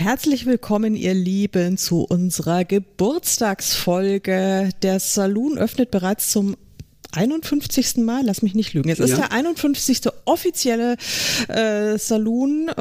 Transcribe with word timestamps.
Herzlich 0.00 0.46
willkommen, 0.46 0.96
ihr 0.96 1.12
Lieben, 1.12 1.76
zu 1.76 2.04
unserer 2.04 2.64
Geburtstagsfolge. 2.64 4.70
Der 4.80 4.98
Saloon 4.98 5.58
öffnet 5.58 5.90
bereits 5.90 6.30
zum 6.30 6.56
51. 7.12 7.98
Mal, 7.98 8.22
lass 8.24 8.40
mich 8.40 8.54
nicht 8.54 8.72
lügen. 8.72 8.88
Es 8.88 8.98
ist 8.98 9.10
ja. 9.10 9.16
der 9.16 9.32
51. 9.32 10.00
offizielle 10.24 10.96
äh, 11.48 11.98
Saloon, 11.98 12.68
äh, 12.68 12.80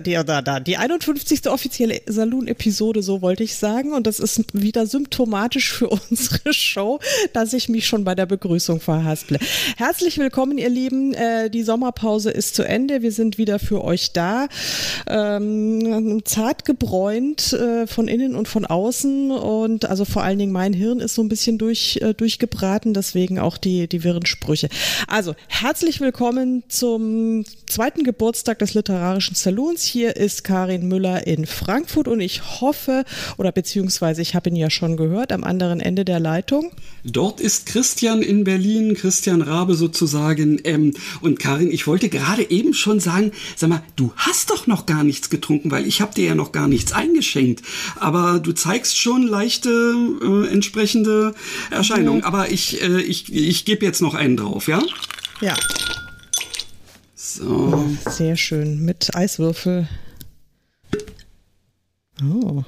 die, 0.00 0.14
da, 0.14 0.42
da, 0.42 0.60
die 0.60 0.76
51. 0.76 1.48
offizielle 1.48 2.00
Saloon-Episode, 2.06 3.02
so 3.02 3.22
wollte 3.22 3.42
ich 3.42 3.56
sagen. 3.56 3.92
Und 3.92 4.06
das 4.06 4.20
ist 4.20 4.42
wieder 4.52 4.86
symptomatisch 4.86 5.72
für 5.72 5.88
unsere 6.10 6.52
Show, 6.52 7.00
dass 7.32 7.52
ich 7.52 7.68
mich 7.68 7.86
schon 7.86 8.04
bei 8.04 8.14
der 8.14 8.26
Begrüßung 8.26 8.80
verhasple. 8.80 9.38
Herzlich 9.76 10.18
willkommen, 10.18 10.58
ihr 10.58 10.70
Lieben. 10.70 11.12
Äh, 11.14 11.50
die 11.50 11.62
Sommerpause 11.62 12.30
ist 12.30 12.54
zu 12.54 12.62
Ende. 12.62 13.02
Wir 13.02 13.12
sind 13.12 13.38
wieder 13.38 13.58
für 13.58 13.84
euch 13.84 14.12
da. 14.12 14.48
Ähm, 15.06 16.22
zart 16.24 16.64
gebräunt 16.64 17.52
äh, 17.52 17.86
von 17.86 18.08
innen 18.08 18.34
und 18.34 18.48
von 18.48 18.64
außen. 18.64 19.30
Und 19.30 19.84
also 19.84 20.04
vor 20.04 20.22
allen 20.22 20.38
Dingen 20.38 20.52
mein 20.52 20.72
Hirn 20.72 21.00
ist 21.00 21.14
so 21.14 21.22
ein 21.22 21.28
bisschen 21.28 21.58
durch, 21.58 21.98
äh, 22.02 22.14
durchgebraten. 22.14 22.94
Deswegen 22.94 23.38
auch 23.38 23.58
die, 23.58 23.88
die 23.88 24.04
wirren 24.04 24.26
Sprüche. 24.26 24.68
Also, 25.06 25.34
herzlich 25.48 26.00
willkommen 26.00 26.62
zum 26.68 27.44
zweiten 27.66 28.04
Geburtstag 28.04 28.58
des 28.58 28.74
Literarischen 28.74 29.34
Saloons. 29.66 29.82
Hier 29.82 30.16
ist 30.16 30.44
Karin 30.44 30.88
Müller 30.88 31.26
in 31.26 31.46
Frankfurt 31.46 32.08
und 32.08 32.20
ich 32.20 32.60
hoffe, 32.60 33.04
oder 33.36 33.52
beziehungsweise 33.52 34.22
ich 34.22 34.34
habe 34.34 34.50
ihn 34.50 34.56
ja 34.56 34.70
schon 34.70 34.96
gehört, 34.96 35.32
am 35.32 35.44
anderen 35.44 35.80
Ende 35.80 36.04
der 36.04 36.20
Leitung. 36.20 36.72
Dort 37.04 37.40
ist 37.40 37.66
Christian 37.66 38.22
in 38.22 38.44
Berlin, 38.44 38.94
Christian 38.94 39.42
Rabe 39.42 39.74
sozusagen. 39.74 40.60
Ähm, 40.64 40.92
und 41.20 41.38
Karin, 41.38 41.70
ich 41.70 41.86
wollte 41.86 42.08
gerade 42.08 42.48
eben 42.48 42.74
schon 42.74 43.00
sagen, 43.00 43.32
sag 43.56 43.70
mal, 43.70 43.82
du 43.96 44.12
hast 44.16 44.50
doch 44.50 44.66
noch 44.66 44.86
gar 44.86 45.04
nichts 45.04 45.30
getrunken, 45.30 45.70
weil 45.70 45.86
ich 45.86 46.00
habe 46.00 46.14
dir 46.14 46.26
ja 46.26 46.34
noch 46.34 46.52
gar 46.52 46.68
nichts 46.68 46.92
eingeschenkt. 46.92 47.62
Aber 47.96 48.38
du 48.38 48.52
zeigst 48.52 48.98
schon 48.98 49.26
leichte 49.26 49.70
äh, 50.22 50.52
entsprechende 50.52 51.34
Erscheinungen. 51.70 52.20
Ja. 52.20 52.26
Aber 52.26 52.50
ich, 52.50 52.82
äh, 52.82 53.00
ich, 53.00 53.32
ich 53.32 53.64
gebe 53.64 53.84
jetzt 53.84 54.00
noch 54.00 54.14
einen 54.14 54.36
drauf, 54.36 54.68
ja? 54.68 54.80
Ja. 55.40 55.54
So. 57.26 57.96
Sehr 58.08 58.36
schön. 58.36 58.84
Mit 58.84 59.16
Eiswürfel. 59.16 59.88
Oh. 62.22 62.62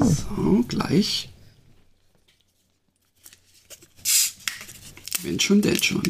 So, 0.00 0.64
gleich. 0.68 1.30
Wenn 5.22 5.40
schon, 5.40 5.60
denn 5.60 5.82
schon. 5.82 6.02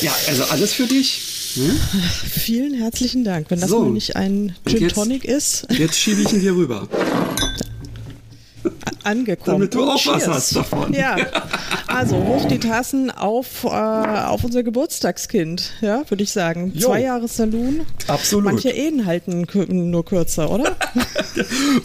Ja, 0.00 0.12
also 0.26 0.44
alles 0.46 0.72
für 0.74 0.86
dich. 0.86 1.33
Hm? 1.54 1.78
Vielen 2.30 2.74
herzlichen 2.74 3.24
Dank. 3.24 3.50
Wenn 3.50 3.60
das 3.60 3.70
so. 3.70 3.84
nicht 3.84 4.16
ein 4.16 4.56
Gin 4.66 4.88
Tonic 4.88 5.24
ist. 5.24 5.66
Jetzt 5.70 5.98
schiebe 5.98 6.22
ich 6.22 6.32
ihn 6.32 6.40
dir 6.40 6.54
rüber. 6.54 6.88
Angekommen. 9.04 9.58
Damit 9.58 9.74
du 9.74 9.84
auch 9.84 10.06
was 10.06 10.26
hast 10.26 10.56
davon. 10.56 10.92
Ja. 10.92 11.16
Also 11.86 12.16
hoch 12.16 12.44
die 12.46 12.58
Tassen 12.58 13.12
auf, 13.12 13.62
äh, 13.62 13.68
auf 13.68 14.42
unser 14.42 14.64
Geburtstagskind, 14.64 15.74
ja, 15.80 16.02
würde 16.08 16.24
ich 16.24 16.32
sagen. 16.32 16.72
Jo. 16.74 16.88
Zwei 16.88 17.02
Jahre 17.02 17.28
Saloon. 17.28 17.82
Absolut. 18.08 18.46
Manche 18.46 18.70
Ehen 18.70 19.06
halten 19.06 19.46
nur 19.68 20.04
kürzer, 20.04 20.50
oder? 20.50 20.74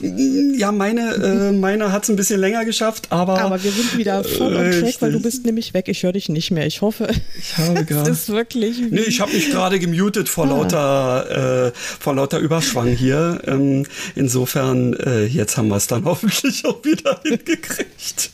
ja, 0.58 0.72
meine, 0.72 1.14
äh, 1.14 1.52
meine 1.52 1.92
hat 1.92 2.04
es 2.04 2.10
ein 2.10 2.16
bisschen 2.16 2.40
länger 2.40 2.66
geschafft, 2.66 3.12
aber. 3.12 3.40
Aber 3.40 3.64
wir 3.64 3.72
sind 3.72 3.98
wieder 3.98 4.24
voll 4.24 4.56
on 4.56 4.72
track, 4.72 4.96
weil 5.00 5.12
du 5.12 5.22
bist 5.22 5.46
nämlich 5.46 5.76
weg. 5.76 5.88
Ich 5.88 6.02
höre 6.02 6.14
dich 6.14 6.28
nicht 6.28 6.50
mehr. 6.50 6.66
Ich 6.66 6.82
hoffe. 6.82 7.08
Ich 7.40 7.58
habe 7.58 7.86
gerade. 7.86 8.10
ist 8.12 8.30
wirklich. 8.30 8.80
Nee, 8.90 9.02
ich 9.02 9.22
habe 9.22 9.32
mich 9.32 9.50
gerade 9.50 9.80
gemutet 9.80 10.30
vor 10.30 10.46
ah. 10.46 10.50
lauter, 10.50 11.68
äh, 11.68 11.72
vor 11.74 12.16
lauter 12.16 12.40
Überschwang 12.40 12.88
hier. 12.88 13.42
Ähm, 13.46 13.86
insofern, 14.16 14.94
äh, 14.94 15.26
jetzt 15.26 15.58
haben 15.58 15.70
wir 15.70 15.78
es 15.78 15.88
dann 15.88 16.06
hoffentlich 16.06 16.66
auch 16.66 16.84
wieder 16.84 17.09
hingekriegt. 17.24 18.32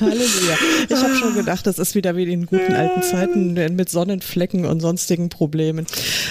Halleluja. 0.00 0.56
Ich 0.88 0.96
habe 0.96 1.16
schon 1.16 1.34
gedacht, 1.34 1.66
das 1.66 1.78
ist 1.78 1.94
wieder 1.94 2.16
wie 2.16 2.32
in 2.32 2.46
guten 2.46 2.72
alten 2.72 3.02
Zeiten 3.02 3.54
mit 3.76 3.90
Sonnenflecken 3.90 4.64
und 4.64 4.80
sonstigen 4.80 5.28
Problemen. 5.28 5.86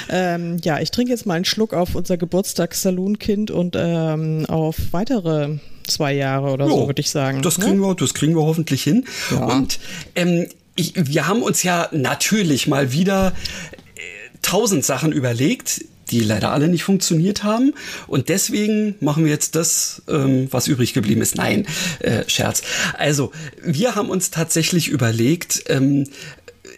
Ähm, 0.09 0.57
ja, 0.63 0.79
ich 0.79 0.91
trinke 0.91 1.11
jetzt 1.11 1.25
mal 1.25 1.35
einen 1.35 1.45
Schluck 1.45 1.73
auf 1.73 1.95
unser 1.95 2.17
Geburtstagssaloonkind 2.17 3.51
und 3.51 3.75
ähm, 3.77 4.45
auf 4.47 4.77
weitere 4.91 5.57
zwei 5.87 6.13
Jahre 6.13 6.51
oder 6.51 6.65
jo, 6.65 6.75
so, 6.75 6.87
würde 6.87 6.99
ich 6.99 7.09
sagen. 7.09 7.41
Das 7.41 7.59
kriegen, 7.59 7.81
ja? 7.81 7.89
wir, 7.89 7.95
das 7.95 8.13
kriegen 8.13 8.35
wir 8.35 8.43
hoffentlich 8.43 8.83
hin. 8.83 9.05
Ja. 9.31 9.45
Und 9.45 9.79
ähm, 10.15 10.47
ich, 10.75 10.93
wir 10.95 11.27
haben 11.27 11.41
uns 11.41 11.63
ja 11.63 11.87
natürlich 11.91 12.67
mal 12.67 12.91
wieder 12.91 13.33
äh, 13.95 14.01
tausend 14.41 14.83
Sachen 14.83 15.11
überlegt, 15.11 15.81
die 16.11 16.21
leider 16.21 16.51
alle 16.51 16.67
nicht 16.67 16.83
funktioniert 16.83 17.43
haben. 17.43 17.73
Und 18.07 18.29
deswegen 18.29 18.95
machen 18.99 19.25
wir 19.25 19.31
jetzt 19.31 19.55
das, 19.55 20.01
ähm, 20.07 20.47
was 20.51 20.67
übrig 20.67 20.93
geblieben 20.93 21.21
ist. 21.21 21.35
Nein, 21.35 21.66
äh, 21.99 22.23
Scherz. 22.27 22.61
Also, 22.97 23.31
wir 23.61 23.95
haben 23.95 24.09
uns 24.09 24.31
tatsächlich 24.31 24.88
überlegt, 24.88 25.63
ähm, 25.67 26.07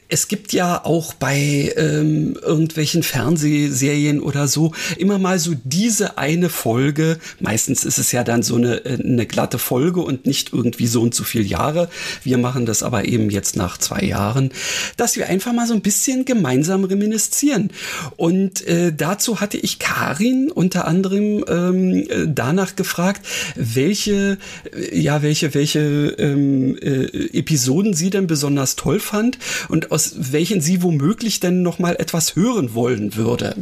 es 0.10 0.28
gibt 0.28 0.54
ja 0.54 0.86
auch 0.86 1.14
bei 1.14 1.74
ähm, 1.76 2.38
irgendwelchen 2.42 3.04
Fernsehserien 3.04 4.22
oder 4.22 4.48
so 4.48 4.72
immer 4.98 5.20
mal 5.20 5.38
so 5.38 5.54
diese 5.64 6.18
eine 6.18 6.50
Folge. 6.50 7.18
Meistens 7.40 7.84
ist 7.84 7.98
es 7.98 8.12
ja 8.12 8.24
dann 8.24 8.42
so 8.42 8.56
eine, 8.56 8.86
äh, 8.86 9.04
eine 9.04 9.26
glatte 9.26 9.60
Folge 9.60 10.00
und 10.00 10.26
nicht 10.26 10.54
irgendwie 10.54 10.88
so 10.88 11.02
und 11.02 11.14
so 11.14 11.24
viele 11.24 11.44
Jahre. 11.44 11.90
Wir 12.24 12.38
machen 12.38 12.66
das 12.66 12.84
aber 12.84 13.06
eben 13.06 13.30
jetzt 13.30 13.58
nach 13.58 13.78
zwei 13.78 14.02
Jahren, 14.02 14.52
dass 14.96 15.18
wir 15.18 15.28
einfach 15.28 15.52
mal 15.52 15.68
so 15.68 15.74
ein 15.74 15.82
bisschen 15.82 16.24
gemeinsam 16.24 16.86
reminiszieren. 16.86 17.72
Und 18.16 18.66
äh, 18.66 18.94
dazu 18.96 19.42
hatte 19.42 19.58
ich 19.58 19.80
Karin 19.80 20.52
unter 20.52 20.88
anderem 20.88 21.44
ähm, 21.50 21.94
äh, 22.10 22.28
danach 22.28 22.78
gefragt, 22.78 23.26
welche, 23.56 24.38
äh, 24.74 24.98
ja, 24.98 25.22
welche, 25.22 25.54
welche 25.54 25.80
ähm, 25.80 26.78
äh, 26.78 27.38
Episoden 27.38 27.94
sie 27.94 28.10
denn 28.10 28.28
besonders 28.28 28.78
toll 28.78 29.00
fand. 29.00 29.38
Und 29.68 29.92
aus 29.98 30.14
welchen 30.32 30.62
sie 30.62 30.84
womöglich 30.84 31.40
denn 31.40 31.64
noch 31.64 31.80
mal 31.80 31.96
etwas 31.96 32.36
hören 32.36 32.76
wollen 32.76 33.16
würde. 33.16 33.56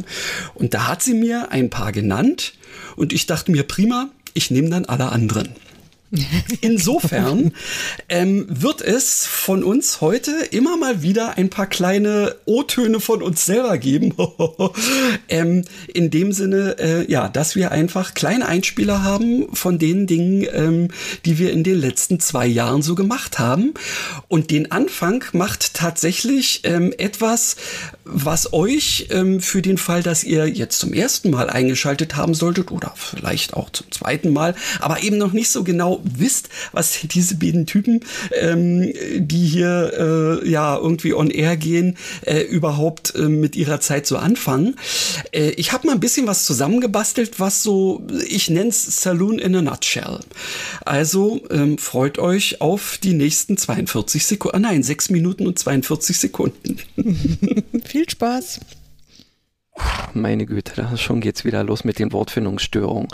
Und 0.52 0.74
da 0.74 0.86
hat 0.86 1.02
sie 1.02 1.14
mir 1.14 1.50
ein 1.50 1.70
paar 1.70 1.92
genannt 1.92 2.52
und 2.94 3.14
ich 3.14 3.24
dachte 3.24 3.50
mir 3.50 3.62
prima, 3.62 4.10
ich 4.34 4.50
nehme 4.50 4.68
dann 4.68 4.84
alle 4.84 5.12
anderen. 5.12 5.48
Insofern 6.60 7.52
ähm, 8.08 8.46
wird 8.48 8.80
es 8.80 9.26
von 9.26 9.64
uns 9.64 10.00
heute 10.00 10.30
immer 10.50 10.76
mal 10.76 11.02
wieder 11.02 11.36
ein 11.36 11.50
paar 11.50 11.66
kleine 11.66 12.36
O-Töne 12.44 13.00
von 13.00 13.22
uns 13.22 13.44
selber 13.44 13.76
geben. 13.78 14.14
ähm, 15.28 15.64
in 15.92 16.10
dem 16.10 16.32
Sinne, 16.32 16.76
äh, 16.78 17.10
ja, 17.10 17.28
dass 17.28 17.56
wir 17.56 17.72
einfach 17.72 18.14
kleine 18.14 18.46
Einspieler 18.46 19.02
haben 19.02 19.54
von 19.54 19.78
den 19.78 20.06
Dingen, 20.06 20.46
ähm, 20.52 20.88
die 21.24 21.38
wir 21.38 21.52
in 21.52 21.64
den 21.64 21.78
letzten 21.78 22.20
zwei 22.20 22.46
Jahren 22.46 22.82
so 22.82 22.94
gemacht 22.94 23.38
haben. 23.38 23.74
Und 24.28 24.50
den 24.50 24.70
Anfang 24.70 25.24
macht 25.32 25.74
tatsächlich 25.74 26.60
ähm, 26.64 26.94
etwas, 26.98 27.56
was 28.08 28.52
euch 28.52 29.08
ähm, 29.10 29.40
für 29.40 29.62
den 29.62 29.78
Fall, 29.78 30.02
dass 30.02 30.24
ihr 30.24 30.48
jetzt 30.48 30.78
zum 30.78 30.92
ersten 30.92 31.30
Mal 31.30 31.50
eingeschaltet 31.50 32.16
haben 32.16 32.34
solltet 32.34 32.70
oder 32.70 32.92
vielleicht 32.96 33.54
auch 33.54 33.70
zum 33.70 33.90
zweiten 33.90 34.32
Mal, 34.32 34.54
aber 34.80 35.02
eben 35.02 35.18
noch 35.18 35.32
nicht 35.32 35.50
so 35.50 35.64
genau 35.64 36.00
wisst, 36.04 36.48
was 36.72 36.98
diese 37.02 37.36
beiden 37.36 37.66
Typen, 37.66 38.00
ähm, 38.40 38.92
die 39.16 39.46
hier 39.46 40.40
äh, 40.44 40.48
ja 40.48 40.76
irgendwie 40.76 41.14
on 41.14 41.30
air 41.30 41.56
gehen, 41.56 41.96
äh, 42.22 42.40
überhaupt 42.42 43.14
äh, 43.14 43.28
mit 43.28 43.56
ihrer 43.56 43.80
Zeit 43.80 44.06
so 44.06 44.16
anfangen. 44.16 44.76
Äh, 45.32 45.50
ich 45.50 45.72
habe 45.72 45.86
mal 45.86 45.94
ein 45.94 46.00
bisschen 46.00 46.26
was 46.26 46.44
zusammengebastelt, 46.44 47.40
was 47.40 47.62
so, 47.62 48.06
ich 48.28 48.50
nenne 48.50 48.70
es 48.70 49.02
Saloon 49.02 49.38
in 49.38 49.56
a 49.56 49.62
Nutshell. 49.62 50.20
Also 50.84 51.40
ähm, 51.50 51.78
freut 51.78 52.18
euch 52.18 52.60
auf 52.60 52.98
die 53.02 53.14
nächsten 53.14 53.56
42 53.56 54.24
Sekunden, 54.24 54.56
ah 54.56 54.60
nein, 54.60 54.82
6 54.82 55.10
Minuten 55.10 55.46
und 55.46 55.58
42 55.58 56.18
Sekunden. 56.18 56.78
Viel 57.96 58.10
Spaß. 58.10 58.60
Meine 60.12 60.44
Güte, 60.44 60.74
da 60.76 60.98
schon 60.98 61.22
geht's 61.22 61.46
wieder 61.46 61.64
los 61.64 61.82
mit 61.82 61.98
den 61.98 62.12
Wortfindungsstörungen. 62.12 63.08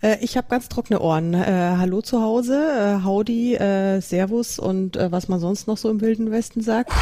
Äh, 0.00 0.16
ich 0.22 0.38
habe 0.38 0.46
ganz 0.48 0.70
trockene 0.70 1.00
Ohren. 1.00 1.34
Äh, 1.34 1.74
hallo 1.76 2.00
zu 2.00 2.22
Hause, 2.22 2.54
äh, 2.54 3.04
Howdy, 3.04 3.56
äh, 3.56 4.00
Servus 4.00 4.58
und 4.58 4.96
äh, 4.96 5.12
was 5.12 5.28
man 5.28 5.38
sonst 5.38 5.66
noch 5.66 5.76
so 5.76 5.90
im 5.90 6.00
Wilden 6.00 6.30
Westen 6.30 6.62
sagt. 6.62 6.92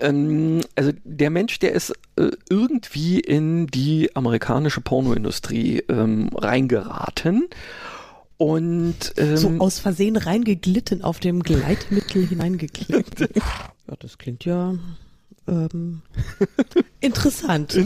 Ähm, 0.00 0.62
also 0.74 0.90
der 1.04 1.30
Mensch, 1.30 1.60
der 1.60 1.70
ist 1.70 1.92
äh, 2.16 2.30
irgendwie 2.50 3.20
in 3.20 3.68
die 3.68 4.16
amerikanische 4.16 4.80
Pornoindustrie 4.80 5.84
ähm, 5.88 6.30
reingeraten. 6.34 7.46
Und 8.38 9.14
ähm, 9.18 9.36
so 9.36 9.50
aus 9.60 9.78
Versehen 9.78 10.16
reingeglitten, 10.16 11.04
auf 11.04 11.20
dem 11.20 11.44
Gleitmittel 11.44 12.26
hineingeglitten. 12.26 13.28
ja, 13.86 13.94
das 14.00 14.18
klingt 14.18 14.44
ja 14.44 14.74
ähm, 15.48 16.02
interessant. 17.00 17.76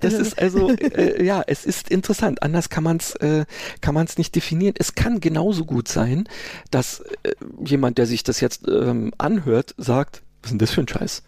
Das 0.00 0.14
ist 0.14 0.38
also 0.38 0.70
äh, 0.70 1.24
ja, 1.24 1.42
es 1.46 1.64
ist 1.64 1.90
interessant. 1.90 2.42
Anders 2.42 2.68
kann 2.68 2.84
man 2.84 2.98
es 2.98 3.14
äh, 3.16 3.44
kann 3.80 3.94
man 3.94 4.06
es 4.06 4.18
nicht 4.18 4.34
definieren. 4.34 4.74
Es 4.78 4.94
kann 4.94 5.20
genauso 5.20 5.64
gut 5.64 5.88
sein, 5.88 6.28
dass 6.70 7.00
äh, 7.22 7.32
jemand, 7.64 7.98
der 7.98 8.06
sich 8.06 8.22
das 8.22 8.40
jetzt 8.40 8.66
ähm, 8.68 9.12
anhört, 9.18 9.74
sagt, 9.76 10.22
was 10.42 10.48
ist 10.48 10.52
denn 10.52 10.58
das 10.58 10.70
für 10.70 10.80
ein 10.82 10.88
Scheiß? 10.88 11.22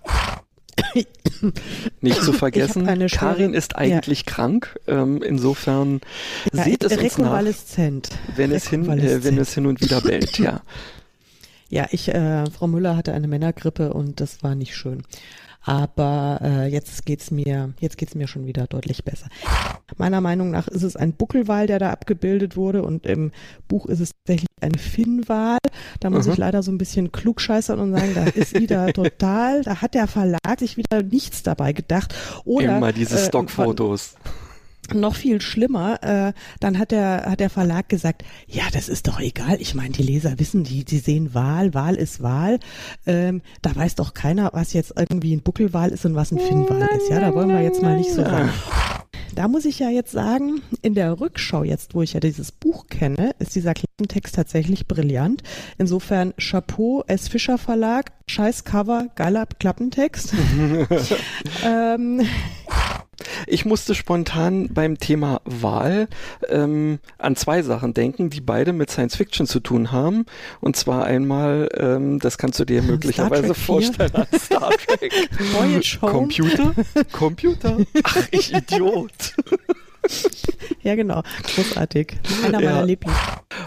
Nicht 2.00 2.22
zu 2.22 2.32
vergessen, 2.32 2.86
Karin 3.10 3.54
ist 3.54 3.76
eigentlich 3.76 4.20
ja. 4.20 4.32
krank. 4.32 4.78
Ähm, 4.86 5.22
insofern 5.22 6.00
ja, 6.52 6.64
seht 6.64 6.84
es 6.84 6.96
uns 6.96 7.18
nach, 7.18 7.42
wenn 8.36 8.52
es, 8.52 8.68
hin, 8.68 8.88
äh, 8.88 9.24
wenn 9.24 9.38
es 9.38 9.54
hin 9.54 9.66
und 9.66 9.80
wieder 9.80 10.00
bellt. 10.00 10.38
Ja, 10.38 10.62
ja 11.68 11.86
ich, 11.90 12.08
äh, 12.08 12.50
Frau 12.50 12.66
Müller 12.66 12.96
hatte 12.96 13.12
eine 13.12 13.28
Männergrippe 13.28 13.92
und 13.92 14.20
das 14.20 14.42
war 14.42 14.54
nicht 14.54 14.74
schön. 14.76 15.02
Aber 15.62 16.40
äh, 16.42 16.66
jetzt 16.68 17.04
geht's 17.04 17.30
mir, 17.30 17.74
jetzt 17.80 17.98
geht's 17.98 18.14
mir 18.14 18.26
schon 18.26 18.46
wieder 18.46 18.66
deutlich 18.66 19.04
besser. 19.04 19.28
Meiner 19.96 20.20
Meinung 20.20 20.50
nach 20.50 20.68
ist 20.68 20.82
es 20.82 20.96
ein 20.96 21.12
Buckelwal, 21.12 21.66
der 21.66 21.78
da 21.78 21.90
abgebildet 21.90 22.56
wurde 22.56 22.82
und 22.82 23.06
im 23.06 23.30
Buch 23.68 23.86
ist 23.86 24.00
es 24.00 24.12
tatsächlich 24.24 24.48
ein 24.60 24.74
Finnwal. 24.74 25.58
Da 26.00 26.10
muss 26.10 26.26
mhm. 26.26 26.32
ich 26.32 26.38
leider 26.38 26.62
so 26.62 26.72
ein 26.72 26.78
bisschen 26.78 27.12
klugscheißern 27.12 27.78
und 27.78 27.92
sagen, 27.92 28.12
da 28.14 28.24
ist 28.24 28.58
wieder 28.58 28.86
total, 28.92 29.62
da 29.62 29.82
hat 29.82 29.94
der 29.94 30.06
Verlag 30.06 30.58
sich 30.58 30.76
wieder 30.76 31.02
nichts 31.02 31.42
dabei 31.42 31.72
gedacht. 31.72 32.14
Oder, 32.44 32.78
Immer 32.78 32.92
diese 32.92 33.16
äh, 33.16 33.26
Stockfotos. 33.26 34.14
Äh, 34.14 34.49
noch 34.94 35.14
viel 35.14 35.40
schlimmer, 35.40 36.02
äh, 36.02 36.32
dann 36.60 36.78
hat 36.78 36.90
der, 36.90 37.26
hat 37.26 37.40
der 37.40 37.50
Verlag 37.50 37.88
gesagt, 37.88 38.24
ja, 38.46 38.64
das 38.72 38.88
ist 38.88 39.08
doch 39.08 39.20
egal. 39.20 39.60
Ich 39.60 39.74
meine, 39.74 39.90
die 39.90 40.02
Leser 40.02 40.38
wissen, 40.38 40.64
die, 40.64 40.84
die 40.84 40.98
sehen 40.98 41.34
Wahl, 41.34 41.74
Wahl 41.74 41.94
ist 41.94 42.22
Wahl. 42.22 42.58
Ähm, 43.06 43.42
da 43.62 43.74
weiß 43.74 43.94
doch 43.94 44.14
keiner, 44.14 44.50
was 44.52 44.72
jetzt 44.72 44.92
irgendwie 44.96 45.34
ein 45.34 45.42
Buckelwahl 45.42 45.90
ist 45.90 46.04
und 46.04 46.14
was 46.14 46.32
ein 46.32 46.38
Finnwahl 46.38 46.88
ist. 46.96 47.10
Ja, 47.10 47.20
da 47.20 47.34
wollen 47.34 47.48
wir 47.48 47.62
jetzt 47.62 47.82
mal 47.82 47.96
nicht 47.96 48.12
so 48.12 48.22
ran. 48.22 48.50
Da 49.34 49.48
muss 49.48 49.64
ich 49.64 49.78
ja 49.78 49.90
jetzt 49.90 50.10
sagen, 50.10 50.60
in 50.82 50.94
der 50.94 51.20
Rückschau 51.20 51.62
jetzt, 51.62 51.94
wo 51.94 52.02
ich 52.02 52.14
ja 52.14 52.20
dieses 52.20 52.50
Buch 52.52 52.86
kenne, 52.88 53.32
ist 53.38 53.54
dieser 53.54 53.74
Klappentext 53.74 54.34
tatsächlich 54.34 54.88
brillant. 54.88 55.42
Insofern 55.78 56.34
Chapeau, 56.36 57.04
S. 57.06 57.28
Fischer 57.28 57.58
Verlag, 57.58 58.12
scheiß 58.26 58.64
Cover, 58.64 59.08
geiler 59.14 59.46
Klappentext. 59.46 60.34
ähm, 61.64 62.22
ich 63.46 63.64
musste 63.64 63.94
spontan 63.94 64.68
beim 64.72 64.98
Thema 64.98 65.40
Wahl 65.44 66.08
ähm, 66.48 66.98
an 67.18 67.36
zwei 67.36 67.62
Sachen 67.62 67.94
denken, 67.94 68.30
die 68.30 68.40
beide 68.40 68.72
mit 68.72 68.90
Science 68.90 69.16
Fiction 69.16 69.46
zu 69.46 69.60
tun 69.60 69.92
haben. 69.92 70.26
Und 70.60 70.76
zwar 70.76 71.04
einmal, 71.04 71.68
ähm, 71.76 72.18
das 72.18 72.38
kannst 72.38 72.58
du 72.60 72.64
dir 72.64 72.82
möglicherweise 72.82 73.54
vorstellen, 73.54 74.14
an 74.14 74.26
Star 74.38 74.70
Trek. 74.70 75.12
Computer? 76.00 76.74
Computer? 77.12 77.78
Ach, 78.02 78.28
ich 78.30 78.54
Idiot. 78.54 79.34
ja, 80.82 80.94
genau. 80.94 81.22
Großartig. 81.54 82.14
Einer 82.44 82.60
ja. 82.60 82.70
meiner 82.70 82.86
Lieblings. 82.86 83.16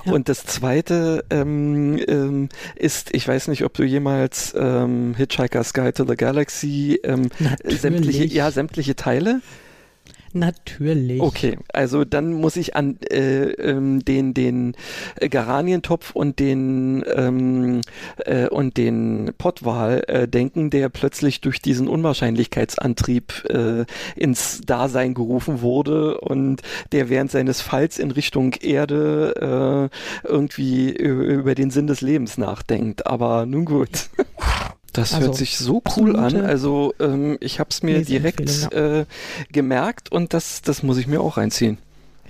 Ja. 0.06 0.12
Und 0.12 0.30
das 0.30 0.45
zweite 0.45 1.24
ähm, 1.30 2.00
ähm, 2.07 2.50
ist, 2.75 3.13
ich 3.13 3.27
weiß 3.27 3.47
nicht, 3.47 3.63
ob 3.63 3.74
du 3.74 3.83
jemals 3.83 4.53
ähm, 4.57 5.15
Hitchhiker's 5.15 5.74
Guide 5.74 5.94
to 5.94 6.06
the 6.06 6.15
Galaxy 6.15 7.00
ähm, 7.03 7.30
sämtliche, 7.63 8.25
ja, 8.25 8.51
sämtliche 8.51 8.95
Teile 8.95 9.41
Natürlich. 10.33 11.21
Okay, 11.21 11.59
also 11.71 12.06
dann 12.06 12.33
muss 12.33 12.56
ich 12.56 12.75
an 12.75 12.97
äh, 13.09 13.51
ähm, 13.51 14.03
den 14.03 14.33
den 14.33 14.75
Garanientopf 15.19 16.12
und 16.15 16.39
den 16.39 17.03
ähm, 17.13 17.81
äh, 18.25 18.47
und 18.47 18.77
den 18.77 19.31
Pottwal 19.38 20.03
äh, 20.07 20.27
denken, 20.27 20.71
der 20.71 20.89
plötzlich 20.89 21.41
durch 21.41 21.62
diesen 21.62 21.88
Unwahrscheinlichkeitsantrieb 21.88 23.45
äh, 23.50 23.85
ins 24.15 24.62
Dasein 24.62 25.13
gerufen 25.13 25.62
wurde 25.62 26.19
und 26.19 26.62
der 26.91 27.09
während 27.09 27.29
seines 27.29 27.62
Falls 27.62 28.00
in 28.00 28.09
Richtung 28.12 28.53
Erde 28.53 29.89
äh, 30.24 30.27
irgendwie 30.27 30.89
über 30.91 31.53
den 31.53 31.69
Sinn 31.69 31.88
des 31.88 32.01
Lebens 32.01 32.38
nachdenkt. 32.38 33.06
Aber 33.06 33.45
nun 33.45 33.65
gut. 33.65 34.09
Das 34.93 35.13
also, 35.13 35.27
hört 35.27 35.35
sich 35.35 35.57
so 35.57 35.81
cool 35.97 36.15
an. 36.15 36.41
Also 36.41 36.93
ähm, 36.99 37.37
ich 37.41 37.59
habe 37.59 37.71
es 37.71 37.81
mir 37.81 38.03
direkt 38.05 38.71
ja. 38.71 38.99
äh, 38.99 39.05
gemerkt 39.51 40.11
und 40.11 40.33
das, 40.33 40.61
das 40.61 40.83
muss 40.83 40.97
ich 40.97 41.07
mir 41.07 41.19
auch 41.19 41.37
reinziehen. 41.37 41.79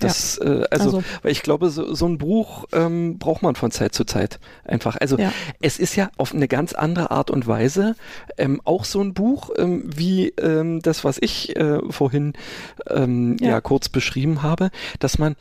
Das, 0.00 0.40
ja. 0.42 0.46
äh, 0.46 0.66
also, 0.70 0.84
also, 0.84 1.04
weil 1.22 1.30
ich 1.30 1.42
glaube, 1.42 1.70
so, 1.70 1.94
so 1.94 2.06
ein 2.06 2.18
Buch 2.18 2.64
ähm, 2.72 3.18
braucht 3.18 3.42
man 3.42 3.54
von 3.54 3.70
Zeit 3.70 3.94
zu 3.94 4.04
Zeit 4.04 4.40
einfach. 4.64 4.96
Also 4.96 5.18
ja. 5.18 5.32
es 5.60 5.78
ist 5.78 5.94
ja 5.94 6.10
auf 6.16 6.34
eine 6.34 6.48
ganz 6.48 6.72
andere 6.72 7.10
Art 7.10 7.30
und 7.30 7.46
Weise 7.46 7.94
ähm, 8.38 8.60
auch 8.64 8.84
so 8.84 9.00
ein 9.00 9.14
Buch 9.14 9.50
ähm, 9.56 9.84
wie 9.94 10.30
ähm, 10.30 10.80
das, 10.80 11.04
was 11.04 11.18
ich 11.20 11.54
äh, 11.56 11.78
vorhin 11.90 12.32
ähm, 12.88 13.36
ja. 13.40 13.50
ja 13.50 13.60
kurz 13.60 13.88
beschrieben 13.88 14.42
habe, 14.42 14.70
dass 14.98 15.18
man 15.18 15.36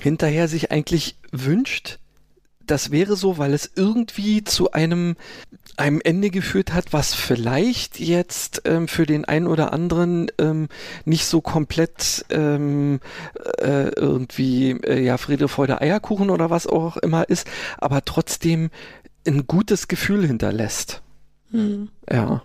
hinterher 0.00 0.48
sich 0.48 0.70
eigentlich 0.70 1.16
wünscht, 1.30 1.98
das 2.66 2.90
wäre 2.90 3.16
so, 3.16 3.38
weil 3.38 3.52
es 3.52 3.70
irgendwie 3.74 4.44
zu 4.44 4.72
einem, 4.72 5.16
einem 5.76 6.00
Ende 6.02 6.30
geführt 6.30 6.72
hat, 6.72 6.92
was 6.92 7.14
vielleicht 7.14 8.00
jetzt 8.00 8.62
ähm, 8.64 8.88
für 8.88 9.06
den 9.06 9.24
einen 9.24 9.46
oder 9.46 9.72
anderen 9.72 10.30
ähm, 10.38 10.68
nicht 11.04 11.26
so 11.26 11.40
komplett 11.40 12.24
ähm, 12.30 13.00
äh, 13.58 13.88
irgendwie, 13.88 14.72
äh, 14.72 15.00
ja, 15.02 15.16
Friede, 15.18 15.48
Freude, 15.48 15.80
Eierkuchen 15.80 16.30
oder 16.30 16.50
was 16.50 16.66
auch 16.66 16.96
immer 16.98 17.28
ist, 17.28 17.46
aber 17.78 18.04
trotzdem 18.04 18.70
ein 19.26 19.46
gutes 19.46 19.88
Gefühl 19.88 20.26
hinterlässt. 20.26 21.02
Hm. 21.50 21.88
Ja 22.10 22.42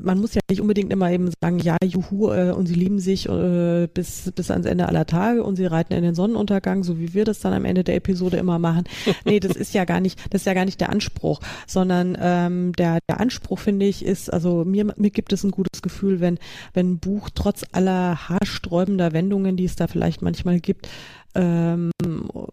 man 0.00 0.18
muss 0.18 0.34
ja 0.34 0.40
nicht 0.48 0.60
unbedingt 0.60 0.92
immer 0.92 1.10
eben 1.10 1.30
sagen, 1.40 1.58
ja, 1.58 1.76
juhu, 1.84 2.30
äh, 2.32 2.52
und 2.52 2.66
sie 2.66 2.74
lieben 2.74 2.98
sich 2.98 3.28
äh, 3.28 3.88
bis, 3.92 4.32
bis 4.34 4.50
ans 4.50 4.66
Ende 4.66 4.88
aller 4.88 5.06
Tage 5.06 5.42
und 5.42 5.56
sie 5.56 5.66
reiten 5.66 5.92
in 5.92 6.02
den 6.02 6.14
Sonnenuntergang, 6.14 6.84
so 6.84 6.98
wie 6.98 7.14
wir 7.14 7.24
das 7.24 7.40
dann 7.40 7.52
am 7.52 7.64
Ende 7.64 7.84
der 7.84 7.96
Episode 7.96 8.36
immer 8.36 8.58
machen. 8.58 8.84
Nee, 9.24 9.40
das 9.40 9.56
ist 9.56 9.72
ja 9.72 9.84
gar 9.84 10.00
nicht, 10.00 10.18
das 10.30 10.42
ist 10.42 10.46
ja 10.46 10.54
gar 10.54 10.64
nicht 10.64 10.80
der 10.80 10.90
Anspruch, 10.90 11.40
sondern 11.66 12.16
ähm, 12.20 12.72
der, 12.72 12.98
der 13.08 13.20
Anspruch, 13.20 13.58
finde 13.58 13.86
ich, 13.86 14.04
ist, 14.04 14.30
also 14.30 14.64
mir, 14.64 14.92
mir 14.96 15.10
gibt 15.10 15.32
es 15.32 15.44
ein 15.44 15.50
gutes 15.50 15.80
Gefühl, 15.82 16.20
wenn, 16.20 16.38
wenn 16.74 16.92
ein 16.92 16.98
Buch 16.98 17.30
trotz 17.34 17.64
aller 17.72 18.28
haarsträubender 18.28 19.12
Wendungen, 19.12 19.56
die 19.56 19.64
es 19.64 19.76
da 19.76 19.86
vielleicht 19.86 20.20
manchmal 20.20 20.60
gibt, 20.60 20.88
ähm, 21.34 21.90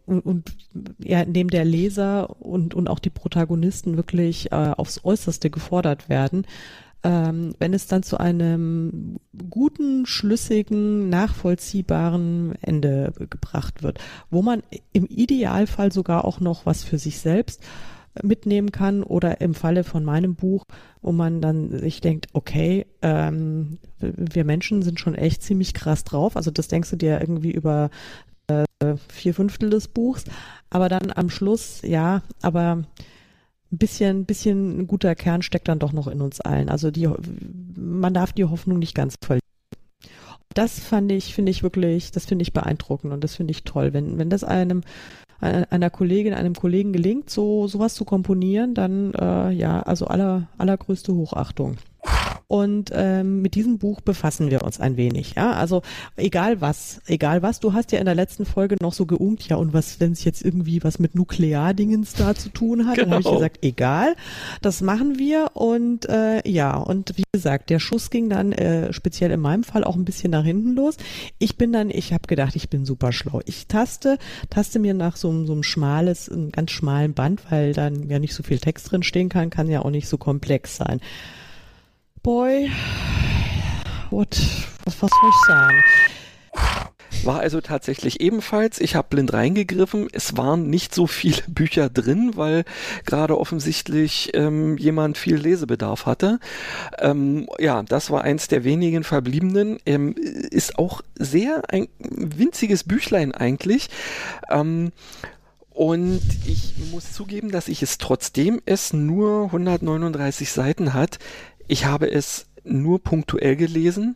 und, 0.06 0.22
und 0.22 0.52
ja, 1.00 1.22
indem 1.22 1.50
der 1.50 1.66
Leser 1.66 2.42
und, 2.42 2.74
und 2.74 2.88
auch 2.88 3.00
die 3.00 3.10
Protagonisten 3.10 3.96
wirklich 3.96 4.52
äh, 4.52 4.56
aufs 4.56 5.02
Äußerste 5.04 5.50
gefordert 5.50 6.10
werden, 6.10 6.46
ähm, 7.04 7.54
wenn 7.60 7.74
es 7.74 7.88
dann 7.88 8.04
zu 8.04 8.20
einem 8.20 9.18
guten, 9.50 10.06
schlüssigen, 10.06 11.10
nachvollziehbaren 11.10 12.54
Ende 12.62 13.14
gebracht 13.18 13.82
wird, 13.82 14.00
wo 14.30 14.42
man 14.42 14.62
im 14.94 15.06
Idealfall 15.06 15.92
sogar 15.92 16.26
auch 16.26 16.40
noch 16.40 16.66
was 16.66 16.84
für 16.84 17.00
sich 17.00 17.20
selbst 17.20 17.62
mitnehmen 18.22 18.72
kann 18.72 19.04
oder 19.04 19.42
im 19.42 19.54
Falle 19.54 19.84
von 19.84 20.04
meinem 20.04 20.36
Buch, 20.36 20.66
wo 21.02 21.12
man 21.12 21.42
dann 21.42 21.80
sich 21.80 22.02
denkt, 22.02 22.28
okay, 22.34 22.86
ähm, 23.02 23.78
wir 24.00 24.44
Menschen 24.44 24.82
sind 24.82 25.00
schon 25.00 25.16
echt 25.16 25.42
ziemlich 25.44 25.74
krass 25.74 26.04
drauf. 26.04 26.36
Also 26.36 26.52
das 26.52 26.68
denkst 26.68 26.90
du 26.90 26.98
dir 26.98 27.22
irgendwie 27.22 27.52
über 27.52 27.90
äh, 28.48 28.66
vier 29.08 29.34
Fünftel 29.34 29.70
des 29.70 29.88
Buchs, 29.88 30.26
aber 30.70 30.90
dann 30.90 31.12
am 31.16 31.30
Schluss, 31.30 31.82
ja, 31.84 32.22
aber 32.42 32.84
ein 33.72 33.78
bisschen, 33.78 34.26
bisschen 34.26 34.80
ein 34.80 34.88
guter 34.88 35.16
Kern 35.16 35.42
steckt 35.42 35.68
dann 35.68 35.80
doch 35.80 35.94
noch 35.94 36.08
in 36.08 36.22
uns 36.22 36.42
allen. 36.42 36.70
Also 36.70 36.92
die, 36.92 37.10
man 37.76 38.14
darf 38.14 38.34
die 38.34 38.46
Hoffnung 38.46 38.80
nicht 38.80 38.96
ganz 38.96 39.16
verlieren. 39.24 39.42
Das 40.54 40.80
fand 40.80 41.12
ich, 41.12 41.34
finde 41.34 41.52
ich 41.52 41.64
wirklich, 41.64 42.12
das 42.12 42.26
finde 42.26 42.44
ich 42.44 42.52
beeindruckend 42.52 43.14
und 43.14 43.24
das 43.24 43.36
finde 43.36 43.52
ich 43.52 43.64
toll. 43.64 43.94
Wenn, 43.94 44.18
wenn 44.18 44.30
das 44.30 44.44
einem, 44.44 44.82
einer 45.40 45.90
Kollegin, 45.90 46.34
einem 46.34 46.54
Kollegen 46.54 46.92
gelingt, 46.92 47.30
so 47.30 47.68
sowas 47.68 47.96
zu 47.96 48.04
komponieren, 48.06 48.74
dann 48.74 49.14
äh, 49.14 49.52
ja, 49.52 49.82
also 49.82 50.08
aller, 50.08 50.50
allergrößte 50.58 51.14
Hochachtung. 51.14 51.78
Und 52.52 52.92
ähm, 52.94 53.42
mit 53.42 53.56
diesem 53.56 53.78
Buch 53.78 54.02
befassen 54.02 54.52
wir 54.52 54.64
uns 54.64 54.78
ein 54.78 54.98
wenig. 54.98 55.36
Ja, 55.38 55.54
also 55.54 55.84
egal 56.18 56.60
was, 56.60 57.00
egal 57.06 57.42
was. 57.42 57.62
Du 57.62 57.72
hast 57.72 57.94
ja 57.94 58.00
in 58.00 58.04
der 58.04 58.14
letzten 58.14 58.44
Folge 58.44 58.76
noch 58.82 58.92
so 58.92 59.06
geungt, 59.06 59.48
ja 59.48 59.56
und 59.56 59.72
was, 59.72 60.02
wenn 60.02 60.12
es 60.12 60.26
jetzt 60.26 60.44
irgendwie 60.44 60.84
was 60.84 61.00
mit 61.00 61.16
Nukleardingens 61.16 62.12
da 62.12 62.36
zu 62.36 62.50
tun 62.50 62.88
hat, 62.88 62.96
genau. 62.96 63.06
dann 63.06 63.14
habe 63.14 63.22
ich 63.22 63.34
gesagt, 63.34 63.60
egal, 63.62 64.18
das 64.62 64.82
machen 64.82 65.18
wir. 65.18 65.52
Und 65.54 66.10
äh, 66.10 66.46
ja, 66.46 66.76
und 66.76 67.18
wie 67.18 67.24
gesagt, 67.32 67.70
der 67.70 67.80
Schuss 67.80 68.10
ging 68.10 68.28
dann 68.28 68.52
äh, 68.52 68.92
speziell 68.92 69.32
in 69.32 69.40
meinem 69.40 69.64
Fall 69.64 69.86
auch 69.86 69.96
ein 69.96 70.04
bisschen 70.04 70.32
nach 70.32 70.44
hinten 70.44 70.76
los. 70.76 70.98
Ich 71.40 71.58
bin 71.58 71.72
dann, 71.72 71.90
ich 71.90 72.12
habe 72.12 72.28
gedacht, 72.28 72.58
ich 72.58 72.70
bin 72.70 72.84
super 72.84 73.14
schlau. 73.14 73.40
Ich 73.46 73.68
taste, 73.68 74.18
taste 74.50 74.80
mir 74.80 74.94
nach 74.94 75.16
so, 75.16 75.46
so 75.46 75.54
einem 75.54 75.64
schmales, 75.64 76.28
einem 76.28 76.52
ganz 76.52 76.72
schmalen 76.72 77.14
Band, 77.14 77.50
weil 77.50 77.72
dann 77.72 78.10
ja 78.10 78.20
nicht 78.20 78.34
so 78.34 78.44
viel 78.44 78.60
Text 78.60 78.92
drin 78.92 79.04
stehen 79.04 79.30
kann, 79.30 79.52
kann 79.52 79.70
ja 79.70 79.86
auch 79.86 79.90
nicht 79.90 80.10
so 80.10 80.18
komplex 80.18 80.76
sein 80.76 81.00
Boy, 82.24 82.70
what, 84.12 84.30
was, 84.86 85.02
was 85.02 85.10
soll 85.10 85.30
ich 85.30 85.48
sagen? 85.48 85.84
War 87.24 87.40
also 87.40 87.62
tatsächlich 87.62 88.22
ebenfalls, 88.22 88.80
ich 88.80 88.96
habe 88.96 89.08
blind 89.10 89.34
reingegriffen, 89.34 90.08
es 90.12 90.38
waren 90.38 90.70
nicht 90.70 90.94
so 90.94 91.08
viele 91.08 91.42
Bücher 91.48 91.90
drin, 91.90 92.34
weil 92.36 92.64
gerade 93.08 93.40
offensichtlich 93.40 94.30
ähm, 94.36 94.78
jemand 94.78 95.18
viel 95.18 95.36
Lesebedarf 95.36 96.06
hatte. 96.06 96.40
Ähm, 97.00 97.50
ja, 97.58 97.82
das 97.82 98.12
war 98.12 98.24
eins 98.24 98.48
der 98.48 98.64
wenigen 98.64 99.04
verbliebenen. 99.04 99.80
Ähm, 99.88 100.14
ist 100.16 100.78
auch 100.78 101.02
sehr 101.16 101.64
ein 101.70 101.88
winziges 102.00 102.84
Büchlein 102.84 103.32
eigentlich. 103.32 103.90
Ähm, 104.52 104.92
und 105.74 106.22
ich 106.46 106.74
muss 106.92 107.14
zugeben, 107.14 107.50
dass 107.50 107.68
ich 107.70 107.82
es 107.82 107.98
trotzdem 107.98 108.62
es 108.66 108.94
nur 108.94 109.46
139 109.46 110.52
Seiten 110.52 110.94
hat, 110.94 111.18
ich 111.72 111.86
habe 111.86 112.12
es 112.12 112.48
nur 112.64 113.02
punktuell 113.02 113.56
gelesen. 113.56 114.16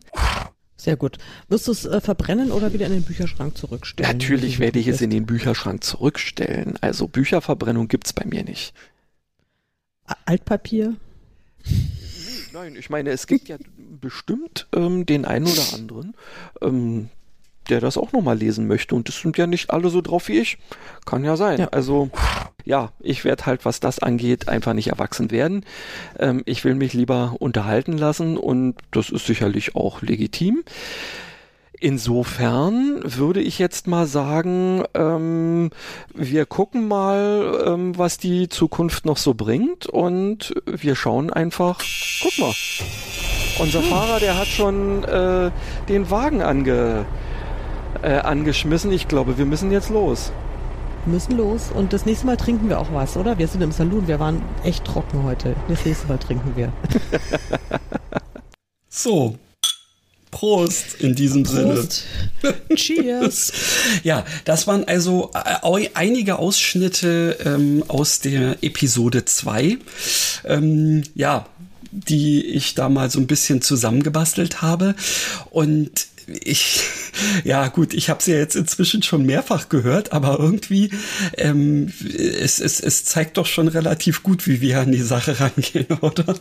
Sehr 0.76 0.96
gut. 0.96 1.16
Wirst 1.48 1.66
du 1.66 1.72
es 1.72 1.86
äh, 1.86 2.02
verbrennen 2.02 2.52
oder 2.52 2.74
wieder 2.74 2.86
in 2.86 2.92
den 2.92 3.02
Bücherschrank 3.02 3.56
zurückstellen? 3.56 4.12
Natürlich 4.12 4.58
werde 4.58 4.78
ich 4.78 4.88
es 4.88 5.00
in 5.00 5.08
den 5.08 5.24
Bücherschrank 5.24 5.82
zurückstellen. 5.82 6.76
Also 6.82 7.08
Bücherverbrennung 7.08 7.88
gibt 7.88 8.06
es 8.06 8.12
bei 8.12 8.26
mir 8.26 8.44
nicht. 8.44 8.74
Altpapier? 10.26 10.96
Nein, 12.52 12.76
ich 12.76 12.90
meine, 12.90 13.10
es 13.10 13.26
gibt 13.26 13.48
ja 13.48 13.56
bestimmt 14.00 14.68
ähm, 14.74 15.06
den 15.06 15.24
einen 15.24 15.46
oder 15.46 15.74
anderen, 15.74 16.14
ähm, 16.60 17.08
der 17.68 17.80
das 17.80 17.96
auch 17.96 18.12
nochmal 18.12 18.38
lesen 18.38 18.66
möchte. 18.66 18.94
Und 18.94 19.08
das 19.08 19.20
sind 19.20 19.36
ja 19.38 19.46
nicht 19.46 19.70
alle 19.70 19.88
so 19.88 20.00
drauf 20.00 20.28
wie 20.28 20.38
ich. 20.38 20.58
Kann 21.04 21.24
ja 21.24 21.36
sein. 21.36 21.60
Ja. 21.60 21.68
Also 21.68 22.10
ja, 22.64 22.90
ich 23.00 23.24
werde 23.24 23.46
halt, 23.46 23.64
was 23.64 23.80
das 23.80 24.00
angeht, 24.00 24.48
einfach 24.48 24.72
nicht 24.72 24.88
erwachsen 24.88 25.30
werden. 25.30 25.64
Ähm, 26.18 26.42
ich 26.46 26.64
will 26.64 26.74
mich 26.74 26.92
lieber 26.92 27.36
unterhalten 27.38 27.96
lassen 27.96 28.36
und 28.36 28.74
das 28.90 29.10
ist 29.10 29.26
sicherlich 29.26 29.76
auch 29.76 30.02
legitim. 30.02 30.64
Insofern 31.78 33.00
würde 33.04 33.40
ich 33.40 33.58
jetzt 33.58 33.86
mal 33.86 34.06
sagen, 34.06 34.82
ähm, 34.94 35.70
wir 36.14 36.46
gucken 36.46 36.88
mal, 36.88 37.64
ähm, 37.66 37.98
was 37.98 38.16
die 38.16 38.48
Zukunft 38.48 39.04
noch 39.04 39.18
so 39.18 39.34
bringt 39.34 39.86
und 39.86 40.54
wir 40.64 40.96
schauen 40.96 41.30
einfach, 41.30 41.82
guck 42.22 42.38
mal, 42.38 42.54
unser 43.58 43.82
Fahrer, 43.82 44.20
der 44.20 44.38
hat 44.38 44.48
schon 44.48 45.04
äh, 45.04 45.50
den 45.88 46.10
Wagen 46.10 46.40
ange 46.40 47.04
äh, 48.02 48.18
angeschmissen. 48.18 48.92
Ich 48.92 49.08
glaube, 49.08 49.38
wir 49.38 49.46
müssen 49.46 49.70
jetzt 49.70 49.90
los. 49.90 50.32
Wir 51.04 51.14
müssen 51.14 51.36
los 51.36 51.70
und 51.72 51.92
das 51.92 52.04
nächste 52.04 52.26
Mal 52.26 52.36
trinken 52.36 52.68
wir 52.68 52.80
auch 52.80 52.92
was, 52.92 53.16
oder? 53.16 53.38
Wir 53.38 53.46
sind 53.46 53.62
im 53.62 53.72
Saloon, 53.72 54.08
wir 54.08 54.18
waren 54.18 54.42
echt 54.64 54.84
trocken 54.84 55.22
heute. 55.22 55.54
Das 55.68 55.84
nächste 55.84 56.08
Mal 56.08 56.18
trinken 56.18 56.56
wir. 56.56 56.72
so, 58.88 59.36
Prost 60.36 60.96
in 61.00 61.14
diesem 61.14 61.44
Prost. 61.44 62.04
Sinne. 62.42 62.54
Cheers. 62.74 63.52
ja, 64.02 64.24
das 64.44 64.66
waren 64.66 64.84
also 64.84 65.30
äh, 65.32 65.88
einige 65.94 66.38
Ausschnitte 66.38 67.38
ähm, 67.44 67.82
aus 67.88 68.20
der 68.20 68.62
Episode 68.62 69.24
2. 69.24 69.78
Ähm, 70.44 71.04
ja, 71.14 71.46
die 71.90 72.44
ich 72.44 72.74
da 72.74 72.90
mal 72.90 73.10
so 73.10 73.18
ein 73.18 73.26
bisschen 73.26 73.62
zusammengebastelt 73.62 74.60
habe. 74.60 74.94
Und 75.50 76.08
ich, 76.26 76.82
ja 77.44 77.68
gut, 77.68 77.94
ich 77.94 78.10
habe 78.10 78.22
sie 78.22 78.32
ja 78.32 78.38
jetzt 78.38 78.56
inzwischen 78.56 79.02
schon 79.02 79.24
mehrfach 79.24 79.68
gehört, 79.68 80.12
aber 80.12 80.38
irgendwie, 80.38 80.90
ähm, 81.36 81.92
es, 82.16 82.60
es, 82.60 82.80
es 82.80 83.04
zeigt 83.04 83.36
doch 83.36 83.46
schon 83.46 83.68
relativ 83.68 84.22
gut, 84.22 84.46
wie 84.46 84.60
wir 84.60 84.80
an 84.80 84.92
die 84.92 85.02
Sache 85.02 85.38
rangehen, 85.40 85.86
oder? 86.00 86.36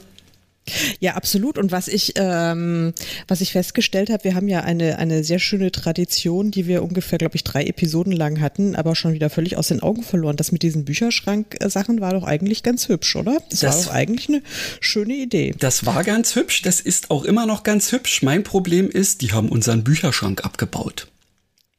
Ja, 1.00 1.14
absolut. 1.14 1.58
Und 1.58 1.72
was 1.72 1.88
ich, 1.88 2.14
ähm, 2.16 2.94
was 3.28 3.42
ich 3.42 3.52
festgestellt 3.52 4.10
habe, 4.10 4.24
wir 4.24 4.36
haben 4.36 4.48
ja 4.48 4.62
eine, 4.62 4.98
eine 4.98 5.24
sehr 5.24 5.40
schöne 5.40 5.72
Tradition, 5.72 6.52
die 6.52 6.66
wir 6.66 6.84
ungefähr, 6.84 7.18
glaube 7.18 7.36
ich, 7.36 7.44
drei 7.44 7.66
Episoden 7.66 8.12
lang 8.12 8.42
hatten, 8.42 8.76
aber 8.76 8.96
schon 8.96 9.14
wieder 9.14 9.30
völlig 9.30 9.58
aus 9.58 9.68
den 9.68 9.82
Augen 9.82 10.04
verloren. 10.04 10.38
Das 10.38 10.52
mit 10.52 10.64
diesen 10.64 10.86
Bücherschrank-Sachen 10.86 12.02
war 12.02 12.14
doch 12.14 12.24
eigentlich 12.24 12.64
ganz 12.64 12.88
hübsch, 12.88 13.16
oder? 13.16 13.38
Das, 13.50 13.60
das 13.60 13.76
war 13.76 13.84
doch 13.84 13.92
eigentlich 13.94 14.30
eine 14.30 14.42
schöne 14.80 15.14
Idee. 15.14 15.54
Das 15.60 15.86
war 15.86 16.04
ganz 16.04 16.36
hübsch. 16.36 16.64
Das 16.64 16.82
ist 16.82 17.12
auch 17.12 17.26
immer 17.26 17.46
noch 17.46 17.64
ganz 17.64 17.92
hübsch. 17.92 18.24
Mein 18.24 18.44
Problem 18.44 18.90
ist, 18.90 19.22
die 19.22 19.32
haben 19.32 19.50
unseren 19.50 19.84
Bücherschrank 19.84 20.44
abgebaut. 20.44 21.08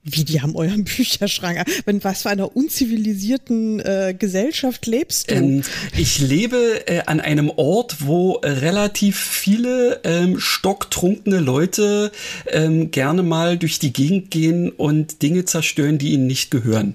Wie, 0.09 0.25
die 0.25 0.41
haben 0.41 0.55
euren 0.55 0.85
Bücherschrank? 0.97 1.65
Wenn 1.85 2.03
was 2.05 2.23
für 2.23 2.31
einer 2.31 2.57
unzivilisierten 2.57 3.81
äh, 3.81 4.15
Gesellschaft 4.17 4.87
lebst 4.87 5.31
du? 5.31 5.35
Ähm, 5.35 5.63
ich 5.97 6.21
lebe 6.21 6.87
äh, 6.87 7.03
an 7.07 7.21
einem 7.21 7.51
Ort, 7.51 8.07
wo 8.07 8.37
äh, 8.37 8.49
relativ 8.49 9.19
viele 9.19 10.01
ähm, 10.05 10.39
stocktrunkene 10.39 11.41
Leute 11.41 12.13
ähm, 12.47 12.93
gerne 12.93 13.25
mal 13.25 13.59
durch 13.59 13.81
die 13.81 13.93
Gegend 13.93 14.31
gehen 14.31 14.71
und 14.71 15.23
Dinge 15.23 15.45
zerstören, 15.45 15.99
die 15.99 16.13
ihnen 16.13 16.29
nicht 16.29 16.53
gehören. 16.53 16.95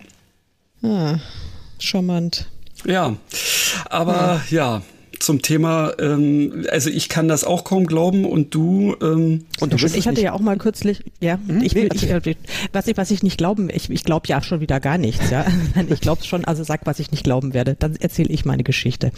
Ah, 0.81 1.19
charmant. 1.79 2.47
Ja, 2.85 3.17
aber 3.89 4.41
ja, 4.49 4.77
ja 4.77 4.81
zum 5.21 5.41
Thema, 5.41 5.93
ähm, 5.99 6.65
also 6.69 6.89
ich 6.89 7.09
kann 7.09 7.27
das 7.27 7.43
auch 7.43 7.63
kaum 7.63 7.85
glauben 7.85 8.25
und 8.25 8.53
du. 8.53 8.95
Ähm, 9.01 9.45
und 9.59 9.73
du 9.73 9.85
ich 9.85 10.07
hatte 10.07 10.21
ja 10.21 10.33
auch 10.33 10.39
mal 10.39 10.57
kürzlich, 10.57 11.03
ja, 11.19 11.39
hm? 11.47 11.61
ich, 11.61 11.75
ich, 11.75 12.03
ich, 12.03 12.37
was 12.73 12.87
ich, 12.87 12.97
was 12.97 13.11
ich 13.11 13.23
nicht 13.23 13.37
glauben, 13.37 13.69
ich, 13.71 13.89
ich 13.89 14.03
glaube 14.03 14.27
ja 14.27 14.41
schon 14.41 14.59
wieder 14.59 14.79
gar 14.79 14.97
nichts, 14.97 15.29
ja. 15.29 15.45
ich 15.89 16.01
glaube 16.01 16.23
schon, 16.23 16.45
also 16.45 16.63
sag, 16.63 16.85
was 16.85 16.99
ich 16.99 17.11
nicht 17.11 17.23
glauben 17.23 17.53
werde, 17.53 17.75
dann 17.75 17.95
erzähle 17.95 18.29
ich 18.29 18.45
meine 18.45 18.63
Geschichte. 18.63 19.11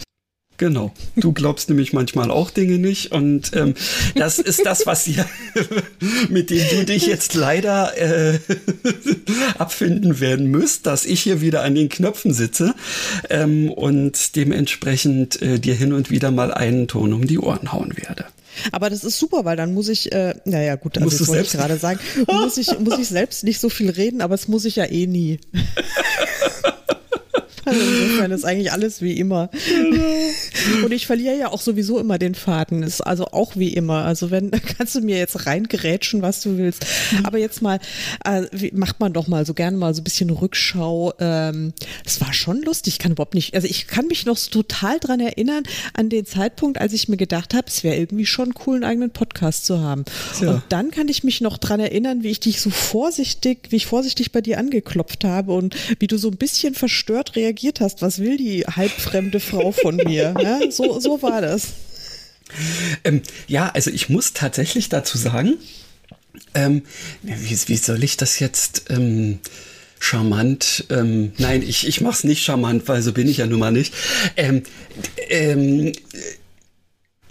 Genau. 0.56 0.92
Du 1.16 1.32
glaubst 1.32 1.68
nämlich 1.68 1.92
manchmal 1.92 2.30
auch 2.30 2.50
Dinge 2.50 2.78
nicht 2.78 3.10
und 3.12 3.50
ähm, 3.54 3.74
das 4.14 4.38
ist 4.38 4.64
das, 4.64 4.86
was 4.86 5.06
ihr, 5.08 5.26
mit 6.28 6.50
dem 6.50 6.64
du 6.70 6.84
dich 6.84 7.06
jetzt 7.06 7.34
leider 7.34 7.96
äh, 7.98 8.38
abfinden 9.58 10.20
werden 10.20 10.46
müsst, 10.46 10.86
dass 10.86 11.04
ich 11.06 11.22
hier 11.22 11.40
wieder 11.40 11.62
an 11.62 11.74
den 11.74 11.88
Knöpfen 11.88 12.32
sitze 12.32 12.74
ähm, 13.30 13.68
und 13.70 14.36
dementsprechend 14.36 15.42
äh, 15.42 15.58
dir 15.58 15.74
hin 15.74 15.92
und 15.92 16.10
wieder 16.10 16.30
mal 16.30 16.54
einen 16.54 16.86
Ton 16.86 17.12
um 17.12 17.26
die 17.26 17.38
Ohren 17.38 17.72
hauen 17.72 17.96
werde. 17.96 18.26
Aber 18.72 18.90
das 18.90 19.04
ist 19.04 19.18
super, 19.18 19.44
weil 19.44 19.56
dann 19.56 19.74
muss 19.74 19.88
ich, 19.88 20.12
äh, 20.12 20.34
naja 20.44 20.76
gut, 20.76 20.96
also 20.98 21.18
das 21.18 21.28
wollte 21.28 21.42
ich 21.42 21.52
gerade 21.52 21.76
sagen, 21.78 21.98
muss 22.26 22.56
ich, 22.56 22.78
muss 22.78 22.98
ich 22.98 23.08
selbst 23.08 23.44
nicht 23.44 23.60
so 23.60 23.68
viel 23.68 23.90
reden, 23.90 24.20
aber 24.20 24.34
das 24.34 24.48
muss 24.48 24.64
ich 24.64 24.76
ja 24.76 24.84
eh 24.84 25.06
nie. 25.06 25.40
Also 27.64 27.80
insofern 27.80 28.30
ist 28.30 28.44
eigentlich 28.44 28.72
alles 28.72 29.00
wie 29.00 29.12
immer. 29.18 29.50
Und 30.84 30.92
ich 30.92 31.06
verliere 31.06 31.36
ja 31.36 31.50
auch 31.50 31.60
sowieso 31.60 31.98
immer 31.98 32.18
den 32.18 32.34
Faden. 32.34 32.82
Ist 32.82 33.00
also 33.00 33.26
auch 33.26 33.56
wie 33.56 33.72
immer. 33.72 34.04
Also 34.04 34.30
wenn, 34.30 34.50
kannst 34.50 34.94
du 34.94 35.00
mir 35.00 35.18
jetzt 35.18 35.46
reingerätschen, 35.46 36.22
was 36.22 36.42
du 36.42 36.58
willst. 36.58 36.86
Aber 37.22 37.38
jetzt 37.38 37.62
mal, 37.62 37.80
äh, 38.24 38.42
macht 38.72 39.00
man 39.00 39.12
doch 39.12 39.26
mal 39.26 39.46
so 39.46 39.54
gerne 39.54 39.76
mal 39.76 39.94
so 39.94 40.00
ein 40.00 40.04
bisschen 40.04 40.30
Rückschau. 40.30 41.14
Ähm, 41.18 41.72
es 42.04 42.20
war 42.20 42.32
schon 42.32 42.62
lustig. 42.62 42.94
Ich 42.94 42.98
kann 42.98 43.12
überhaupt 43.12 43.34
nicht, 43.34 43.54
also 43.54 43.66
ich 43.66 43.86
kann 43.86 44.06
mich 44.06 44.26
noch 44.26 44.38
total 44.38 44.98
dran 44.98 45.20
erinnern 45.20 45.62
an 45.94 46.08
den 46.08 46.26
Zeitpunkt, 46.26 46.80
als 46.80 46.92
ich 46.92 47.08
mir 47.08 47.16
gedacht 47.16 47.54
habe, 47.54 47.66
es 47.68 47.84
wäre 47.84 47.96
irgendwie 47.96 48.26
schon 48.26 48.52
cool, 48.66 48.76
einen 48.76 48.84
eigenen 48.84 49.10
Podcast 49.10 49.66
zu 49.66 49.80
haben. 49.80 50.04
Ja. 50.40 50.52
Und 50.52 50.62
dann 50.68 50.90
kann 50.90 51.08
ich 51.08 51.24
mich 51.24 51.40
noch 51.40 51.58
dran 51.58 51.80
erinnern, 51.80 52.22
wie 52.22 52.30
ich 52.30 52.40
dich 52.40 52.60
so 52.60 52.70
vorsichtig, 52.70 53.68
wie 53.70 53.76
ich 53.76 53.86
vorsichtig 53.86 54.32
bei 54.32 54.40
dir 54.40 54.58
angeklopft 54.58 55.24
habe 55.24 55.52
und 55.52 55.76
wie 55.98 56.06
du 56.06 56.18
so 56.18 56.28
ein 56.28 56.36
bisschen 56.36 56.74
verstört 56.74 57.36
reagierst 57.36 57.53
reagiert 57.54 57.80
hast, 57.80 58.02
was 58.02 58.18
will 58.18 58.36
die 58.36 58.64
halbfremde 58.64 59.38
Frau 59.38 59.70
von 59.70 59.96
mir? 59.96 60.34
Ja, 60.42 60.70
so, 60.70 60.98
so 60.98 61.22
war 61.22 61.40
das. 61.40 61.68
Ähm, 63.04 63.22
ja, 63.46 63.70
also 63.72 63.90
ich 63.90 64.08
muss 64.08 64.32
tatsächlich 64.32 64.88
dazu 64.88 65.16
sagen, 65.16 65.54
ähm, 66.54 66.82
wie, 67.22 67.56
wie, 67.66 67.76
soll 67.76 68.02
ich 68.02 68.16
das 68.16 68.40
jetzt 68.40 68.86
ähm, 68.90 69.38
charmant? 70.00 70.84
Ähm, 70.90 71.32
nein, 71.38 71.62
ich, 71.62 71.86
ich 71.86 72.00
mache 72.00 72.14
es 72.14 72.24
nicht 72.24 72.42
charmant, 72.42 72.88
weil 72.88 73.02
so 73.02 73.12
bin 73.12 73.28
ich 73.28 73.38
ja 73.38 73.46
nun 73.46 73.60
mal 73.60 73.72
nicht. 73.72 73.94
Ähm, 74.36 74.62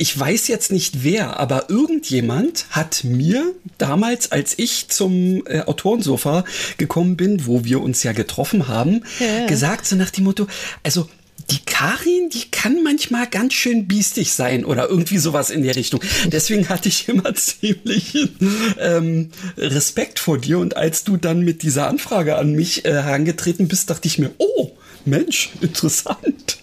ich 0.04 0.20
weiß 0.20 0.50
jetzt 0.50 0.70
nicht 0.70 1.06
wer, 1.06 1.40
aber 1.40 1.70
irgendjemand 1.70 2.66
hat 2.72 3.06
mir 3.06 3.54
damals, 3.78 4.34
als 4.34 4.60
ich 4.60 4.90
zum 4.90 5.48
äh, 5.48 5.62
Autorensofa 5.62 6.44
gekommen 6.78 7.16
bin, 7.16 7.48
wo 7.48 7.64
wir 7.64 7.80
uns 7.80 8.04
ja 8.04 8.12
getroffen 8.12 8.68
haben, 8.68 9.04
ja. 9.22 9.46
gesagt, 9.46 9.86
so 9.86 9.96
nach 9.96 10.10
dem 10.10 10.26
Motto, 10.26 10.46
also 10.84 11.08
die 11.52 11.60
Karin, 11.66 12.30
die 12.34 12.52
kann 12.52 12.84
manchmal 12.84 13.28
ganz 13.28 13.54
schön 13.54 13.88
biestig 13.88 14.34
sein 14.34 14.66
oder 14.66 14.90
irgendwie 14.90 15.20
sowas 15.20 15.50
in 15.50 15.64
der 15.64 15.78
Richtung. 15.78 16.02
Deswegen 16.26 16.68
hatte 16.68 16.90
ich 16.90 17.08
immer 17.08 17.34
ziemlich 17.36 18.30
ähm, 18.82 19.30
Respekt 19.56 20.20
vor 20.20 20.38
dir 20.38 20.60
und 20.60 20.76
als 20.76 21.06
du 21.06 21.16
dann 21.16 21.46
mit 21.46 21.64
dieser 21.64 21.88
Anfrage 21.88 22.36
an 22.36 22.52
mich 22.52 22.84
äh, 22.84 22.92
herangetreten 22.92 23.70
bist, 23.70 23.90
dachte 23.90 24.10
ich 24.10 24.20
mir, 24.20 24.32
oh, 24.38 24.72
Mensch, 25.06 25.52
interessant. 25.62 26.60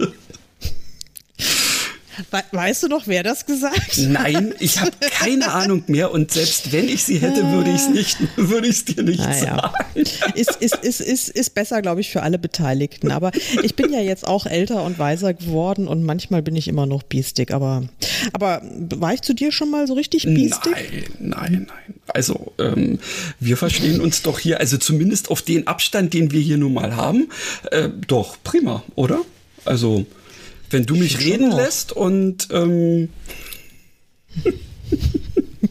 Weißt 2.52 2.82
du 2.82 2.88
noch, 2.88 3.06
wer 3.06 3.22
das 3.22 3.46
gesagt 3.46 3.76
hat? 3.76 3.98
Nein, 3.98 4.54
ich 4.58 4.80
habe 4.80 4.92
keine 5.10 5.52
Ahnung 5.52 5.84
mehr 5.86 6.12
und 6.12 6.32
selbst 6.32 6.72
wenn 6.72 6.88
ich 6.88 7.04
sie 7.04 7.18
hätte, 7.18 7.44
würde 7.52 7.70
ich 7.70 7.76
es 7.76 7.88
nicht, 7.88 8.18
würde 8.36 8.68
ich 8.68 8.76
es 8.76 8.84
dir 8.84 9.02
nicht 9.02 9.20
naja. 9.20 9.56
sagen. 9.56 9.74
Ist, 10.34 10.56
ist, 10.56 10.76
ist, 10.76 11.00
ist, 11.00 11.28
ist 11.28 11.54
besser, 11.54 11.82
glaube 11.82 12.00
ich, 12.00 12.10
für 12.10 12.22
alle 12.22 12.38
Beteiligten. 12.38 13.10
Aber 13.10 13.30
ich 13.62 13.74
bin 13.76 13.92
ja 13.92 14.00
jetzt 14.00 14.26
auch 14.26 14.46
älter 14.46 14.82
und 14.84 14.98
weiser 14.98 15.34
geworden 15.34 15.88
und 15.88 16.04
manchmal 16.04 16.42
bin 16.42 16.56
ich 16.56 16.68
immer 16.68 16.86
noch 16.86 17.02
biestig. 17.02 17.52
Aber, 17.52 17.84
aber 18.32 18.62
war 18.62 19.14
ich 19.14 19.22
zu 19.22 19.34
dir 19.34 19.52
schon 19.52 19.70
mal 19.70 19.86
so 19.86 19.94
richtig 19.94 20.24
biestig? 20.24 20.72
Nein, 20.72 21.04
nein, 21.18 21.66
nein. 21.68 21.94
Also 22.08 22.52
ähm, 22.58 22.98
wir 23.38 23.56
verstehen 23.56 24.00
uns 24.00 24.22
doch 24.22 24.38
hier, 24.38 24.60
also 24.60 24.76
zumindest 24.78 25.30
auf 25.30 25.42
den 25.42 25.66
Abstand, 25.66 26.14
den 26.14 26.32
wir 26.32 26.40
hier 26.40 26.56
nun 26.56 26.74
mal 26.74 26.96
haben, 26.96 27.28
äh, 27.70 27.88
doch 28.06 28.36
prima, 28.42 28.82
oder? 28.96 29.20
Also 29.64 30.06
wenn 30.70 30.86
du 30.86 30.94
mich 30.94 31.20
reden 31.20 31.50
lässt 31.50 31.92
und 31.92 32.48
ähm, 32.52 33.08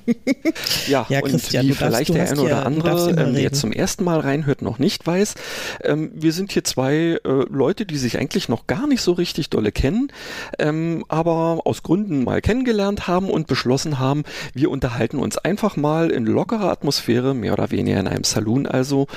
ja, 0.88 1.06
ja, 1.10 1.20
und 1.22 1.32
Christian, 1.32 1.68
wie 1.68 1.74
vielleicht 1.74 2.14
der 2.14 2.30
eine 2.30 2.42
oder 2.42 2.50
ja, 2.50 2.64
andere 2.64 3.12
ähm, 3.12 3.36
jetzt 3.36 3.60
zum 3.60 3.72
ersten 3.72 4.04
Mal 4.04 4.20
reinhört, 4.20 4.62
noch 4.62 4.80
nicht 4.80 5.06
weiß, 5.06 5.36
ähm, 5.84 6.12
wir 6.14 6.34
sind 6.34 6.52
hier 6.52 6.64
zwei 6.64 7.20
äh, 7.24 7.46
Leute, 7.50 7.86
die 7.86 7.98
sich 7.98 8.18
eigentlich 8.18 8.50
noch 8.50 8.68
gar 8.68 8.88
nicht 8.88 9.02
so 9.02 9.14
richtig 9.14 9.50
dolle 9.50 9.72
kennen, 9.72 10.12
ähm, 10.58 11.06
aber 11.08 11.62
aus 11.66 11.84
Gründen 11.84 12.24
mal 12.24 12.42
kennengelernt 12.42 13.08
haben 13.08 13.30
und 13.30 13.48
beschlossen 13.48 14.00
haben, 14.00 14.24
wir 14.54 14.70
unterhalten 14.70 15.20
uns 15.20 15.38
einfach 15.38 15.76
mal 15.76 16.10
in 16.10 16.26
lockerer 16.26 16.72
Atmosphäre, 16.72 17.34
mehr 17.34 17.54
oder 17.54 17.72
weniger 17.72 18.00
in 18.00 18.08
einem 18.08 18.24
Saloon 18.24 18.66
also, 18.66 19.08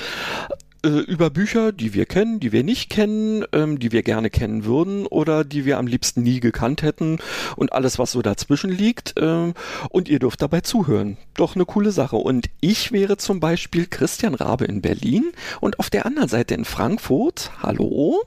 über 0.89 1.31
Bücher, 1.31 1.73
die 1.73 1.95
wir 1.95 2.07
kennen, 2.07 2.41
die 2.41 2.53
wir 2.53 2.65
nicht 2.65 2.91
kennen, 2.91 3.45
ähm, 3.53 3.79
die 3.79 3.93
wir 3.93 4.03
gerne 4.03 4.31
kennen 4.31 4.65
würden 4.65 5.07
oder 5.07 5.45
die 5.45 5.65
wir 5.65 5.79
am 5.79 5.87
liebsten 5.87 6.23
nie 6.23 6.41
gekannt 6.41 6.83
hätten 6.83 7.19
und 7.57 7.73
alles, 7.73 7.99
was 7.99 8.13
so 8.13 8.23
dazwischen 8.23 8.71
liegt. 8.71 9.17
Äh, 9.17 9.53
und 9.91 10.09
ihr 10.09 10.19
dürft 10.19 10.43
dabei 10.43 10.61
zuhören. 10.61 11.17
Doch 11.35 11.55
eine 11.55 11.67
coole 11.67 11.93
Sache. 11.93 12.17
Und 12.17 12.51
ich 12.61 12.93
wäre 12.93 13.17
zum 13.17 13.41
Beispiel 13.41 13.87
Christian 13.87 14.35
Rabe 14.35 14.65
in 14.65 14.83
Berlin 14.83 15.33
und 15.61 15.79
auf 15.79 15.91
der 15.91 16.07
anderen 16.07 16.29
Seite 16.29 16.55
in 16.55 16.65
Frankfurt. 16.65 17.53
Hallo. 17.63 18.23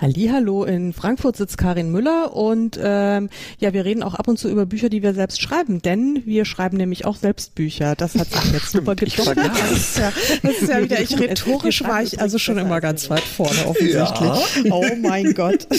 Hallo, 0.00 0.64
in 0.64 0.94
Frankfurt 0.94 1.36
sitzt 1.36 1.58
Karin 1.58 1.90
Müller 1.92 2.34
und 2.34 2.80
ähm, 2.82 3.28
ja, 3.58 3.74
wir 3.74 3.84
reden 3.84 4.02
auch 4.02 4.14
ab 4.14 4.28
und 4.28 4.38
zu 4.38 4.48
über 4.48 4.64
Bücher, 4.64 4.88
die 4.88 5.02
wir 5.02 5.12
selbst 5.12 5.42
schreiben, 5.42 5.82
denn 5.82 6.22
wir 6.24 6.46
schreiben 6.46 6.78
nämlich 6.78 7.04
auch 7.04 7.16
selbst 7.16 7.54
Bücher. 7.54 7.94
Das 7.96 8.14
hat 8.14 8.32
sich 8.32 8.50
jetzt 8.50 8.72
super 8.72 8.94
gedoppelt. 8.94 9.36
Das 9.36 9.72
ist 9.72 9.98
ja, 9.98 10.10
das 10.42 10.52
ist 10.54 10.70
ja 10.70 10.82
wieder, 10.82 11.02
ich 11.02 11.20
rhetorisch 11.20 11.84
war 11.84 12.02
ich 12.02 12.18
also 12.18 12.38
schon 12.38 12.56
immer 12.56 12.80
ganz 12.80 13.10
weit 13.10 13.20
vorne 13.20 13.66
offensichtlich. 13.66 14.64
Ja. 14.64 14.72
Oh 14.72 14.86
mein 15.02 15.34
Gott. 15.34 15.64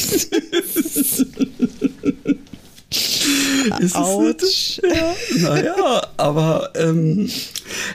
ist 3.80 3.96
Autsch. 3.96 4.82
Es, 4.84 5.42
ja, 5.42 5.50
naja, 5.50 6.08
aber 6.18 6.70
ähm, 6.76 7.28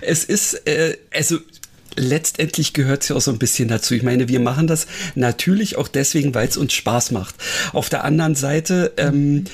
es 0.01 0.25
ist, 0.25 0.67
äh, 0.67 0.97
also 1.15 1.39
letztendlich 1.97 2.73
gehört 2.73 3.03
es 3.03 3.09
ja 3.09 3.17
auch 3.17 3.21
so 3.21 3.31
ein 3.31 3.39
bisschen 3.39 3.69
dazu. 3.69 3.95
Ich 3.95 4.03
meine, 4.03 4.29
wir 4.29 4.41
machen 4.41 4.67
das 4.67 4.87
natürlich 5.15 5.77
auch 5.77 5.89
deswegen, 5.89 6.35
weil 6.35 6.49
es 6.49 6.57
uns 6.57 6.73
Spaß 6.73 7.11
macht. 7.11 7.35
Auf 7.73 7.89
der 7.89 8.05
anderen 8.05 8.35
Seite 8.35 8.93
ähm, 8.97 9.45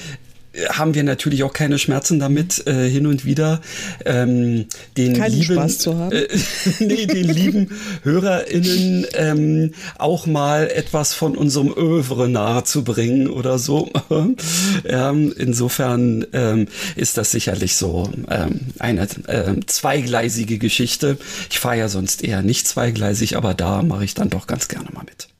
haben 0.70 0.94
wir 0.94 1.02
natürlich 1.02 1.42
auch 1.44 1.52
keine 1.52 1.78
Schmerzen 1.78 2.18
damit, 2.18 2.66
äh, 2.66 2.88
hin 2.88 3.06
und 3.06 3.24
wieder 3.24 3.60
ähm, 4.04 4.66
den 4.96 5.14
Keinen 5.14 5.34
lieben, 5.34 5.54
Spaß 5.54 5.78
zu 5.78 5.96
haben. 5.96 6.12
Äh, 6.12 6.28
nee, 6.80 7.06
den 7.06 7.28
lieben 7.28 7.70
HörerInnen 8.02 9.06
ähm, 9.14 9.72
auch 9.98 10.26
mal 10.26 10.68
etwas 10.68 11.14
von 11.14 11.36
unserem 11.36 11.72
Övre 11.74 12.28
nahezubringen 12.28 13.28
oder 13.28 13.58
so. 13.58 13.90
ähm, 14.84 15.34
insofern 15.36 16.26
ähm, 16.32 16.68
ist 16.96 17.16
das 17.16 17.30
sicherlich 17.30 17.76
so 17.76 18.10
ähm, 18.30 18.60
eine 18.78 19.02
äh, 19.26 19.54
zweigleisige 19.66 20.58
Geschichte. 20.58 21.16
Ich 21.50 21.58
fahre 21.58 21.78
ja 21.78 21.88
sonst 21.88 22.22
eher 22.24 22.42
nicht 22.42 22.68
zweigleisig, 22.68 23.36
aber 23.36 23.54
da 23.54 23.82
mache 23.82 24.04
ich 24.04 24.14
dann 24.14 24.30
doch 24.30 24.46
ganz 24.46 24.68
gerne 24.68 24.90
mal 24.92 25.04
mit. 25.04 25.31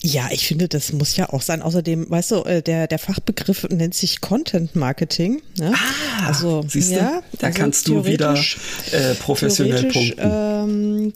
Ja, 0.00 0.28
ich 0.30 0.46
finde, 0.46 0.68
das 0.68 0.92
muss 0.92 1.16
ja 1.16 1.30
auch 1.30 1.42
sein. 1.42 1.62
Außerdem, 1.62 2.08
weißt 2.08 2.30
du, 2.30 2.44
äh, 2.44 2.62
der, 2.62 2.86
der 2.86 2.98
Fachbegriff 2.98 3.66
nennt 3.70 3.94
sich 3.94 4.20
Content 4.20 4.76
Marketing. 4.76 5.42
Ne? 5.58 5.72
Ah, 5.74 6.26
also, 6.28 6.64
siehst 6.68 6.90
du, 6.90 6.96
ja, 6.96 7.22
da 7.38 7.48
also 7.48 7.58
kannst 7.58 7.88
du 7.88 8.04
wieder 8.04 8.34
äh, 8.92 9.14
professionell 9.14 9.84
punkten. 9.84 10.18
Ähm, 10.18 11.12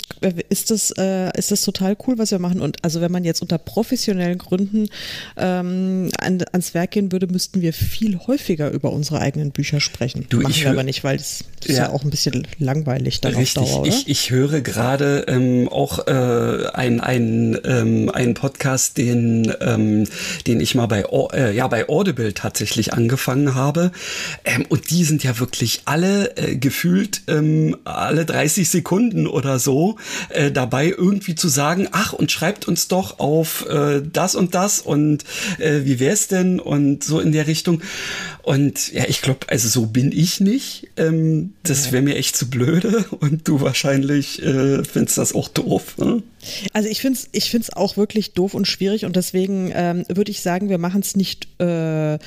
ist, 0.49 0.71
das, 0.71 0.93
äh, 0.99 1.31
ist 1.39 1.53
das 1.53 1.63
total 1.63 1.97
cool, 2.07 2.19
was 2.19 2.33
wir 2.33 2.39
machen. 2.41 2.61
Und 2.61 2.83
also 2.83 3.01
wenn 3.01 3.13
man 3.13 3.25
jetzt 3.25 3.43
unter 3.43 3.59
professionellen 3.59 4.39
Gründen 4.39 4.89
ähm, 5.37 6.11
an, 6.23 6.43
ans 6.53 6.75
Werk 6.75 6.93
gehen 6.93 7.13
würde, 7.13 7.27
müssten 7.27 7.61
wir 7.61 7.73
viel 7.73 8.19
häufiger 8.27 8.71
über 8.71 8.93
unsere 8.93 9.21
eigenen 9.21 9.53
Bücher 9.53 9.81
sprechen. 9.81 10.27
Du, 10.29 10.39
machen 10.39 10.51
ich 10.51 10.65
wir 10.65 10.71
aber 10.71 10.83
nicht, 10.83 11.05
weil 11.05 11.19
das 11.19 11.45
ist 11.65 11.69
ja, 11.69 11.75
ja 11.75 11.91
auch 11.91 12.03
ein 12.03 12.11
bisschen 12.11 12.47
langweilig 12.59 13.21
dann 13.21 13.35
richtig, 13.35 13.59
auf 13.59 13.71
Dauer, 13.71 13.81
oder? 13.83 13.89
Ich, 13.89 14.09
ich 14.09 14.31
höre 14.31 14.61
gerade 14.63 15.27
ähm, 15.29 15.69
auch 15.69 16.07
äh, 16.07 16.67
ein, 16.73 17.01
ein, 17.01 17.59
ähm, 17.65 18.11
ein 18.13 18.33
einen 18.33 18.35
Podcast, 18.35 18.97
den, 18.97 19.53
ähm, 19.61 20.07
den 20.47 20.61
ich 20.61 20.75
mal 20.75 20.87
bei, 20.87 21.05
äh, 21.33 21.55
ja, 21.55 21.69
bei 21.69 21.89
Audible 21.89 22.33
tatsächlich 22.35 22.93
angefangen 22.93 23.55
habe. 23.55 23.93
Ähm, 24.45 24.65
und 24.69 24.91
die 24.91 25.05
sind 25.05 25.23
ja 25.23 25.39
wirklich 25.39 25.83
alle 25.85 26.37
äh, 26.37 26.57
gefühlt 26.57 27.23
ähm, 27.29 27.77
alle 27.85 28.25
30 28.25 28.69
Sekunden 28.69 29.27
oder 29.27 29.59
so 29.59 29.97
äh, 30.31 30.51
dabei 30.51 30.89
irgendwie 30.89 31.35
zu 31.35 31.49
sagen, 31.49 31.89
ach, 31.93 32.13
und 32.13 32.33
schreibt 32.33 32.69
uns 32.69 32.89
doch 32.89 33.19
auf 33.19 33.69
äh, 33.69 34.03
das 34.03 34.35
und 34.35 34.55
das 34.55 34.81
und 34.81 35.25
äh, 35.59 35.81
wie 35.85 36.01
wär's 36.13 36.29
denn 36.29 36.61
und 36.61 37.03
so 37.03 37.21
in 37.21 37.33
der 37.33 37.47
Richtung. 37.47 37.81
Und 38.43 38.93
ja, 38.93 39.05
ich 39.09 39.23
glaube, 39.23 39.49
also 39.49 39.69
so 39.69 39.87
bin 39.87 40.13
ich 40.13 40.41
nicht. 40.41 40.89
Ähm, 40.99 41.55
das 41.63 41.91
wäre 41.91 42.03
mir 42.03 42.17
echt 42.17 42.37
zu 42.37 42.51
blöde 42.51 43.07
und 43.21 43.49
du 43.49 43.63
wahrscheinlich 43.63 44.43
äh, 44.43 44.85
findest 44.85 45.17
das 45.17 45.35
auch 45.35 45.49
doof. 45.49 45.97
Ne? 45.97 46.23
Also 46.73 46.89
ich 46.89 47.01
finde 47.01 47.19
es 47.19 47.29
ich 47.33 47.51
find's 47.51 47.73
auch 47.73 47.97
wirklich 47.97 48.33
doof 48.35 48.55
und 48.55 48.67
schwierig 48.67 49.05
und 49.05 49.17
deswegen 49.17 49.73
ähm, 49.75 50.05
würde 50.09 50.31
ich 50.31 50.43
sagen, 50.43 50.69
wir 50.69 50.79
machen 50.79 51.01
es 51.01 51.17
nicht 51.17 51.49
äh, 51.61 52.19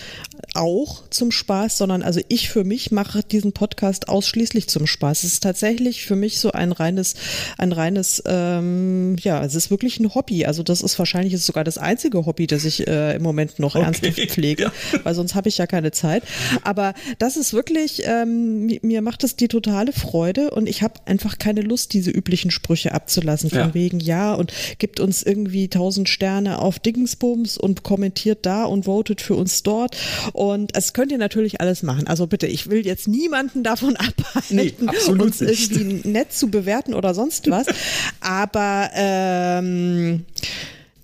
auch 0.54 1.04
zum 1.10 1.32
Spaß, 1.32 1.78
sondern 1.78 2.01
also 2.01 2.21
ich 2.28 2.49
für 2.49 2.63
mich 2.63 2.91
mache 2.91 3.23
diesen 3.23 3.51
Podcast 3.51 4.10
ausschließlich 4.10 4.67
zum 4.67 4.88
Spaß. 4.88 5.23
Es 5.23 5.34
ist 5.34 5.43
tatsächlich 5.43 6.06
für 6.06 6.15
mich 6.15 6.39
so 6.39 6.51
ein 6.51 6.71
reines, 6.71 7.15
ein 7.58 7.71
reines, 7.71 8.23
ähm, 8.25 9.15
ja, 9.19 9.43
es 9.43 9.56
ist 9.56 9.71
wirklich 9.71 9.99
ein 9.99 10.13
Hobby. 10.15 10.45
Also 10.45 10.63
das 10.63 10.82
ist 10.82 10.97
wahrscheinlich 10.97 11.34
ist 11.34 11.45
sogar 11.45 11.63
das 11.63 11.78
einzige 11.78 12.25
Hobby, 12.25 12.47
das 12.47 12.65
ich 12.65 12.88
äh, 12.88 13.15
im 13.15 13.23
Moment 13.23 13.60
noch 13.60 13.75
okay. 13.75 13.86
ernsthaft 13.86 14.32
pflege, 14.32 14.63
ja. 14.63 14.71
weil 15.04 15.15
sonst 15.15 15.36
habe 15.36 15.49
ich 15.49 15.58
ja 15.58 15.67
keine 15.67 15.91
Zeit. 15.91 16.23
Aber 16.63 16.93
das 17.19 17.38
ist 17.38 17.54
wirklich, 17.54 18.04
ähm, 18.06 18.67
mir 18.82 19.01
macht 19.01 19.23
es 19.23 19.36
die 19.36 19.47
totale 19.47 19.91
Freude 19.91 20.51
und 20.51 20.67
ich 20.67 20.82
habe 20.82 20.95
einfach 21.06 21.38
keine 21.38 21.62
Lust, 21.62 21.93
diese 21.93 22.12
üblichen 22.12 22.51
Sprüche 22.51 22.93
abzulassen 22.93 23.49
von 23.49 23.60
ja. 23.60 23.73
wegen 23.73 23.99
ja 24.05 24.33
und 24.33 24.53
gibt 24.77 24.99
uns 24.99 25.23
irgendwie 25.23 25.67
tausend 25.67 26.09
Sterne 26.09 26.59
auf 26.59 26.79
Dingsbums 26.79 27.57
und 27.57 27.83
kommentiert 27.83 28.45
da 28.45 28.65
und 28.65 28.85
votet 28.85 29.21
für 29.21 29.35
uns 29.35 29.63
dort. 29.63 29.97
Und 30.33 30.75
das 30.75 30.93
könnt 30.93 31.11
ihr 31.11 31.17
natürlich 31.17 31.61
alles 31.61 31.83
machen. 31.83 32.07
Also 32.07 32.27
bitte, 32.27 32.47
ich 32.47 32.69
will 32.69 32.85
jetzt 32.85 33.07
niemanden 33.07 33.63
davon 33.63 33.95
abhalten, 33.97 34.55
nee, 34.55 34.73
uns 35.21 35.41
nicht. 35.41 35.71
irgendwie 35.71 36.07
nett 36.07 36.33
zu 36.33 36.49
bewerten 36.49 36.93
oder 36.93 37.13
sonst 37.13 37.49
was. 37.49 37.67
Aber 38.21 38.89
ähm, 38.93 40.25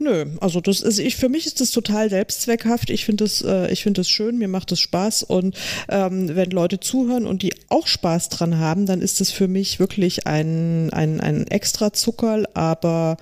Nö, 0.01 0.25
also 0.39 0.61
das 0.61 0.81
ist 0.81 0.97
ich 0.97 1.15
für 1.15 1.29
mich 1.29 1.45
ist 1.45 1.61
das 1.61 1.69
total 1.69 2.09
selbstzweckhaft. 2.09 2.89
Ich 2.89 3.05
finde 3.05 3.23
das 3.23 3.43
äh, 3.43 3.71
ich 3.71 3.83
das 3.83 4.09
schön, 4.09 4.39
mir 4.39 4.47
macht 4.47 4.71
es 4.71 4.79
Spaß 4.79 5.21
und 5.21 5.55
ähm, 5.89 6.35
wenn 6.35 6.49
Leute 6.49 6.79
zuhören 6.79 7.27
und 7.27 7.43
die 7.43 7.53
auch 7.69 7.85
Spaß 7.85 8.29
dran 8.29 8.57
haben, 8.57 8.87
dann 8.87 9.03
ist 9.03 9.21
das 9.21 9.29
für 9.29 9.47
mich 9.47 9.79
wirklich 9.79 10.25
ein 10.25 10.89
ein 10.91 11.21
ein 11.21 11.45
extra 11.45 11.93
Zuckerl, 11.93 12.47
aber 12.55 13.17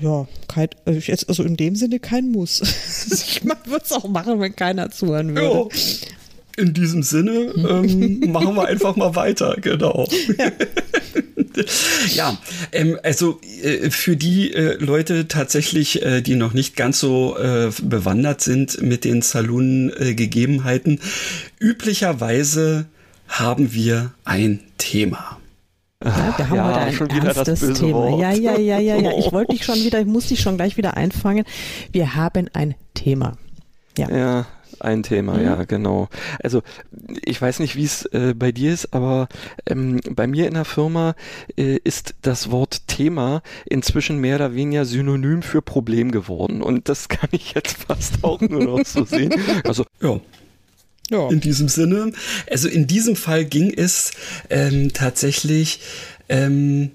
ja, 0.00 0.26
kein, 0.48 0.68
also, 0.86 1.00
jetzt, 1.00 1.28
also 1.28 1.42
in 1.42 1.58
dem 1.58 1.76
Sinne 1.76 2.00
kein 2.00 2.30
Muss. 2.30 2.62
ich 3.12 3.44
würde 3.44 3.84
es 3.84 3.92
auch 3.92 4.08
machen, 4.08 4.40
wenn 4.40 4.56
keiner 4.56 4.90
zuhören 4.90 5.36
würde. 5.36 5.42
Jo. 5.42 5.68
In 6.56 6.72
diesem 6.72 7.02
Sinne 7.02 7.52
ähm, 7.56 8.20
machen 8.32 8.54
wir 8.54 8.66
einfach 8.66 8.96
mal 8.96 9.16
weiter, 9.16 9.56
genau. 9.60 10.08
Ja. 10.38 10.52
ja, 12.14 12.38
ähm, 12.72 12.98
also 13.02 13.40
äh, 13.62 13.90
für 13.90 14.16
die 14.16 14.52
äh, 14.52 14.76
Leute 14.82 15.28
tatsächlich, 15.28 16.02
äh, 16.02 16.20
die 16.20 16.36
noch 16.36 16.52
nicht 16.52 16.76
ganz 16.76 17.00
so 17.00 17.36
äh, 17.38 17.70
bewandert 17.82 18.40
sind 18.40 18.80
mit 18.82 19.04
den 19.04 19.22
Saloon-Gegebenheiten, 19.22 21.00
üblicherweise 21.58 22.86
haben 23.28 23.72
wir 23.72 24.12
ein 24.24 24.60
Thema. 24.78 25.38
Ja, 26.04 26.34
wir 26.36 26.50
haben 26.50 26.56
ja, 26.56 26.66
heute 26.66 26.78
ein 26.80 26.92
schon 26.92 27.10
wieder 27.10 27.32
das 27.32 27.60
böse 27.60 27.72
Thema. 27.72 27.94
Wort. 27.94 28.20
Ja, 28.20 28.32
ja, 28.32 28.58
ja, 28.58 28.78
ja, 28.78 28.96
ja. 28.96 29.12
Ich 29.18 29.32
wollte 29.32 29.52
dich 29.52 29.64
schon 29.64 29.76
wieder, 29.84 30.00
ich 30.00 30.06
muss 30.06 30.28
dich 30.28 30.40
schon 30.40 30.56
gleich 30.56 30.76
wieder 30.76 30.96
einfangen. 30.96 31.44
Wir 31.92 32.14
haben 32.14 32.48
ein 32.52 32.74
Thema. 32.94 33.36
Ja. 33.96 34.10
ja 34.10 34.46
ein 34.80 35.02
Thema, 35.02 35.34
mhm. 35.34 35.44
ja, 35.44 35.64
genau. 35.64 36.08
Also 36.42 36.62
ich 37.24 37.40
weiß 37.40 37.60
nicht, 37.60 37.76
wie 37.76 37.84
es 37.84 38.04
äh, 38.06 38.34
bei 38.36 38.52
dir 38.52 38.72
ist, 38.72 38.92
aber 38.92 39.28
ähm, 39.66 40.00
bei 40.10 40.26
mir 40.26 40.46
in 40.46 40.54
der 40.54 40.64
Firma 40.64 41.14
äh, 41.56 41.78
ist 41.84 42.14
das 42.22 42.50
Wort 42.50 42.86
Thema 42.86 43.42
inzwischen 43.66 44.18
mehr 44.18 44.36
oder 44.36 44.54
weniger 44.54 44.84
synonym 44.84 45.42
für 45.42 45.62
Problem 45.62 46.10
geworden. 46.10 46.62
Und 46.62 46.88
das 46.88 47.08
kann 47.08 47.30
ich 47.32 47.54
jetzt 47.54 47.84
fast 47.84 48.22
auch 48.22 48.40
nur 48.40 48.64
noch 48.64 48.84
so 48.84 49.04
sehen. 49.04 49.34
Also 49.64 49.84
ja. 50.00 50.20
Ja. 51.10 51.28
In 51.28 51.40
diesem 51.40 51.68
Sinne. 51.68 52.12
Also 52.50 52.66
in 52.68 52.86
diesem 52.86 53.14
Fall 53.14 53.44
ging 53.44 53.72
es 53.74 54.12
ähm, 54.48 54.92
tatsächlich. 54.94 55.80
Ähm, 56.30 56.92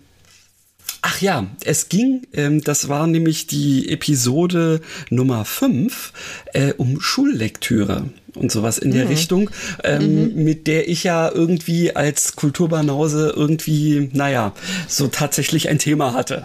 Ach 1.01 1.21
ja, 1.21 1.47
es 1.63 1.87
ging, 1.87 2.23
ähm, 2.33 2.61
das 2.61 2.89
war 2.89 3.07
nämlich 3.07 3.47
die 3.47 3.89
Episode 3.89 4.81
Nummer 5.09 5.45
5, 5.45 6.11
äh, 6.53 6.73
um 6.73 6.99
Schullektüre 6.99 8.09
und 8.35 8.51
sowas 8.51 8.77
in 8.77 8.91
der 8.91 9.05
mhm. 9.05 9.09
Richtung, 9.09 9.49
ähm, 9.83 10.35
mhm. 10.35 10.43
mit 10.43 10.67
der 10.67 10.89
ich 10.89 11.03
ja 11.03 11.31
irgendwie 11.31 11.95
als 11.95 12.35
Kulturbanause 12.35 13.33
irgendwie, 13.35 14.09
naja, 14.13 14.53
so 14.87 15.07
tatsächlich 15.07 15.69
ein 15.69 15.79
Thema 15.79 16.13
hatte. 16.13 16.43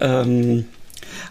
Ähm, 0.00 0.66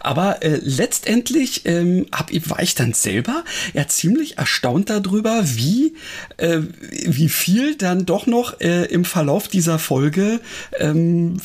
aber 0.05 0.43
äh, 0.43 0.59
letztendlich 0.61 1.65
ähm, 1.65 2.05
hab, 2.11 2.31
war 2.49 2.61
ich 2.61 2.75
dann 2.75 2.93
selber 2.93 3.43
ja 3.73 3.87
ziemlich 3.87 4.37
erstaunt 4.37 4.89
darüber, 4.89 5.43
wie, 5.45 5.95
äh, 6.37 6.59
wie 7.05 7.29
viel 7.29 7.75
dann 7.75 8.05
doch 8.05 8.27
noch 8.27 8.59
äh, 8.61 8.85
im 8.85 9.05
Verlauf 9.05 9.47
dieser 9.47 9.79
Folge 9.79 10.39
ähm, 10.79 11.37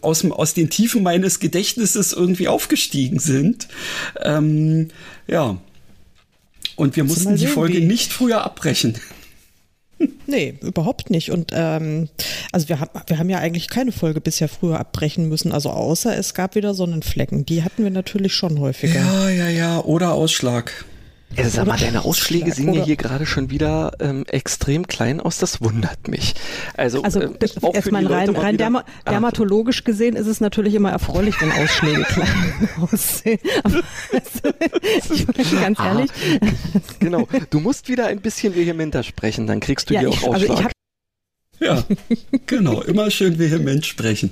aus, 0.00 0.24
aus 0.24 0.54
den 0.54 0.70
Tiefen 0.70 1.02
meines 1.02 1.38
Gedächtnisses 1.38 2.12
irgendwie 2.12 2.48
aufgestiegen 2.48 3.18
sind. 3.18 3.68
Ähm, 4.22 4.88
ja. 5.26 5.58
Und 6.76 6.96
wir 6.96 7.04
mussten 7.04 7.36
die 7.36 7.46
Folge 7.46 7.80
nicht 7.80 8.12
früher 8.12 8.42
abbrechen. 8.42 8.94
Nee, 10.26 10.54
überhaupt 10.60 11.10
nicht. 11.10 11.30
Und 11.30 11.50
ähm, 11.52 12.08
also 12.52 12.68
wir, 12.68 12.80
haben 12.80 12.90
wir 13.06 13.18
haben 13.18 13.30
ja 13.30 13.38
eigentlich 13.38 13.68
keine 13.68 13.92
Folge 13.92 14.20
bisher 14.20 14.48
früher 14.48 14.78
abbrechen 14.78 15.28
müssen, 15.28 15.52
also 15.52 15.70
außer 15.70 16.16
es 16.16 16.34
gab 16.34 16.54
wieder 16.54 16.74
Sonnenflecken. 16.74 17.44
Die 17.44 17.62
hatten 17.62 17.82
wir 17.82 17.90
natürlich 17.90 18.34
schon 18.34 18.60
häufiger. 18.60 19.00
Ja, 19.00 19.28
ja, 19.28 19.48
ja. 19.48 19.80
Oder 19.80 20.12
Ausschlag. 20.12 20.84
Also 21.36 21.50
sag 21.50 21.66
mal, 21.66 21.78
deine 21.78 22.04
Ausschläge 22.04 22.52
sehen 22.52 22.72
ja 22.74 22.84
hier 22.84 22.96
gerade 22.96 23.26
schon 23.26 23.50
wieder 23.50 23.92
ähm, 24.00 24.24
extrem 24.26 24.86
klein 24.86 25.20
aus. 25.20 25.38
Das 25.38 25.60
wundert 25.60 26.08
mich. 26.08 26.34
Also, 26.76 27.02
also 27.02 27.20
äh, 27.20 27.30
erstmal 27.72 28.06
rein, 28.06 28.30
rein 28.30 28.56
derma 28.56 28.84
dermatologisch 29.08 29.80
ah. 29.82 29.86
gesehen 29.86 30.16
ist 30.16 30.26
es 30.26 30.40
natürlich 30.40 30.74
immer 30.74 30.90
erfreulich, 30.90 31.40
wenn 31.40 31.52
Ausschläge 31.52 32.02
klein 32.04 32.68
aussehen. 32.80 33.38
Aber 33.62 33.82
also, 34.12 35.14
ich 35.14 35.26
meine 35.52 35.62
ganz 35.62 35.80
ah, 35.80 35.88
ehrlich. 35.88 36.10
Genau, 36.98 37.28
du 37.50 37.60
musst 37.60 37.88
wieder 37.88 38.06
ein 38.06 38.20
bisschen 38.20 38.54
vehementer 38.54 39.02
sprechen, 39.02 39.46
dann 39.46 39.60
kriegst 39.60 39.90
du 39.90 39.94
ja, 39.94 40.00
hier 40.00 40.10
auch 40.10 40.22
Ausschlag. 40.22 40.50
Also 40.50 40.68
ja, 41.60 41.84
genau, 42.46 42.82
immer 42.82 43.10
schön 43.10 43.38
vehement 43.38 43.86
sprechen. 43.86 44.30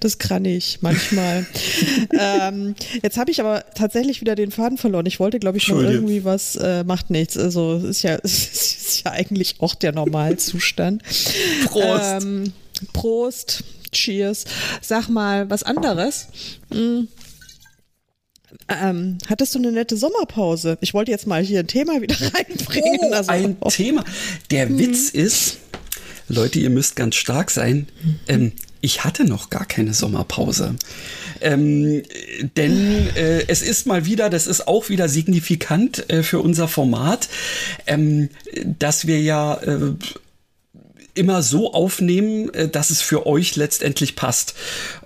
Das 0.00 0.18
kann 0.18 0.44
ich 0.44 0.78
manchmal. 0.80 1.46
ähm, 2.18 2.74
jetzt 3.02 3.16
habe 3.16 3.30
ich 3.30 3.40
aber 3.40 3.64
tatsächlich 3.74 4.20
wieder 4.20 4.34
den 4.34 4.50
Faden 4.50 4.78
verloren. 4.78 5.06
Ich 5.06 5.20
wollte, 5.20 5.38
glaube 5.38 5.58
ich, 5.58 5.68
noch 5.68 5.80
irgendwie 5.80 6.24
was, 6.24 6.56
äh, 6.56 6.84
macht 6.84 7.10
nichts. 7.10 7.36
Also 7.36 7.76
ist 7.76 8.02
ja, 8.02 8.14
ist 8.22 9.02
ja 9.04 9.12
eigentlich 9.12 9.56
auch 9.60 9.74
der 9.74 9.92
Normalzustand. 9.92 11.02
Prost. 11.66 12.02
Ähm, 12.22 12.52
Prost. 12.92 13.64
Cheers. 13.92 14.44
Sag 14.80 15.08
mal 15.08 15.50
was 15.50 15.64
anderes. 15.64 16.28
Hm. 16.72 17.08
Ähm, 18.68 19.18
hattest 19.28 19.54
du 19.54 19.58
eine 19.58 19.72
nette 19.72 19.96
Sommerpause? 19.96 20.78
Ich 20.80 20.94
wollte 20.94 21.10
jetzt 21.10 21.26
mal 21.26 21.42
hier 21.42 21.60
ein 21.60 21.66
Thema 21.66 22.00
wieder 22.00 22.14
reinbringen. 22.34 23.00
Oh, 23.02 23.12
also, 23.12 23.30
ein 23.30 23.56
oh. 23.60 23.68
Thema. 23.68 24.04
Der 24.50 24.68
hm. 24.68 24.78
Witz 24.78 25.10
ist, 25.10 25.58
Leute, 26.28 26.60
ihr 26.60 26.70
müsst 26.70 26.94
ganz 26.96 27.16
stark 27.16 27.50
sein. 27.50 27.88
Ähm, 28.28 28.52
ich 28.80 29.04
hatte 29.04 29.24
noch 29.24 29.50
gar 29.50 29.64
keine 29.64 29.94
Sommerpause. 29.94 30.76
Ähm, 31.40 32.02
denn 32.56 33.08
äh, 33.16 33.44
es 33.48 33.62
ist 33.62 33.86
mal 33.86 34.06
wieder, 34.06 34.30
das 34.30 34.46
ist 34.46 34.68
auch 34.68 34.88
wieder 34.88 35.08
signifikant 35.08 36.10
äh, 36.10 36.22
für 36.22 36.40
unser 36.40 36.68
Format, 36.68 37.28
ähm, 37.86 38.28
dass 38.78 39.06
wir 39.06 39.20
ja 39.20 39.54
äh, 39.54 39.94
immer 41.14 41.42
so 41.42 41.72
aufnehmen, 41.72 42.52
äh, 42.54 42.68
dass 42.68 42.90
es 42.90 43.02
für 43.02 43.26
euch 43.26 43.56
letztendlich 43.56 44.16
passt. 44.16 44.54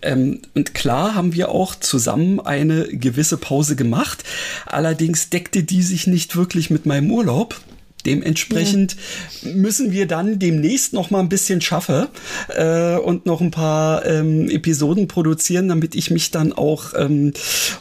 Ähm, 0.02 0.42
und 0.54 0.74
klar 0.74 1.14
haben 1.14 1.34
wir 1.34 1.50
auch 1.50 1.74
zusammen 1.74 2.40
eine 2.40 2.88
gewisse 2.88 3.36
Pause 3.36 3.76
gemacht. 3.76 4.24
Allerdings 4.66 5.30
deckte 5.30 5.62
die 5.62 5.82
sich 5.82 6.06
nicht 6.06 6.36
wirklich 6.36 6.70
mit 6.70 6.86
meinem 6.86 7.10
Urlaub. 7.10 7.60
Dementsprechend 8.06 8.96
ja. 9.42 9.52
müssen 9.52 9.92
wir 9.92 10.06
dann 10.06 10.38
demnächst 10.38 10.92
noch 10.92 11.10
mal 11.10 11.20
ein 11.20 11.28
bisschen 11.28 11.60
schaffen 11.60 12.06
äh, 12.48 12.96
und 12.96 13.26
noch 13.26 13.40
ein 13.40 13.50
paar 13.50 14.04
ähm, 14.06 14.48
Episoden 14.50 15.08
produzieren, 15.08 15.68
damit 15.68 15.94
ich 15.94 16.10
mich 16.10 16.30
dann 16.30 16.52
auch 16.52 16.92
ähm, 16.96 17.32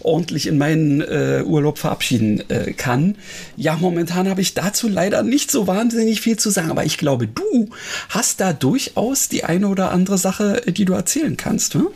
ordentlich 0.01 0.47
in 0.47 0.57
meinen 0.57 1.01
äh, 1.01 1.43
Urlaub 1.45 1.77
verabschieden 1.77 2.43
äh, 2.49 2.73
kann. 2.73 3.15
Ja, 3.57 3.75
momentan 3.75 4.29
habe 4.29 4.41
ich 4.41 4.53
dazu 4.53 4.87
leider 4.87 5.23
nicht 5.23 5.51
so 5.51 5.67
wahnsinnig 5.67 6.21
viel 6.21 6.37
zu 6.37 6.49
sagen, 6.49 6.71
aber 6.71 6.85
ich 6.85 6.97
glaube, 6.97 7.27
du 7.27 7.69
hast 8.09 8.39
da 8.39 8.53
durchaus 8.53 9.29
die 9.29 9.43
eine 9.43 9.67
oder 9.67 9.91
andere 9.91 10.17
Sache, 10.17 10.61
die 10.67 10.85
du 10.85 10.93
erzählen 10.93 11.37
kannst. 11.37 11.73
Hm? 11.73 11.87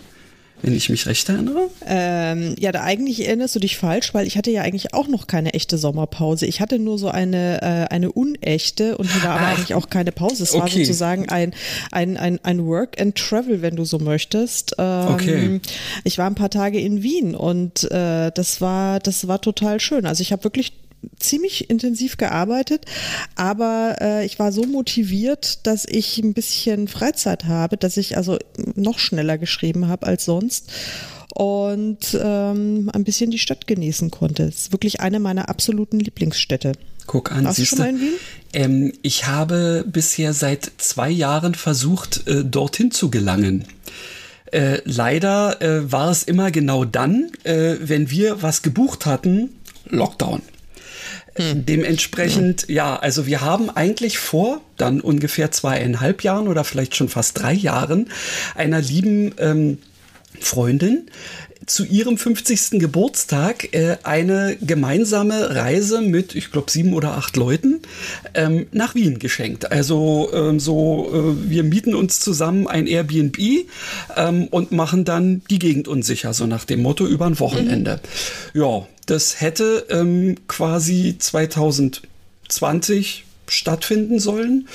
Wenn 0.62 0.74
ich 0.74 0.90
mich 0.90 1.06
recht 1.06 1.30
erinnere? 1.30 1.70
Ähm, 1.86 2.56
ja, 2.60 2.72
da 2.72 2.82
eigentlich 2.82 3.28
erinnerst 3.28 3.56
du 3.56 3.60
dich 3.60 3.78
falsch, 3.78 4.14
weil 4.14 4.26
ich 4.26 4.38
hatte 4.38 4.52
ja 4.52 4.64
eigentlich 4.64 4.94
auch 4.94 5.08
noch 5.08 5.28
keine 5.28 5.54
echte 5.54 5.78
Sommerpause. 5.78 6.46
Ich 6.46 6.62
hatte 6.62 6.80
nur 6.80 6.98
so 6.98 7.10
eine, 7.10 7.62
äh, 7.62 7.94
eine 7.94 8.12
unechte 8.12 8.98
und 8.98 9.10
die 9.14 9.24
war 9.24 9.40
aber 9.40 9.48
eigentlich 9.48 9.76
auch 9.76 9.90
keine 9.90 10.12
Pause. 10.12 10.44
Es 10.44 10.54
okay. 10.54 10.62
war 10.62 10.70
sozusagen 10.70 11.30
ein, 11.30 11.54
ein, 11.92 12.18
ein, 12.18 12.40
ein 12.44 12.66
Work 12.66 13.00
and 13.00 13.16
Travel, 13.16 13.62
wenn 13.62 13.76
du 13.76 13.86
so 13.86 14.00
möchtest. 14.00 14.76
Ähm, 14.78 15.08
okay. 15.10 15.62
Ich 16.04 16.18
war 16.18 16.28
ein 16.28 16.36
paar 16.36 16.50
Tage 16.50 16.80
in 16.80 17.04
Wien 17.04 17.36
und 17.36 17.90
äh, 17.92 18.32
das 18.34 18.60
war, 18.60 19.00
das 19.00 19.28
war 19.28 19.42
total 19.42 19.80
schön. 19.80 20.06
Also 20.06 20.22
ich 20.22 20.32
habe 20.32 20.44
wirklich 20.44 20.74
ziemlich 21.20 21.70
intensiv 21.70 22.18
gearbeitet, 22.18 22.86
aber 23.36 23.98
äh, 24.02 24.26
ich 24.26 24.40
war 24.40 24.52
so 24.52 24.64
motiviert, 24.64 25.66
dass 25.68 25.86
ich 25.86 26.18
ein 26.20 26.34
bisschen 26.34 26.88
Freizeit 26.88 27.46
habe, 27.46 27.78
dass 27.78 27.98
ich 27.98 28.18
also 28.18 28.38
noch 28.76 29.00
schneller 29.00 29.38
geschrieben 29.38 29.88
habe 29.88 30.08
als 30.08 30.26
sonst 30.26 30.72
und 31.34 32.18
ähm, 32.20 32.90
ein 32.94 33.04
bisschen 33.04 33.32
die 33.32 33.40
Stadt 33.40 33.68
genießen 33.68 34.12
konnte. 34.12 34.44
Es 34.44 34.56
ist 34.56 34.72
wirklich 34.72 35.02
eine 35.02 35.20
meiner 35.20 35.50
absoluten 35.50 36.00
Lieblingsstädte. 36.00 36.74
Guck 37.06 37.32
an, 37.32 37.46
Warst 37.46 37.58
siehst 37.58 37.74
du 37.74 37.76
schon 37.78 37.86
mal 37.86 37.90
in 37.90 38.02
Wien? 38.02 38.14
Ähm, 38.54 38.94
ich 39.02 39.28
habe 39.28 39.86
bisher 39.88 40.34
seit 40.34 40.72
zwei 40.78 41.10
Jahren 41.10 41.56
versucht, 41.56 42.28
äh, 42.28 42.44
dorthin 42.44 42.92
zu 42.92 43.10
gelangen. 43.10 43.66
Äh, 44.52 44.82
leider 44.86 45.62
äh, 45.62 45.92
war 45.92 46.10
es 46.10 46.24
immer 46.24 46.52
genau 46.52 46.86
dann, 46.86 47.32
äh, 47.44 47.76
wenn 47.82 48.10
wir 48.10 48.42
was 48.42 48.62
gebucht 48.62 49.06
hatten, 49.06 49.50
Lockdown. 49.86 50.42
Hm. 51.38 51.66
Dementsprechend, 51.66 52.68
ja. 52.68 52.76
ja, 52.76 52.96
also 52.98 53.26
wir 53.26 53.42
haben 53.42 53.70
eigentlich 53.70 54.18
vor, 54.18 54.62
dann 54.76 55.02
ungefähr 55.02 55.52
zweieinhalb 55.52 56.24
Jahren 56.24 56.48
oder 56.48 56.64
vielleicht 56.64 56.96
schon 56.96 57.10
fast 57.10 57.40
drei 57.40 57.54
Jahren, 57.54 58.10
einer 58.56 58.82
lieben 58.82 59.34
ähm, 59.38 59.78
Freundin 60.40 61.10
zu 61.66 61.86
ihrem 61.86 62.18
50. 62.18 62.80
Geburtstag 62.80 63.74
äh, 63.74 63.98
eine 64.04 64.58
gemeinsame 64.62 65.56
Reise 65.56 66.02
mit, 66.02 66.36
ich 66.36 66.52
glaube, 66.52 66.72
sieben 66.72 66.94
oder 66.94 67.18
acht 67.18 67.36
Leuten 67.36 67.82
ähm, 68.34 68.68
nach 68.72 68.96
Wien 68.96 69.20
geschenkt. 69.20 69.72
Also 69.72 70.30
ähm, 70.34 70.60
so, 70.60 71.12
äh, 71.14 71.50
wir 71.50 71.64
mieten 71.64 71.96
uns 71.96 72.20
zusammen 72.20 72.68
ein 72.68 72.88
Airbnb 72.88 73.38
ähm, 74.16 74.48
und 74.48 74.72
machen 74.72 75.06
dann 75.06 75.42
die 75.50 75.60
Gegend 75.60 75.88
unsicher, 75.88 76.34
so 76.34 76.46
nach 76.46 76.66
dem 76.66 76.82
Motto 76.82 77.08
über 77.08 77.26
ein 77.26 77.40
Wochenende. 77.40 78.00
Mhm. 78.54 78.62
Ja, 78.62 78.88
das 79.06 79.42
hätte 79.42 79.86
ähm, 79.90 80.36
quasi 80.48 81.16
2020 81.18 83.26
stattfinden 83.48 84.20
sollen. 84.20 84.68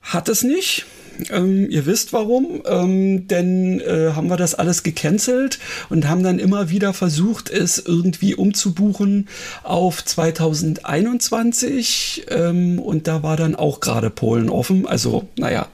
Hat 0.00 0.28
es 0.28 0.42
nicht. 0.42 0.86
Ähm, 1.30 1.70
ihr 1.70 1.86
wisst 1.86 2.12
warum, 2.12 2.62
ähm, 2.66 3.28
denn 3.28 3.80
äh, 3.80 4.10
haben 4.14 4.28
wir 4.28 4.36
das 4.36 4.54
alles 4.54 4.82
gecancelt 4.82 5.58
und 5.88 6.06
haben 6.08 6.22
dann 6.22 6.38
immer 6.38 6.68
wieder 6.70 6.92
versucht, 6.92 7.50
es 7.50 7.78
irgendwie 7.78 8.34
umzubuchen 8.34 9.28
auf 9.62 10.04
2021 10.04 12.26
ähm, 12.30 12.78
und 12.78 13.06
da 13.06 13.22
war 13.22 13.36
dann 13.36 13.54
auch 13.54 13.80
gerade 13.80 14.10
Polen 14.10 14.50
offen. 14.50 14.86
Also, 14.86 15.28
naja, 15.36 15.68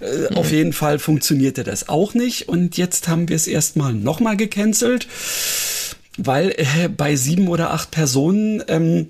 äh, 0.00 0.30
mhm. 0.30 0.36
auf 0.36 0.50
jeden 0.50 0.72
Fall 0.72 0.98
funktionierte 0.98 1.62
das 1.64 1.88
auch 1.88 2.14
nicht 2.14 2.48
und 2.48 2.76
jetzt 2.76 3.08
haben 3.08 3.28
wir 3.28 3.36
es 3.36 3.46
erstmal 3.46 3.92
nochmal 3.92 4.36
gecancelt, 4.36 5.06
weil 6.16 6.54
äh, 6.56 6.88
bei 6.88 7.16
sieben 7.16 7.48
oder 7.48 7.72
acht 7.72 7.90
Personen 7.90 8.62
ähm, 8.68 9.08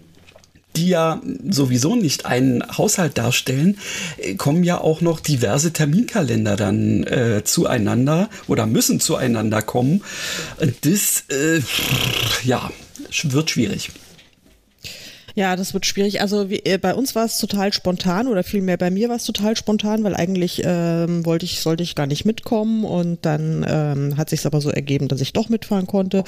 die 0.77 0.89
ja 0.89 1.21
sowieso 1.49 1.97
nicht 1.97 2.27
einen 2.27 2.63
Haushalt 2.77 3.19
darstellen, 3.19 3.79
äh, 4.19 4.35
kommen 4.35 4.65
ja 4.65 4.81
auch 4.81 5.01
noch 5.01 5.21
diverse 5.21 5.73
Terminkalender 5.73 6.57
dann 6.57 7.05
äh, 7.05 7.43
zueinander 7.45 8.29
oder 8.47 8.67
müssen 8.67 9.01
zueinander 9.01 9.63
kommen. 9.63 10.03
Das, 10.83 11.25
äh, 11.29 11.61
ja, 12.45 12.71
wird 13.25 13.51
schwierig. 13.51 13.91
Ja, 15.41 15.57
das 15.57 15.73
wird 15.73 15.87
schwierig. 15.87 16.21
Also 16.21 16.51
wie, 16.51 16.59
äh, 16.67 16.77
bei 16.77 16.95
uns 16.95 17.15
war 17.15 17.25
es 17.25 17.39
total 17.39 17.73
spontan 17.73 18.29
oder 18.29 18.45
vielmehr 18.45 18.77
bei 18.77 18.91
mir 18.91 19.09
war 19.09 19.17
es 19.17 19.25
total 19.25 19.57
spontan, 19.57 20.05
weil 20.05 20.15
eigentlich 20.15 20.61
ähm, 20.67 21.25
wollte 21.25 21.47
ich, 21.47 21.61
sollte 21.61 21.83
ich 21.83 21.95
gar 21.95 22.07
nicht 22.07 22.27
mitkommen 22.27 22.85
und 22.85 23.25
dann 23.25 23.65
ähm, 23.67 24.19
hat 24.19 24.29
sich 24.29 24.45
aber 24.45 24.61
so 24.61 24.69
ergeben, 24.69 25.09
dass 25.09 25.23
ich 25.23 25.33
doch 25.33 25.49
mitfahren 25.49 25.87
konnte 25.87 26.25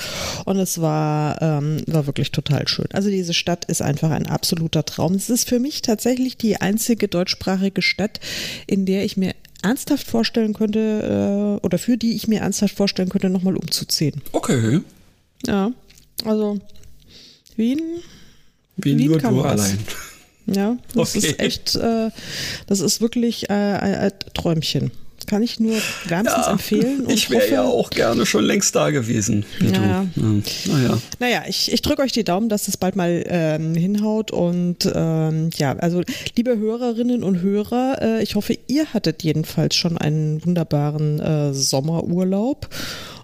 und 0.46 0.56
es 0.56 0.80
war, 0.80 1.42
ähm, 1.42 1.82
war 1.86 2.06
wirklich 2.06 2.32
total 2.32 2.66
schön. 2.68 2.86
Also 2.94 3.10
diese 3.10 3.34
Stadt 3.34 3.66
ist 3.66 3.82
einfach 3.82 4.10
ein 4.10 4.26
absoluter 4.26 4.82
Traum. 4.86 5.12
Es 5.12 5.28
ist 5.28 5.46
für 5.46 5.58
mich 5.58 5.82
tatsächlich 5.82 6.38
die 6.38 6.62
einzige 6.62 7.06
deutschsprachige 7.06 7.82
Stadt, 7.82 8.18
in 8.66 8.86
der 8.86 9.04
ich 9.04 9.18
mir 9.18 9.34
ernsthaft 9.62 10.06
vorstellen 10.06 10.54
könnte 10.54 11.58
äh, 11.60 11.66
oder 11.66 11.76
für 11.76 11.98
die 11.98 12.16
ich 12.16 12.28
mir 12.28 12.40
ernsthaft 12.40 12.74
vorstellen 12.74 13.10
könnte, 13.10 13.28
nochmal 13.28 13.56
umzuziehen. 13.56 14.22
Okay. 14.32 14.80
Ja, 15.46 15.70
also 16.24 16.60
Wien 17.56 18.00
wie 18.76 18.94
nur 18.94 19.18
du 19.18 19.42
allein. 19.42 19.78
Ja, 20.46 20.76
das 20.94 21.14
okay. 21.14 21.26
ist 21.26 21.40
echt, 21.40 21.74
äh, 21.76 22.10
das 22.66 22.80
ist 22.80 23.00
wirklich 23.00 23.48
äh, 23.48 23.52
ein 23.52 24.12
Träumchen. 24.34 24.90
Kann 25.26 25.42
ich 25.42 25.60
nur 25.60 25.76
wärmstens 26.06 26.46
ja, 26.46 26.52
empfehlen. 26.52 27.08
ich 27.08 27.30
wäre 27.30 27.48
ja 27.48 27.62
auch 27.62 27.90
gerne 27.90 28.26
schon 28.26 28.44
längst 28.44 28.74
da 28.74 28.90
gewesen. 28.90 29.44
Ja. 29.60 29.72
Ja. 29.72 30.06
Naja. 30.16 30.98
naja, 31.20 31.42
ich, 31.46 31.72
ich 31.72 31.80
drücke 31.80 32.02
euch 32.02 32.12
die 32.12 32.24
Daumen, 32.24 32.48
dass 32.48 32.66
es 32.68 32.76
bald 32.76 32.96
mal 32.96 33.24
ähm, 33.28 33.74
hinhaut. 33.74 34.30
Und 34.32 34.90
ähm, 34.92 35.50
ja, 35.54 35.76
also 35.76 36.02
liebe 36.36 36.58
Hörerinnen 36.58 37.22
und 37.22 37.40
Hörer, 37.40 37.98
äh, 38.00 38.22
ich 38.22 38.34
hoffe, 38.34 38.58
ihr 38.66 38.86
hattet 38.92 39.22
jedenfalls 39.22 39.76
schon 39.76 39.96
einen 39.96 40.44
wunderbaren 40.44 41.20
äh, 41.20 41.54
Sommerurlaub. 41.54 42.68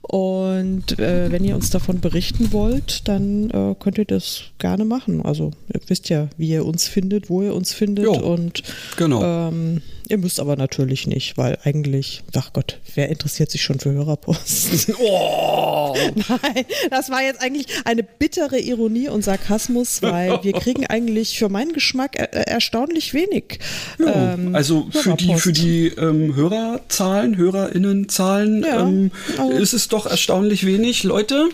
Und 0.08 0.98
äh, 0.98 1.30
wenn 1.30 1.44
ihr 1.44 1.54
uns 1.54 1.68
davon 1.68 2.00
berichten 2.00 2.50
wollt, 2.50 3.06
dann 3.08 3.50
äh, 3.50 3.74
könnt 3.78 3.98
ihr 3.98 4.06
das 4.06 4.44
gerne 4.58 4.86
machen. 4.86 5.20
Also 5.20 5.50
ihr 5.72 5.80
wisst 5.86 6.08
ja, 6.08 6.28
wie 6.38 6.48
ihr 6.48 6.64
uns 6.64 6.88
findet, 6.88 7.28
wo 7.28 7.42
ihr 7.42 7.54
uns 7.54 7.74
findet. 7.74 8.06
Jo, 8.06 8.14
und 8.14 8.62
genau. 8.96 9.22
Ähm, 9.22 9.82
ihr 10.08 10.18
müsst 10.18 10.40
aber 10.40 10.56
natürlich 10.56 11.06
nicht, 11.06 11.36
weil 11.36 11.58
eigentlich, 11.64 12.22
ach 12.34 12.52
Gott, 12.52 12.78
wer 12.94 13.08
interessiert 13.08 13.50
sich 13.50 13.62
schon 13.62 13.78
für 13.78 13.92
Hörerpost? 13.92 14.92
oh. 15.00 15.94
Nein, 16.14 16.64
das 16.90 17.10
war 17.10 17.22
jetzt 17.22 17.42
eigentlich 17.42 17.66
eine 17.84 18.02
bittere 18.02 18.58
Ironie 18.58 19.08
und 19.08 19.22
Sarkasmus, 19.22 20.02
weil 20.02 20.42
wir 20.42 20.52
kriegen 20.54 20.86
eigentlich 20.86 21.38
für 21.38 21.48
meinen 21.48 21.72
Geschmack 21.72 22.16
er 22.16 22.48
erstaunlich 22.48 23.14
wenig. 23.14 23.58
Ja, 23.98 24.34
ähm, 24.34 24.54
also 24.54 24.88
für 24.90 25.14
die, 25.14 25.34
für 25.36 25.52
die 25.52 25.88
ähm, 25.88 26.34
Hörerzahlen, 26.34 27.36
HörerInnenzahlen 27.36 28.62
ja, 28.62 28.80
ähm, 28.80 29.10
also 29.36 29.52
ist 29.52 29.72
es 29.72 29.88
doch 29.88 30.06
erstaunlich 30.06 30.66
wenig. 30.66 31.04
Leute, 31.04 31.48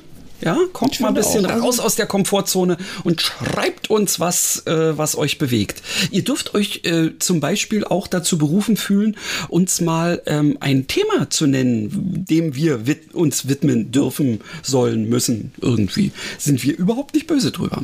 ja, 0.45 0.59
kommt 0.73 1.01
mal 1.01 1.09
ein 1.09 1.15
bisschen 1.15 1.47
auch. 1.47 1.63
raus 1.63 1.81
aus 1.81 1.97
der 1.97 2.07
Komfortzone 2.07 2.77
und 3.03 3.23
schreibt 3.23 3.89
uns, 3.91 4.21
was, 4.21 4.67
äh, 4.67 4.97
was 4.97 5.17
euch 5.17 5.39
bewegt. 5.39 5.83
Ihr 6.11 6.23
dürft 6.23 6.55
euch 6.55 6.83
äh, 6.85 7.19
zum 7.19 7.41
Beispiel 7.41 7.85
auch 7.85 8.07
dazu 8.07 8.37
berufen 8.37 8.77
fühlen, 8.77 9.17
uns 9.49 9.81
mal 9.81 10.23
ähm, 10.27 10.59
ein 10.61 10.87
Thema 10.87 11.31
zu 11.31 11.47
nennen, 11.47 12.25
dem 12.29 12.55
wir 12.55 12.87
wid 12.87 13.15
uns 13.15 13.49
widmen 13.49 13.91
dürfen, 13.91 14.41
sollen, 14.63 15.09
müssen, 15.09 15.53
irgendwie. 15.61 16.13
Sind 16.39 16.63
wir 16.63 16.77
überhaupt 16.77 17.15
nicht 17.15 17.27
böse 17.27 17.51
drüber. 17.51 17.83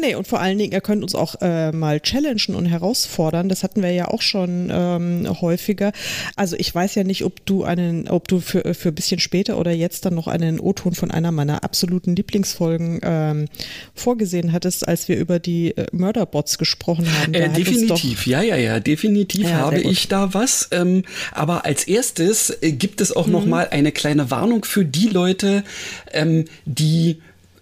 Nee, 0.00 0.14
und 0.14 0.28
vor 0.28 0.40
allen 0.40 0.58
Dingen, 0.58 0.72
ihr 0.72 0.80
könnt 0.80 1.02
uns 1.02 1.16
auch 1.16 1.34
äh, 1.40 1.72
mal 1.72 2.00
challengen 2.00 2.54
und 2.54 2.66
herausfordern. 2.66 3.48
Das 3.48 3.64
hatten 3.64 3.82
wir 3.82 3.90
ja 3.90 4.08
auch 4.08 4.22
schon 4.22 4.70
ähm, 4.72 5.40
häufiger. 5.40 5.92
Also 6.36 6.54
ich 6.56 6.72
weiß 6.72 6.94
ja 6.94 7.02
nicht, 7.02 7.24
ob 7.24 7.44
du 7.46 7.64
einen, 7.64 8.08
ob 8.08 8.28
du 8.28 8.38
für, 8.38 8.74
für 8.74 8.92
bisschen 8.92 9.18
später 9.18 9.58
oder 9.58 9.72
jetzt 9.72 10.04
dann 10.04 10.14
noch 10.14 10.28
einen 10.28 10.60
O-Ton 10.60 10.94
von 10.94 11.10
einer 11.10 11.32
meiner 11.32 11.64
absoluten 11.64 12.14
Lieblingsfolgen 12.14 13.00
ähm, 13.02 13.46
vorgesehen 13.94 14.52
hattest, 14.52 14.86
als 14.86 15.08
wir 15.08 15.16
über 15.16 15.40
die 15.40 15.76
äh, 15.76 15.86
Murderbots 15.90 16.58
gesprochen 16.58 17.06
haben. 17.20 17.34
Äh, 17.34 17.48
definitiv, 17.48 18.26
ja, 18.26 18.40
ja, 18.40 18.56
ja, 18.56 18.78
definitiv 18.78 19.44
ja, 19.44 19.56
habe 19.56 19.80
ich 19.80 20.06
da 20.06 20.32
was. 20.32 20.68
Ähm, 20.70 21.02
aber 21.32 21.64
als 21.64 21.84
erstes 21.84 22.50
äh, 22.62 22.70
gibt 22.70 23.00
es 23.00 23.14
auch 23.14 23.26
mhm. 23.26 23.32
noch 23.32 23.46
mal 23.46 23.68
eine 23.70 23.90
kleine 23.90 24.30
Warnung 24.30 24.64
für 24.64 24.84
die 24.84 25.08
Leute, 25.08 25.64
ähm, 26.12 26.44
die 26.66 27.18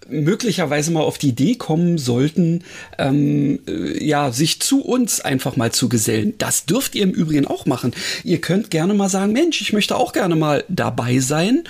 möglicherweise 0.09 0.91
mal 0.91 1.01
auf 1.01 1.19
die 1.19 1.29
Idee 1.29 1.55
kommen 1.55 1.99
sollten, 1.99 2.63
ähm, 2.99 3.61
äh, 3.67 4.05
ja, 4.05 4.33
sich 4.33 4.61
zu 4.61 4.83
uns 4.83 5.21
einfach 5.21 5.57
mal 5.57 5.73
zu 5.73 5.89
gesellen. 5.89 6.35
Das 6.39 6.67
dürft 6.67 6.95
ihr 6.95 7.03
im 7.03 7.11
Übrigen 7.11 7.47
auch 7.47 7.67
machen. 7.67 7.93
Ihr 8.25 8.41
könnt 8.41 8.71
gerne 8.71 8.95
mal 8.95 9.09
sagen, 9.09 9.33
Mensch, 9.33 9.61
ich 9.61 9.73
möchte 9.73 9.97
auch 9.97 10.13
gerne 10.13 10.37
mal 10.37 10.65
dabei 10.69 11.19
sein. 11.19 11.65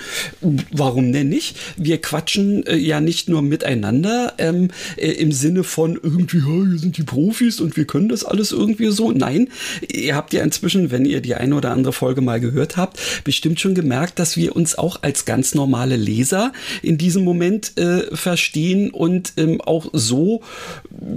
Warum 0.71 1.11
denn 1.11 1.29
nicht? 1.29 1.57
Wir 1.77 2.01
quatschen 2.01 2.65
äh, 2.65 2.75
ja 2.75 2.99
nicht 2.99 3.29
nur 3.29 3.41
miteinander 3.41 4.33
ähm, 4.37 4.69
äh, 4.97 5.11
im 5.11 5.31
Sinne 5.31 5.63
von 5.63 5.99
irgendwie, 6.01 6.37
ja, 6.37 6.69
hier 6.69 6.79
sind 6.79 6.97
die 6.97 7.03
Profis 7.03 7.59
und 7.59 7.77
wir 7.77 7.85
können 7.85 8.09
das 8.09 8.23
alles 8.23 8.51
irgendwie 8.51 8.91
so. 8.91 9.11
Nein, 9.11 9.49
ihr 9.91 10.15
habt 10.15 10.33
ja 10.33 10.43
inzwischen, 10.43 10.91
wenn 10.91 11.05
ihr 11.05 11.21
die 11.21 11.35
eine 11.35 11.55
oder 11.55 11.71
andere 11.71 11.93
Folge 11.93 12.21
mal 12.21 12.39
gehört 12.39 12.77
habt, 12.77 12.99
bestimmt 13.23 13.59
schon 13.59 13.75
gemerkt, 13.75 14.19
dass 14.19 14.37
wir 14.37 14.55
uns 14.55 14.77
auch 14.77 15.01
als 15.01 15.25
ganz 15.25 15.55
normale 15.55 15.95
Leser 15.95 16.51
in 16.81 16.97
diesem 16.97 17.23
Moment 17.23 17.77
äh, 17.77 18.15
verstehen 18.27 18.91
und 18.91 19.33
ähm, 19.37 19.61
auch 19.61 19.87
so 19.93 20.41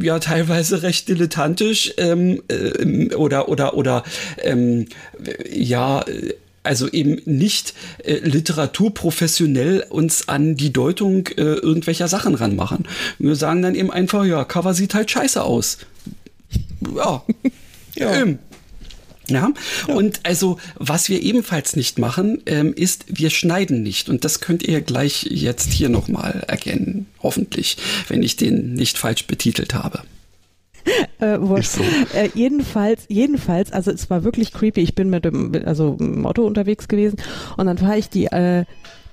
ja 0.01 0.21
teilweise 0.21 0.85
recht 0.85 1.09
dilettantisch 1.09 1.93
ähm, 1.97 2.41
äh, 2.47 3.13
oder 3.17 3.49
oder 3.49 3.77
oder 3.77 4.05
ähm, 4.45 4.87
ja 5.51 6.05
also 6.63 6.89
eben 6.89 7.21
nicht 7.25 7.75
äh, 8.05 8.19
literaturprofessionell 8.19 9.87
uns 9.89 10.29
an 10.29 10.55
die 10.55 10.73
Deutung 10.73 11.27
äh, 11.37 11.43
irgendwelcher 11.43 12.07
Sachen 12.07 12.37
ranmachen. 12.37 12.87
Wir 13.19 13.35
sagen 13.35 13.63
dann 13.63 13.75
eben 13.75 13.91
einfach, 13.91 14.25
ja, 14.25 14.45
Cover 14.45 14.73
sieht 14.75 14.95
halt 14.95 15.11
scheiße 15.11 15.43
aus. 15.43 15.79
Ja. 16.95 17.25
ja. 17.97 18.15
Ähm, 18.15 18.39
ja? 19.31 19.53
ja? 19.89 19.95
und 19.95 20.21
also 20.25 20.59
was 20.77 21.09
wir 21.09 21.23
ebenfalls 21.23 21.77
nicht 21.77 21.99
machen, 21.99 22.43
ähm, 22.47 22.75
ist, 22.75 23.05
wir 23.09 23.31
schneiden 23.31 23.83
nicht. 23.83 24.09
Und 24.09 24.25
das 24.25 24.41
könnt 24.41 24.63
ihr 24.63 24.81
gleich 24.81 25.27
jetzt 25.31 25.73
hier 25.73 25.89
nochmal 25.89 26.45
erkennen, 26.47 27.07
hoffentlich, 27.23 27.77
wenn 28.09 28.23
ich 28.23 28.37
den 28.37 28.75
nicht 28.75 28.99
falsch 28.99 29.27
betitelt 29.27 29.75
habe. 29.75 30.03
Äh, 31.19 31.39
so. 31.63 31.83
äh, 32.15 32.31
jedenfalls, 32.35 33.05
jedenfalls, 33.09 33.73
also 33.73 33.91
es 33.91 34.09
war 34.11 34.25
wirklich 34.25 34.53
creepy. 34.53 34.81
Ich 34.81 34.95
bin 34.95 35.11
mit 35.11 35.25
dem, 35.25 35.53
also 35.65 35.97
im 36.01 36.27
Auto 36.27 36.45
unterwegs 36.47 36.89
gewesen 36.89 37.19
und 37.57 37.67
dann 37.67 37.79
fahre 37.79 37.99
ich 37.99 38.09
die, 38.09 38.27
äh, 38.27 38.65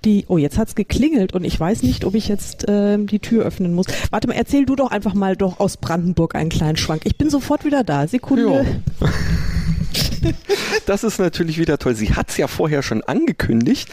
die, 0.05 0.25
oh, 0.27 0.37
jetzt 0.37 0.57
hat's 0.57 0.75
geklingelt 0.75 1.33
und 1.33 1.43
ich 1.43 1.59
weiß 1.59 1.83
nicht, 1.83 2.05
ob 2.05 2.15
ich 2.15 2.27
jetzt 2.27 2.67
äh, 2.67 2.97
die 2.97 3.19
Tür 3.19 3.45
öffnen 3.45 3.73
muss. 3.73 3.87
Warte 4.11 4.27
mal, 4.27 4.35
erzähl 4.35 4.65
du 4.65 4.75
doch 4.75 4.91
einfach 4.91 5.13
mal 5.13 5.35
doch 5.35 5.59
aus 5.59 5.77
Brandenburg 5.77 6.35
einen 6.35 6.49
kleinen 6.49 6.77
Schwank. 6.77 7.01
Ich 7.05 7.17
bin 7.17 7.29
sofort 7.29 7.65
wieder 7.65 7.83
da. 7.83 8.07
Sekunde. 8.07 8.81
Das 10.85 11.03
ist 11.03 11.19
natürlich 11.19 11.57
wieder 11.57 11.77
toll. 11.79 11.95
Sie 11.95 12.13
hat 12.13 12.29
es 12.29 12.37
ja 12.37 12.47
vorher 12.47 12.81
schon 12.81 13.03
angekündigt, 13.03 13.89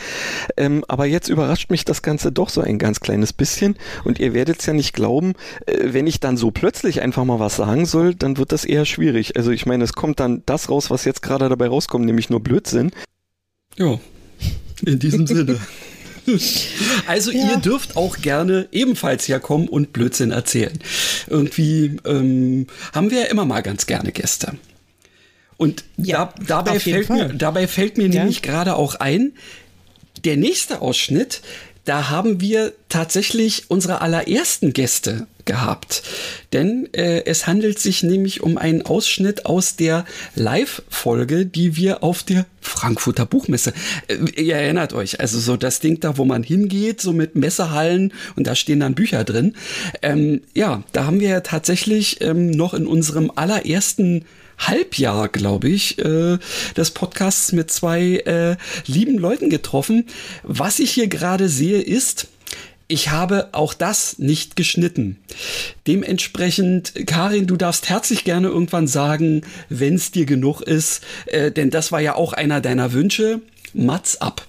ähm, 0.57 0.85
aber 0.87 1.07
jetzt 1.07 1.29
überrascht 1.29 1.71
mich 1.71 1.85
das 1.85 2.03
Ganze 2.03 2.31
doch 2.31 2.49
so 2.49 2.61
ein 2.61 2.79
ganz 2.79 3.01
kleines 3.01 3.33
bisschen. 3.33 3.77
Und 4.05 4.21
ihr 4.21 4.33
werdet 4.33 4.61
es 4.61 4.67
ja 4.67 4.73
nicht 4.73 4.93
glauben, 4.93 5.33
äh, 5.67 5.93
wenn 5.93 6.07
ich 6.07 6.21
dann 6.21 6.37
so 6.37 6.51
plötzlich 6.51 7.03
einfach 7.03 7.25
mal 7.25 7.41
was 7.41 7.57
sagen 7.57 7.87
soll, 7.87 8.15
dann 8.15 8.37
wird 8.37 8.53
das 8.53 8.65
eher 8.65 8.85
schwierig. 8.85 9.37
Also 9.37 9.51
ich 9.51 9.67
meine, 9.67 9.85
es 9.85 9.95
kommt 9.95 10.21
dann 10.21 10.43
das 10.47 10.71
raus, 10.71 10.91
was 10.91 11.05
jetzt 11.05 11.23
gerade 11.23 11.49
dabei 11.49 11.67
rauskommt, 11.69 12.05
nämlich 12.05 12.31
nur 12.31 12.41
Blödsinn. 12.41 12.93
Ja, 13.77 13.99
in 14.85 14.99
diesem 14.99 15.27
Sinne. 15.27 15.59
Also 17.07 17.33
ja. 17.33 17.51
ihr 17.51 17.57
dürft 17.59 17.99
auch 17.99 18.17
gerne 18.17 18.67
ebenfalls 18.73 19.29
herkommen 19.29 19.69
und 19.69 19.93
Blödsinn 19.93 20.31
erzählen. 20.31 20.79
Irgendwie 21.27 21.99
ähm, 22.07 22.67
haben 22.95 23.11
wir 23.11 23.21
ja 23.21 23.27
immer 23.27 23.45
mal 23.45 23.61
ganz 23.61 23.85
gerne 23.85 24.11
Gäste. 24.11 24.55
Und 25.57 25.85
ja, 25.97 26.33
da, 26.39 26.63
dabei, 26.63 26.81
fällt 26.81 27.11
mir, 27.11 27.29
dabei 27.29 27.69
fällt 27.69 27.97
mir 27.97 28.09
ja. 28.09 28.21
nämlich 28.21 28.43
gerade 28.43 28.77
auch 28.77 28.97
ein, 28.97 29.33
der 30.25 30.37
nächste 30.37 30.81
Ausschnitt, 30.81 31.43
da 31.85 32.09
haben 32.09 32.41
wir 32.41 32.73
tatsächlich 32.89 33.65
unsere 33.69 34.01
allerersten 34.01 34.73
Gäste 34.73 35.27
gehabt. 35.45 36.03
Denn 36.55 36.89
äh, 36.95 37.25
es 37.27 37.47
handelt 37.47 37.79
sich 37.79 38.03
nämlich 38.03 38.43
um 38.43 38.57
einen 38.57 38.83
Ausschnitt 38.83 39.45
aus 39.45 39.77
der 39.77 40.07
Live-Folge, 40.35 41.45
die 41.45 41.77
wir 41.77 42.03
auf 42.03 42.23
der 42.23 42.47
Frankfurter 42.63 43.27
Buchmesse. 43.27 43.75
Äh, 44.09 44.41
ihr 44.41 44.57
erinnert 44.57 44.95
euch, 44.95 45.21
also 45.21 45.39
so 45.39 45.59
das 45.59 45.81
Ding 45.81 46.01
da, 46.01 46.17
wo 46.17 46.25
man 46.25 46.43
hingeht, 46.43 47.03
so 47.03 47.13
mit 47.13 47.37
Messehallen 47.37 48.15
und 48.35 48.47
da 48.47 48.55
stehen 48.55 48.81
dann 48.81 48.95
Bücher 48.95 49.25
drin. 49.25 49.55
Ähm, 50.01 50.41
ja, 50.55 50.83
da 50.93 51.05
haben 51.05 51.21
wir 51.21 51.29
ja 51.29 51.41
tatsächlich 51.41 52.23
ähm, 52.23 52.51
noch 52.51 52.73
in 52.73 52.87
unserem 52.87 53.31
allerersten 53.35 54.25
Halbjahr, 54.59 55.29
glaube 55.29 55.69
ich, 55.69 55.99
äh, 55.99 56.39
des 56.77 56.91
Podcasts 56.93 57.53
mit 57.53 57.71
zwei 57.71 58.17
äh, 58.19 58.57
lieben 58.87 59.19
Leuten 59.19 59.51
getroffen. 59.51 60.07
Was 60.43 60.79
ich 60.79 60.91
hier 60.91 61.09
gerade 61.09 61.49
sehe, 61.49 61.81
ist, 61.81 62.29
ich 62.87 63.11
habe 63.11 63.49
auch 63.53 63.73
das 63.73 64.19
nicht 64.19 64.57
geschnitten. 64.57 65.17
Dementsprechend, 65.87 66.93
Karin, 67.07 67.47
du 67.47 67.57
darfst 67.57 67.89
herzlich 67.89 68.25
gerne 68.25 68.49
irgendwann 68.49 68.87
sagen, 68.87 69.43
wenn 69.69 69.95
es 69.95 70.11
dir 70.11 70.27
genug 70.27 70.61
ist, 70.61 71.03
äh, 71.27 71.51
denn 71.51 71.71
das 71.71 71.93
war 71.93 72.01
ja 72.01 72.15
auch 72.15 72.33
einer 72.33 72.61
deiner 72.61 72.93
Wünsche. 72.93 73.41
Mats 73.73 74.21
ab. 74.21 74.47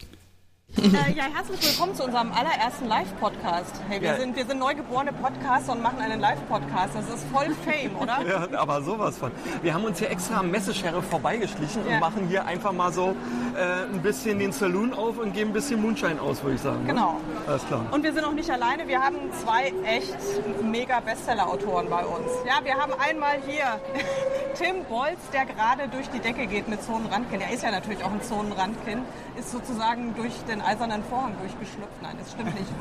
Äh, 0.78 1.14
ja, 1.16 1.24
herzlich 1.34 1.62
willkommen 1.66 1.96
zu 1.96 2.04
unserem 2.04 2.32
allerersten 2.34 2.88
Live-Podcast. 2.88 3.82
Hey, 3.88 4.02
wir, 4.02 4.10
Ja. 4.12 4.18
sind, 4.18 4.36
wir 4.36 4.46
sind 4.46 4.60
neugeborene 4.60 5.14
Podcaster 5.14 5.72
und 5.72 5.82
machen 5.82 6.00
einen 6.00 6.20
Live-Podcast. 6.20 6.96
Das 6.96 7.08
ist 7.10 7.26
voll 7.32 7.48
Fame, 7.64 7.96
oder? 7.98 8.18
Ja, 8.28 8.60
aber 8.60 8.82
sowas 8.82 9.18
von. 9.18 9.32
Wir 9.62 9.74
haben 9.74 9.86
uns 9.86 10.00
hier 10.00 10.10
extra 10.12 10.40
am 10.40 10.52
Messesheriff 10.52 11.06
vorbeigeschlichen 11.10 11.88
Ja. 11.88 11.94
und 11.96 12.00
machen 12.02 12.28
hier 12.28 12.46
einfach 12.46 12.74
mal 12.74 12.92
so 12.92 13.16
äh, 13.56 13.84
ein 13.86 14.02
bisschen 14.02 14.38
den 14.40 14.52
Saloon 14.52 14.94
auf 14.94 15.18
und 15.18 15.34
geben 15.34 15.52
ein 15.52 15.54
bisschen 15.54 15.82
Moonshine 15.82 16.22
aus, 16.22 16.44
würde 16.44 16.56
ich 16.56 16.62
sagen. 16.62 16.82
ne? 16.84 16.88
Genau. 16.90 17.18
Alles 17.48 17.66
klar. 17.68 17.82
Und 17.92 18.04
wir 18.04 18.14
sind 18.14 18.26
auch 18.26 18.34
nicht 18.34 18.50
alleine. 18.50 18.88
Wir 18.88 19.00
haben 19.02 19.16
zwei 19.44 19.74
echt 19.86 20.16
mega 20.62 21.00
Bestseller-Autoren 21.00 21.90
bei 21.90 22.04
uns. 22.06 22.28
Ja, 22.46 22.64
wir 22.64 22.76
haben 22.76 22.92
einmal 23.00 23.38
hier 23.48 23.80
Tim 24.56 24.84
Bolz, 24.90 25.20
der 25.34 25.46
gerade 25.46 25.88
durch 25.90 26.10
die 26.10 26.20
Decke 26.20 26.48
geht 26.48 26.68
mit 26.68 26.84
Zonenrandkind. 26.84 27.44
Er 27.44 27.52
ist 27.54 27.64
ja 27.64 27.72
natürlich 27.72 28.04
auch 28.04 28.12
ein 28.12 28.22
Zonenrandkind. 28.22 29.04
Ist 29.38 29.52
sozusagen 29.52 30.16
durch 30.16 30.34
den 30.50 30.62
eisernen 30.66 31.04
Vorhang 31.10 31.34
durchgeschlüpft. 31.40 32.02
Nein, 32.02 32.16
das 32.20 32.32
stimmt 32.32 32.54
nicht. 32.56 32.72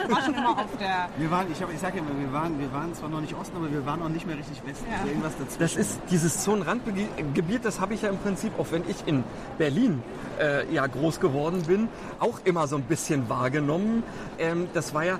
Wir 0.00 0.10
war 0.10 0.22
schon 0.22 0.34
immer 0.34 0.50
auf 0.50 0.76
der... 0.78 1.08
Wir 1.16 1.30
waren, 1.30 1.46
ich, 1.50 1.62
hab- 1.62 1.72
ich 1.72 1.80
sag 1.80 1.94
ja 1.94 2.00
immer, 2.00 2.18
wir 2.18 2.32
waren, 2.32 2.58
wir 2.58 2.72
waren 2.72 2.94
zwar 2.94 3.08
noch 3.08 3.20
nicht 3.20 3.34
Osten, 3.34 3.56
aber 3.56 3.70
wir 3.72 3.84
waren 3.86 4.02
auch 4.02 4.08
nicht 4.08 4.26
mehr 4.26 4.36
richtig 4.36 4.62
Westen. 4.66 4.86
Ja. 4.90 5.06
Irgendwas 5.06 5.32
dazwischen. 5.38 5.60
Das 5.60 5.76
ist 5.76 6.00
dieses 6.10 6.42
Zonenrandgebiet, 6.44 7.64
das 7.64 7.80
habe 7.80 7.94
ich 7.94 8.02
ja 8.02 8.10
im 8.10 8.18
Prinzip, 8.18 8.52
auch 8.58 8.66
wenn 8.70 8.88
ich 8.88 9.06
in 9.06 9.24
Berlin 9.58 10.02
äh, 10.40 10.72
ja 10.72 10.86
groß 10.86 11.20
geworden 11.20 11.62
bin, 11.66 11.88
auch 12.18 12.40
immer 12.44 12.66
so 12.66 12.76
ein 12.76 12.82
bisschen 12.82 13.28
wahrgenommen. 13.28 14.02
Ähm, 14.38 14.68
das 14.74 14.94
war 14.94 15.04
ja 15.04 15.18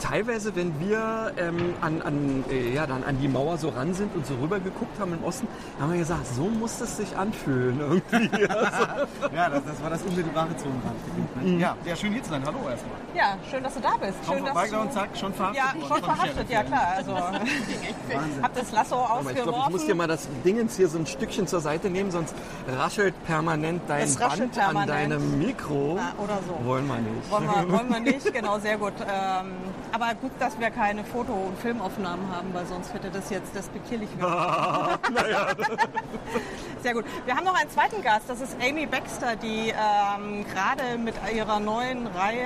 teilweise, 0.00 0.54
wenn 0.56 0.78
wir 0.80 1.32
ähm, 1.36 1.74
an, 1.80 2.02
an, 2.02 2.44
äh, 2.50 2.72
ja, 2.74 2.86
dann 2.86 3.04
an 3.04 3.18
die 3.20 3.28
Mauer 3.28 3.58
so 3.58 3.68
ran 3.70 3.94
sind 3.94 4.14
und 4.14 4.26
so 4.26 4.34
rüber 4.36 4.58
geguckt 4.60 4.98
haben 4.98 5.12
im 5.12 5.24
Osten, 5.24 5.46
haben 5.80 5.92
wir 5.92 5.98
gesagt, 5.98 6.26
so 6.26 6.44
muss 6.44 6.80
es 6.80 6.96
sich 6.96 7.16
anfühlen 7.16 7.80
irgendwie. 7.80 8.42
ja, 8.42 9.50
das, 9.50 9.64
das 9.64 9.82
war 9.82 9.90
das 9.90 10.02
unmittelbare 10.02 10.56
Zonenrandgebiet. 10.56 11.42
Ne? 11.42 11.60
Ja, 11.60 11.76
ja, 11.84 11.96
schön 11.96 12.12
hier 12.12 12.22
zu 12.22 12.30
sein. 12.30 12.42
Hallo 12.44 12.58
erstmal. 12.68 12.94
Ja, 13.14 13.36
schön, 13.50 13.62
dass 13.62 13.74
du 13.74 13.80
da 13.80 13.96
bist. 13.96 14.14
Schön, 14.26 14.44
dass 14.44 14.52
vorbeigelaufen, 14.52 14.88
du... 14.88 14.94
zack, 14.94 15.08
schon 15.16 15.34
verhaftet 15.34 15.62
Ja, 15.64 15.86
schon 15.88 16.02
verhaftet, 16.04 16.50
ja 16.50 16.62
klar. 16.62 16.86
Also, 16.96 17.16
hab 18.42 18.54
das 18.54 18.72
Lasso 18.72 18.96
Aber 18.96 19.30
ich 19.30 19.36
glaube, 19.36 19.50
ich 19.50 19.54
muss 19.56 19.86
dir 19.86 19.94
ausgeworfen. 19.94 19.96
mal 19.96 20.06
das 20.08 20.28
Dingens 20.44 20.76
hier 20.76 20.88
so 20.88 20.98
ein 20.98 21.06
Stückchen 21.06 21.46
zur 21.46 21.60
Seite 21.60 21.90
nehmen, 21.90 22.10
sonst 22.10 22.34
raschelt 22.76 23.14
permanent 23.24 23.82
dein 23.88 24.02
Es 24.02 24.20
raschelt 24.20 24.52
Band 24.54 24.58
an 24.58 24.74
permanent. 24.86 25.12
deinem 25.12 25.38
Mikro. 25.38 25.96
Ja, 25.96 26.12
oder 26.22 26.38
so. 26.46 26.64
Wollen 26.64 26.86
wir 26.86 26.98
nicht. 26.98 27.30
Wollen 27.30 27.46
wir, 27.46 27.78
wollen 27.78 27.90
wir 27.90 28.00
nicht, 28.12 28.32
genau, 28.32 28.58
sehr 28.58 28.76
gut. 28.78 28.94
Ähm, 29.00 29.52
aber 29.92 30.14
gut, 30.14 30.32
dass 30.38 30.58
wir 30.58 30.70
keine 30.70 31.04
Foto- 31.04 31.32
und 31.32 31.58
Filmaufnahmen 31.58 32.34
haben, 32.34 32.52
weil 32.52 32.66
sonst 32.66 32.92
hätte 32.92 33.10
das 33.10 33.30
jetzt 33.30 33.54
despektierlich 33.54 34.08
werden. 34.18 34.98
Sehr 36.82 36.94
gut. 36.94 37.04
Wir 37.24 37.36
haben 37.36 37.44
noch 37.44 37.58
einen 37.58 37.70
zweiten 37.70 38.02
Gast, 38.02 38.28
das 38.28 38.40
ist 38.40 38.56
Amy 38.60 38.86
Baxter, 38.86 39.36
die 39.36 39.70
ähm, 39.70 40.44
gerade 40.52 40.98
mit 40.98 41.14
ihrer 41.34 41.60
neuen 41.60 42.06
Reihe 42.08 42.44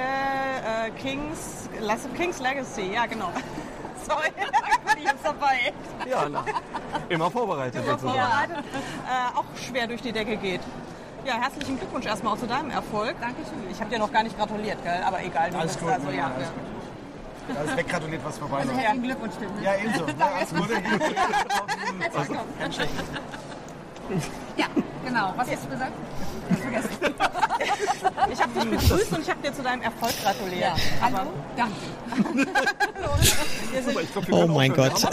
äh, 0.87 0.91
Kings, 0.91 1.69
King's 2.17 2.41
Legacy, 2.41 2.93
ja 2.93 3.07
genau. 3.07 3.31
Sorry, 4.07 4.31
bin 4.87 4.99
ich 4.99 5.05
jetzt 5.05 5.25
dabei. 5.25 5.73
Ja, 6.09 6.29
na, 6.29 6.45
immer 7.09 7.31
vorbereitet. 7.31 7.85
sozusagen. 7.85 8.19
Vorbereitet, 8.19 8.65
äh, 8.65 9.39
auch 9.39 9.45
schwer 9.57 9.87
durch 9.87 10.03
die 10.03 10.13
Decke 10.13 10.37
geht. 10.37 10.61
Ja, 11.25 11.35
herzlichen 11.35 11.79
Glückwunsch 11.79 12.07
erstmal 12.07 12.35
auch 12.35 12.39
zu 12.39 12.47
deinem 12.47 12.71
Erfolg. 12.71 13.17
Dankeschön. 13.21 13.59
Ich 13.71 13.81
habe 13.81 13.91
dir 13.91 13.99
noch 13.99 14.13
gar 14.13 14.23
nicht 14.23 14.39
gratuliert, 14.39 14.83
gell? 14.83 15.03
aber 15.05 15.23
egal. 15.23 15.51
Alles 15.55 15.79
gut, 15.79 15.91
also, 15.91 16.09
ja, 16.09 16.17
ja, 16.17 16.31
alles 17.57 17.77
weggratuliert, 17.77 18.25
was 18.25 18.39
vorbei 18.39 18.67
war. 18.67 18.75
Herzlichen 18.75 19.03
Glückwunsch, 19.03 19.35
Tim. 19.39 19.63
Ja, 19.63 19.77
ebenso. 19.77 20.05
Ne? 20.07 20.15
Alles 20.19 20.51
Gute. 20.51 20.75
Ja, 24.57 24.67
genau. 25.05 25.35
Was 25.37 25.51
hast 25.51 25.65
du 25.65 25.69
gesagt? 25.71 25.93
Ich 28.31 28.41
habe 28.43 28.53
dich 28.71 28.89
begrüßt 28.89 29.13
und 29.13 29.21
ich 29.21 29.31
habe 29.31 29.43
dir 29.43 29.53
zu 29.53 29.63
deinem 29.63 29.83
Erfolg 29.83 30.13
gratuliert. 30.23 30.61
Ja, 30.61 30.75
aber 31.03 31.19
hallo, 31.21 31.31
danke. 31.57 31.75
Oh 34.31 34.47
mein. 34.47 34.73
Gott. 34.73 35.07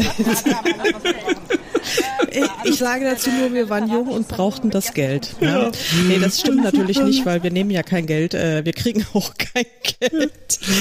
Ich, 2.65 2.76
sage 2.78 3.06
dazu 3.06 3.30
nur, 3.32 3.54
wir 3.54 3.69
waren 3.69 3.89
jung 3.89 4.08
und 4.08 4.28
brauchten 4.28 4.69
das 4.69 4.93
Geld. 4.93 5.36
Ja. 5.39 5.71
Nee, 6.08 6.19
das 6.19 6.39
stimmt 6.41 6.63
natürlich 6.63 7.00
nicht, 7.00 7.26
weil 7.26 7.43
wir 7.43 7.52
nehmen 7.52 7.71
ja 7.71 7.84
kein 7.84 8.06
Geld. 8.08 8.34
äh, 8.34 8.65
Wir 8.65 8.74
kriegen 8.74 9.06
auch 9.13 9.34
kein 9.38 9.65
Geld. 10.00 10.32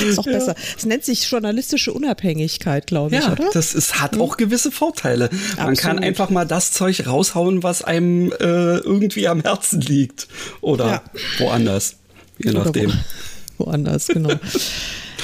Ist 0.09 0.19
auch 0.19 0.25
besser. 0.25 0.55
Es 0.77 0.85
nennt 0.85 1.05
sich 1.05 1.31
journalistische 1.31 1.93
Unabhängigkeit, 1.93 2.87
glaube 2.87 3.15
ich, 3.17 3.23
Ja, 3.23 3.33
oder? 3.33 3.51
das 3.53 3.75
ist, 3.75 4.01
hat 4.01 4.19
auch 4.19 4.37
gewisse 4.37 4.71
Vorteile. 4.73 5.31
Man 5.57 5.69
Absolut. 5.69 5.79
kann 5.79 5.99
einfach 6.01 6.31
mal 6.31 6.45
das 6.47 6.73
Zeug 6.73 7.07
raushauen, 7.07 7.63
was 7.63 7.83
einem 7.83 8.33
äh, 8.33 8.35
irgendwie 8.79 9.29
am 9.29 9.43
Herzen 9.43 9.81
liegt. 9.81 10.27
Oder 10.61 10.87
Ja. 10.87 11.03
woanders. 11.39 11.97
Je 12.39 12.51
Oder 12.51 12.65
nachdem. 12.65 12.93
Wo, 13.59 13.67
woanders, 13.67 14.09
genau. 14.09 14.31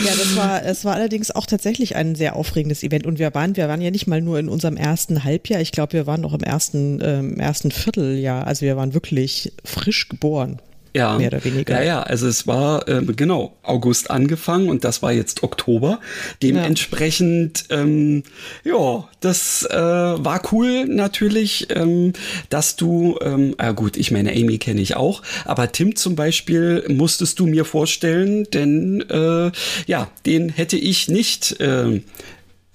Ja, 0.04 0.12
das 0.16 0.36
war, 0.36 0.64
es 0.64 0.84
war 0.84 0.94
allerdings 0.94 1.30
auch 1.30 1.46
tatsächlich 1.46 1.94
ein 1.94 2.14
sehr 2.14 2.36
aufregendes 2.36 2.82
Event. 2.82 3.06
Und 3.06 3.18
wir 3.18 3.34
waren, 3.34 3.56
wir 3.56 3.68
waren 3.68 3.82
ja 3.82 3.90
nicht 3.90 4.06
mal 4.06 4.22
nur 4.22 4.38
in 4.38 4.48
unserem 4.48 4.76
ersten 4.76 5.24
Halbjahr, 5.24 5.60
ich 5.60 5.72
glaube, 5.72 5.92
wir 5.92 6.06
waren 6.06 6.22
noch 6.22 6.32
im 6.32 6.40
ersten, 6.40 7.00
ähm, 7.02 7.38
ersten 7.38 7.70
Vierteljahr, 7.70 8.46
also 8.46 8.62
wir 8.62 8.76
waren 8.76 8.94
wirklich 8.94 9.52
frisch 9.64 10.08
geboren. 10.08 10.60
Ja, 10.94 11.18
Mehr 11.18 11.29
oder 11.29 11.44
weniger. 11.44 11.74
Ja, 11.74 11.83
ja, 11.83 12.03
also 12.03 12.26
es 12.26 12.46
war 12.46 12.88
ähm, 12.88 13.14
genau 13.14 13.57
August 13.62 14.11
angefangen 14.11 14.68
und 14.68 14.83
das 14.85 15.03
war 15.03 15.12
jetzt 15.12 15.42
Oktober. 15.42 16.00
Dementsprechend, 16.42 17.66
ähm, 17.70 18.24
ja, 18.64 19.09
das 19.20 19.64
äh, 19.70 19.76
war 19.76 20.42
cool 20.53 20.87
natürlich, 20.87 21.68
ähm, 21.70 22.12
dass 22.48 22.76
du, 22.76 23.18
ähm, 23.22 23.55
ah 23.59 23.72
gut, 23.72 23.96
ich 23.96 24.11
meine, 24.11 24.33
Amy 24.33 24.59
kenne 24.59 24.81
ich 24.81 24.96
auch, 24.96 25.22
aber 25.44 25.70
Tim 25.70 25.94
zum 25.94 26.16
Beispiel 26.16 26.85
musstest 26.88 27.38
du 27.38 27.46
mir 27.46 27.64
vorstellen, 27.64 28.44
denn 28.53 29.03
äh, 29.09 29.53
ja, 29.87 30.11
den 30.26 30.48
hätte 30.48 30.76
ich 30.76 31.09
nicht. 31.09 31.57
ähm, 31.61 32.03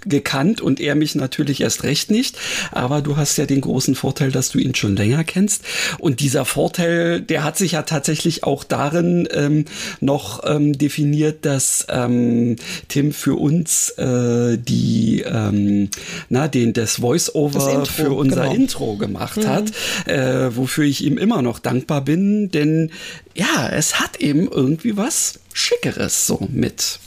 gekannt 0.06 0.62
und 0.62 0.80
er 0.80 0.96
mich 0.96 1.16
natürlich 1.16 1.62
erst 1.62 1.84
recht 1.84 2.10
nicht. 2.12 2.38
Aber 2.72 3.02
du 3.02 3.18
hast 3.18 3.38
ja 3.38 3.46
den 3.46 3.62
großen 3.62 3.96
Vorteil, 3.96 4.32
dass 4.32 4.50
du 4.50 4.58
ihn 4.58 4.76
schon 4.76 4.96
länger 4.96 5.24
kennst. 5.24 5.64
Und 6.00 6.22
dieser 6.22 6.46
Vorteil, 6.46 7.22
der 7.22 7.44
hat 7.44 7.58
sich 7.58 7.74
ja 7.74 7.82
tatsächlich 7.82 8.44
auch 8.44 8.64
darin 8.64 9.28
ähm, 9.32 9.66
noch 10.00 10.44
ähm, 10.46 10.78
definiert, 10.78 11.46
dass 11.46 11.86
ähm, 11.90 12.56
Tim 12.88 13.12
für 13.12 13.36
uns 13.36 13.90
äh, 13.98 14.58
die, 14.58 15.24
ähm, 15.28 15.90
na, 16.30 16.48
den 16.48 16.74
das 16.74 16.86
Das 16.86 16.98
Voice-Over 16.98 17.72
Intro, 17.72 17.86
für 17.86 18.12
unser 18.12 18.44
genau. 18.44 18.54
Intro 18.54 18.96
gemacht 18.96 19.48
hat, 19.48 19.72
äh, 20.06 20.56
wofür 20.56 20.86
ich 20.86 21.04
ihm 21.04 21.18
immer 21.18 21.42
noch 21.42 21.58
dankbar 21.58 22.02
bin, 22.02 22.52
denn 22.52 22.92
ja, 23.34 23.68
es 23.70 24.00
hat 24.00 24.18
eben 24.18 24.48
irgendwie 24.48 24.96
was 24.98 25.40
Schickeres 25.52 26.28
so 26.28 26.48
mit 26.52 27.00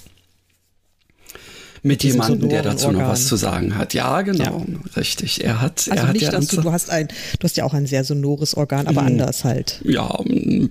mit 1.88 2.04
jemandem, 2.04 2.48
der 2.48 2.62
dazu 2.62 2.86
noch 2.88 2.94
Organ. 3.00 3.10
was 3.10 3.26
zu 3.26 3.36
sagen 3.36 3.76
hat. 3.76 3.94
Ja, 3.94 4.22
genau, 4.22 4.64
richtig. 4.96 5.42
Er 5.42 5.60
hat, 5.60 5.80
Also 5.90 5.90
er 5.92 6.06
hat 6.06 6.12
nicht, 6.12 6.22
ja 6.22 6.30
dass 6.30 6.46
du, 6.46 6.60
du 6.60 6.70
hast 6.72 6.90
ein, 6.90 7.08
du 7.08 7.44
hast 7.44 7.56
ja 7.56 7.64
auch 7.64 7.74
ein 7.74 7.86
sehr 7.86 8.04
sonores 8.04 8.54
Organ, 8.56 8.86
aber 8.86 9.02
anders 9.02 9.44
halt. 9.44 9.80
ja, 9.84 10.08
mm, 10.24 10.68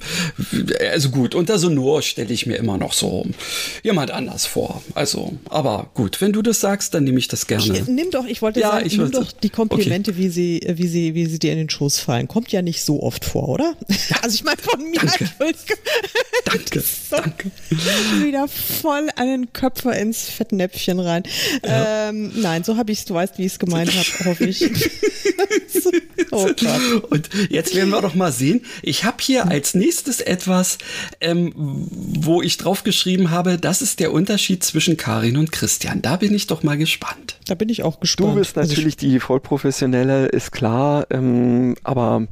also 0.91 1.10
gut, 1.10 1.36
unter 1.36 1.60
Sonor 1.60 2.01
stelle 2.01 2.34
ich 2.34 2.45
mir 2.45 2.56
immer 2.56 2.77
noch 2.77 2.93
so 2.93 3.25
jemand 3.84 4.12
anders 4.12 4.45
vor. 4.45 4.82
Also, 4.95 5.34
aber 5.49 5.89
gut, 5.93 6.21
wenn 6.21 6.32
du 6.34 6.41
das 6.41 6.60
sagst, 6.60 6.93
dann 6.93 7.03
nehme 7.03 7.19
ich 7.19 7.27
das 7.27 7.47
gerne. 7.47 7.77
Ich, 7.77 7.88
nimm 7.88 8.12
doch, 8.12 8.25
ich 8.25 8.41
wollte 8.41 8.60
Ja, 8.60 8.71
sagen, 8.71 8.86
ich 8.86 8.97
nimm 8.97 9.12
doch 9.12 9.32
die 9.32 9.49
Komplimente, 9.49 10.17
wie 10.17 10.30
sie, 10.30 10.62
wie 10.69 10.88
sie, 10.88 11.15
wie 11.15 11.25
sie 11.25 11.39
dir 11.39 11.51
in 11.51 11.58
den 11.58 11.69
Schoß 11.69 11.99
fallen. 11.99 12.27
Kommt 12.27 12.51
ja 12.51 12.62
nicht 12.62 12.84
so 12.84 13.01
oft 13.03 13.25
vor, 13.25 13.49
oder? 13.49 13.75
also 14.21 14.36
ich 14.36 14.43
meine 14.43 14.58
von 14.62 14.82
mir. 14.89 14.99
danke. 14.99 15.23
Entschuldigung. 15.25 15.77
Danke, 16.45 16.84
danke. 17.10 17.51
Wieder 18.23 18.47
voll 18.47 19.08
einen 19.15 19.51
Köpfer 19.53 19.97
ins 19.97 20.23
Fettnäpfchen 20.30 20.99
rein. 21.07 21.23
Ähm, 21.63 22.31
nein, 22.35 22.63
so 22.63 22.77
habe 22.77 22.91
ich 22.91 22.99
es, 22.99 23.05
du 23.05 23.13
weißt, 23.13 23.37
wie 23.37 23.45
ich 23.45 23.53
es 23.53 23.59
gemeint 23.59 23.91
habe, 23.91 24.29
hoffe 24.29 24.45
ich. 24.45 24.63
oh 26.31 26.45
Gott. 26.47 27.11
Und 27.11 27.29
jetzt 27.49 27.75
werden 27.75 27.89
wir 27.89 28.01
doch 28.01 28.15
mal 28.15 28.31
sehen. 28.31 28.61
Ich 28.81 29.03
habe 29.03 29.17
hier 29.21 29.47
als 29.49 29.73
nächstes 29.73 30.21
etwas, 30.21 30.77
ähm, 31.21 31.53
wo 31.55 32.41
ich 32.41 32.57
drauf 32.57 32.83
geschrieben 32.83 33.31
habe, 33.31 33.57
das 33.57 33.81
ist 33.81 33.99
der 33.99 34.11
Unterschied 34.13 34.63
zwischen 34.63 34.97
Karin 34.97 35.37
und 35.37 35.51
Christian. 35.51 36.01
Da 36.01 36.17
bin 36.17 36.33
ich 36.33 36.47
doch 36.47 36.63
mal 36.63 36.77
gespannt. 36.77 37.37
Da 37.47 37.55
bin 37.55 37.69
ich 37.69 37.83
auch 37.83 37.99
gespannt. 37.99 38.33
Du 38.35 38.39
bist 38.39 38.57
Also 38.57 38.71
ich- 38.71 38.77
natürlich 38.77 38.97
die 38.97 39.19
Vollprofessionelle, 39.19 40.27
ist 40.27 40.51
klar, 40.51 41.07
ähm, 41.09 41.75
aber 41.83 42.27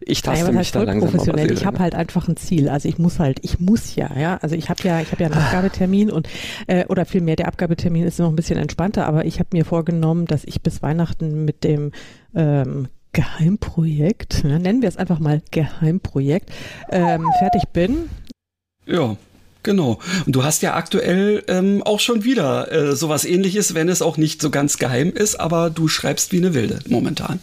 ich 0.00 0.22
Naja, 0.24 0.36
taste 0.38 0.48
was 0.48 0.58
mich 0.58 0.72
da 0.72 0.78
voll 0.80 0.86
langsam 0.86 1.10
professionell? 1.10 1.52
Ich 1.52 1.66
habe 1.66 1.78
halt 1.80 1.94
einfach 1.94 2.28
ein 2.28 2.36
Ziel. 2.36 2.68
Also 2.68 2.88
ich 2.88 2.98
muss 2.98 3.18
halt, 3.18 3.38
ich 3.42 3.58
muss 3.58 3.96
ja, 3.96 4.10
ja. 4.18 4.38
Also 4.40 4.54
ich 4.54 4.68
habe 4.70 4.82
ja, 4.84 5.00
ich 5.00 5.10
habe 5.12 5.22
ja 5.22 5.30
einen 5.30 5.38
Abgabetermin 5.38 6.10
und 6.10 6.28
äh, 6.68 6.84
oder 6.86 7.04
vielmehr 7.04 7.36
der 7.36 7.48
Abgabetermin 7.48 7.95
ist 8.04 8.18
noch 8.18 8.28
ein 8.28 8.36
bisschen 8.36 8.58
entspannter, 8.58 9.06
aber 9.06 9.24
ich 9.24 9.38
habe 9.38 9.50
mir 9.52 9.64
vorgenommen, 9.64 10.26
dass 10.26 10.44
ich 10.44 10.60
bis 10.62 10.82
Weihnachten 10.82 11.44
mit 11.44 11.64
dem 11.64 11.92
ähm, 12.34 12.88
Geheimprojekt, 13.12 14.44
ja, 14.44 14.58
nennen 14.58 14.82
wir 14.82 14.88
es 14.88 14.96
einfach 14.96 15.18
mal 15.18 15.40
Geheimprojekt, 15.50 16.50
ähm, 16.90 17.24
fertig 17.38 17.62
bin. 17.72 18.10
Ja. 18.86 19.16
Genau. 19.62 19.98
Und 20.24 20.36
du 20.36 20.44
hast 20.44 20.62
ja 20.62 20.74
aktuell 20.74 21.42
ähm, 21.48 21.82
auch 21.82 21.98
schon 21.98 22.22
wieder 22.22 22.70
äh, 22.70 22.94
sowas 22.94 23.24
ähnliches, 23.24 23.74
wenn 23.74 23.88
es 23.88 24.00
auch 24.00 24.16
nicht 24.16 24.40
so 24.40 24.50
ganz 24.50 24.78
geheim 24.78 25.10
ist, 25.10 25.40
aber 25.40 25.70
du 25.70 25.88
schreibst 25.88 26.30
wie 26.30 26.36
eine 26.36 26.54
Wilde 26.54 26.78
momentan. 26.88 27.40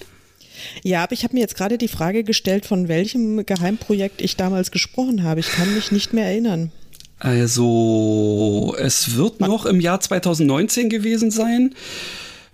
Ja, 0.83 1.03
aber 1.03 1.11
ich 1.11 1.25
habe 1.25 1.35
mir 1.35 1.41
jetzt 1.41 1.57
gerade 1.57 1.77
die 1.77 1.89
Frage 1.89 2.23
gestellt, 2.23 2.65
von 2.65 2.87
welchem 2.87 3.45
Geheimprojekt 3.45 4.21
ich 4.21 4.37
damals 4.37 4.71
gesprochen 4.71 5.23
habe. 5.23 5.41
Ich 5.41 5.51
kann 5.51 5.73
mich 5.73 5.91
nicht 5.91 6.13
mehr 6.13 6.25
erinnern. 6.25 6.71
Also, 7.23 8.75
es 8.77 9.15
wird 9.15 9.39
noch 9.39 9.65
im 9.65 9.79
Jahr 9.79 10.01
2019 10.01 10.89
gewesen 10.89 11.31
sein. 11.31 11.73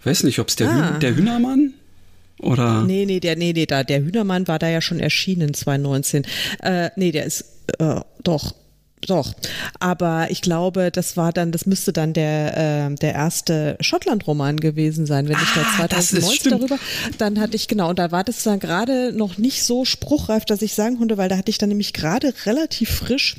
Weiß 0.03 0.23
nicht, 0.23 0.37
ob 0.37 0.49
es 0.49 0.55
der, 0.55 0.69
ah. 0.69 0.93
Hü 0.93 0.99
der 0.99 1.15
Hühnermann 1.15 1.73
oder? 2.39 2.83
Nee, 2.83 3.05
nee, 3.05 3.19
der, 3.19 3.35
nee, 3.35 3.51
nee, 3.51 3.65
da, 3.65 3.83
der 3.83 4.01
Hühnermann 4.01 4.47
war 4.47 4.59
da 4.59 4.69
ja 4.69 4.79
schon 4.79 4.99
erschienen 4.99 5.53
2019. 5.53 6.25
Äh, 6.61 6.89
nee, 6.95 7.11
der 7.11 7.25
ist, 7.25 7.45
äh, 7.79 7.99
doch, 8.23 8.53
doch, 9.07 9.33
aber 9.79 10.27
ich 10.29 10.41
glaube, 10.41 10.91
das 10.91 11.17
war 11.17 11.31
dann, 11.31 11.51
das 11.51 11.65
müsste 11.65 11.91
dann 11.91 12.13
der, 12.13 12.89
äh, 12.91 12.95
der 12.95 13.13
erste 13.13 13.77
Schottland-Roman 13.79 14.57
gewesen 14.57 15.05
sein, 15.05 15.27
wenn 15.27 15.37
ich 15.41 15.53
da 15.55 15.65
2019 15.77 16.53
ah, 16.53 16.57
darüber, 16.57 16.79
dann 17.17 17.39
hatte 17.39 17.55
ich, 17.55 17.67
genau, 17.67 17.89
und 17.89 17.97
da 17.97 18.11
war 18.11 18.23
das 18.23 18.43
dann 18.43 18.59
gerade 18.59 19.13
noch 19.13 19.37
nicht 19.39 19.63
so 19.63 19.83
spruchreif, 19.83 20.45
dass 20.45 20.61
ich 20.61 20.75
sagen 20.75 20.99
konnte, 20.99 21.17
weil 21.17 21.29
da 21.29 21.37
hatte 21.37 21.49
ich 21.49 21.57
dann 21.57 21.69
nämlich 21.69 21.93
gerade 21.93 22.33
relativ 22.45 22.89
frisch 22.89 23.37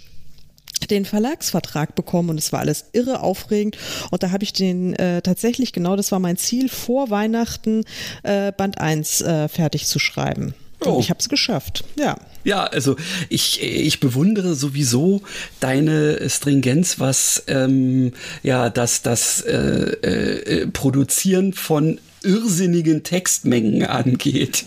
den 0.91 1.05
Verlagsvertrag 1.05 1.95
bekommen 1.95 2.31
und 2.31 2.39
es 2.39 2.53
war 2.53 2.61
alles 2.61 2.87
irre 2.93 3.21
aufregend 3.21 3.77
und 4.11 4.23
da 4.23 4.31
habe 4.31 4.45
ich 4.45 4.53
den 4.53 4.95
äh, 4.95 5.23
tatsächlich 5.23 5.73
genau, 5.73 5.97
das 5.97 6.13
war 6.13 6.19
mein 6.19 6.37
Ziel, 6.37 6.69
vor 6.69 7.11
Weihnachten 7.11 7.85
äh, 8.23 8.53
Band 8.53 8.79
1 8.79 9.21
äh, 9.21 9.49
fertig 9.49 9.87
zu 9.87 9.99
schreiben. 9.99 10.55
Oh. 10.85 10.93
Und 10.93 11.01
ich 11.01 11.11
habe 11.11 11.21
es 11.21 11.29
geschafft, 11.29 11.85
ja. 11.99 12.17
Ja, 12.43 12.65
also 12.65 12.97
ich, 13.29 13.63
ich 13.63 14.01
bewundere 14.01 14.55
sowieso 14.55 15.21
deine 15.61 16.29
Stringenz, 16.31 16.99
was 16.99 17.45
ähm, 17.49 18.13
ja 18.43 18.71
das, 18.71 19.03
das 19.03 19.43
äh, 19.43 19.53
äh, 19.53 20.67
Produzieren 20.69 21.53
von 21.53 22.01
irrsinnigen 22.23 23.03
Textmengen 23.03 23.83
angeht. 23.87 24.65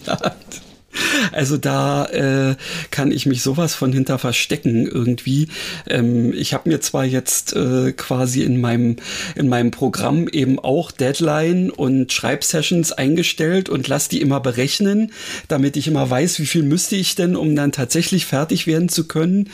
Also 1.31 1.57
da 1.57 2.05
äh, 2.05 2.55
kann 2.91 3.11
ich 3.11 3.25
mich 3.25 3.41
sowas 3.41 3.75
von 3.75 3.91
hinter 3.93 4.19
verstecken 4.19 4.87
irgendwie. 4.87 5.47
Ähm, 5.87 6.33
ich 6.33 6.53
habe 6.53 6.69
mir 6.69 6.81
zwar 6.81 7.05
jetzt 7.05 7.55
äh, 7.55 7.91
quasi 7.93 8.43
in 8.43 8.61
meinem 8.61 8.97
in 9.35 9.47
meinem 9.47 9.71
Programm 9.71 10.27
eben 10.27 10.59
auch 10.59 10.91
Deadline 10.91 11.69
und 11.69 12.11
Schreibsessions 12.11 12.91
eingestellt 12.91 13.69
und 13.69 13.87
lass 13.87 14.09
die 14.09 14.21
immer 14.21 14.39
berechnen, 14.39 15.11
damit 15.47 15.77
ich 15.77 15.87
immer 15.87 16.09
weiß, 16.09 16.39
wie 16.39 16.45
viel 16.45 16.63
müsste 16.63 16.95
ich 16.95 17.15
denn, 17.15 17.35
um 17.35 17.55
dann 17.55 17.71
tatsächlich 17.71 18.25
fertig 18.25 18.67
werden 18.67 18.89
zu 18.89 19.07
können. 19.07 19.49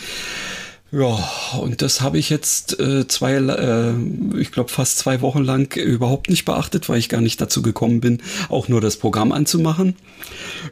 Ja, 0.92 1.20
und 1.60 1.84
das 1.84 2.02
habe 2.02 2.18
ich 2.18 2.32
jetzt 2.32 2.80
äh, 2.80 3.08
zwei, 3.08 3.34
äh, 3.36 3.94
ich 4.40 4.52
glaube 4.52 4.70
fast 4.70 4.98
zwei 4.98 5.22
Wochen 5.22 5.44
lang 5.44 5.76
überhaupt 5.78 6.30
nicht 6.30 6.46
beachtet, 6.46 6.90
weil 6.90 6.98
ich 6.98 7.10
gar 7.10 7.22
nicht 7.22 7.40
dazu 7.40 7.62
gekommen 7.62 8.02
bin, 8.02 8.24
auch 8.50 8.68
nur 8.70 8.82
das 8.82 8.98
Programm 8.98 9.32
anzumachen. 9.32 9.96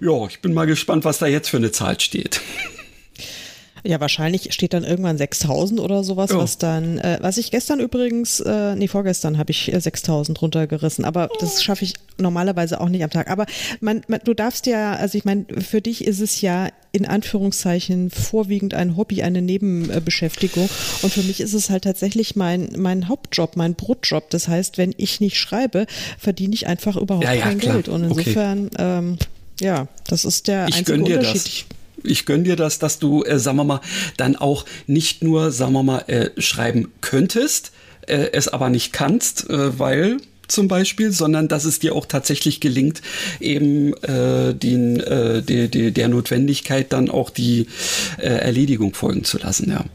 Ja, 0.01 0.25
ich 0.27 0.41
bin 0.41 0.55
mal 0.55 0.65
gespannt, 0.65 1.05
was 1.05 1.19
da 1.19 1.27
jetzt 1.27 1.49
für 1.49 1.57
eine 1.57 1.71
Zahl 1.71 1.99
steht. 1.99 2.41
Ja, 3.83 3.99
wahrscheinlich 3.99 4.53
steht 4.53 4.73
dann 4.73 4.83
irgendwann 4.83 5.17
6000 5.17 5.79
oder 5.79 6.03
sowas, 6.03 6.31
oh. 6.31 6.37
was 6.37 6.57
dann, 6.57 6.97
äh, 6.99 7.19
was 7.21 7.37
ich 7.37 7.51
gestern 7.51 7.79
übrigens, 7.79 8.39
äh, 8.39 8.75
nee, 8.75 8.87
vorgestern 8.87 9.37
habe 9.37 9.51
ich 9.51 9.71
6000 9.75 10.41
runtergerissen, 10.41 11.05
aber 11.05 11.29
das 11.39 11.63
schaffe 11.63 11.85
ich 11.85 11.93
normalerweise 12.17 12.81
auch 12.81 12.89
nicht 12.89 13.03
am 13.03 13.09
Tag. 13.09 13.29
Aber 13.29 13.45
man, 13.79 14.01
man 14.07 14.19
du 14.23 14.33
darfst 14.33 14.65
ja, 14.65 14.93
also 14.93 15.17
ich 15.17 15.25
meine, 15.25 15.45
für 15.59 15.81
dich 15.81 16.05
ist 16.05 16.19
es 16.19 16.41
ja 16.41 16.69
in 16.91 17.05
Anführungszeichen 17.05 18.09
vorwiegend 18.09 18.73
ein 18.73 18.97
Hobby, 18.97 19.21
eine 19.21 19.41
Nebenbeschäftigung. 19.41 20.67
Und 21.03 21.13
für 21.13 21.21
mich 21.21 21.41
ist 21.41 21.53
es 21.53 21.69
halt 21.69 21.83
tatsächlich 21.83 22.35
mein, 22.35 22.69
mein 22.75 23.07
Hauptjob, 23.07 23.55
mein 23.55 23.75
Brotjob. 23.75 24.29
Das 24.31 24.47
heißt, 24.47 24.77
wenn 24.77 24.95
ich 24.97 25.19
nicht 25.19 25.37
schreibe, 25.37 25.85
verdiene 26.17 26.55
ich 26.55 26.65
einfach 26.65 26.95
überhaupt 26.95 27.25
ja, 27.25 27.33
ja, 27.33 27.43
kein 27.43 27.59
klar. 27.59 27.75
Geld. 27.75 27.89
Und 27.89 28.03
insofern, 28.03 28.67
okay. 28.67 28.75
ähm, 28.79 29.17
ja, 29.59 29.87
das 30.07 30.25
ist 30.25 30.47
der 30.47 30.67
ich 30.69 30.75
einzige 30.75 31.03
Unterschied. 31.03 31.35
Das 31.35 31.76
ich 32.07 32.25
gönn 32.25 32.43
dir 32.43 32.55
das, 32.55 32.79
dass 32.79 32.99
du, 32.99 33.23
äh, 33.23 33.39
sagen 33.39 33.57
wir 33.57 33.63
mal, 33.63 33.81
dann 34.17 34.35
auch 34.35 34.65
nicht 34.87 35.23
nur, 35.23 35.51
sagen 35.51 35.73
wir 35.73 35.83
mal, 35.83 36.03
äh, 36.07 36.29
schreiben 36.41 36.91
könntest, 37.01 37.71
äh, 38.07 38.29
es 38.33 38.47
aber 38.47 38.69
nicht 38.69 38.93
kannst, 38.93 39.49
äh, 39.49 39.77
weil 39.79 40.17
zum 40.47 40.67
Beispiel, 40.67 41.11
sondern 41.11 41.47
dass 41.47 41.65
es 41.65 41.79
dir 41.79 41.93
auch 41.93 42.05
tatsächlich 42.05 42.59
gelingt, 42.59 43.01
eben 43.39 43.93
äh, 44.03 44.53
den, 44.53 44.99
äh, 44.99 45.41
die, 45.41 45.69
die, 45.69 45.91
der 45.91 46.07
Notwendigkeit 46.07 46.93
dann 46.93 47.09
auch 47.09 47.29
die 47.29 47.67
äh, 48.17 48.27
Erledigung 48.27 48.93
folgen 48.93 49.23
zu 49.23 49.37
lassen, 49.37 49.69
ja. 49.69 49.85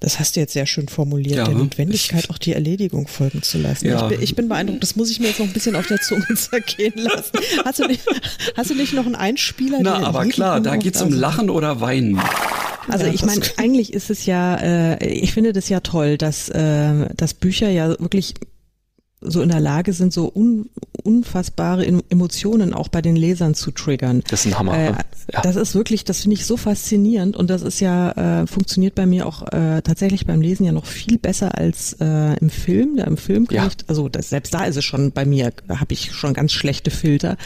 Das 0.00 0.18
hast 0.18 0.36
du 0.36 0.40
jetzt 0.40 0.52
sehr 0.52 0.66
schön 0.66 0.88
formuliert, 0.88 1.36
ja, 1.36 1.44
der 1.44 1.54
Notwendigkeit, 1.54 2.28
auch 2.28 2.38
die 2.38 2.52
Erledigung 2.52 3.06
folgen 3.06 3.42
zu 3.42 3.58
lassen. 3.58 3.86
Ja. 3.86 4.02
Ich, 4.02 4.08
bin, 4.08 4.22
ich, 4.22 4.34
bin, 4.36 4.48
beeindruckt, 4.48 4.82
das 4.82 4.96
muss 4.96 5.10
ich 5.10 5.20
mir 5.20 5.28
jetzt 5.28 5.38
noch 5.38 5.46
ein 5.46 5.52
bisschen 5.52 5.76
auf 5.76 5.86
der 5.86 6.00
Zunge 6.00 6.26
zergehen 6.34 6.94
lassen. 6.96 7.38
Hast 7.64 7.78
du 7.78 7.86
nicht, 7.86 8.02
hast 8.56 8.70
du 8.70 8.74
nicht 8.74 8.92
noch 8.92 9.06
einen 9.06 9.14
Einspieler? 9.14 9.78
Na, 9.80 10.04
aber 10.04 10.26
klar, 10.26 10.60
da 10.60 10.76
geht 10.76 10.96
es 10.96 11.02
um 11.02 11.12
Lachen 11.12 11.48
oder 11.48 11.80
Weinen. 11.80 12.20
Also 12.88 13.06
ja, 13.06 13.12
ich 13.12 13.24
meine, 13.24 13.40
eigentlich 13.56 13.92
ist 13.94 14.10
es 14.10 14.26
ja, 14.26 14.56
äh, 14.56 15.06
ich 15.06 15.32
finde 15.32 15.52
das 15.52 15.68
ja 15.68 15.80
toll, 15.80 16.18
dass, 16.18 16.48
äh, 16.48 17.08
dass 17.14 17.34
Bücher 17.34 17.70
ja 17.70 17.88
wirklich 17.88 18.34
so 19.24 19.42
in 19.42 19.48
der 19.48 19.60
Lage 19.60 19.92
sind, 19.92 20.12
so 20.12 20.30
un, 20.34 20.68
unfassbare 21.02 21.86
Emotionen 22.08 22.74
auch 22.74 22.88
bei 22.88 23.02
den 23.02 23.16
Lesern 23.16 23.54
zu 23.54 23.70
triggern. 23.70 24.22
Das 24.28 24.44
ist 24.44 24.52
ein 24.52 24.58
Hammer. 24.58 24.74
Äh, 24.74 24.90
ne? 24.92 24.98
ja. 25.32 25.42
Das 25.42 25.56
ist 25.56 25.74
wirklich, 25.74 26.04
das 26.04 26.22
finde 26.22 26.34
ich 26.34 26.46
so 26.46 26.56
faszinierend 26.56 27.36
und 27.36 27.50
das 27.50 27.62
ist 27.62 27.80
ja, 27.80 28.42
äh, 28.42 28.46
funktioniert 28.46 28.94
bei 28.94 29.06
mir 29.06 29.26
auch 29.26 29.42
äh, 29.52 29.82
tatsächlich 29.82 30.26
beim 30.26 30.40
Lesen 30.40 30.64
ja 30.64 30.72
noch 30.72 30.86
viel 30.86 31.18
besser 31.18 31.56
als 31.56 31.94
äh, 32.00 32.36
im 32.38 32.50
Film. 32.50 32.96
Da 32.96 33.04
im 33.04 33.16
Film 33.16 33.46
kann 33.46 33.56
ja. 33.56 33.66
ich, 33.66 33.88
also 33.88 34.08
das, 34.08 34.30
selbst 34.30 34.54
da 34.54 34.64
ist 34.64 34.76
es 34.76 34.84
schon 34.84 35.12
bei 35.12 35.24
mir, 35.24 35.52
da 35.66 35.80
habe 35.80 35.92
ich 35.92 36.12
schon 36.12 36.34
ganz 36.34 36.52
schlechte 36.52 36.90
Filter. 36.90 37.36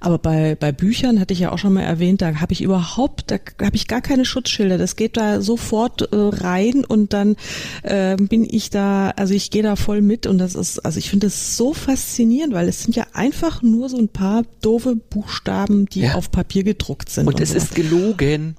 Aber 0.00 0.18
bei, 0.18 0.54
bei 0.54 0.72
Büchern, 0.72 1.20
hatte 1.20 1.34
ich 1.34 1.40
ja 1.40 1.52
auch 1.52 1.58
schon 1.58 1.72
mal 1.72 1.82
erwähnt, 1.82 2.22
da 2.22 2.40
habe 2.40 2.52
ich 2.52 2.62
überhaupt, 2.62 3.30
da 3.30 3.38
habe 3.62 3.76
ich 3.76 3.88
gar 3.88 4.00
keine 4.00 4.24
Schutzschilder. 4.24 4.78
Das 4.78 4.96
geht 4.96 5.16
da 5.16 5.40
sofort 5.40 6.12
äh, 6.12 6.16
rein 6.16 6.84
und 6.84 7.12
dann 7.12 7.36
äh, 7.82 8.16
bin 8.16 8.46
ich 8.48 8.70
da, 8.70 9.10
also 9.10 9.34
ich 9.34 9.50
gehe 9.50 9.62
da 9.62 9.76
voll 9.76 10.00
mit 10.00 10.26
und 10.26 10.38
das 10.38 10.54
ist, 10.54 10.78
also 10.80 10.98
ich 10.98 11.10
finde 11.10 11.26
das 11.26 11.56
so 11.56 11.74
faszinierend, 11.74 12.54
weil 12.54 12.68
es 12.68 12.82
sind 12.82 12.96
ja 12.96 13.06
einfach 13.12 13.62
nur 13.62 13.88
so 13.88 13.98
ein 13.98 14.08
paar 14.08 14.42
doofe 14.62 14.96
Buchstaben, 14.96 15.86
die 15.86 16.00
ja. 16.00 16.14
auf 16.14 16.30
Papier 16.30 16.64
gedruckt 16.64 17.08
sind. 17.08 17.26
Und, 17.26 17.34
und 17.34 17.40
es 17.40 17.50
so. 17.50 17.56
ist 17.56 17.74
gelogen. 17.74 18.56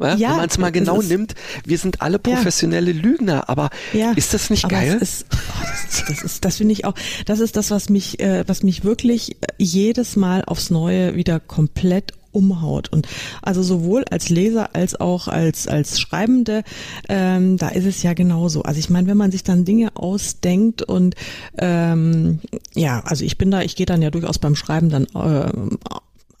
Ja, 0.00 0.14
ja, 0.14 0.30
wenn 0.30 0.36
man 0.36 0.48
es 0.48 0.58
mal 0.58 0.72
genau 0.72 1.02
nimmt, 1.02 1.34
wir 1.64 1.78
sind 1.78 2.02
alle 2.02 2.18
professionelle 2.18 2.92
ja. 2.92 3.02
Lügner, 3.02 3.48
aber 3.48 3.70
ja, 3.92 4.12
ist 4.12 4.34
das 4.34 4.50
nicht 4.50 4.68
geil? 4.68 4.98
Ist, 5.00 5.26
oh, 5.32 5.36
das, 5.62 6.04
das, 6.06 6.22
ist, 6.22 6.44
das 6.44 6.56
finde 6.56 6.72
ich 6.72 6.84
auch, 6.84 6.94
das 7.26 7.40
ist 7.40 7.56
das, 7.56 7.70
was 7.70 7.88
mich, 7.88 8.20
äh, 8.20 8.44
was 8.46 8.62
mich 8.62 8.84
wirklich 8.84 9.32
äh, 9.32 9.46
jedes 9.58 10.16
Mal 10.16 10.44
aufs 10.44 10.70
Neue 10.70 11.14
wieder 11.14 11.40
komplett 11.40 12.12
umhaut. 12.34 12.88
Und 12.92 13.06
also 13.42 13.62
sowohl 13.62 14.04
als 14.10 14.28
Leser 14.28 14.74
als 14.74 15.00
auch 15.00 15.28
als, 15.28 15.68
als 15.68 16.00
Schreibende, 16.00 16.64
ähm, 17.08 17.56
da 17.56 17.68
ist 17.68 17.86
es 17.86 18.02
ja 18.02 18.12
genauso. 18.12 18.62
Also 18.62 18.80
ich 18.80 18.90
meine, 18.90 19.08
wenn 19.08 19.16
man 19.16 19.30
sich 19.30 19.44
dann 19.44 19.64
Dinge 19.64 19.92
ausdenkt 19.94 20.82
und 20.82 21.14
ähm, 21.56 22.40
ja, 22.74 23.00
also 23.04 23.24
ich 23.24 23.38
bin 23.38 23.50
da, 23.50 23.62
ich 23.62 23.76
gehe 23.76 23.86
dann 23.86 24.02
ja 24.02 24.10
durchaus 24.10 24.38
beim 24.38 24.56
Schreiben 24.56 24.90
dann 24.90 25.04
äh, 25.14 25.52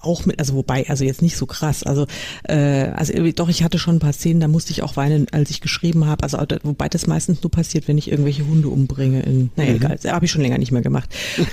auch 0.04 0.26
mit, 0.26 0.38
also 0.38 0.54
wobei, 0.54 0.88
also 0.88 1.04
jetzt 1.04 1.22
nicht 1.22 1.36
so 1.36 1.46
krass. 1.46 1.82
Also, 1.82 2.06
äh, 2.44 2.88
also 2.94 3.12
doch, 3.32 3.48
ich 3.48 3.62
hatte 3.62 3.78
schon 3.78 3.96
ein 3.96 4.00
paar 4.00 4.12
Szenen, 4.12 4.40
da 4.40 4.48
musste 4.48 4.72
ich 4.72 4.82
auch 4.82 4.96
weinen, 4.96 5.26
als 5.32 5.50
ich 5.50 5.60
geschrieben 5.60 6.06
habe. 6.06 6.22
Also 6.22 6.38
wobei 6.62 6.88
das 6.88 7.06
meistens 7.06 7.42
nur 7.42 7.50
passiert, 7.50 7.88
wenn 7.88 7.98
ich 7.98 8.10
irgendwelche 8.10 8.46
Hunde 8.46 8.68
umbringe. 8.68 9.22
In, 9.22 9.50
naja, 9.56 9.70
mhm. 9.70 9.76
egal, 9.76 9.98
habe 10.06 10.24
ich 10.24 10.30
schon 10.30 10.42
länger 10.42 10.58
nicht 10.58 10.72
mehr 10.72 10.82
gemacht. 10.82 11.08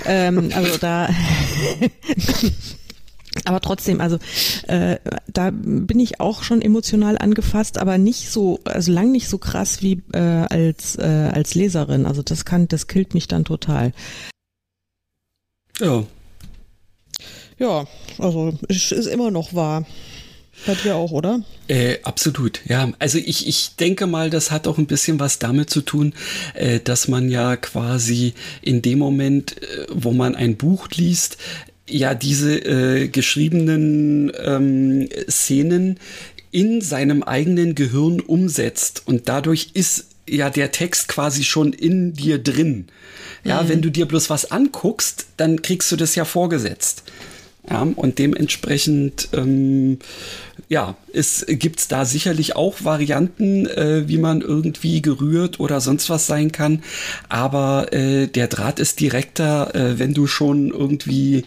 ähm, 0.06 0.50
also 0.54 0.78
da. 0.78 1.08
aber 3.44 3.60
trotzdem, 3.60 4.00
also 4.00 4.18
äh, 4.68 4.98
da 5.32 5.50
bin 5.52 6.00
ich 6.00 6.20
auch 6.20 6.42
schon 6.42 6.62
emotional 6.62 7.18
angefasst, 7.18 7.78
aber 7.78 7.98
nicht 7.98 8.30
so, 8.30 8.60
also 8.64 8.92
lang 8.92 9.10
nicht 9.10 9.28
so 9.28 9.38
krass 9.38 9.82
wie 9.82 10.02
äh, 10.12 10.18
als 10.18 10.96
äh, 10.96 11.30
als 11.32 11.54
Leserin. 11.54 12.06
Also 12.06 12.22
das 12.22 12.44
kann, 12.44 12.68
das 12.68 12.86
killt 12.86 13.14
mich 13.14 13.28
dann 13.28 13.44
total. 13.44 13.92
Ja, 15.80 16.04
ja, 17.62 17.86
also 18.18 18.52
ist, 18.68 18.92
ist 18.92 19.06
immer 19.06 19.30
noch 19.30 19.54
wahr. 19.54 19.86
Bei 20.66 20.74
dir 20.74 20.96
auch, 20.96 21.12
oder? 21.12 21.40
Äh, 21.66 21.98
absolut, 22.02 22.60
ja. 22.66 22.92
Also 22.98 23.18
ich, 23.18 23.48
ich 23.48 23.76
denke 23.76 24.06
mal, 24.06 24.28
das 24.28 24.50
hat 24.50 24.66
auch 24.66 24.78
ein 24.78 24.86
bisschen 24.86 25.18
was 25.18 25.38
damit 25.38 25.70
zu 25.70 25.80
tun, 25.80 26.12
äh, 26.54 26.78
dass 26.78 27.08
man 27.08 27.30
ja 27.30 27.56
quasi 27.56 28.34
in 28.60 28.82
dem 28.82 28.98
Moment, 28.98 29.62
äh, 29.62 29.86
wo 29.90 30.12
man 30.12 30.34
ein 30.34 30.56
Buch 30.56 30.88
liest, 30.94 31.38
ja 31.88 32.14
diese 32.14 32.58
äh, 32.58 33.08
geschriebenen 33.08 34.30
ähm, 34.44 35.08
Szenen 35.28 35.98
in 36.50 36.80
seinem 36.80 37.22
eigenen 37.22 37.74
Gehirn 37.74 38.20
umsetzt. 38.20 39.02
Und 39.06 39.28
dadurch 39.28 39.70
ist 39.72 40.08
ja 40.28 40.50
der 40.50 40.70
Text 40.70 41.08
quasi 41.08 41.44
schon 41.44 41.72
in 41.72 42.12
dir 42.12 42.38
drin. 42.38 42.88
Ja, 43.42 43.62
mhm. 43.62 43.68
wenn 43.68 43.82
du 43.82 43.90
dir 43.90 44.06
bloß 44.06 44.30
was 44.30 44.50
anguckst, 44.50 45.26
dann 45.38 45.62
kriegst 45.62 45.90
du 45.90 45.96
das 45.96 46.14
ja 46.14 46.24
vorgesetzt. 46.24 47.04
Ja, 47.70 47.86
und 47.94 48.18
dementsprechend 48.18 49.28
ähm, 49.32 49.98
ja, 50.72 50.96
es 51.12 51.44
gibt's 51.46 51.86
da 51.86 52.06
sicherlich 52.06 52.56
auch 52.56 52.82
Varianten, 52.82 53.66
äh, 53.66 54.08
wie 54.08 54.16
man 54.16 54.40
irgendwie 54.40 55.02
gerührt 55.02 55.60
oder 55.60 55.82
sonst 55.82 56.08
was 56.08 56.26
sein 56.26 56.50
kann. 56.50 56.82
Aber 57.28 57.92
äh, 57.92 58.26
der 58.26 58.48
Draht 58.48 58.78
ist 58.78 58.98
direkter, 58.98 59.74
äh, 59.74 59.98
wenn 59.98 60.14
du 60.14 60.26
schon 60.26 60.70
irgendwie 60.70 61.44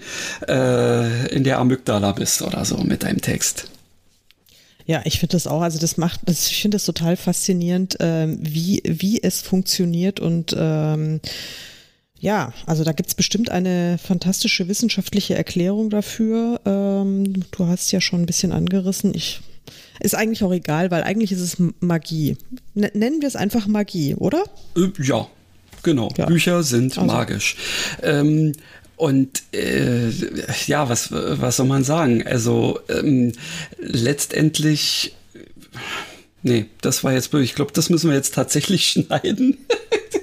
äh, 0.47 1.27
in 1.35 1.43
der 1.43 1.57
Amygdala 1.57 2.11
bist 2.11 2.43
oder 2.43 2.65
so 2.65 2.77
mit 2.77 3.01
deinem 3.01 3.19
Text. 3.19 3.71
Ja, 4.85 5.01
ich 5.05 5.19
finde 5.19 5.31
das 5.31 5.47
auch. 5.47 5.61
Also 5.61 5.79
das 5.79 5.97
macht, 5.97 6.19
das, 6.25 6.47
ich 6.47 6.61
finde 6.61 6.75
das 6.75 6.85
total 6.85 7.17
faszinierend, 7.17 7.97
ähm, 8.01 8.37
wie, 8.39 8.83
wie 8.85 9.23
es 9.23 9.41
funktioniert 9.41 10.19
und 10.19 10.55
ähm, 10.55 11.19
ja, 12.19 12.53
also 12.65 12.83
da 12.83 12.91
gibt's 12.91 13.15
bestimmt 13.15 13.49
eine 13.49 13.97
fantastische 13.97 14.67
wissenschaftliche 14.67 15.35
Erklärung 15.35 15.89
dafür. 15.89 16.61
Ähm, 16.65 17.45
du 17.51 17.67
hast 17.67 17.91
ja 17.91 18.01
schon 18.01 18.21
ein 18.21 18.25
bisschen 18.25 18.51
angerissen. 18.51 19.13
Ich 19.13 19.41
ist 19.99 20.15
eigentlich 20.15 20.43
auch 20.43 20.51
egal, 20.51 20.91
weil 20.91 21.03
eigentlich 21.03 21.31
ist 21.31 21.41
es 21.41 21.57
Magie. 21.79 22.37
N 22.75 22.89
nennen 22.93 23.21
wir 23.21 23.27
es 23.27 23.35
einfach 23.35 23.67
Magie, 23.67 24.15
oder? 24.15 24.43
Äh, 24.75 24.89
ja, 25.01 25.27
genau. 25.83 26.09
Ja. 26.17 26.25
Bücher 26.25 26.63
sind 26.63 26.97
also. 26.97 27.11
magisch. 27.11 27.55
Ähm, 28.01 28.53
und 28.97 29.43
äh, 29.53 30.09
ja, 30.67 30.87
was, 30.87 31.11
was 31.11 31.57
soll 31.57 31.65
man 31.65 31.83
sagen? 31.83 32.25
Also 32.25 32.79
ähm, 32.89 33.33
letztendlich, 33.77 35.15
nee, 36.45 36.65
das 36.81 37.03
war 37.03 37.11
jetzt, 37.11 37.33
ich 37.33 37.55
glaube, 37.55 37.73
das 37.73 37.89
müssen 37.89 38.09
wir 38.09 38.15
jetzt 38.15 38.33
tatsächlich 38.33 38.87
schneiden. 38.89 39.57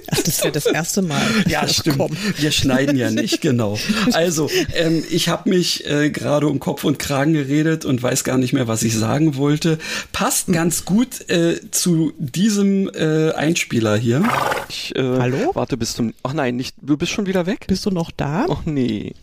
Ach, 0.09 0.21
das 0.23 0.43
wäre 0.43 0.51
das 0.51 0.65
erste 0.65 1.01
Mal. 1.01 1.25
Ja, 1.47 1.67
stimmt. 1.67 1.97
Komm. 1.97 2.17
Wir 2.37 2.51
schneiden 2.51 2.97
ja 2.97 3.09
nicht, 3.09 3.41
genau. 3.41 3.77
Also, 4.13 4.49
ähm, 4.73 5.03
ich 5.09 5.27
habe 5.29 5.49
mich 5.49 5.87
äh, 5.87 6.09
gerade 6.09 6.47
um 6.47 6.59
Kopf 6.59 6.83
und 6.83 6.99
Kragen 6.99 7.33
geredet 7.33 7.83
und 7.83 8.01
weiß 8.01 8.23
gar 8.23 8.37
nicht 8.37 8.53
mehr, 8.53 8.67
was 8.67 8.83
ich 8.83 8.95
sagen 8.95 9.35
wollte. 9.35 9.79
Passt 10.11 10.47
hm. 10.47 10.53
ganz 10.53 10.85
gut 10.85 11.29
äh, 11.29 11.59
zu 11.71 12.13
diesem 12.17 12.89
äh, 12.89 13.31
Einspieler 13.31 13.97
hier. 13.97 14.23
Ich, 14.69 14.95
äh, 14.95 15.01
Hallo? 15.01 15.51
Warte, 15.53 15.77
bist 15.77 15.99
du. 15.99 16.11
Ach 16.23 16.33
nein, 16.33 16.55
nicht. 16.55 16.75
Du 16.81 16.95
bist 16.95 17.11
schon 17.11 17.25
wieder 17.25 17.45
weg? 17.45 17.65
Bist 17.67 17.85
du 17.85 17.89
noch 17.89 18.11
da? 18.11 18.45
Ach 18.49 18.65
nee. 18.65 19.13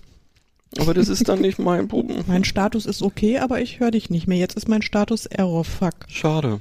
Aber 0.79 0.95
das 0.95 1.09
ist 1.09 1.29
dann 1.29 1.41
nicht 1.41 1.59
mein 1.59 1.89
Problem. 1.89 2.23
Mein 2.27 2.45
Status 2.45 2.87
ist 2.87 3.03
okay, 3.03 3.39
aber 3.39 3.61
ich 3.61 3.81
höre 3.81 3.91
dich 3.91 4.11
nicht 4.11 4.27
mehr. 4.27 4.39
Jetzt 4.39 4.57
ist 4.57 4.69
mein 4.69 4.83
Status 4.83 5.27
Error. 5.27 5.65
Fuck. 5.65 5.95
Schade. 6.09 6.61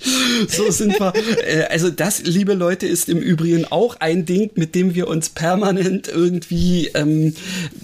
so 0.48 0.70
sind 0.70 0.98
wir. 0.98 1.12
Äh, 1.46 1.64
also 1.64 1.90
das, 1.90 2.22
liebe 2.22 2.54
Leute, 2.54 2.86
ist 2.86 3.08
im 3.08 3.18
Übrigen 3.18 3.66
auch 3.70 3.96
ein 4.00 4.24
Ding, 4.24 4.50
mit 4.54 4.74
dem 4.74 4.94
wir 4.94 5.08
uns 5.08 5.28
permanent 5.28 6.08
irgendwie 6.08 6.90
ähm, 6.94 7.34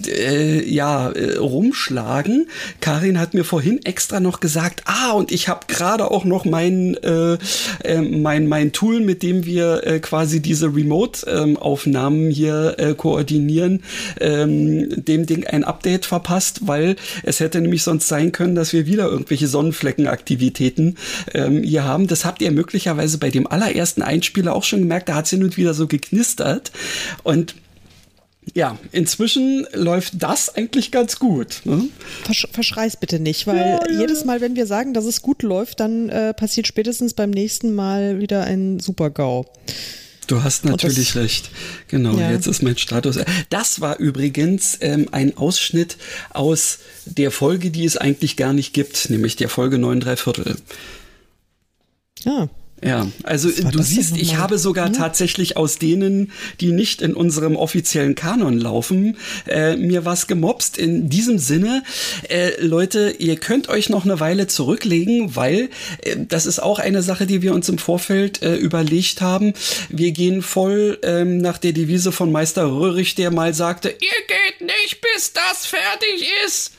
äh, 0.05 0.63
ja 0.67 1.09
äh, 1.11 1.37
rumschlagen. 1.37 2.47
Karin 2.81 3.19
hat 3.19 3.33
mir 3.33 3.43
vorhin 3.43 3.83
extra 3.85 4.19
noch 4.19 4.39
gesagt, 4.39 4.83
ah 4.85 5.11
und 5.11 5.31
ich 5.31 5.47
habe 5.47 5.67
gerade 5.67 6.09
auch 6.11 6.25
noch 6.25 6.45
mein 6.45 6.95
äh, 7.03 7.37
äh, 7.83 8.01
mein 8.01 8.47
mein 8.47 8.71
Tool, 8.71 8.99
mit 8.99 9.23
dem 9.23 9.45
wir 9.45 9.85
äh, 9.85 9.99
quasi 9.99 10.41
diese 10.41 10.67
Remote-Aufnahmen 10.67 12.29
hier 12.31 12.95
koordinieren, 12.97 13.83
ähm, 14.19 15.05
dem 15.05 15.25
Ding 15.25 15.45
ein 15.45 15.63
Update 15.63 16.05
verpasst, 16.05 16.67
weil 16.67 16.95
es 17.23 17.39
hätte 17.39 17.61
nämlich 17.61 17.83
sonst 17.83 18.07
sein 18.07 18.31
können, 18.31 18.55
dass 18.55 18.73
wir 18.73 18.85
wieder 18.85 19.07
irgendwelche 19.07 19.47
Sonnenfleckenaktivitäten 19.47 20.97
ähm, 21.33 21.63
hier 21.63 21.83
haben. 21.83 22.06
Das 22.07 22.25
habt 22.25 22.41
ihr 22.41 22.51
möglicherweise 22.51 23.17
bei 23.17 23.29
dem 23.29 23.47
allerersten 23.47 24.01
Einspieler 24.01 24.55
auch 24.55 24.63
schon 24.63 24.79
gemerkt, 24.79 25.09
da 25.09 25.15
hat 25.15 25.25
es 25.25 25.31
hin 25.31 25.43
und 25.43 25.57
wieder 25.57 25.73
so 25.73 25.87
geknistert. 25.87 26.71
Und 27.23 27.55
ja, 28.53 28.77
inzwischen 28.91 29.67
läuft 29.73 30.21
das 30.23 30.55
eigentlich 30.55 30.91
ganz 30.91 31.19
gut. 31.19 31.61
Ne? 31.65 31.89
Versch 32.23 32.47
verschrei's 32.51 32.95
bitte 32.97 33.19
nicht, 33.19 33.47
weil 33.47 33.57
ja, 33.57 33.79
ja, 33.91 33.99
jedes 33.99 34.25
Mal, 34.25 34.41
wenn 34.41 34.55
wir 34.55 34.65
sagen, 34.65 34.93
dass 34.93 35.05
es 35.05 35.21
gut 35.21 35.43
läuft, 35.43 35.79
dann 35.79 36.09
äh, 36.09 36.33
passiert 36.33 36.67
spätestens 36.67 37.13
beim 37.13 37.29
nächsten 37.29 37.73
Mal 37.73 38.19
wieder 38.19 38.43
ein 38.43 38.79
Super-GAU. 38.79 39.45
Du 40.27 40.43
hast 40.43 40.65
natürlich 40.65 41.13
das, 41.13 41.15
recht. 41.15 41.49
Genau, 41.87 42.17
ja. 42.17 42.31
jetzt 42.31 42.47
ist 42.47 42.61
mein 42.61 42.77
Status. 42.77 43.17
Das 43.49 43.79
war 43.79 43.97
übrigens 43.97 44.77
ähm, 44.81 45.07
ein 45.11 45.37
Ausschnitt 45.37 45.97
aus 46.31 46.79
der 47.05 47.31
Folge, 47.31 47.71
die 47.71 47.85
es 47.85 47.95
eigentlich 47.95 48.35
gar 48.35 48.51
nicht 48.51 48.73
gibt, 48.73 49.09
nämlich 49.09 49.37
der 49.37 49.47
Folge 49.47 49.77
9 49.77 50.01
3 50.01 50.17
Viertel. 50.17 50.55
Ja. 52.27 52.49
Ja, 52.83 53.07
also 53.23 53.49
du 53.49 53.81
siehst, 53.81 54.17
ich 54.17 54.37
habe 54.37 54.59
sogar 54.59 54.87
ja. 54.87 54.93
tatsächlich 54.93 55.57
aus 55.57 55.79
denen, 55.79 56.31
die 56.61 56.71
nicht 56.71 57.01
in 57.01 57.15
unserem 57.15 57.55
offiziellen 57.55 58.13
Kanon 58.13 58.59
laufen, 58.59 59.17
äh, 59.47 59.75
mir 59.75 60.05
was 60.05 60.27
gemobst. 60.27 60.77
In 60.77 61.09
diesem 61.09 61.39
Sinne, 61.39 61.83
äh, 62.29 62.51
Leute, 62.63 63.15
ihr 63.17 63.37
könnt 63.37 63.67
euch 63.69 63.89
noch 63.89 64.05
eine 64.05 64.19
Weile 64.19 64.45
zurücklegen, 64.45 65.35
weil 65.35 65.69
äh, 66.03 66.17
das 66.19 66.45
ist 66.45 66.59
auch 66.59 66.77
eine 66.77 67.01
Sache, 67.01 67.25
die 67.25 67.41
wir 67.41 67.55
uns 67.55 67.67
im 67.67 67.79
Vorfeld 67.79 68.43
äh, 68.43 68.55
überlegt 68.55 69.21
haben. 69.21 69.53
Wir 69.89 70.11
gehen 70.11 70.43
voll 70.43 70.99
ähm, 71.01 71.39
nach 71.39 71.57
der 71.57 71.71
Devise 71.71 72.11
von 72.11 72.31
Meister 72.31 72.65
Röhrig, 72.69 73.15
der 73.15 73.31
mal 73.31 73.55
sagte, 73.55 73.89
ihr 73.89 73.97
geht 73.97 74.61
nicht, 74.61 75.01
bis 75.01 75.33
das 75.33 75.65
fertig 75.65 76.27
ist. 76.45 76.73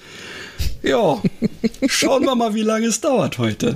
Ja, 0.85 1.21
schauen 1.89 2.25
wir 2.25 2.37
mal, 2.37 2.55
wie 2.55 2.63
lange 2.63 2.87
es 2.87 3.01
dauert 3.01 3.39
heute. 3.39 3.75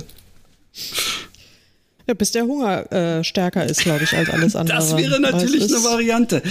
Ja, 2.05 2.13
bis 2.13 2.31
der 2.31 2.43
Hunger 2.43 2.91
äh, 2.91 3.23
stärker 3.23 3.65
ist, 3.65 3.81
glaube 3.81 4.03
ich, 4.03 4.13
als 4.13 4.29
alles 4.29 4.55
andere. 4.57 4.77
Das 4.77 4.97
wäre 4.97 5.21
natürlich 5.21 5.63
eine 5.63 5.83
Variante. 5.83 6.41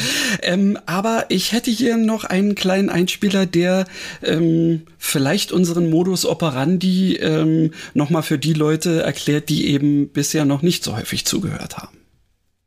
Ähm, 0.41 0.79
aber 0.87 1.27
ich 1.29 1.53
hätte 1.53 1.71
hier 1.71 1.99
noch 1.99 2.25
einen 2.25 2.55
kleinen 2.55 2.89
Einspieler, 2.89 3.45
der 3.45 3.87
ähm, 4.23 4.83
vielleicht 4.99 5.53
unseren 5.53 5.91
Modus 5.91 6.25
operandi 6.25 7.17
ähm, 7.17 7.73
nochmal 7.93 8.23
für 8.23 8.39
die 8.39 8.55
Leute 8.55 9.03
erklärt, 9.03 9.51
die 9.51 9.67
eben 9.67 10.09
bisher 10.09 10.47
noch 10.47 10.63
nicht 10.63 10.85
so 10.85 10.97
häufig 10.97 11.27
zugehört 11.27 11.77
haben. 11.77 12.02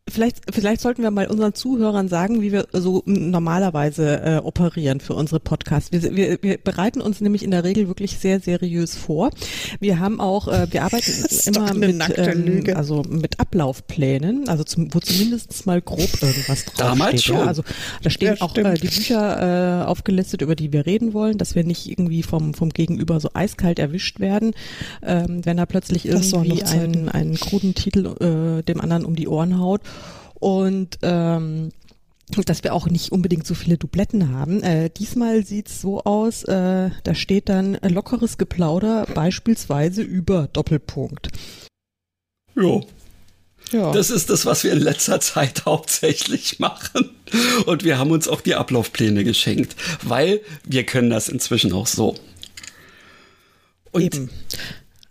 Vielleicht, 0.08 0.54
vielleicht 0.54 0.82
sollten 0.82 1.02
wir 1.02 1.10
mal 1.10 1.26
unseren 1.26 1.56
Zuhörern 1.56 2.08
sagen, 2.08 2.44
wie 2.44 2.52
wir 2.52 2.68
so 2.72 3.02
normalerweise 3.08 4.22
äh, 4.22 4.38
operieren 4.38 5.00
für 5.00 5.16
unsere 5.16 5.40
Podcasts. 5.40 5.92
Wir, 5.92 6.16
wir, 6.16 6.38
wir 6.44 6.60
bereiten 6.60 7.02
uns 7.02 7.22
nämlich 7.22 7.42
in 7.42 7.50
der 7.50 7.64
Regel 7.64 7.88
wirklich 7.88 8.20
sehr 8.20 8.40
seriös 8.40 8.96
vor. 8.96 9.32
Wir 9.80 10.00
haben 10.00 10.22
auch, 10.22 10.48
äh, 10.48 10.68
wir 10.70 10.84
arbeiten 10.84 11.12
immer 11.48 11.74
mit, 11.74 12.04
ähm, 12.18 12.64
also 12.76 13.02
mit 13.10 13.40
Ablaufplänen, 13.40 14.48
also 14.48 14.64
zum, 14.64 14.94
wo 14.94 15.00
zumindest 15.00 15.66
mal 15.66 15.82
grob 15.82 16.22
irgendwas 16.22 16.66
draufsteht. 16.66 16.80
Damals 16.80 17.24
schon. 17.24 17.38
Ja, 17.38 17.46
also 17.46 17.64
da 18.04 18.10
stehen 18.12 18.36
ja, 18.36 18.42
auch 18.42 18.56
äh, 18.56 18.76
die 18.76 18.88
Bücher 18.88 19.82
äh, 19.82 19.86
aufgelistet, 19.86 20.44
über 20.44 20.56
die 20.56 20.72
wir 20.72 20.86
reden 20.86 21.14
wollen, 21.14 21.40
dass 21.40 21.56
wir 21.56 21.64
nicht 21.64 21.90
irgendwie 21.90 22.22
vom 22.22 22.54
vom 22.54 22.70
Gegenüber 22.70 23.20
so 23.20 23.32
eiskalt 23.34 23.80
erwischt 23.80 24.20
werden, 24.20 24.54
ähm, 25.02 25.44
wenn 25.44 25.58
er 25.58 25.66
plötzlich 25.66 26.06
irgendwie 26.06 26.62
einen, 26.62 27.10
einen 27.10 27.34
kruden 27.40 27.74
Titel 27.74 28.06
äh, 28.60 28.62
dem 28.62 28.80
anderen 28.80 29.04
um 29.04 29.16
die 29.16 29.28
Ohren 29.28 29.60
haut 29.60 29.82
und 30.40 31.00
ähm, 31.02 31.72
dass 32.46 32.64
wir 32.64 32.74
auch 32.74 32.88
nicht 32.88 33.12
unbedingt 33.12 33.46
so 33.46 33.54
viele 33.54 33.78
Dubletten 33.78 34.32
haben. 34.34 34.64
Äh, 34.64 34.90
diesmal 34.90 35.46
sieht's 35.46 35.80
so 35.80 36.04
aus, 36.04 36.44
äh, 36.44 36.90
da 37.04 37.16
steht 37.16 37.50
dann 37.50 37.78
lockeres 37.84 38.38
Geplauder 38.38 39.06
beispielsweise 39.14 40.02
über 40.02 40.48
Doppelpunkt. 40.52 41.30
Ja. 42.56 42.82
Ja. 43.72 43.92
Das 43.92 44.12
ist 44.12 44.30
das, 44.30 44.46
was 44.46 44.64
wir 44.64 44.74
in 44.74 44.80
letzter 44.80 45.20
Zeit 45.20 45.64
hauptsächlich 45.66 46.60
machen. 46.60 47.12
Und 47.66 47.84
wir 47.84 47.98
haben 47.98 48.12
uns 48.12 48.28
auch 48.28 48.42
die 48.42 48.56
Ablaufpläne 48.56 49.24
geschenkt, 49.24 49.76
weil 50.04 50.42
wir 50.64 50.86
können 50.86 51.10
das 51.10 51.30
inzwischen 51.30 51.74
auch 51.74 51.88
so. 51.88 52.16
Und 53.92 54.02
Eben. 54.02 54.30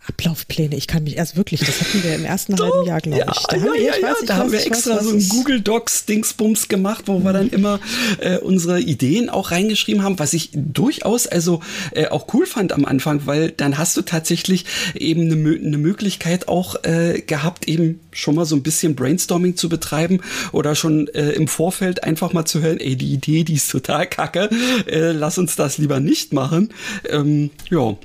Ablaufpläne. 0.07 0.75
Ich 0.75 0.87
kann 0.87 1.03
mich 1.03 1.17
erst 1.17 1.35
wirklich, 1.35 1.61
das 1.61 1.81
hatten 1.81 2.03
wir 2.03 2.15
im 2.15 2.25
ersten 2.25 2.55
Doch, 2.55 2.71
halben 2.71 2.87
Jahr, 2.87 3.01
glaube 3.01 3.19
ja, 3.19 3.31
ich. 3.31 3.43
Da, 3.47 3.57
ja, 3.57 3.63
haben, 3.63 3.83
ja, 3.83 3.93
ich 3.95 4.01
ja, 4.01 4.13
da 4.25 4.37
haben 4.37 4.51
wir 4.51 4.65
extra 4.65 5.03
so 5.03 5.11
ein 5.11 5.29
Google 5.29 5.61
Docs 5.61 6.05
Dingsbums 6.05 6.67
gemacht, 6.67 7.03
wo 7.07 7.19
wir 7.19 7.33
dann 7.33 7.49
immer 7.49 7.79
äh, 8.19 8.37
unsere 8.37 8.79
Ideen 8.79 9.29
auch 9.29 9.51
reingeschrieben 9.51 10.03
haben, 10.03 10.19
was 10.19 10.33
ich 10.33 10.51
durchaus 10.53 11.27
also 11.27 11.61
äh, 11.91 12.07
auch 12.07 12.33
cool 12.33 12.45
fand 12.45 12.71
am 12.71 12.85
Anfang, 12.85 13.25
weil 13.25 13.51
dann 13.51 13.77
hast 13.77 13.97
du 13.97 14.01
tatsächlich 14.01 14.65
eben 14.93 15.31
eine, 15.31 15.57
eine 15.57 15.77
Möglichkeit 15.77 16.47
auch 16.47 16.83
äh, 16.83 17.21
gehabt, 17.21 17.67
eben 17.67 17.99
schon 18.11 18.35
mal 18.35 18.45
so 18.45 18.55
ein 18.55 18.63
bisschen 18.63 18.95
Brainstorming 18.95 19.55
zu 19.55 19.69
betreiben 19.69 20.21
oder 20.51 20.75
schon 20.75 21.07
äh, 21.09 21.31
im 21.31 21.47
Vorfeld 21.47 22.03
einfach 22.03 22.33
mal 22.33 22.45
zu 22.45 22.61
hören, 22.61 22.79
ey, 22.79 22.95
die 22.95 23.13
Idee, 23.13 23.43
die 23.43 23.55
ist 23.55 23.71
total 23.71 24.07
kacke, 24.07 24.49
äh, 24.87 25.11
lass 25.11 25.37
uns 25.37 25.55
das 25.55 25.77
lieber 25.77 25.99
nicht 25.99 26.33
machen. 26.33 26.69
Ähm, 27.09 27.51
ja. 27.69 27.95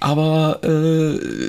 Aber 0.00 0.60
äh, 0.62 1.48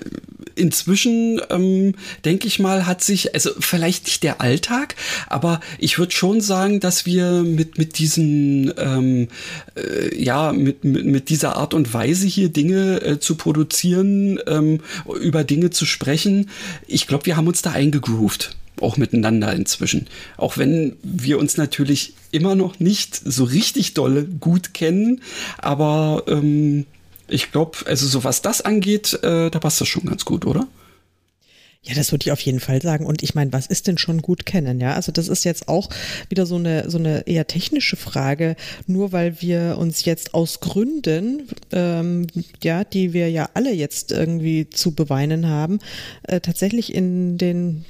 inzwischen, 0.56 1.42
ähm, 1.50 1.96
denke 2.24 2.48
ich 2.48 2.60
mal, 2.60 2.86
hat 2.86 3.04
sich, 3.04 3.34
also 3.34 3.52
vielleicht 3.60 4.06
nicht 4.06 4.24
der 4.24 4.42
Alltag, 4.42 4.96
aber 5.28 5.60
ich 5.78 6.00
würde 6.00 6.14
schon 6.14 6.42
sagen, 6.42 6.80
dass 6.80 7.06
wir 7.06 7.44
mit, 7.44 7.78
mit 7.78 8.00
diesen, 8.00 8.74
ähm, 8.78 9.28
äh, 9.76 10.22
ja, 10.22 10.54
mit, 10.54 10.84
mit, 10.84 11.06
mit 11.06 11.30
dieser 11.30 11.58
Art 11.58 11.74
und 11.74 11.94
Weise 11.94 12.28
hier 12.28 12.50
Dinge 12.50 13.02
äh, 13.02 13.20
zu 13.20 13.36
produzieren, 13.36 14.40
ähm, 14.48 14.80
über 15.22 15.44
Dinge 15.44 15.70
zu 15.70 15.86
sprechen, 15.86 16.50
ich 16.88 17.08
glaube, 17.08 17.26
wir 17.26 17.38
haben 17.38 17.48
uns 17.48 17.62
da 17.62 17.72
eingegroovt 17.72 18.56
auch 18.82 18.98
miteinander 18.98 19.54
inzwischen. 19.54 20.08
Auch 20.36 20.58
wenn 20.58 20.98
wir 21.02 21.40
uns 21.40 21.56
natürlich 21.56 22.14
immer 22.32 22.56
noch 22.56 22.80
nicht 22.80 23.16
so 23.16 23.46
richtig 23.46 23.94
dolle 23.94 24.26
gut 24.26 24.74
kennen, 24.74 25.22
aber 25.58 26.24
ähm, 26.28 26.86
ich 27.28 27.52
glaube, 27.52 27.78
also 27.86 28.08
so 28.08 28.24
was 28.24 28.42
das 28.42 28.62
angeht, 28.62 29.14
äh, 29.24 29.50
da 29.50 29.60
passt 29.60 29.82
das 29.82 29.88
schon 29.88 30.06
ganz 30.06 30.26
gut, 30.26 30.46
oder? 30.46 30.68
Ja, 31.86 31.94
das 31.94 32.12
würde 32.12 32.24
ich 32.26 32.32
auf 32.32 32.40
jeden 32.42 32.60
Fall 32.60 32.82
sagen. 32.82 33.06
Und 33.06 33.22
ich 33.22 33.36
meine, 33.36 33.54
was 33.54 33.68
ist 33.68 33.86
denn 33.86 34.00
schon 34.00 34.24
gut 34.24 34.48
kennen? 34.48 34.82
Ja, 34.82 34.94
also 34.94 35.12
das 35.12 35.28
ist 35.28 35.46
jetzt 35.46 35.68
auch 35.68 35.90
wieder 36.30 36.48
so 36.48 36.56
eine 36.56 36.90
so 36.90 36.98
eine 36.98 37.28
eher 37.28 37.46
technische 37.46 37.96
Frage. 37.96 38.56
Nur 38.88 39.12
weil 39.12 39.40
wir 39.40 39.78
uns 39.78 40.04
jetzt 40.04 40.34
aus 40.34 40.62
Gründen, 40.62 41.48
ähm, 41.72 42.26
ja, 42.64 42.84
die 42.84 43.14
wir 43.14 43.30
ja 43.30 43.50
alle 43.54 43.72
jetzt 43.72 44.12
irgendwie 44.12 44.68
zu 44.68 44.96
beweinen 44.96 45.48
haben, 45.48 45.80
äh, 46.24 46.40
tatsächlich 46.40 46.94
in 46.94 47.38
den 47.38 47.86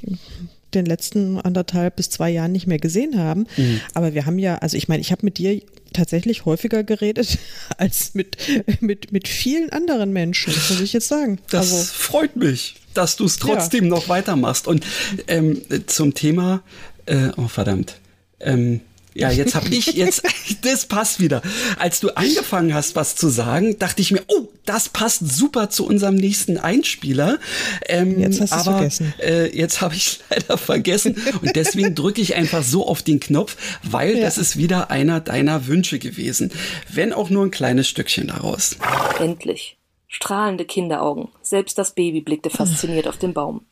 den 0.73 0.85
letzten 0.85 1.39
anderthalb 1.39 1.95
bis 1.95 2.09
zwei 2.09 2.29
Jahren 2.29 2.51
nicht 2.51 2.67
mehr 2.67 2.79
gesehen 2.79 3.17
haben. 3.17 3.47
Mhm. 3.55 3.79
Aber 3.93 4.13
wir 4.13 4.25
haben 4.25 4.39
ja, 4.39 4.57
also 4.57 4.75
ich 4.75 4.89
meine, 4.89 4.99
ich 4.99 5.13
habe 5.13 5.25
mit 5.25 5.37
dir 5.37 5.61
tatsächlich 5.95 6.45
häufiger 6.45 6.83
geredet 6.83 7.39
als 7.77 8.13
mit, 8.13 8.37
mit, 8.81 9.11
mit 9.11 9.27
vielen 9.27 9.71
anderen 9.71 10.13
Menschen, 10.13 10.53
muss 10.53 10.81
ich 10.81 10.93
jetzt 10.93 11.07
sagen. 11.07 11.39
Das 11.49 11.71
also, 11.71 11.83
freut 11.93 12.35
mich 12.35 12.75
dass 12.95 13.15
du 13.15 13.25
es 13.25 13.37
trotzdem 13.37 13.85
ja. 13.85 13.89
noch 13.89 14.09
weitermachst. 14.09 14.67
Und 14.67 14.85
ähm, 15.27 15.61
zum 15.87 16.13
Thema, 16.13 16.63
äh, 17.05 17.29
oh 17.37 17.47
verdammt, 17.47 17.99
ähm, 18.39 18.81
ja, 19.15 19.31
jetzt 19.31 19.55
habe 19.55 19.69
ich 19.69 19.87
jetzt, 19.93 20.23
das 20.61 20.85
passt 20.85 21.21
wieder. 21.21 21.41
Als 21.79 22.01
du 22.01 22.09
angefangen 22.09 22.73
hast, 22.73 22.95
was 22.95 23.15
zu 23.15 23.29
sagen, 23.29 23.79
dachte 23.79 24.01
ich 24.01 24.11
mir, 24.11 24.21
oh, 24.27 24.49
das 24.65 24.89
passt 24.89 25.25
super 25.25 25.69
zu 25.69 25.87
unserem 25.87 26.15
nächsten 26.15 26.57
Einspieler. 26.57 27.39
Ähm, 27.87 28.19
jetzt 28.19 28.41
hast 28.41 28.51
du 28.51 28.71
vergessen. 28.71 29.13
Äh, 29.19 29.55
jetzt 29.57 29.79
habe 29.79 29.95
ich 29.95 30.19
leider 30.29 30.57
vergessen 30.57 31.15
und 31.41 31.55
deswegen 31.55 31.95
drücke 31.95 32.21
ich 32.21 32.35
einfach 32.35 32.61
so 32.61 32.85
auf 32.85 33.03
den 33.03 33.21
Knopf, 33.21 33.55
weil 33.83 34.17
ja. 34.17 34.21
das 34.21 34.37
ist 34.37 34.57
wieder 34.57 34.91
einer 34.91 35.21
deiner 35.21 35.65
Wünsche 35.67 35.97
gewesen, 35.97 36.51
wenn 36.91 37.13
auch 37.13 37.29
nur 37.29 37.45
ein 37.45 37.51
kleines 37.51 37.87
Stückchen 37.87 38.27
daraus. 38.27 38.77
Endlich. 39.19 39.77
Strahlende 40.07 40.65
Kinderaugen. 40.65 41.29
Selbst 41.41 41.77
das 41.77 41.93
Baby 41.93 42.21
blickte 42.21 42.49
fasziniert 42.49 43.07
auf 43.07 43.17
den 43.17 43.33
Baum. 43.33 43.65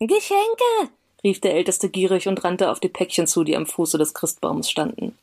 Geschenke! 0.00 0.92
Rief 1.24 1.40
der 1.40 1.54
Älteste 1.54 1.88
gierig 1.88 2.28
und 2.28 2.42
rannte 2.44 2.70
auf 2.70 2.80
die 2.80 2.88
Päckchen 2.88 3.26
zu, 3.26 3.44
die 3.44 3.56
am 3.56 3.66
Fuße 3.66 3.98
des 3.98 4.14
Christbaums 4.14 4.70
standen. 4.70 5.16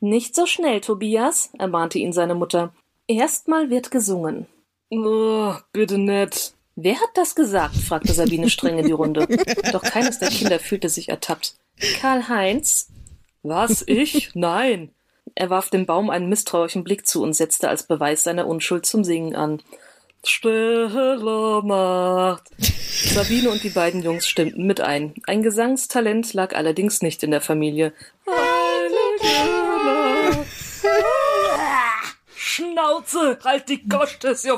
Nicht 0.00 0.34
so 0.34 0.46
schnell, 0.46 0.80
Tobias, 0.80 1.50
ermahnte 1.58 1.98
ihn 1.98 2.12
seine 2.12 2.34
Mutter. 2.34 2.72
Erstmal 3.06 3.70
wird 3.70 3.90
gesungen. 3.90 4.46
Oh, 4.90 5.54
bitte 5.72 5.98
nett. 5.98 6.54
Wer 6.76 6.94
hat 6.94 7.10
das 7.14 7.34
gesagt? 7.34 7.76
fragte 7.76 8.12
Sabine 8.12 8.48
streng 8.48 8.78
in 8.78 8.86
die 8.86 8.92
Runde. 8.92 9.26
Doch 9.72 9.82
keines 9.82 10.18
der 10.18 10.30
Kinder 10.30 10.58
fühlte 10.58 10.88
sich 10.88 11.10
ertappt. 11.10 11.54
Karl-Heinz? 12.00 12.88
Was, 13.42 13.84
ich? 13.86 14.30
Nein. 14.34 14.90
Er 15.34 15.50
warf 15.50 15.70
dem 15.70 15.86
Baum 15.86 16.10
einen 16.10 16.28
misstrauischen 16.28 16.84
Blick 16.84 17.06
zu 17.06 17.22
und 17.22 17.34
setzte 17.34 17.68
als 17.68 17.86
Beweis 17.86 18.24
seiner 18.24 18.46
Unschuld 18.46 18.86
zum 18.86 19.04
Singen 19.04 19.34
an. 19.34 19.62
Stille 20.24 21.62
Nacht. 21.64 22.50
Sabine 22.58 23.50
und 23.50 23.62
die 23.62 23.70
beiden 23.70 24.02
Jungs 24.02 24.28
stimmten 24.28 24.66
mit 24.66 24.80
ein. 24.80 25.14
Ein 25.26 25.42
Gesangstalent 25.42 26.32
lag 26.34 26.54
allerdings 26.54 27.02
nicht 27.02 27.22
in 27.22 27.30
der 27.30 27.40
Familie. 27.40 27.92
Schnauze, 32.34 33.38
halt 33.42 33.68
die 33.68 33.88
Gosch, 33.88 34.18
ist 34.22 34.44
ja. 34.44 34.56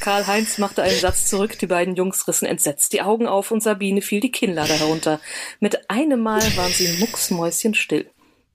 Karl-Heinz 0.00 0.58
machte 0.58 0.82
einen 0.82 0.98
Satz 0.98 1.26
zurück, 1.26 1.58
die 1.58 1.66
beiden 1.66 1.94
Jungs 1.96 2.26
rissen 2.26 2.46
entsetzt 2.46 2.92
die 2.92 3.02
Augen 3.02 3.26
auf 3.26 3.50
und 3.50 3.62
Sabine 3.62 4.02
fiel 4.02 4.20
die 4.20 4.32
Kinnlade 4.32 4.72
herunter. 4.72 5.20
Mit 5.60 5.90
einem 5.90 6.20
Mal 6.20 6.42
waren 6.56 6.72
sie 6.72 6.98
mucksmäuschenstill. 6.98 8.10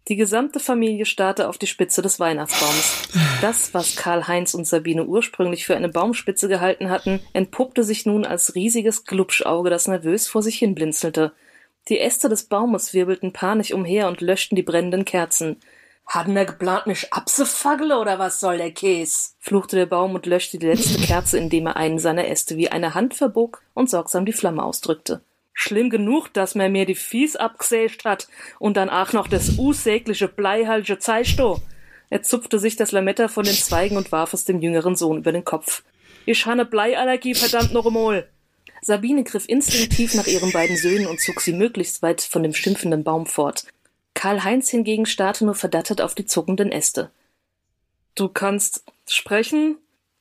Die 0.07 0.15
gesamte 0.15 0.59
Familie 0.59 1.05
starrte 1.05 1.47
auf 1.47 1.57
die 1.57 1.67
Spitze 1.67 2.01
des 2.01 2.19
Weihnachtsbaums. 2.19 3.09
Das, 3.39 3.73
was 3.73 3.95
Karl-Heinz 3.95 4.53
und 4.55 4.65
Sabine 4.65 5.05
ursprünglich 5.05 5.65
für 5.65 5.75
eine 5.75 5.89
Baumspitze 5.89 6.47
gehalten 6.47 6.89
hatten, 6.89 7.19
entpuppte 7.33 7.83
sich 7.83 8.05
nun 8.05 8.25
als 8.25 8.55
riesiges 8.55 9.05
Glubschauge, 9.05 9.69
das 9.69 9.87
nervös 9.87 10.27
vor 10.27 10.41
sich 10.41 10.57
hin 10.57 10.73
blinzelte. 10.73 11.33
Die 11.87 11.99
Äste 11.99 12.29
des 12.29 12.45
Baumes 12.45 12.93
wirbelten 12.93 13.31
panisch 13.31 13.73
umher 13.73 14.07
und 14.07 14.21
löschten 14.21 14.55
die 14.55 14.63
brennenden 14.63 15.05
Kerzen. 15.05 15.57
Haben 16.07 16.35
wir 16.35 16.45
geplant, 16.45 16.87
mich 16.87 17.13
abzufageln 17.13 17.91
oder 17.93 18.19
was 18.19 18.39
soll 18.39 18.57
der 18.57 18.71
Käse? 18.71 19.31
fluchte 19.39 19.75
der 19.75 19.85
Baum 19.85 20.15
und 20.15 20.25
löschte 20.25 20.57
die 20.57 20.67
letzte 20.67 20.99
Kerze, 20.99 21.37
indem 21.37 21.67
er 21.67 21.77
einen 21.77 21.99
seiner 21.99 22.27
Äste 22.27 22.57
wie 22.57 22.69
eine 22.69 22.95
Hand 22.95 23.13
verbog 23.13 23.61
und 23.73 23.89
sorgsam 23.89 24.25
die 24.25 24.33
Flamme 24.33 24.63
ausdrückte. 24.63 25.21
Schlimm 25.53 25.89
genug, 25.89 26.33
dass 26.33 26.55
man 26.55 26.71
mir 26.71 26.85
die 26.85 26.95
Fies 26.95 27.35
abgesägt 27.35 28.05
hat 28.05 28.27
und 28.59 28.77
dann 28.77 28.89
auch 28.89 29.13
noch 29.13 29.27
das 29.27 29.49
unsägliche 29.57 30.27
bleihaltige 30.27 30.99
Zeisto. 30.99 31.61
Er 32.09 32.23
zupfte 32.23 32.59
sich 32.59 32.75
das 32.75 32.91
Lametta 32.91 33.27
von 33.27 33.45
den 33.45 33.53
Zweigen 33.53 33.97
und 33.97 34.11
warf 34.11 34.33
es 34.33 34.45
dem 34.45 34.61
jüngeren 34.61 34.95
Sohn 34.95 35.17
über 35.17 35.31
den 35.31 35.45
Kopf. 35.45 35.83
Ich 36.25 36.45
habe 36.45 36.65
Bleiallergie, 36.65 37.35
verdammt 37.35 37.73
noch 37.73 37.85
einmal. 37.85 38.29
Sabine 38.81 39.23
griff 39.23 39.47
instinktiv 39.47 40.15
nach 40.15 40.27
ihren 40.27 40.51
beiden 40.51 40.75
Söhnen 40.75 41.07
und 41.07 41.21
zog 41.21 41.39
sie 41.41 41.53
möglichst 41.53 42.01
weit 42.01 42.21
von 42.21 42.43
dem 42.43 42.53
stimpfenden 42.53 43.03
Baum 43.03 43.27
fort. 43.27 43.65
Karl-Heinz 44.13 44.69
hingegen 44.69 45.05
starrte 45.05 45.45
nur 45.45 45.55
verdattert 45.55 46.01
auf 46.01 46.15
die 46.15 46.25
zuckenden 46.25 46.71
Äste. 46.71 47.11
Du 48.15 48.27
kannst 48.27 48.83
sprechen? 49.07 49.77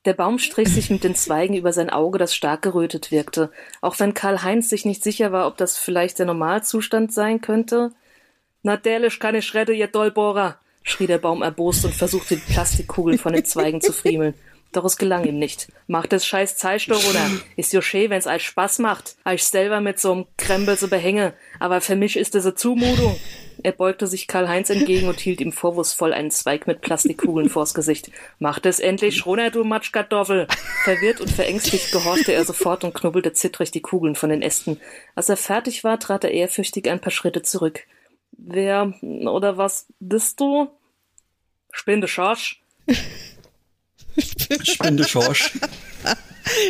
Der 0.06 0.14
Baum 0.14 0.38
strich 0.38 0.68
sich 0.68 0.88
mit 0.88 1.04
den 1.04 1.14
Zweigen 1.14 1.54
über 1.54 1.74
sein 1.74 1.90
Auge, 1.90 2.18
das 2.18 2.34
stark 2.34 2.62
gerötet 2.62 3.10
wirkte, 3.10 3.50
auch 3.82 3.98
wenn 4.00 4.14
Karl-Heinz 4.14 4.70
sich 4.70 4.86
nicht 4.86 5.04
sicher 5.04 5.30
war, 5.30 5.46
ob 5.46 5.58
das 5.58 5.76
vielleicht 5.76 6.18
der 6.18 6.26
Normalzustand 6.26 7.12
sein 7.12 7.42
könnte. 7.42 7.92
Natürlich 8.62 9.20
kann 9.20 9.34
ich 9.34 9.52
rette, 9.52 9.72
ihr 9.72 9.88
Dollbohrer, 9.88 10.58
schrie 10.82 11.06
der 11.06 11.18
Baum 11.18 11.42
erbost 11.42 11.84
und 11.84 11.94
versuchte 11.94 12.36
die 12.36 12.52
Plastikkugel 12.52 13.18
von 13.18 13.34
den 13.34 13.44
Zweigen 13.44 13.82
zu 13.82 13.92
friemeln. 13.92 14.34
Doch 14.72 14.84
es 14.84 14.96
gelang 14.96 15.24
ihm 15.24 15.38
nicht. 15.38 15.68
Macht 15.88 16.12
es 16.12 16.24
scheiß 16.24 16.56
Zeitstoff, 16.56 17.08
oder? 17.08 17.28
Ist 17.56 17.72
jo 17.72 17.80
schön, 17.80 18.10
wenn's 18.10 18.28
euch 18.28 18.44
Spaß 18.46 18.78
macht. 18.78 19.16
Euch 19.24 19.44
selber 19.44 19.80
mit 19.80 19.98
so'm 19.98 20.26
Krempel 20.36 20.78
zu 20.78 20.88
behänge. 20.88 21.34
Aber 21.58 21.80
für 21.80 21.96
mich 21.96 22.16
ist 22.16 22.36
es 22.36 22.44
eine 22.44 22.54
Zumutung. 22.54 23.18
Er 23.62 23.72
beugte 23.72 24.06
sich 24.06 24.26
Karl-Heinz 24.26 24.70
entgegen 24.70 25.08
und 25.08 25.20
hielt 25.20 25.40
ihm 25.40 25.52
vorwurfsvoll 25.52 26.12
einen 26.12 26.30
Zweig 26.30 26.66
mit 26.66 26.80
Plastikkugeln 26.80 27.50
vors 27.50 27.74
Gesicht. 27.74 28.10
Macht 28.38 28.64
es 28.64 28.78
endlich 28.78 29.26
runter, 29.26 29.50
du 29.50 29.64
Matschkartoffel! 29.64 30.46
Verwirrt 30.84 31.20
und 31.20 31.30
verängstigt 31.30 31.92
gehorchte 31.92 32.32
er 32.32 32.44
sofort 32.44 32.84
und 32.84 32.94
knubbelte 32.94 33.32
zittrig 33.32 33.70
die 33.70 33.82
Kugeln 33.82 34.14
von 34.14 34.30
den 34.30 34.40
Ästen. 34.40 34.80
Als 35.14 35.28
er 35.28 35.36
fertig 35.36 35.84
war, 35.84 35.98
trat 35.98 36.24
er 36.24 36.30
ehrfürchtig 36.30 36.88
ein 36.88 37.00
paar 37.00 37.10
Schritte 37.10 37.42
zurück. 37.42 37.80
Wer 38.32 38.94
oder 39.02 39.58
was 39.58 39.86
bist 39.98 40.40
du? 40.40 40.70
Spinde 41.72 42.08
Schorsch. 42.08 42.62
Spinde 44.62 45.06
Schorsch. 45.06 45.52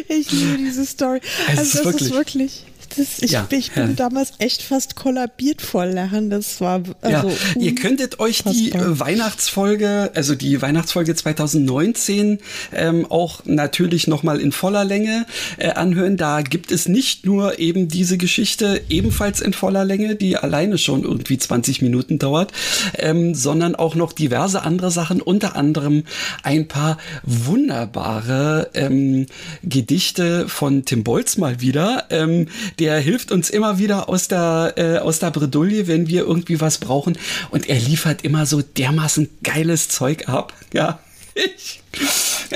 Ich 0.09 0.31
liebe 0.31 0.59
diese 0.59 0.85
Story. 0.85 1.21
Also, 1.49 1.61
also 1.61 1.79
das 1.79 1.85
wirklich, 1.85 2.09
ist 2.09 2.15
wirklich 2.15 2.67
das, 2.97 3.21
ich, 3.21 3.33
ja, 3.33 3.47
ich 3.51 3.73
bin 3.73 3.89
ja. 3.89 3.93
damals 3.95 4.33
echt 4.39 4.63
fast 4.63 4.97
kollabiert 4.97 5.63
vor 5.63 5.87
Lachen. 5.87 6.31
Das 6.31 6.61
war 6.61 6.83
also 7.01 7.29
ja, 7.29 7.61
ihr 7.61 7.75
könntet 7.75 8.21
euch 8.21 8.43
die 8.45 8.73
äh, 8.73 8.99
Weihnachtsfolge, 8.99 10.11
also 10.15 10.35
die 10.35 10.61
Weihnachtsfolge 10.61 11.15
2019 11.15 12.39
ähm, 12.73 13.07
auch 13.09 13.45
natürlich 13.45 14.07
noch 14.07 14.23
mal 14.23 14.41
in 14.41 14.53
voller 14.53 14.85
Länge 14.85 15.27
äh, 15.59 15.71
anhören. 15.71 16.17
Da 16.17 16.43
gibt 16.43 16.73
es 16.73 16.89
nicht 16.89 17.25
nur 17.27 17.59
eben 17.59 17.89
diese 17.89 18.19
Geschichte 18.19 18.83
ebenfalls 18.89 19.41
in 19.41 19.53
voller 19.53 19.85
Länge, 19.85 20.17
die 20.17 20.37
alleine 20.37 20.79
schon 20.79 21.05
irgendwie 21.05 21.39
20 21.39 21.83
Minuten 21.83 22.19
dauert, 22.19 22.53
ähm, 22.99 23.35
sondern 23.35 23.75
auch 23.75 23.95
noch 23.95 24.13
diverse 24.13 24.63
andere 24.63 24.91
Sachen, 24.91 25.21
unter 25.21 25.57
anderem 25.57 26.05
ein 26.43 26.69
paar 26.69 26.99
wunderbare 27.23 28.71
ähm, 28.75 29.27
Gedichte 29.63 30.49
von 30.49 30.85
Tim 30.85 31.05
Bolz 31.05 31.37
mal 31.37 31.61
wieder, 31.61 32.07
ähm, 32.11 32.49
der 32.79 32.90
hilft 32.99 33.33
uns 33.33 33.51
immer 33.51 33.79
wieder 33.79 34.09
aus 34.09 34.29
der, 34.29 34.75
äh, 34.77 34.99
aus 34.99 35.19
der 35.19 35.31
Bredouille, 35.31 35.87
wenn 35.87 36.09
wir 36.09 36.23
irgendwie 36.23 36.61
was 36.61 36.79
brauchen. 36.79 37.19
Und 37.51 37.69
er 37.69 37.79
liefert 37.79 38.25
immer 38.25 38.47
so 38.47 38.63
dermaßen 38.63 39.29
geiles 39.43 39.89
Zeug 39.89 40.29
ab. 40.29 40.53
Ja. 40.73 41.01
Ich, 41.35 41.83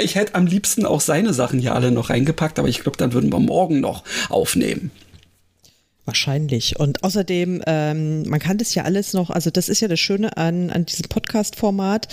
ich 0.01 0.15
hätte 0.15 0.35
am 0.37 0.47
liebsten 0.47 0.87
auch 0.87 1.01
seine 1.01 1.33
Sachen 1.35 1.59
hier 1.59 1.75
alle 1.75 1.91
noch 1.91 2.11
reingepackt, 2.11 2.59
aber 2.59 2.69
ich 2.69 2.81
glaube, 2.81 2.97
dann 2.97 3.13
würden 3.13 3.33
wir 3.33 3.41
morgen 3.41 3.81
noch 3.81 4.05
aufnehmen. 4.29 4.93
Wahrscheinlich. 6.05 6.79
Und 6.79 7.03
außerdem, 7.03 7.63
ähm, 7.67 8.29
man 8.29 8.39
kann 8.39 8.59
das 8.59 8.75
ja 8.75 8.85
alles 8.85 9.15
noch, 9.15 9.31
also 9.31 9.51
das 9.51 9.69
ist 9.69 9.81
ja 9.81 9.89
das 9.89 10.01
Schöne 10.01 10.37
an, 10.37 10.71
an 10.71 10.85
diesem 10.85 11.09
Podcast-Format. 11.09 12.09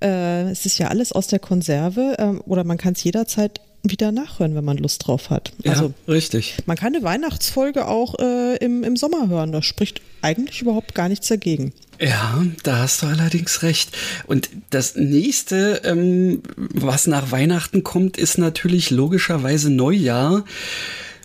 Äh, 0.00 0.50
es 0.50 0.64
ist 0.64 0.78
ja 0.78 0.88
alles 0.88 1.12
aus 1.12 1.26
der 1.26 1.40
Konserve 1.40 2.14
äh, 2.18 2.48
oder 2.48 2.62
man 2.62 2.78
kann 2.78 2.92
es 2.92 3.02
jederzeit 3.02 3.60
wieder 3.82 4.12
nachhören, 4.12 4.54
wenn 4.54 4.64
man 4.64 4.76
Lust 4.76 5.06
drauf 5.06 5.30
hat. 5.30 5.52
Also, 5.66 5.92
ja, 6.06 6.12
richtig. 6.12 6.54
Man 6.66 6.76
kann 6.76 6.94
eine 6.94 7.04
Weihnachtsfolge 7.04 7.88
auch 7.88 8.18
äh, 8.18 8.56
im, 8.56 8.84
im 8.84 8.96
Sommer 8.96 9.28
hören. 9.28 9.52
Da 9.52 9.62
spricht 9.62 10.00
eigentlich 10.20 10.62
überhaupt 10.62 10.94
gar 10.94 11.08
nichts 11.08 11.28
dagegen. 11.28 11.72
Ja, 12.00 12.42
da 12.62 12.78
hast 12.78 13.02
du 13.02 13.06
allerdings 13.06 13.62
recht. 13.62 13.90
Und 14.26 14.50
das 14.70 14.96
nächste, 14.96 15.82
ähm, 15.84 16.42
was 16.56 17.06
nach 17.06 17.30
Weihnachten 17.30 17.82
kommt, 17.82 18.16
ist 18.16 18.38
natürlich 18.38 18.90
logischerweise 18.90 19.70
Neujahr. 19.70 20.44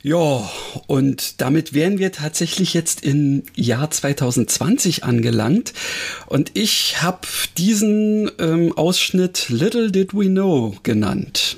Ja, 0.04 0.50
und 0.86 1.42
damit 1.42 1.74
wären 1.74 1.98
wir 1.98 2.12
tatsächlich 2.12 2.74
jetzt 2.74 3.04
im 3.04 3.44
Jahr 3.56 3.90
2020 3.90 5.04
angelangt. 5.04 5.74
Und 6.28 6.52
ich 6.54 7.02
habe 7.02 7.28
diesen 7.58 8.32
ähm, 8.40 8.72
Ausschnitt 8.78 9.50
Little 9.50 9.92
Did 9.92 10.14
We 10.14 10.28
Know 10.28 10.76
genannt. 10.84 11.58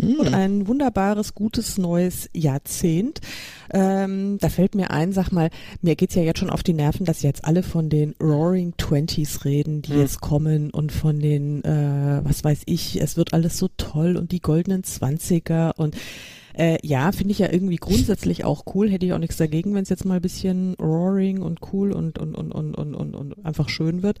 Hm. 0.00 0.20
und 0.20 0.34
ein 0.34 0.66
wunderbares, 0.66 1.34
gutes 1.34 1.78
neues 1.78 2.28
Jahrzehnt. 2.34 3.20
Ähm, 3.70 4.38
da 4.40 4.48
fällt 4.48 4.74
mir 4.74 4.90
ein, 4.90 5.12
sag 5.12 5.30
mal, 5.30 5.50
mir 5.82 5.96
geht's 5.96 6.14
ja 6.14 6.22
jetzt 6.22 6.38
schon 6.38 6.50
auf 6.50 6.62
die 6.62 6.72
Nerven, 6.72 7.04
dass 7.04 7.22
jetzt 7.22 7.44
alle 7.44 7.62
von 7.62 7.90
den 7.90 8.14
Roaring 8.20 8.74
Twenties 8.76 9.44
reden, 9.44 9.82
die 9.82 9.92
hm. 9.92 10.00
jetzt 10.00 10.20
kommen 10.20 10.70
und 10.70 10.92
von 10.92 11.18
den, 11.18 11.62
äh, 11.64 12.20
was 12.24 12.44
weiß 12.44 12.62
ich, 12.66 13.00
es 13.00 13.16
wird 13.16 13.34
alles 13.34 13.58
so 13.58 13.68
toll 13.76 14.16
und 14.16 14.32
die 14.32 14.40
goldenen 14.40 14.84
Zwanziger 14.84 15.74
und 15.76 15.96
äh, 16.58 16.78
ja, 16.82 17.12
finde 17.12 17.32
ich 17.32 17.38
ja 17.38 17.52
irgendwie 17.52 17.76
grundsätzlich 17.76 18.44
auch 18.44 18.64
cool. 18.74 18.90
Hätte 18.90 19.06
ich 19.06 19.12
auch 19.12 19.18
nichts 19.18 19.36
dagegen, 19.36 19.74
wenn 19.74 19.84
es 19.84 19.88
jetzt 19.88 20.04
mal 20.04 20.16
ein 20.16 20.22
bisschen 20.22 20.74
roaring 20.74 21.40
und 21.40 21.60
cool 21.72 21.92
und, 21.92 22.18
und, 22.18 22.34
und, 22.34 22.50
und, 22.50 22.74
und, 22.74 22.94
und, 22.94 23.14
und 23.14 23.46
einfach 23.46 23.68
schön 23.68 24.02
wird. 24.02 24.18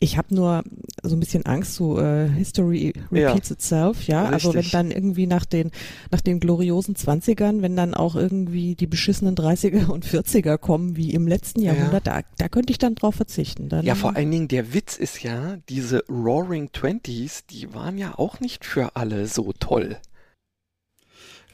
Ich 0.00 0.16
habe 0.16 0.32
nur 0.32 0.62
so 1.02 1.16
ein 1.16 1.20
bisschen 1.20 1.44
Angst, 1.44 1.74
so 1.74 1.98
äh, 1.98 2.28
History 2.28 2.92
repeats 3.10 3.48
ja, 3.48 3.54
itself, 3.54 4.06
ja. 4.06 4.28
Richtig. 4.28 4.34
Also 4.34 4.54
wenn 4.54 4.70
dann 4.70 4.90
irgendwie 4.92 5.26
nach 5.26 5.44
den 5.44 5.72
nach 6.10 6.20
den 6.20 6.38
gloriosen 6.38 6.94
Zwanzigern, 6.94 7.62
wenn 7.62 7.74
dann 7.74 7.94
auch 7.94 8.14
irgendwie 8.14 8.76
die 8.76 8.86
beschissenen 8.86 9.34
30er 9.34 9.86
und 9.88 10.06
40er 10.06 10.56
kommen, 10.56 10.96
wie 10.96 11.12
im 11.12 11.26
letzten 11.26 11.62
Jahrhundert, 11.62 12.06
ja. 12.06 12.20
da, 12.20 12.28
da 12.38 12.48
könnte 12.48 12.70
ich 12.70 12.78
dann 12.78 12.94
drauf 12.94 13.16
verzichten. 13.16 13.68
Dann, 13.68 13.84
ja, 13.84 13.96
vor 13.96 14.14
allen 14.14 14.30
Dingen 14.30 14.48
der 14.48 14.72
Witz 14.72 14.96
ist 14.96 15.22
ja, 15.22 15.56
diese 15.68 16.04
Roaring 16.08 16.70
Twenties, 16.72 17.44
die 17.50 17.74
waren 17.74 17.98
ja 17.98 18.16
auch 18.16 18.38
nicht 18.38 18.64
für 18.64 18.94
alle 18.94 19.26
so 19.26 19.52
toll. 19.58 19.96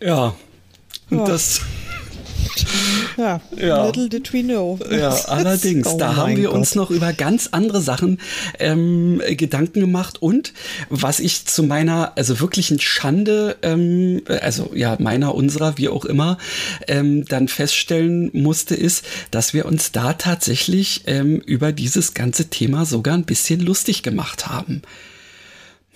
Ja, 0.01 0.35
ja. 1.11 1.25
das 1.25 1.63
ja, 3.17 3.41
ja, 3.57 3.87
little 3.87 4.09
did 4.09 4.33
we 4.33 4.43
know. 4.43 4.79
Ja, 4.91 5.11
allerdings, 5.27 5.87
oh 5.87 5.99
da 5.99 6.17
haben 6.17 6.37
wir 6.37 6.49
Gott. 6.49 6.55
uns 6.55 6.75
noch 6.75 6.91
über 6.91 7.13
ganz 7.13 7.49
andere 7.53 7.81
Sachen 7.81 8.19
ähm, 8.59 9.21
Gedanken 9.37 9.81
gemacht 9.81 10.21
und 10.23 10.53
was 10.89 11.21
ich 11.21 11.47
zu 11.47 11.63
meiner, 11.63 12.13
also 12.17 12.41
wirklichen 12.41 12.81
Schande, 12.81 13.57
ähm, 13.63 14.23
also 14.41 14.71
ja, 14.75 14.97
meiner, 14.99 15.35
unserer, 15.35 15.79
wie 15.79 15.89
auch 15.89 16.05
immer, 16.05 16.39
ähm, 16.89 17.25
dann 17.25 17.49
feststellen 17.49 18.31
musste, 18.33 18.75
ist, 18.75 19.05
dass 19.31 19.55
wir 19.55 19.67
uns 19.67 19.93
da 19.93 20.15
tatsächlich 20.15 21.03
ähm, 21.07 21.41
über 21.41 21.73
dieses 21.73 22.15
ganze 22.15 22.47
Thema 22.47 22.85
sogar 22.85 23.15
ein 23.15 23.25
bisschen 23.25 23.61
lustig 23.61 24.03
gemacht 24.03 24.47
haben. 24.47 24.83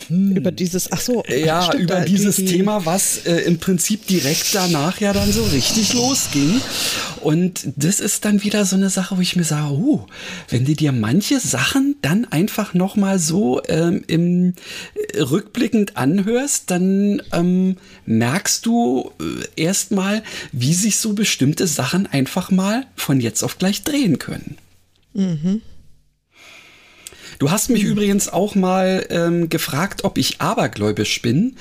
Hm. 0.06 0.36
Über 0.36 0.52
dieses, 0.52 0.92
ach 0.92 1.00
so. 1.00 1.22
Ja, 1.28 1.62
stimmt, 1.62 1.82
über 1.82 2.00
dieses 2.00 2.36
die, 2.36 2.46
Thema, 2.46 2.86
was 2.86 3.26
äh, 3.26 3.40
im 3.40 3.58
Prinzip 3.58 4.06
direkt 4.06 4.54
danach 4.54 5.00
ja 5.00 5.12
dann 5.12 5.32
so 5.32 5.42
richtig 5.44 5.94
losging. 5.94 6.60
Und 7.20 7.68
das 7.76 8.00
ist 8.00 8.24
dann 8.24 8.42
wieder 8.42 8.64
so 8.64 8.76
eine 8.76 8.90
Sache, 8.90 9.16
wo 9.16 9.20
ich 9.20 9.36
mir 9.36 9.44
sage, 9.44 9.74
uh, 9.74 10.06
wenn 10.48 10.64
du 10.64 10.74
dir 10.74 10.92
manche 10.92 11.40
Sachen 11.40 11.96
dann 12.00 12.24
einfach 12.26 12.74
nochmal 12.74 13.18
so 13.18 13.60
ähm, 13.68 14.04
im 14.06 14.54
äh, 14.94 15.20
rückblickend 15.20 15.96
anhörst, 15.96 16.70
dann 16.70 17.22
ähm, 17.32 17.76
merkst 18.06 18.64
du 18.64 19.10
äh, 19.20 19.62
erstmal, 19.62 20.22
wie 20.52 20.74
sich 20.74 20.98
so 20.98 21.12
bestimmte 21.12 21.66
Sachen 21.66 22.06
einfach 22.06 22.50
mal 22.50 22.86
von 22.94 23.20
jetzt 23.20 23.42
auf 23.42 23.58
gleich 23.58 23.82
drehen 23.82 24.18
können. 24.18 24.56
Mhm. 25.14 25.62
Du 27.38 27.50
hast 27.50 27.70
mich 27.70 27.84
mhm. 27.84 27.90
übrigens 27.90 28.28
auch 28.28 28.54
mal 28.54 29.06
ähm, 29.10 29.48
gefragt, 29.48 30.04
ob 30.04 30.18
ich 30.18 30.40
abergläubisch 30.40 31.22
bin. 31.22 31.56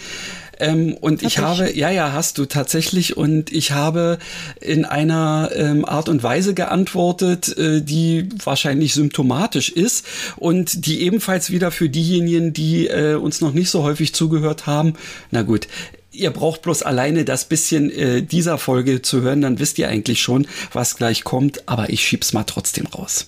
Ähm, 0.59 0.95
und 0.95 1.21
Hab 1.21 1.27
ich 1.27 1.37
habe, 1.37 1.77
ja, 1.77 1.91
ja, 1.91 2.13
hast 2.13 2.39
du 2.39 2.45
tatsächlich. 2.45 3.15
Und 3.15 3.51
ich 3.51 3.71
habe 3.71 4.17
in 4.59 4.85
einer 4.85 5.51
ähm, 5.53 5.85
Art 5.85 6.09
und 6.09 6.23
Weise 6.23 6.55
geantwortet, 6.55 7.55
äh, 7.57 7.81
die 7.81 8.27
wahrscheinlich 8.43 8.95
symptomatisch 8.95 9.69
ist 9.69 10.05
und 10.35 10.87
die 10.87 11.01
ebenfalls 11.01 11.51
wieder 11.51 11.69
für 11.71 11.89
diejenigen, 11.89 12.53
die 12.53 12.87
äh, 12.87 13.13
uns 13.13 13.41
noch 13.41 13.53
nicht 13.53 13.69
so 13.69 13.83
häufig 13.83 14.15
zugehört 14.15 14.65
haben, 14.65 14.93
na 15.29 15.43
gut, 15.43 15.67
ihr 16.11 16.31
braucht 16.31 16.63
bloß 16.63 16.81
alleine 16.81 17.23
das 17.23 17.45
bisschen 17.45 17.91
äh, 17.91 18.23
dieser 18.23 18.57
Folge 18.57 19.03
zu 19.03 19.21
hören, 19.21 19.41
dann 19.41 19.59
wisst 19.59 19.77
ihr 19.77 19.87
eigentlich 19.87 20.21
schon, 20.21 20.47
was 20.73 20.95
gleich 20.95 21.23
kommt. 21.23 21.69
Aber 21.69 21.91
ich 21.91 22.03
schieb's 22.03 22.33
mal 22.33 22.45
trotzdem 22.45 22.87
raus. 22.87 23.27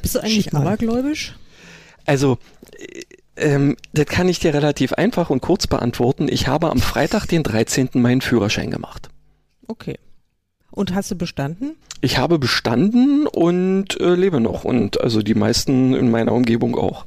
Bist 0.00 0.14
du 0.14 0.20
eigentlich 0.20 0.54
abergläubisch? 0.54 1.34
Also, 2.06 2.38
ähm, 3.36 3.76
das 3.92 4.06
kann 4.06 4.28
ich 4.28 4.38
dir 4.38 4.54
relativ 4.54 4.92
einfach 4.92 5.30
und 5.30 5.40
kurz 5.40 5.66
beantworten. 5.66 6.28
Ich 6.30 6.48
habe 6.48 6.70
am 6.70 6.78
Freitag, 6.78 7.26
den 7.26 7.42
13. 7.42 7.90
meinen 7.94 8.20
Führerschein 8.20 8.70
gemacht. 8.70 9.08
Okay. 9.66 9.98
Und 10.70 10.94
hast 10.94 11.10
du 11.10 11.16
bestanden? 11.16 11.76
Ich 12.00 12.18
habe 12.18 12.38
bestanden 12.38 13.26
und 13.26 14.00
äh, 14.00 14.14
lebe 14.14 14.40
noch. 14.40 14.64
Und 14.64 15.00
also 15.00 15.22
die 15.22 15.34
meisten 15.34 15.94
in 15.94 16.10
meiner 16.10 16.32
Umgebung 16.32 16.76
auch. 16.76 17.06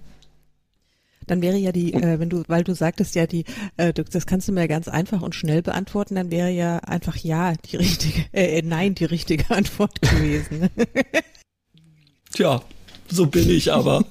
Dann 1.28 1.42
wäre 1.42 1.56
ja 1.56 1.72
die, 1.72 1.94
äh, 1.94 2.20
wenn 2.20 2.30
du, 2.30 2.44
weil 2.48 2.64
du 2.64 2.76
sagtest 2.76 3.16
ja 3.16 3.26
die, 3.26 3.46
äh, 3.78 3.94
das 3.94 4.26
kannst 4.26 4.48
du 4.48 4.52
mir 4.52 4.68
ganz 4.68 4.88
einfach 4.90 5.22
und 5.22 5.36
schnell 5.36 5.62
beantworten, 5.62 6.16
dann 6.16 6.32
wäre 6.32 6.50
ja 6.50 6.80
einfach 6.80 7.16
ja 7.16 7.54
die 7.54 7.78
richtige, 7.78 8.26
äh, 8.34 8.60
äh 8.60 8.62
nein 8.62 8.96
die 8.96 9.06
richtige 9.06 9.50
Antwort 9.56 10.02
gewesen. 10.02 10.70
Tja, 12.34 12.62
so 13.14 13.28
bin 13.28 13.50
ich 13.50 13.72
aber. 13.72 14.04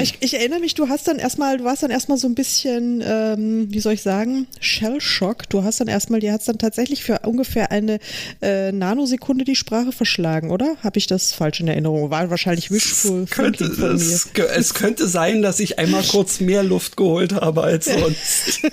ich, 0.00 0.14
ich, 0.20 0.34
erinnere 0.34 0.60
mich, 0.60 0.74
du 0.74 0.88
hast 0.88 1.08
dann 1.08 1.18
erstmal, 1.18 1.58
du 1.58 1.64
warst 1.64 1.82
dann 1.82 1.90
erstmal 1.90 2.18
so 2.18 2.28
ein 2.28 2.34
bisschen, 2.34 3.02
ähm, 3.04 3.66
wie 3.70 3.80
soll 3.80 3.94
ich 3.94 4.02
sagen, 4.02 4.46
Shell-Shock. 4.60 5.48
Du 5.48 5.64
hast 5.64 5.80
dann 5.80 5.88
erstmal, 5.88 6.20
dir 6.20 6.32
hat 6.32 6.40
es 6.40 6.46
dann 6.46 6.58
tatsächlich 6.58 7.02
für 7.02 7.20
ungefähr 7.20 7.70
eine 7.70 7.98
äh, 8.42 8.72
Nanosekunde 8.72 9.44
die 9.44 9.56
Sprache 9.56 9.92
verschlagen, 9.92 10.50
oder? 10.50 10.76
Habe 10.82 10.98
ich 10.98 11.06
das 11.06 11.32
falsch 11.32 11.60
in 11.60 11.68
Erinnerung? 11.68 12.10
War 12.10 12.30
wahrscheinlich 12.30 12.70
wishful 12.70 13.26
könnte, 13.26 13.64
es, 13.64 14.30
es, 14.34 14.74
könnte 14.74 15.08
sein, 15.08 15.42
dass 15.42 15.60
ich 15.60 15.78
einmal 15.78 16.02
kurz 16.02 16.40
mehr 16.40 16.62
Luft 16.62 16.96
geholt 16.96 17.32
habe 17.32 17.62
als 17.62 17.86
sonst. 17.86 18.60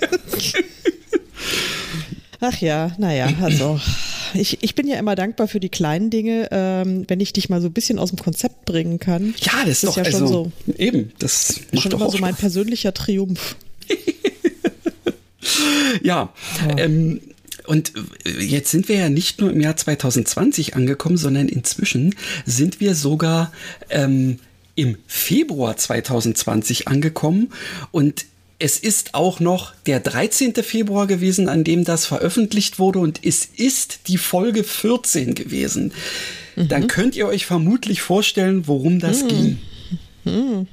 Ach 2.48 2.60
ja, 2.60 2.92
naja, 2.98 3.32
also 3.42 3.80
ich, 4.34 4.62
ich 4.62 4.74
bin 4.74 4.86
ja 4.86 4.98
immer 4.98 5.16
dankbar 5.16 5.48
für 5.48 5.58
die 5.58 5.68
kleinen 5.68 6.10
Dinge, 6.10 6.48
ähm, 6.52 7.04
wenn 7.08 7.18
ich 7.20 7.32
dich 7.32 7.48
mal 7.48 7.60
so 7.60 7.66
ein 7.66 7.72
bisschen 7.72 7.98
aus 7.98 8.10
dem 8.10 8.18
Konzept 8.18 8.64
bringen 8.64 9.00
kann. 9.00 9.34
Ja, 9.38 9.64
das, 9.64 9.80
das 9.80 9.82
ist, 9.82 9.84
doch, 9.84 9.96
ja 9.96 10.04
schon 10.04 10.22
also, 10.22 10.52
so. 10.66 10.72
Eben, 10.78 11.12
das 11.18 11.60
macht 11.72 11.82
schon 11.82 11.90
doch 11.90 12.00
immer 12.00 12.10
so 12.10 12.18
mein 12.18 12.36
persönlicher 12.36 12.94
Triumph. 12.94 13.56
ja, 16.02 16.32
ja. 16.68 16.78
Ähm, 16.78 17.20
und 17.66 17.92
jetzt 18.24 18.70
sind 18.70 18.88
wir 18.88 18.96
ja 18.96 19.08
nicht 19.08 19.40
nur 19.40 19.50
im 19.50 19.60
Jahr 19.60 19.76
2020 19.76 20.76
angekommen, 20.76 21.16
sondern 21.16 21.48
inzwischen 21.48 22.14
sind 22.44 22.78
wir 22.78 22.94
sogar 22.94 23.50
ähm, 23.90 24.38
im 24.76 24.98
Februar 25.08 25.76
2020 25.76 26.86
angekommen 26.86 27.48
und 27.90 28.26
es 28.58 28.78
ist 28.78 29.14
auch 29.14 29.40
noch 29.40 29.74
der 29.86 30.00
13. 30.00 30.54
Februar 30.54 31.06
gewesen, 31.06 31.48
an 31.48 31.64
dem 31.64 31.84
das 31.84 32.06
veröffentlicht 32.06 32.78
wurde 32.78 32.98
und 33.00 33.24
es 33.24 33.44
ist 33.44 34.08
die 34.08 34.18
Folge 34.18 34.64
14 34.64 35.34
gewesen. 35.34 35.92
Mhm. 36.56 36.68
Dann 36.68 36.86
könnt 36.88 37.16
ihr 37.16 37.26
euch 37.26 37.46
vermutlich 37.46 38.00
vorstellen, 38.00 38.66
worum 38.66 38.98
das 38.98 39.24
mhm. 39.24 39.28
ging. 39.28 39.58
Mhm. 40.24 40.66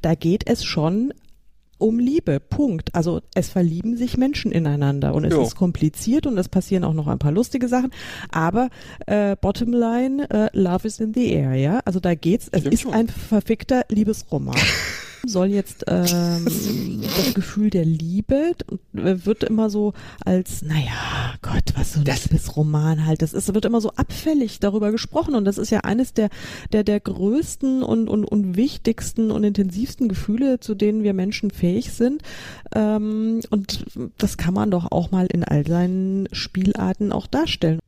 Da 0.00 0.14
geht 0.14 0.48
es 0.48 0.64
schon 0.64 1.12
um 1.78 1.98
Liebe. 1.98 2.40
Punkt. 2.40 2.94
Also 2.94 3.20
es 3.34 3.50
verlieben 3.50 3.96
sich 3.96 4.16
Menschen 4.16 4.52
ineinander 4.52 5.14
und 5.14 5.24
es 5.24 5.34
jo. 5.34 5.42
ist 5.42 5.56
kompliziert 5.56 6.26
und 6.26 6.38
es 6.38 6.48
passieren 6.48 6.84
auch 6.84 6.94
noch 6.94 7.08
ein 7.08 7.18
paar 7.18 7.32
lustige 7.32 7.68
Sachen. 7.68 7.90
Aber 8.30 8.70
äh, 9.06 9.36
Bottomline, 9.36 10.30
äh, 10.30 10.48
Love 10.52 10.86
is 10.86 11.00
in 11.00 11.12
the 11.12 11.32
air, 11.32 11.54
ja. 11.54 11.80
Also 11.84 12.00
da 12.00 12.14
geht's. 12.14 12.48
Es 12.52 12.60
Stimmt 12.60 12.74
ist 12.74 12.80
schon. 12.82 12.94
ein 12.94 13.08
verfickter 13.08 13.84
Liebesroman. 13.88 14.56
soll 15.24 15.48
jetzt 15.48 15.84
ähm, 15.88 16.44
das 17.16 17.34
Gefühl 17.34 17.70
der 17.70 17.84
Liebe 17.84 18.52
äh, 18.94 19.16
wird 19.24 19.44
immer 19.44 19.70
so 19.70 19.92
als, 20.24 20.62
naja, 20.62 21.34
Gott, 21.42 21.74
was 21.76 21.94
so 21.94 22.00
ein 22.00 22.06
Liebesroman 22.06 23.06
halt, 23.06 23.22
das 23.22 23.32
ist, 23.32 23.52
wird 23.54 23.64
immer 23.64 23.80
so 23.80 23.90
abfällig 23.90 24.60
darüber 24.60 24.90
gesprochen 24.90 25.34
und 25.34 25.44
das 25.44 25.58
ist 25.58 25.70
ja 25.70 25.80
eines 25.80 26.12
der, 26.14 26.28
der, 26.72 26.84
der 26.84 27.00
größten 27.00 27.82
und, 27.82 28.08
und, 28.08 28.24
und 28.24 28.56
wichtigsten 28.56 29.30
und 29.30 29.44
intensivsten 29.44 30.08
Gefühle, 30.08 30.60
zu 30.60 30.74
denen 30.74 31.02
wir 31.02 31.14
Menschen 31.14 31.50
fähig 31.50 31.92
sind. 31.92 32.22
Ähm, 32.74 33.40
und 33.50 33.84
das 34.18 34.36
kann 34.36 34.54
man 34.54 34.70
doch 34.70 34.90
auch 34.90 35.10
mal 35.10 35.26
in 35.26 35.44
all 35.44 35.66
seinen 35.66 36.28
Spielarten 36.32 37.12
auch 37.12 37.26
darstellen. 37.26 37.80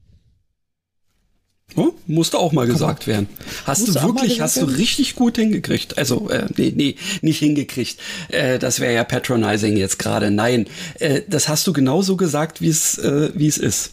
Oh, 1.77 1.93
musste 2.07 2.39
auch 2.39 2.53
mal 2.53 2.67
gesagt 2.67 3.07
werden. 3.09 3.29
Hast 3.65 3.89
du 3.89 3.95
wirklich, 3.95 4.41
hast 4.41 4.59
du 4.59 4.65
richtig 4.65 5.17
gut 5.17 5.37
hingekriegt. 5.37 5.99
Also, 5.99 6.31
äh, 6.31 6.47
nee, 6.57 6.73
nee, 6.75 6.97
nicht 7.21 7.41
hingekriegt. 7.41 7.99
Äh, 8.29 8.61
das 8.61 8.79
wäre 8.79 8.95
ja 8.95 9.03
patronizing 9.03 9.77
jetzt 9.77 9.99
gerade. 9.99 10.31
Nein, 10.31 10.67
äh, 11.01 11.23
das 11.29 11.49
hast 11.49 11.67
du 11.67 11.73
genauso 11.73 12.17
gesagt, 12.17 12.61
wie 12.61 12.69
es, 12.69 12.99
äh, 12.99 13.31
wie 13.35 13.49
es 13.49 13.59
ist. 13.59 13.93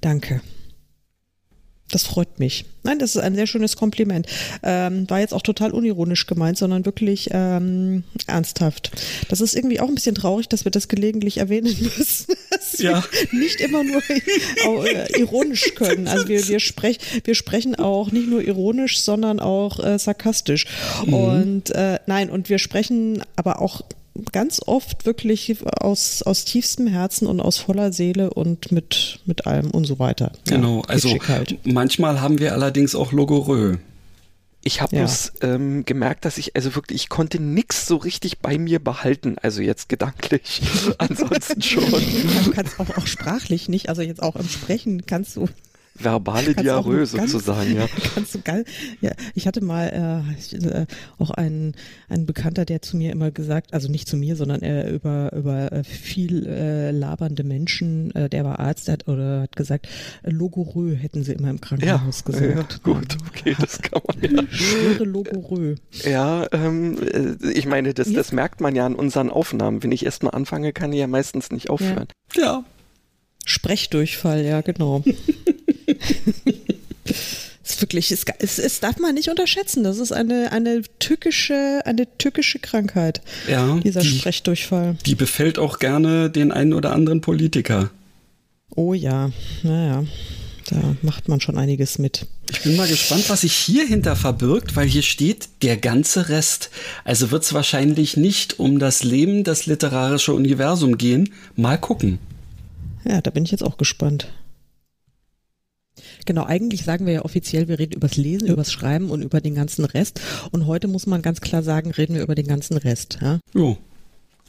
Danke. 0.00 0.40
Das 1.90 2.04
freut 2.04 2.38
mich. 2.38 2.66
Nein, 2.82 2.98
das 2.98 3.16
ist 3.16 3.22
ein 3.22 3.34
sehr 3.34 3.46
schönes 3.46 3.76
Kompliment. 3.76 4.26
Ähm, 4.62 5.08
war 5.08 5.20
jetzt 5.20 5.32
auch 5.32 5.42
total 5.42 5.70
unironisch 5.70 6.26
gemeint, 6.26 6.58
sondern 6.58 6.84
wirklich 6.84 7.30
ähm, 7.32 8.04
ernsthaft. 8.26 8.90
Das 9.28 9.40
ist 9.40 9.54
irgendwie 9.54 9.80
auch 9.80 9.88
ein 9.88 9.94
bisschen 9.94 10.14
traurig, 10.14 10.48
dass 10.48 10.64
wir 10.64 10.70
das 10.70 10.88
gelegentlich 10.88 11.38
erwähnen 11.38 11.74
müssen. 11.98 12.34
Dass 12.50 12.78
ja. 12.78 13.02
wir 13.30 13.38
nicht 13.40 13.60
immer 13.60 13.84
nur 13.84 14.02
äh, 14.86 15.18
ironisch 15.18 15.74
können. 15.74 16.08
Also 16.08 16.28
wir, 16.28 16.46
wir, 16.46 16.60
sprech, 16.60 16.98
wir 17.24 17.34
sprechen 17.34 17.74
auch 17.74 18.12
nicht 18.12 18.28
nur 18.28 18.42
ironisch, 18.42 19.00
sondern 19.00 19.40
auch 19.40 19.82
äh, 19.82 19.98
sarkastisch. 19.98 20.66
Mhm. 21.06 21.14
Und 21.14 21.70
äh, 21.70 22.00
nein, 22.06 22.28
und 22.28 22.50
wir 22.50 22.58
sprechen 22.58 23.22
aber 23.36 23.62
auch 23.62 23.82
ganz 24.32 24.60
oft 24.64 25.06
wirklich 25.06 25.56
aus, 25.80 26.22
aus 26.22 26.44
tiefstem 26.44 26.86
Herzen 26.86 27.26
und 27.26 27.40
aus 27.40 27.58
voller 27.58 27.92
Seele 27.92 28.30
und 28.30 28.72
mit, 28.72 29.20
mit 29.26 29.46
allem 29.46 29.70
und 29.70 29.84
so 29.84 29.98
weiter. 29.98 30.32
Genau, 30.46 30.78
ja, 30.78 30.88
also 30.88 31.18
halt. 31.28 31.58
manchmal 31.64 32.20
haben 32.20 32.38
wir 32.38 32.52
allerdings 32.52 32.94
auch 32.94 33.12
Logorö. 33.12 33.78
Ich 34.64 34.80
habe 34.80 34.96
ja. 34.96 35.02
bloß 35.02 35.32
ähm, 35.42 35.84
gemerkt, 35.84 36.24
dass 36.24 36.36
ich 36.36 36.56
also 36.56 36.74
wirklich, 36.74 37.02
ich 37.02 37.08
konnte 37.08 37.40
nichts 37.40 37.86
so 37.86 37.96
richtig 37.96 38.40
bei 38.40 38.58
mir 38.58 38.82
behalten, 38.82 39.36
also 39.40 39.62
jetzt 39.62 39.88
gedanklich. 39.88 40.62
Ansonsten 40.98 41.62
schon. 41.62 41.90
Du 42.44 42.50
kannst 42.50 42.78
auch, 42.80 42.96
auch 42.96 43.06
sprachlich 43.06 43.68
nicht, 43.68 43.88
also 43.88 44.02
jetzt 44.02 44.22
auch 44.22 44.36
im 44.36 44.48
Sprechen 44.48 45.06
kannst 45.06 45.36
du 45.36 45.48
verbale 45.98 46.54
Diarrhoe 46.54 47.06
sozusagen, 47.06 47.76
ja. 47.76 47.86
Kannst 48.14 48.34
du 48.34 48.40
geil. 48.40 48.64
Ja, 49.00 49.12
ich 49.34 49.46
hatte 49.46 49.62
mal 49.62 50.24
äh, 50.52 50.56
äh, 50.56 50.86
auch 51.18 51.30
einen, 51.30 51.74
einen 52.08 52.26
Bekannter, 52.26 52.64
der 52.64 52.82
zu 52.82 52.96
mir 52.96 53.12
immer 53.12 53.30
gesagt, 53.30 53.74
also 53.74 53.88
nicht 53.88 54.08
zu 54.08 54.16
mir, 54.16 54.36
sondern 54.36 54.62
er 54.62 54.90
über 54.90 55.32
über 55.32 55.72
äh, 55.72 55.84
viel 55.84 56.46
äh, 56.46 56.90
labernde 56.90 57.44
Menschen, 57.44 58.14
äh, 58.14 58.28
der 58.28 58.44
war 58.44 58.58
Arzt, 58.58 58.88
der 58.88 58.94
hat, 58.94 59.08
oder 59.08 59.42
hat 59.42 59.56
gesagt, 59.56 59.88
äh, 60.22 60.30
Logorö 60.30 60.94
hätten 60.94 61.24
sie 61.24 61.32
immer 61.32 61.50
im 61.50 61.60
Krankenhaus 61.60 62.24
ja, 62.26 62.32
gesagt. 62.32 62.80
Ja, 62.84 62.92
gut, 62.92 63.16
okay, 63.28 63.56
das 63.58 63.80
kann 63.80 64.02
man 64.06 64.36
ja. 64.36 64.42
Schwere 64.50 65.04
Logorö. 65.04 65.76
Ja, 66.04 66.46
ähm, 66.52 66.98
äh, 67.02 67.52
ich 67.52 67.66
meine, 67.66 67.94
das, 67.94 68.12
das 68.12 68.32
merkt 68.32 68.60
man 68.60 68.74
ja 68.74 68.86
an 68.86 68.94
unseren 68.94 69.30
Aufnahmen. 69.30 69.82
Wenn 69.82 69.92
ich 69.92 70.04
erstmal 70.04 70.34
anfange, 70.34 70.72
kann 70.72 70.92
ich 70.92 71.00
ja 71.00 71.06
meistens 71.06 71.50
nicht 71.50 71.70
aufhören. 71.70 72.08
Ja. 72.34 72.42
ja. 72.42 72.64
Sprechdurchfall, 73.48 74.44
ja, 74.44 74.60
genau. 74.60 75.02
Es 77.06 77.16
ist 77.64 77.80
wirklich, 77.80 78.12
es, 78.12 78.24
es, 78.40 78.58
es, 78.58 78.80
darf 78.80 78.98
man 78.98 79.14
nicht 79.14 79.30
unterschätzen. 79.30 79.84
Das 79.84 79.96
ist 79.96 80.12
eine, 80.12 80.52
eine 80.52 80.82
tückische, 80.98 81.80
eine 81.86 82.06
tückische 82.18 82.58
Krankheit. 82.58 83.22
Ja. 83.48 83.78
Dieser 83.82 84.02
die, 84.02 84.08
Sprechdurchfall. 84.08 84.98
Die 85.06 85.14
befällt 85.14 85.58
auch 85.58 85.78
gerne 85.78 86.28
den 86.28 86.52
einen 86.52 86.74
oder 86.74 86.92
anderen 86.92 87.22
Politiker. 87.22 87.90
Oh 88.76 88.92
ja, 88.92 89.30
naja. 89.62 90.04
Da 90.68 90.94
macht 91.00 91.28
man 91.28 91.40
schon 91.40 91.56
einiges 91.56 91.98
mit. 91.98 92.26
Ich 92.50 92.60
bin 92.60 92.76
mal 92.76 92.86
gespannt, 92.86 93.30
was 93.30 93.40
sich 93.40 93.54
hier 93.54 93.86
hinter 93.86 94.14
verbirgt, 94.14 94.76
weil 94.76 94.86
hier 94.86 95.00
steht 95.00 95.48
der 95.62 95.78
ganze 95.78 96.28
Rest. 96.28 96.68
Also 97.04 97.30
wird 97.30 97.44
es 97.44 97.54
wahrscheinlich 97.54 98.18
nicht 98.18 98.58
um 98.58 98.78
das 98.78 99.04
Leben, 99.04 99.42
das 99.42 99.64
literarische 99.64 100.34
Universum 100.34 100.98
gehen. 100.98 101.30
Mal 101.56 101.78
gucken. 101.78 102.18
Ja, 103.04 103.20
da 103.20 103.30
bin 103.30 103.44
ich 103.44 103.50
jetzt 103.50 103.64
auch 103.64 103.76
gespannt. 103.76 104.28
Genau, 106.26 106.44
eigentlich 106.44 106.84
sagen 106.84 107.06
wir 107.06 107.12
ja 107.12 107.24
offiziell, 107.24 107.68
wir 107.68 107.78
reden 107.78 107.94
übers 107.94 108.16
Lesen, 108.16 108.46
ja. 108.46 108.52
übers 108.52 108.72
Schreiben 108.72 109.10
und 109.10 109.22
über 109.22 109.40
den 109.40 109.54
ganzen 109.54 109.84
Rest. 109.84 110.20
Und 110.52 110.66
heute 110.66 110.86
muss 110.86 111.06
man 111.06 111.22
ganz 111.22 111.40
klar 111.40 111.62
sagen, 111.62 111.90
reden 111.90 112.14
wir 112.14 112.22
über 112.22 112.34
den 112.34 112.46
ganzen 112.46 112.76
Rest. 112.76 113.18
Ja. 113.20 113.40
Jo 113.54 113.78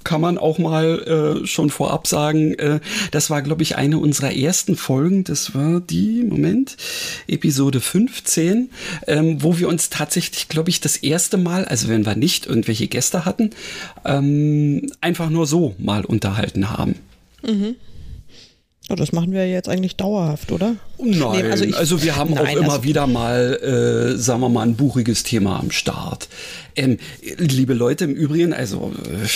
kann 0.03 0.21
man 0.21 0.37
auch 0.37 0.57
mal 0.57 1.41
äh, 1.43 1.47
schon 1.47 1.69
vorab 1.69 2.07
sagen, 2.07 2.53
äh, 2.53 2.79
das 3.11 3.29
war, 3.29 3.41
glaube 3.41 3.63
ich, 3.63 3.75
eine 3.75 3.97
unserer 3.97 4.33
ersten 4.33 4.75
Folgen. 4.75 5.23
Das 5.23 5.53
war 5.53 5.81
die, 5.81 6.23
Moment, 6.23 6.77
Episode 7.27 7.81
15, 7.81 8.69
ähm, 9.07 9.43
wo 9.43 9.57
wir 9.57 9.67
uns 9.67 9.89
tatsächlich, 9.89 10.47
glaube 10.47 10.69
ich, 10.69 10.79
das 10.79 10.97
erste 10.97 11.37
Mal, 11.37 11.65
also 11.65 11.89
wenn 11.89 12.05
wir 12.05 12.15
nicht 12.15 12.45
irgendwelche 12.45 12.87
Gäste 12.87 13.25
hatten, 13.25 13.51
ähm, 14.05 14.91
einfach 15.01 15.29
nur 15.29 15.45
so 15.45 15.75
mal 15.77 16.05
unterhalten 16.05 16.69
haben. 16.69 16.95
Mhm. 17.45 17.75
Ja, 18.89 18.95
das 18.95 19.11
machen 19.11 19.31
wir 19.31 19.47
jetzt 19.47 19.69
eigentlich 19.69 19.95
dauerhaft, 19.95 20.51
oder? 20.51 20.75
Nein, 21.01 21.45
nee, 21.45 21.51
also, 21.51 21.63
ich, 21.63 21.75
also, 21.77 22.03
wir 22.03 22.17
haben 22.17 22.33
nein, 22.33 22.45
auch 22.45 22.61
immer 22.61 22.73
also 22.73 22.83
wieder 22.83 23.07
mal, 23.07 24.13
äh, 24.15 24.17
sagen 24.17 24.41
wir 24.41 24.49
mal, 24.49 24.63
ein 24.63 24.75
buchiges 24.75 25.23
Thema 25.23 25.59
am 25.59 25.71
Start. 25.71 26.27
Ähm, 26.75 26.97
liebe 27.37 27.73
Leute, 27.73 28.05
im 28.05 28.13
Übrigen, 28.13 28.53
also 28.53 28.93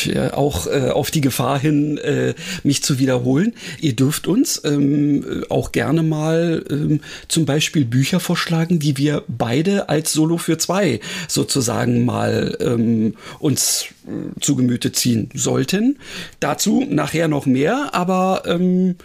äh, 0.07 0.29
auch 0.29 0.67
äh, 0.67 0.89
auf 0.89 1.11
die 1.11 1.21
Gefahr 1.21 1.59
hin, 1.59 1.97
äh, 1.97 2.35
mich 2.63 2.83
zu 2.83 2.99
wiederholen, 2.99 3.53
ihr 3.81 3.95
dürft 3.95 4.27
uns 4.27 4.61
ähm, 4.63 5.43
auch 5.49 5.71
gerne 5.71 6.03
mal 6.03 6.63
ähm, 6.69 7.01
zum 7.27 7.45
Beispiel 7.45 7.85
Bücher 7.85 8.19
vorschlagen, 8.19 8.79
die 8.79 8.97
wir 8.97 9.23
beide 9.27 9.89
als 9.89 10.13
Solo 10.13 10.37
für 10.37 10.57
zwei 10.57 10.99
sozusagen 11.27 12.05
mal 12.05 12.57
ähm, 12.61 13.15
uns 13.39 13.87
äh, 14.07 14.39
zu 14.39 14.55
Gemüte 14.55 14.91
ziehen 14.91 15.29
sollten. 15.33 15.97
Dazu 16.39 16.85
nachher 16.89 17.27
noch 17.27 17.45
mehr, 17.45 17.89
aber 17.93 18.43
ähm, 18.45 18.95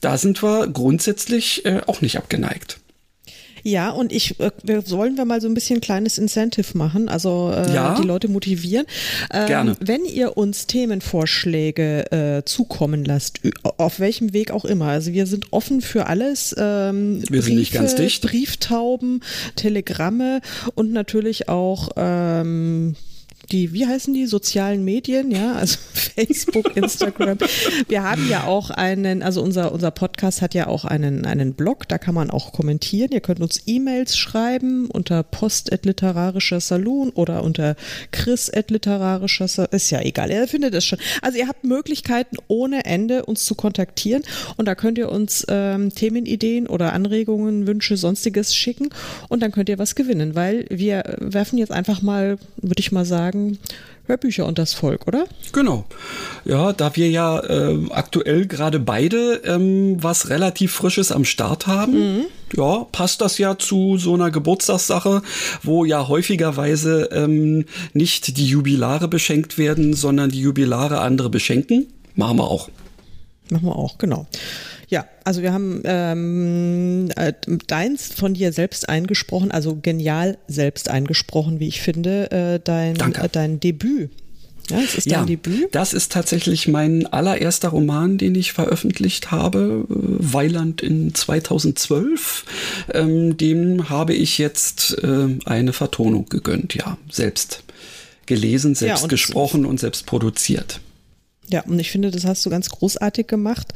da 0.00 0.18
sind 0.18 0.42
wir 0.42 0.68
grundsätzlich 0.68 1.64
äh, 1.64 1.80
auch 1.86 2.00
nicht 2.00 2.07
abgeneigt. 2.16 2.78
Ja, 3.62 3.90
und 3.90 4.12
ich 4.12 4.38
äh, 4.40 4.50
sollen 4.84 5.16
wir 5.16 5.24
mal 5.24 5.40
so 5.40 5.48
ein 5.48 5.54
bisschen 5.54 5.80
kleines 5.80 6.18
Incentive 6.18 6.76
machen, 6.76 7.08
also 7.08 7.52
äh, 7.54 7.72
ja, 7.74 7.96
die 8.00 8.06
Leute 8.06 8.28
motivieren. 8.28 8.86
Ähm, 9.32 9.46
gerne. 9.46 9.76
Wenn 9.80 10.04
ihr 10.04 10.36
uns 10.36 10.66
Themenvorschläge 10.66 12.12
äh, 12.12 12.44
zukommen 12.44 13.04
lasst, 13.04 13.40
auf 13.62 14.00
welchem 14.00 14.32
Weg 14.32 14.50
auch 14.50 14.64
immer. 14.64 14.86
Also 14.86 15.12
wir 15.12 15.26
sind 15.26 15.52
offen 15.52 15.80
für 15.80 16.06
alles. 16.06 16.54
Ähm, 16.58 17.20
wir 17.20 17.26
Briefe, 17.28 17.42
sind 17.42 17.56
nicht 17.56 17.72
ganz 17.72 17.94
dicht. 17.94 18.22
Brieftauben, 18.22 19.22
Telegramme 19.56 20.40
und 20.74 20.92
natürlich 20.92 21.48
auch 21.48 21.90
ähm, 21.96 22.96
die, 23.52 23.72
wie 23.72 23.86
heißen 23.86 24.12
die, 24.12 24.26
sozialen 24.26 24.84
Medien, 24.84 25.30
ja, 25.30 25.54
also 25.54 25.78
Facebook, 25.92 26.76
Instagram. 26.76 27.38
Wir 27.88 28.02
haben 28.02 28.28
ja 28.28 28.44
auch 28.44 28.70
einen, 28.70 29.22
also 29.22 29.42
unser, 29.42 29.72
unser 29.72 29.90
Podcast 29.90 30.42
hat 30.42 30.54
ja 30.54 30.66
auch 30.66 30.84
einen, 30.84 31.24
einen 31.24 31.54
Blog, 31.54 31.88
da 31.88 31.98
kann 31.98 32.14
man 32.14 32.30
auch 32.30 32.52
kommentieren. 32.52 33.10
Ihr 33.12 33.20
könnt 33.20 33.40
uns 33.40 33.62
E-Mails 33.66 34.16
schreiben 34.16 34.90
unter 34.90 35.22
post.literarischer 35.22 36.60
Saloon 36.60 37.10
oder 37.10 37.42
unter 37.42 37.76
chris.literarischer 38.12 39.48
Saloon, 39.48 39.72
ist 39.72 39.90
ja 39.90 40.00
egal, 40.02 40.30
ihr 40.30 40.48
findet 40.48 40.74
es 40.74 40.84
schon. 40.84 40.98
Also 41.22 41.38
ihr 41.38 41.48
habt 41.48 41.64
Möglichkeiten 41.64 42.36
ohne 42.48 42.84
Ende 42.84 43.24
uns 43.24 43.44
zu 43.44 43.54
kontaktieren 43.54 44.22
und 44.56 44.66
da 44.66 44.74
könnt 44.74 44.98
ihr 44.98 45.10
uns 45.10 45.46
ähm, 45.48 45.94
Themenideen 45.94 46.66
oder 46.66 46.92
Anregungen, 46.92 47.66
Wünsche, 47.66 47.96
sonstiges 47.96 48.54
schicken 48.54 48.90
und 49.28 49.42
dann 49.42 49.52
könnt 49.52 49.68
ihr 49.68 49.78
was 49.78 49.94
gewinnen, 49.94 50.34
weil 50.34 50.66
wir 50.68 51.16
werfen 51.18 51.58
jetzt 51.58 51.72
einfach 51.72 52.02
mal, 52.02 52.38
würde 52.56 52.80
ich 52.80 52.92
mal 52.92 53.04
sagen, 53.04 53.37
sagen, 53.38 53.58
Hörbücher 54.06 54.46
und 54.46 54.58
das 54.58 54.72
Volk, 54.72 55.06
oder? 55.06 55.26
Genau. 55.52 55.84
Ja, 56.46 56.72
da 56.72 56.96
wir 56.96 57.10
ja 57.10 57.40
äh, 57.40 57.78
aktuell 57.90 58.46
gerade 58.46 58.80
beide 58.80 59.42
ähm, 59.44 60.02
was 60.02 60.30
relativ 60.30 60.72
Frisches 60.72 61.12
am 61.12 61.26
Start 61.26 61.66
haben, 61.66 61.92
mhm. 61.92 62.24
ja, 62.56 62.86
passt 62.90 63.20
das 63.20 63.36
ja 63.36 63.58
zu 63.58 63.98
so 63.98 64.14
einer 64.14 64.30
Geburtstagssache, 64.30 65.22
wo 65.62 65.84
ja 65.84 66.08
häufigerweise 66.08 67.10
ähm, 67.12 67.66
nicht 67.92 68.38
die 68.38 68.46
Jubilare 68.46 69.08
beschenkt 69.08 69.58
werden, 69.58 69.92
sondern 69.92 70.30
die 70.30 70.40
Jubilare 70.40 71.00
andere 71.00 71.28
beschenken. 71.28 71.86
Machen 72.14 72.38
wir 72.38 72.50
auch. 72.50 72.70
Machen 73.50 73.66
wir 73.66 73.76
auch, 73.76 73.98
genau. 73.98 74.26
Ja, 74.88 75.06
also 75.24 75.42
wir 75.42 75.52
haben 75.52 75.82
ähm, 75.84 77.10
äh, 77.16 77.34
deins 77.66 78.12
von 78.12 78.34
dir 78.34 78.52
selbst 78.52 78.88
eingesprochen, 78.88 79.50
also 79.50 79.76
genial 79.80 80.38
selbst 80.48 80.88
eingesprochen, 80.88 81.60
wie 81.60 81.68
ich 81.68 81.82
finde, 81.82 82.30
äh, 82.30 82.60
dein, 82.62 82.96
äh, 82.96 83.28
dein 83.30 83.60
Debüt. 83.60 84.10
Ja, 84.70 84.80
das 84.80 84.94
ist 84.94 85.06
dein 85.06 85.12
ja, 85.12 85.24
Debüt. 85.24 85.68
Das 85.72 85.92
ist 85.92 86.12
tatsächlich 86.12 86.68
mein 86.68 87.06
allererster 87.06 87.68
Roman, 87.68 88.18
den 88.18 88.34
ich 88.34 88.52
veröffentlicht 88.52 89.30
habe, 89.30 89.86
äh, 89.88 89.94
Weiland 89.94 90.82
in 90.82 91.14
2012. 91.14 92.44
Ähm, 92.92 93.36
dem 93.36 93.90
habe 93.90 94.14
ich 94.14 94.38
jetzt 94.38 94.96
äh, 95.02 95.38
eine 95.44 95.72
Vertonung 95.72 96.26
gegönnt, 96.30 96.74
ja, 96.74 96.96
selbst 97.10 97.62
gelesen, 98.26 98.74
selbst 98.74 99.00
ja, 99.00 99.02
und 99.04 99.08
gesprochen 99.08 99.64
und 99.66 99.80
selbst 99.80 100.06
produziert. 100.06 100.80
Ja, 101.50 101.62
und 101.62 101.78
ich 101.78 101.90
finde, 101.90 102.10
das 102.10 102.24
hast 102.24 102.44
du 102.44 102.50
ganz 102.50 102.68
großartig 102.68 103.26
gemacht. 103.26 103.72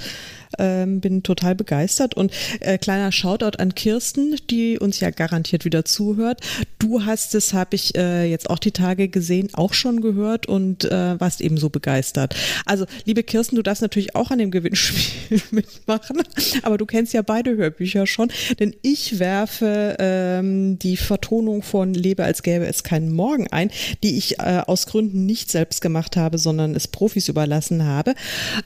Ähm, 0.58 1.00
bin 1.00 1.22
total 1.22 1.54
begeistert 1.54 2.14
und 2.14 2.32
äh, 2.60 2.78
kleiner 2.78 3.12
Shoutout 3.12 3.58
an 3.58 3.74
Kirsten, 3.74 4.36
die 4.50 4.78
uns 4.78 5.00
ja 5.00 5.10
garantiert 5.10 5.64
wieder 5.64 5.84
zuhört. 5.84 6.40
Du 6.78 7.04
hast 7.04 7.34
es, 7.34 7.52
habe 7.52 7.76
ich 7.76 7.96
äh, 7.96 8.24
jetzt 8.24 8.50
auch 8.50 8.58
die 8.58 8.72
Tage 8.72 9.08
gesehen, 9.08 9.50
auch 9.52 9.74
schon 9.74 10.00
gehört 10.00 10.46
und 10.46 10.84
äh, 10.84 11.20
warst 11.20 11.40
ebenso 11.40 11.70
begeistert. 11.70 12.34
Also, 12.66 12.86
liebe 13.04 13.22
Kirsten, 13.22 13.56
du 13.56 13.62
darfst 13.62 13.82
natürlich 13.82 14.14
auch 14.14 14.30
an 14.30 14.38
dem 14.38 14.50
Gewinnspiel 14.50 15.40
mitmachen, 15.50 16.22
aber 16.62 16.78
du 16.78 16.86
kennst 16.86 17.12
ja 17.12 17.22
beide 17.22 17.56
Hörbücher 17.56 18.06
schon, 18.06 18.30
denn 18.58 18.74
ich 18.82 19.18
werfe 19.18 19.96
ähm, 19.98 20.78
die 20.78 20.96
Vertonung 20.96 21.62
von 21.62 21.94
Lebe 21.94 22.24
als 22.24 22.42
gäbe 22.42 22.66
es 22.66 22.82
keinen 22.82 23.12
Morgen 23.12 23.48
ein, 23.48 23.70
die 24.02 24.16
ich 24.18 24.38
äh, 24.38 24.62
aus 24.66 24.86
Gründen 24.86 25.26
nicht 25.26 25.50
selbst 25.50 25.80
gemacht 25.80 26.16
habe, 26.16 26.38
sondern 26.38 26.74
es 26.74 26.88
Profis 26.88 27.28
überlassen 27.28 27.84
habe. 27.84 28.14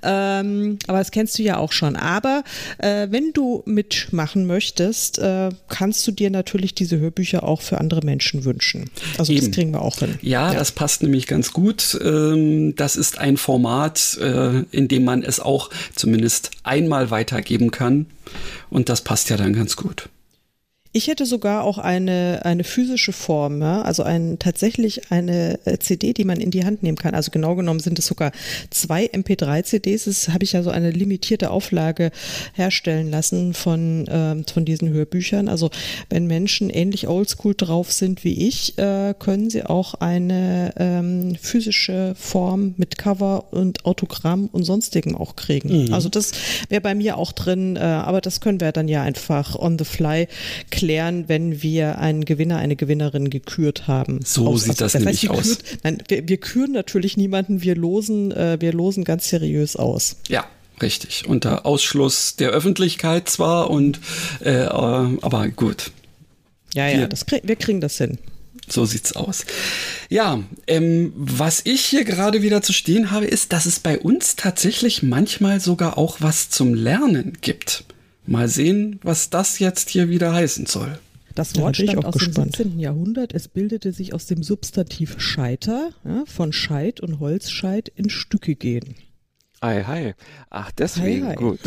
Ähm, 0.02 0.78
aber 0.86 0.98
das 0.98 1.10
kennst 1.10 1.38
du 1.38 1.42
ja 1.42 1.58
auch 1.58 1.72
schon. 1.76 1.96
Aber 1.96 2.42
äh, 2.78 3.08
wenn 3.10 3.32
du 3.32 3.62
mitmachen 3.66 4.46
möchtest, 4.46 5.18
äh, 5.18 5.50
kannst 5.68 6.06
du 6.06 6.12
dir 6.12 6.30
natürlich 6.30 6.74
diese 6.74 6.98
Hörbücher 6.98 7.44
auch 7.44 7.60
für 7.60 7.78
andere 7.78 8.00
Menschen 8.04 8.44
wünschen. 8.44 8.90
Also 9.18 9.32
Eben. 9.32 9.46
das 9.46 9.54
kriegen 9.54 9.70
wir 9.72 9.82
auch 9.82 9.98
hin. 9.98 10.18
Ja, 10.22 10.52
ja, 10.52 10.58
das 10.58 10.72
passt 10.72 11.02
nämlich 11.02 11.26
ganz 11.26 11.52
gut. 11.52 11.98
Ähm, 12.02 12.74
das 12.76 12.96
ist 12.96 13.18
ein 13.18 13.36
Format, 13.36 14.18
äh, 14.20 14.62
in 14.70 14.88
dem 14.88 15.04
man 15.04 15.22
es 15.22 15.40
auch 15.40 15.70
zumindest 15.94 16.50
einmal 16.62 17.10
weitergeben 17.10 17.70
kann. 17.70 18.06
Und 18.70 18.88
das 18.88 19.02
passt 19.02 19.30
ja 19.30 19.36
dann 19.36 19.52
ganz 19.52 19.76
gut. 19.76 20.08
Ich 20.96 21.08
hätte 21.08 21.26
sogar 21.26 21.62
auch 21.64 21.76
eine, 21.76 22.40
eine 22.44 22.64
physische 22.64 23.12
Form, 23.12 23.60
ja? 23.60 23.82
also 23.82 24.02
ein, 24.02 24.38
tatsächlich 24.38 25.12
eine 25.12 25.58
äh, 25.66 25.76
CD, 25.76 26.14
die 26.14 26.24
man 26.24 26.40
in 26.40 26.50
die 26.50 26.64
Hand 26.64 26.82
nehmen 26.82 26.96
kann. 26.96 27.14
Also 27.14 27.30
genau 27.30 27.54
genommen 27.54 27.80
sind 27.80 27.98
es 27.98 28.06
sogar 28.06 28.32
zwei 28.70 29.04
MP3-CDs. 29.04 30.06
Das 30.06 30.30
habe 30.30 30.44
ich 30.44 30.52
ja 30.52 30.62
so 30.62 30.70
eine 30.70 30.90
limitierte 30.90 31.50
Auflage 31.50 32.12
herstellen 32.54 33.10
lassen 33.10 33.52
von, 33.52 34.06
ähm, 34.08 34.46
von 34.46 34.64
diesen 34.64 34.88
Hörbüchern. 34.88 35.50
Also 35.50 35.68
wenn 36.08 36.26
Menschen 36.26 36.70
ähnlich 36.70 37.08
oldschool 37.08 37.54
drauf 37.54 37.92
sind 37.92 38.24
wie 38.24 38.48
ich, 38.48 38.78
äh, 38.78 39.12
können 39.18 39.50
sie 39.50 39.64
auch 39.64 39.92
eine 39.92 40.72
ähm, 40.78 41.36
physische 41.38 42.14
Form 42.16 42.72
mit 42.78 42.96
Cover 42.96 43.52
und 43.52 43.84
Autogramm 43.84 44.48
und 44.50 44.64
sonstigem 44.64 45.14
auch 45.14 45.36
kriegen. 45.36 45.88
Mhm. 45.88 45.92
Also 45.92 46.08
das 46.08 46.32
wäre 46.70 46.80
bei 46.80 46.94
mir 46.94 47.18
auch 47.18 47.32
drin, 47.32 47.76
äh, 47.76 47.80
aber 47.80 48.22
das 48.22 48.40
können 48.40 48.62
wir 48.62 48.72
dann 48.72 48.88
ja 48.88 49.02
einfach 49.02 49.56
on 49.56 49.78
the 49.78 49.84
fly 49.84 50.26
klären 50.70 50.85
klären, 50.86 51.28
wenn 51.28 51.62
wir 51.62 51.98
einen 51.98 52.24
Gewinner, 52.24 52.58
eine 52.58 52.76
Gewinnerin 52.76 53.28
gekürt 53.28 53.88
haben. 53.88 54.20
So 54.24 54.46
Aus, 54.46 54.62
sieht 54.62 54.70
also, 54.70 54.84
das, 54.84 54.92
das 54.92 55.02
nämlich 55.02 55.28
heißt, 55.28 55.30
aus. 55.30 55.58
Kürt, 55.58 55.78
nein, 55.82 56.02
wir, 56.06 56.28
wir, 56.28 56.36
küren 56.36 56.72
natürlich 56.72 57.16
niemanden, 57.16 57.62
wir 57.62 57.74
losen, 57.74 58.30
äh, 58.30 58.58
wir 58.60 58.72
losen 58.72 59.02
ganz 59.02 59.28
seriös 59.28 59.74
aus. 59.74 60.16
Ja. 60.28 60.46
Richtig, 60.80 61.26
unter 61.26 61.64
Ausschluss 61.64 62.36
der 62.36 62.50
Öffentlichkeit 62.50 63.30
zwar 63.30 63.70
und 63.70 63.98
äh, 64.44 64.50
äh 64.50 64.68
aber 64.68 65.48
gut. 65.48 65.90
Ja, 66.74 66.86
ja, 66.86 66.98
wir, 66.98 67.08
das 67.08 67.24
krieg, 67.24 67.42
wir 67.44 67.56
kriegen 67.56 67.80
das 67.80 67.96
hin. 67.96 68.18
So 68.68 68.84
sieht's 68.84 69.16
aus. 69.16 69.46
Ja, 70.10 70.42
ähm, 70.66 71.14
was 71.16 71.62
ich 71.64 71.80
hier 71.80 72.04
gerade 72.04 72.42
wieder 72.42 72.60
zu 72.60 72.74
stehen 72.74 73.10
habe, 73.10 73.24
ist, 73.24 73.54
dass 73.54 73.64
es 73.64 73.80
bei 73.80 73.98
uns 73.98 74.36
tatsächlich 74.36 75.02
manchmal 75.02 75.60
sogar 75.60 75.96
auch 75.96 76.18
was 76.20 76.50
zum 76.50 76.74
Lernen 76.74 77.38
gibt. 77.40 77.84
Mal 78.26 78.48
sehen, 78.48 78.98
was 79.02 79.30
das 79.30 79.58
jetzt 79.58 79.90
hier 79.90 80.08
wieder 80.08 80.32
heißen 80.32 80.66
soll. 80.66 80.98
Das 81.34 81.54
Wort 81.56 81.76
stammt 81.76 82.06
aus 82.06 82.14
gespannt. 82.14 82.58
dem 82.58 82.64
17. 82.64 82.78
Jahrhundert. 82.80 83.34
Es 83.34 83.46
bildete 83.46 83.92
sich 83.92 84.14
aus 84.14 84.26
dem 84.26 84.42
Substantiv 84.42 85.20
Scheiter, 85.20 85.90
ja, 86.02 86.24
von 86.26 86.52
Scheit 86.52 87.00
und 87.00 87.20
Holzscheit 87.20 87.92
in 87.94 88.08
Stücke 88.08 88.54
gehen. 88.54 88.94
Ei, 89.60 89.84
hi. 89.84 90.14
Ach, 90.48 90.70
deswegen, 90.72 91.26
hi, 91.26 91.30
hi. 91.30 91.36
gut. 91.36 91.60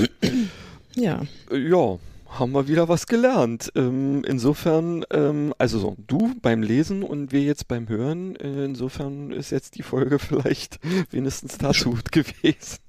ja. 0.95 1.21
Ja, 1.51 1.99
haben 2.29 2.51
wir 2.51 2.67
wieder 2.67 2.89
was 2.89 3.07
gelernt. 3.07 3.71
Ähm, 3.75 4.23
insofern, 4.25 5.05
ähm, 5.11 5.53
also 5.57 5.79
so, 5.79 5.95
du 6.07 6.33
beim 6.41 6.63
Lesen 6.63 7.03
und 7.03 7.31
wir 7.31 7.41
jetzt 7.41 7.67
beim 7.67 7.87
Hören. 7.87 8.35
Äh, 8.37 8.65
insofern 8.65 9.31
ist 9.31 9.51
jetzt 9.51 9.75
die 9.75 9.83
Folge 9.83 10.19
vielleicht 10.19 10.79
wenigstens 11.11 11.57
dazu 11.57 11.97
gewesen. 12.11 12.79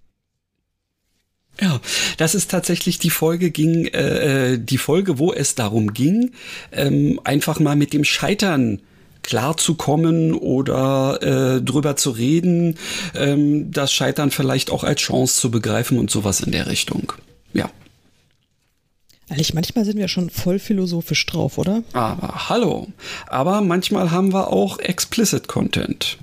Ja, 1.61 1.81
das 2.17 2.35
ist 2.35 2.51
tatsächlich 2.51 2.99
die 2.99 3.11
Folge 3.11 3.51
ging, 3.51 3.87
äh, 3.87 4.53
äh, 4.53 4.59
die 4.59 4.79
Folge, 4.79 5.19
wo 5.19 5.33
es 5.33 5.55
darum 5.55 5.93
ging, 5.93 6.33
ähm, 6.73 7.21
einfach 7.25 7.61
mal 7.61 7.77
mit 7.77 7.93
dem 7.93 8.05
Scheitern 8.05 8.81
klarzukommen 9.23 10.35
oder 10.35 11.19
äh, 11.23 11.63
drüber 11.63 11.97
zu 11.97 12.11
reden, 12.11 12.79
ähm, 13.15 13.71
das 13.71 13.93
Scheitern 13.93 14.31
vielleicht 14.31 14.71
auch 14.71 14.85
als 14.85 15.03
Chance 15.03 15.39
zu 15.39 15.51
begreifen 15.51 15.99
und 15.99 16.11
sowas 16.11 16.41
in 16.41 16.53
der 16.53 16.67
Richtung. 16.67 17.13
Ja. 17.53 17.71
Ehrlich, 19.29 19.53
manchmal 19.55 19.85
sind 19.85 19.99
wir 19.99 20.09
schon 20.09 20.31
voll 20.31 20.59
philosophisch 20.59 21.25
drauf, 21.27 21.59
oder? 21.59 21.83
Aber 21.93 22.49
hallo. 22.49 22.89
Aber 23.27 23.61
manchmal 23.61 24.11
haben 24.11 24.33
wir 24.33 24.49
auch 24.49 24.79
explicit 24.79 25.47
Content 25.47 26.19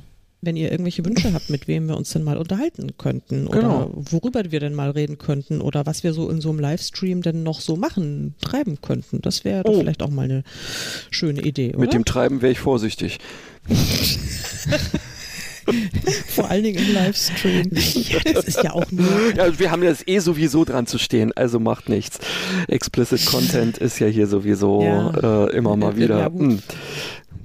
wenn 0.47 0.55
ihr 0.55 0.71
irgendwelche 0.71 1.05
Wünsche 1.05 1.33
habt, 1.33 1.49
mit 1.49 1.67
wem 1.67 1.89
wir 1.89 1.97
uns 1.97 2.11
denn 2.11 2.23
mal 2.23 2.37
unterhalten 2.37 2.93
könnten 2.97 3.47
oder 3.47 3.59
genau. 3.59 3.91
worüber 3.95 4.49
wir 4.49 4.61
denn 4.61 4.73
mal 4.73 4.91
reden 4.91 5.17
könnten 5.17 5.59
oder 5.59 5.85
was 5.85 6.05
wir 6.05 6.13
so 6.13 6.29
in 6.29 6.39
so 6.39 6.49
einem 6.49 6.59
Livestream 6.59 7.21
denn 7.21 7.43
noch 7.43 7.59
so 7.59 7.75
machen, 7.75 8.33
treiben 8.39 8.79
könnten. 8.81 9.19
Das 9.21 9.43
wäre 9.43 9.63
oh. 9.65 9.77
vielleicht 9.77 10.01
auch 10.01 10.09
mal 10.09 10.23
eine 10.23 10.43
schöne 11.11 11.41
Idee, 11.41 11.71
oder? 11.71 11.79
Mit 11.79 11.93
dem 11.93 12.05
Treiben 12.05 12.41
wäre 12.41 12.53
ich 12.53 12.59
vorsichtig. 12.59 13.19
Vor 16.29 16.49
allen 16.49 16.63
Dingen 16.63 16.77
im 16.77 16.93
Livestream. 16.93 17.69
Das 17.71 18.45
ist 18.45 18.63
ja 18.63 18.71
auch 18.71 18.89
nur. 18.89 19.35
Ja, 19.35 19.59
wir 19.59 19.69
haben 19.69 19.83
jetzt 19.83 20.07
eh 20.07 20.19
sowieso 20.19 20.63
dran 20.63 20.87
zu 20.87 20.97
stehen, 20.97 21.33
also 21.35 21.59
macht 21.59 21.89
nichts. 21.89 22.19
Explicit 22.69 23.25
Content 23.25 23.77
ist 23.77 23.99
ja 23.99 24.07
hier 24.07 24.27
sowieso 24.27 24.81
ja. 24.81 25.47
äh, 25.47 25.57
immer 25.57 25.75
mal 25.75 25.97
wieder. 25.97 26.19
Ja, 26.19 26.27
hm. 26.27 26.59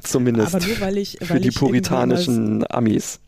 Zumindest 0.03 0.55
Aber 0.55 0.66
nur, 0.66 0.80
weil 0.80 0.98
ich, 0.98 1.18
weil 1.20 1.26
für 1.26 1.40
die 1.40 1.50
puritanischen 1.50 2.64
Amis. 2.70 3.20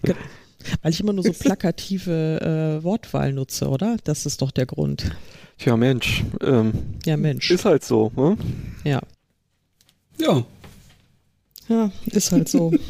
Weil 0.82 0.92
ich 0.92 1.00
immer 1.00 1.12
nur 1.12 1.24
so 1.24 1.32
plakative 1.38 2.80
äh, 2.80 2.84
Wortwahl 2.84 3.32
nutze, 3.32 3.68
oder? 3.68 3.96
Das 4.04 4.26
ist 4.26 4.42
doch 4.42 4.50
der 4.50 4.66
Grund. 4.66 5.10
Tja, 5.58 5.76
Mensch. 5.76 6.24
Ähm, 6.40 6.72
ja, 7.04 7.16
Mensch. 7.16 7.50
Ist 7.50 7.64
halt 7.64 7.84
so, 7.84 8.10
ne? 8.16 8.36
Ja. 8.82 9.00
Ja. 10.18 10.44
Ja, 11.68 11.90
ist 12.06 12.32
halt 12.32 12.48
so. 12.48 12.72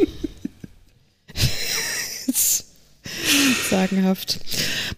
Sagenhaft. 3.71 4.41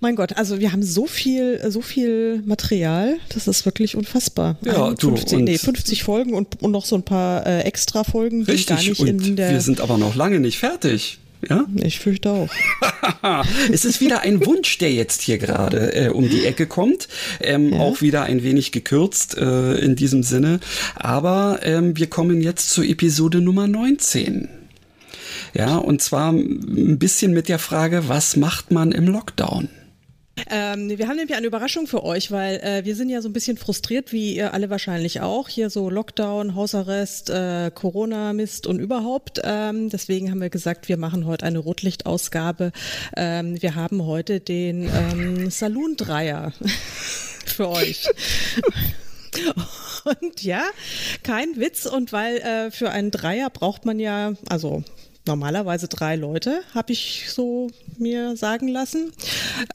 Mein 0.01 0.17
Gott, 0.17 0.37
also 0.37 0.59
wir 0.61 0.73
haben 0.73 0.83
so 0.83 1.07
viel, 1.07 1.61
so 1.69 1.81
viel 1.81 2.43
Material, 2.45 3.17
das 3.31 3.47
ist 3.49 3.65
wirklich 3.65 3.97
unfassbar. 3.97 4.57
Ja, 4.65 4.95
50, 4.97 5.25
du, 5.31 5.39
nee, 5.39 5.59
50 5.59 6.03
Folgen 6.03 6.35
und, 6.35 6.63
und 6.63 6.73
noch 6.73 6.85
so 6.85 6.97
ein 6.97 7.03
paar 7.03 7.47
äh, 7.47 7.61
extra 7.63 8.05
Folgen, 8.05 8.45
die 8.45 8.53
richtig, 8.53 8.77
gar 8.77 8.83
nicht 8.83 9.01
in 9.01 9.37
der. 9.37 9.51
Wir 9.51 9.61
sind 9.61 9.81
aber 9.81 9.99
noch 9.99 10.15
lange 10.15 10.41
nicht 10.41 10.59
fertig. 10.59 11.19
Ja? 11.49 11.65
Ich 11.77 11.99
fürchte 11.99 12.31
auch. 12.31 12.49
es 13.73 13.85
ist 13.85 14.01
wieder 14.01 14.21
ein 14.21 14.45
Wunsch, 14.45 14.79
der 14.79 14.93
jetzt 14.93 15.23
hier 15.23 15.39
gerade 15.39 15.95
äh, 15.95 16.09
um 16.09 16.29
die 16.29 16.45
Ecke 16.45 16.67
kommt. 16.67 17.09
Ähm, 17.41 17.73
ja. 17.73 17.79
Auch 17.79 18.01
wieder 18.01 18.25
ein 18.25 18.43
wenig 18.43 18.73
gekürzt 18.73 19.37
äh, 19.37 19.75
in 19.75 19.97
diesem 19.97 20.23
Sinne. 20.23 20.61
Aber 20.95 21.61
ähm, 21.63 21.97
wir 21.97 22.09
kommen 22.09 22.41
jetzt 22.41 22.71
zur 22.71 22.85
Episode 22.85 23.41
Nummer 23.41 23.69
19. 23.69 24.49
Ja, 25.57 25.79
und 25.79 26.03
zwar 26.03 26.33
ein 26.33 26.99
bisschen 26.99 27.33
mit 27.33 27.49
der 27.49 27.59
Frage, 27.59 28.09
was 28.09 28.37
macht 28.37 28.71
man 28.71 28.93
im 28.93 29.07
Lockdown? 29.07 29.71
Ähm, 30.51 30.91
wir 30.91 31.09
haben 31.09 31.17
nämlich 31.17 31.35
eine 31.35 31.47
Überraschung 31.47 31.87
für 31.87 32.05
euch, 32.05 32.31
weil 32.31 32.57
äh, 32.57 32.85
wir 32.85 32.95
sind 32.95 33.09
ja 33.09 33.23
so 33.23 33.29
ein 33.31 33.33
bisschen 33.33 33.57
frustriert, 33.57 34.13
wie 34.13 34.37
ihr 34.37 34.53
alle 34.53 34.69
wahrscheinlich 34.69 35.23
auch. 35.23 35.49
Hier 35.49 35.71
so 35.71 35.89
Lockdown, 35.89 36.55
Hausarrest, 36.55 37.31
äh, 37.31 37.71
Corona-Mist 37.75 38.67
und 38.67 38.81
überhaupt. 38.81 39.41
Ähm, 39.45 39.89
deswegen 39.89 40.31
haben 40.31 40.43
wir 40.43 40.51
gesagt, 40.51 40.91
wir 40.91 40.99
machen 40.99 41.25
heute 41.25 41.47
eine 41.47 41.59
Rotlichtausgabe. 41.59 42.73
Ähm, 43.17 43.61
wir 43.63 43.77
haben 43.77 44.05
heute 44.05 44.41
den 44.41 44.83
ähm, 44.83 45.51
Saloon-Dreier 45.51 46.53
für 47.47 47.71
euch. 47.71 48.07
Und 50.05 50.43
ja, 50.43 50.63
kein 51.25 51.57
Witz. 51.57 51.85
Und 51.85 52.13
weil 52.13 52.37
äh, 52.37 52.71
für 52.71 52.91
einen 52.91 53.11
Dreier 53.11 53.51
braucht 53.51 53.85
man 53.85 53.99
ja, 53.99 54.35
also 54.49 54.85
normalerweise 55.27 55.89
drei 55.89 56.17
Leute, 56.17 56.63
habe 56.75 56.93
ich 56.93 57.27
so 57.29 57.71
mir 57.99 58.37
sagen 58.37 58.69
lassen. 58.69 59.13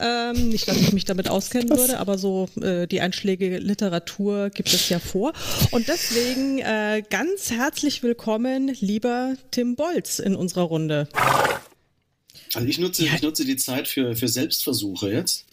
Ähm, 0.00 0.48
nicht, 0.48 0.68
dass 0.68 0.76
ich 0.76 0.92
mich 0.92 1.04
damit 1.04 1.28
auskennen 1.28 1.70
würde, 1.70 1.98
aber 1.98 2.18
so 2.18 2.48
äh, 2.60 2.86
die 2.86 3.00
einschlägige 3.00 3.58
Literatur 3.58 4.50
gibt 4.50 4.72
es 4.72 4.88
ja 4.88 4.98
vor. 4.98 5.32
Und 5.70 5.88
deswegen 5.88 6.58
äh, 6.58 7.02
ganz 7.08 7.50
herzlich 7.50 8.02
willkommen, 8.02 8.76
lieber 8.80 9.36
Tim 9.50 9.76
Bolz, 9.76 10.18
in 10.18 10.34
unserer 10.34 10.62
Runde. 10.62 11.08
Also 12.54 12.68
ich 12.68 12.78
nutze, 12.78 13.04
ja. 13.04 13.14
ich 13.14 13.22
nutze 13.22 13.44
die 13.44 13.56
Zeit 13.56 13.88
für, 13.88 14.14
für 14.14 14.28
Selbstversuche 14.28 15.10
jetzt. 15.10 15.46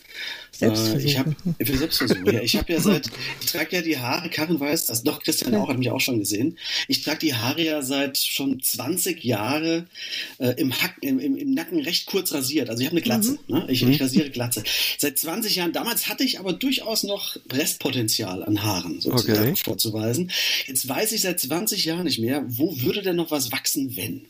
Selbstversuche. 0.60 1.00
Äh, 1.00 1.06
ich 1.06 1.18
habe 1.18 1.36
für 1.64 1.78
Selbstversuche. 1.78 2.34
ja, 2.34 2.42
ich 2.42 2.58
habe 2.58 2.74
ja 2.74 2.82
seit, 2.82 3.10
ich 3.40 3.52
trage 3.52 3.78
ja 3.78 3.82
die 3.82 3.98
Haare. 3.98 4.30
Karin 4.30 4.60
weiß 4.60 4.88
das. 4.88 5.04
Doch 5.04 5.24
Christian 5.24 5.56
auch, 5.56 5.70
hat 5.70 5.78
mich 5.78 5.90
auch 5.90 6.02
schon 6.02 6.20
gesehen. 6.20 6.58
Ich 6.88 7.04
trage 7.04 7.20
die 7.20 7.34
Haare 7.34 7.64
ja 7.64 7.82
seit 7.82 8.18
schon 8.18 8.62
20 8.62 9.24
Jahre 9.24 9.86
äh, 10.38 10.50
im, 10.58 10.74
Hack, 10.74 10.98
im, 11.02 11.20
im, 11.20 11.38
im, 11.38 11.54
Nacken 11.54 11.80
recht 11.80 12.08
kurz 12.08 12.34
rasiert. 12.34 12.70
Also 12.70 12.82
ich 12.82 12.88
habe 12.88 12.98
eine 12.98 13.04
Glatze. 13.04 13.40
Mhm. 13.48 13.56
Ne? 13.56 13.66
Ich, 13.70 13.84
ich, 13.84 13.88
mhm. 13.88 14.04
rasiere 14.04 14.30
Glatze. 14.30 14.64
Seit 14.98 15.18
20 15.18 15.56
Jahren. 15.56 15.72
Damals 15.72 16.08
hatte 16.10 16.24
ich 16.24 16.40
aber 16.40 16.52
durchaus 16.52 17.04
noch 17.04 17.38
Restpotenzial 17.52 18.44
an 18.44 18.62
Haaren 18.62 19.00
sozusagen 19.00 19.52
okay. 19.52 19.64
vorzuweisen. 19.64 20.32
Jetzt 20.68 20.88
weiß 20.88 21.14
ich 21.14 21.22
seit 21.22 21.40
20 21.40 21.86
Jahren 21.86 22.04
nicht 22.04 22.20
mehr, 22.20 22.44
wo 22.48 22.80
würde 22.82 23.02
denn 23.02 23.16
noch 23.16 23.32
was 23.32 23.52
wachsen, 23.52 23.96
wenn? 23.96 24.26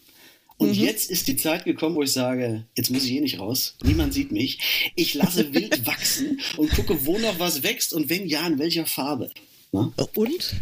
Und 0.60 0.76
mhm. 0.76 0.84
jetzt 0.84 1.10
ist 1.10 1.28
die 1.30 1.38
Zeit 1.38 1.64
gekommen, 1.64 1.96
wo 1.96 2.04
ich 2.04 2.12
sage, 2.12 2.66
jetzt 2.76 2.92
muss 2.92 3.06
ich 3.06 3.14
eh 3.14 3.22
nicht 3.22 3.40
raus. 3.40 3.78
Niemand 3.82 4.14
sieht 4.14 4.34
mich. 4.34 4.92
Ich 4.96 5.14
lasse 5.14 5.54
wild 5.54 5.88
wachsen 5.88 6.40
und 6.58 6.70
gucke, 6.72 7.06
wo 7.06 7.18
noch 7.18 7.40
was 7.40 7.64
wächst 7.64 7.94
und 7.94 8.10
wenn 8.10 8.28
ja, 8.28 8.46
in 8.46 8.60
welcher 8.60 8.86
Farbe. 8.86 9.32
Na? 9.72 9.92
Und? 10.16 10.56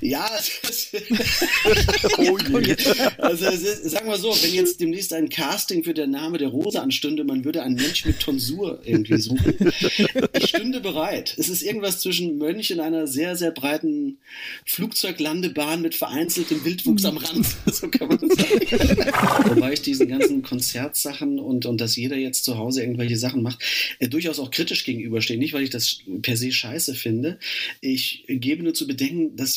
Ja, 0.00 0.26
oh 2.18 2.38
also 3.18 3.50
sagen 3.88 4.08
wir 4.08 4.18
so, 4.18 4.30
wenn 4.42 4.54
jetzt 4.54 4.80
demnächst 4.80 5.12
ein 5.12 5.28
Casting 5.28 5.84
für 5.84 5.94
der 5.94 6.06
Name 6.06 6.38
der 6.38 6.48
Rose 6.48 6.80
anstünde, 6.80 7.24
man 7.24 7.44
würde 7.44 7.62
einen 7.62 7.76
Mensch 7.76 8.04
mit 8.04 8.20
Tonsur 8.20 8.80
irgendwie 8.84 9.18
suchen. 9.18 9.54
Ich 10.32 10.48
stünde 10.48 10.80
bereit. 10.80 11.34
Es 11.38 11.48
ist 11.48 11.62
irgendwas 11.62 12.00
zwischen 12.00 12.38
Mönch 12.38 12.70
in 12.70 12.80
einer 12.80 13.06
sehr, 13.06 13.36
sehr 13.36 13.50
breiten 13.50 14.18
Flugzeuglandebahn 14.64 15.82
mit 15.82 15.94
vereinzeltem 15.94 16.64
Wildwuchs 16.64 17.04
am 17.04 17.16
Rand. 17.16 17.46
So 17.72 17.88
kann 17.88 18.08
man 18.08 18.18
sagen. 18.18 19.50
Wobei 19.50 19.72
ich 19.72 19.82
diesen 19.82 20.08
ganzen 20.08 20.42
Konzertsachen 20.42 21.38
und, 21.38 21.66
und 21.66 21.80
dass 21.80 21.96
jeder 21.96 22.16
jetzt 22.16 22.44
zu 22.44 22.56
Hause 22.56 22.82
irgendwelche 22.82 23.16
Sachen 23.16 23.42
macht, 23.42 23.62
äh, 23.98 24.08
durchaus 24.08 24.38
auch 24.38 24.50
kritisch 24.50 24.84
gegenüberstehe. 24.84 25.38
Nicht, 25.38 25.52
weil 25.52 25.62
ich 25.62 25.70
das 25.70 25.98
per 26.22 26.36
se 26.36 26.52
scheiße 26.52 26.94
finde. 26.94 27.38
Ich 27.80 28.24
gebe 28.28 28.62
nur 28.62 28.74
zu 28.74 28.86
bedenken, 28.86 29.36
dass 29.36 29.55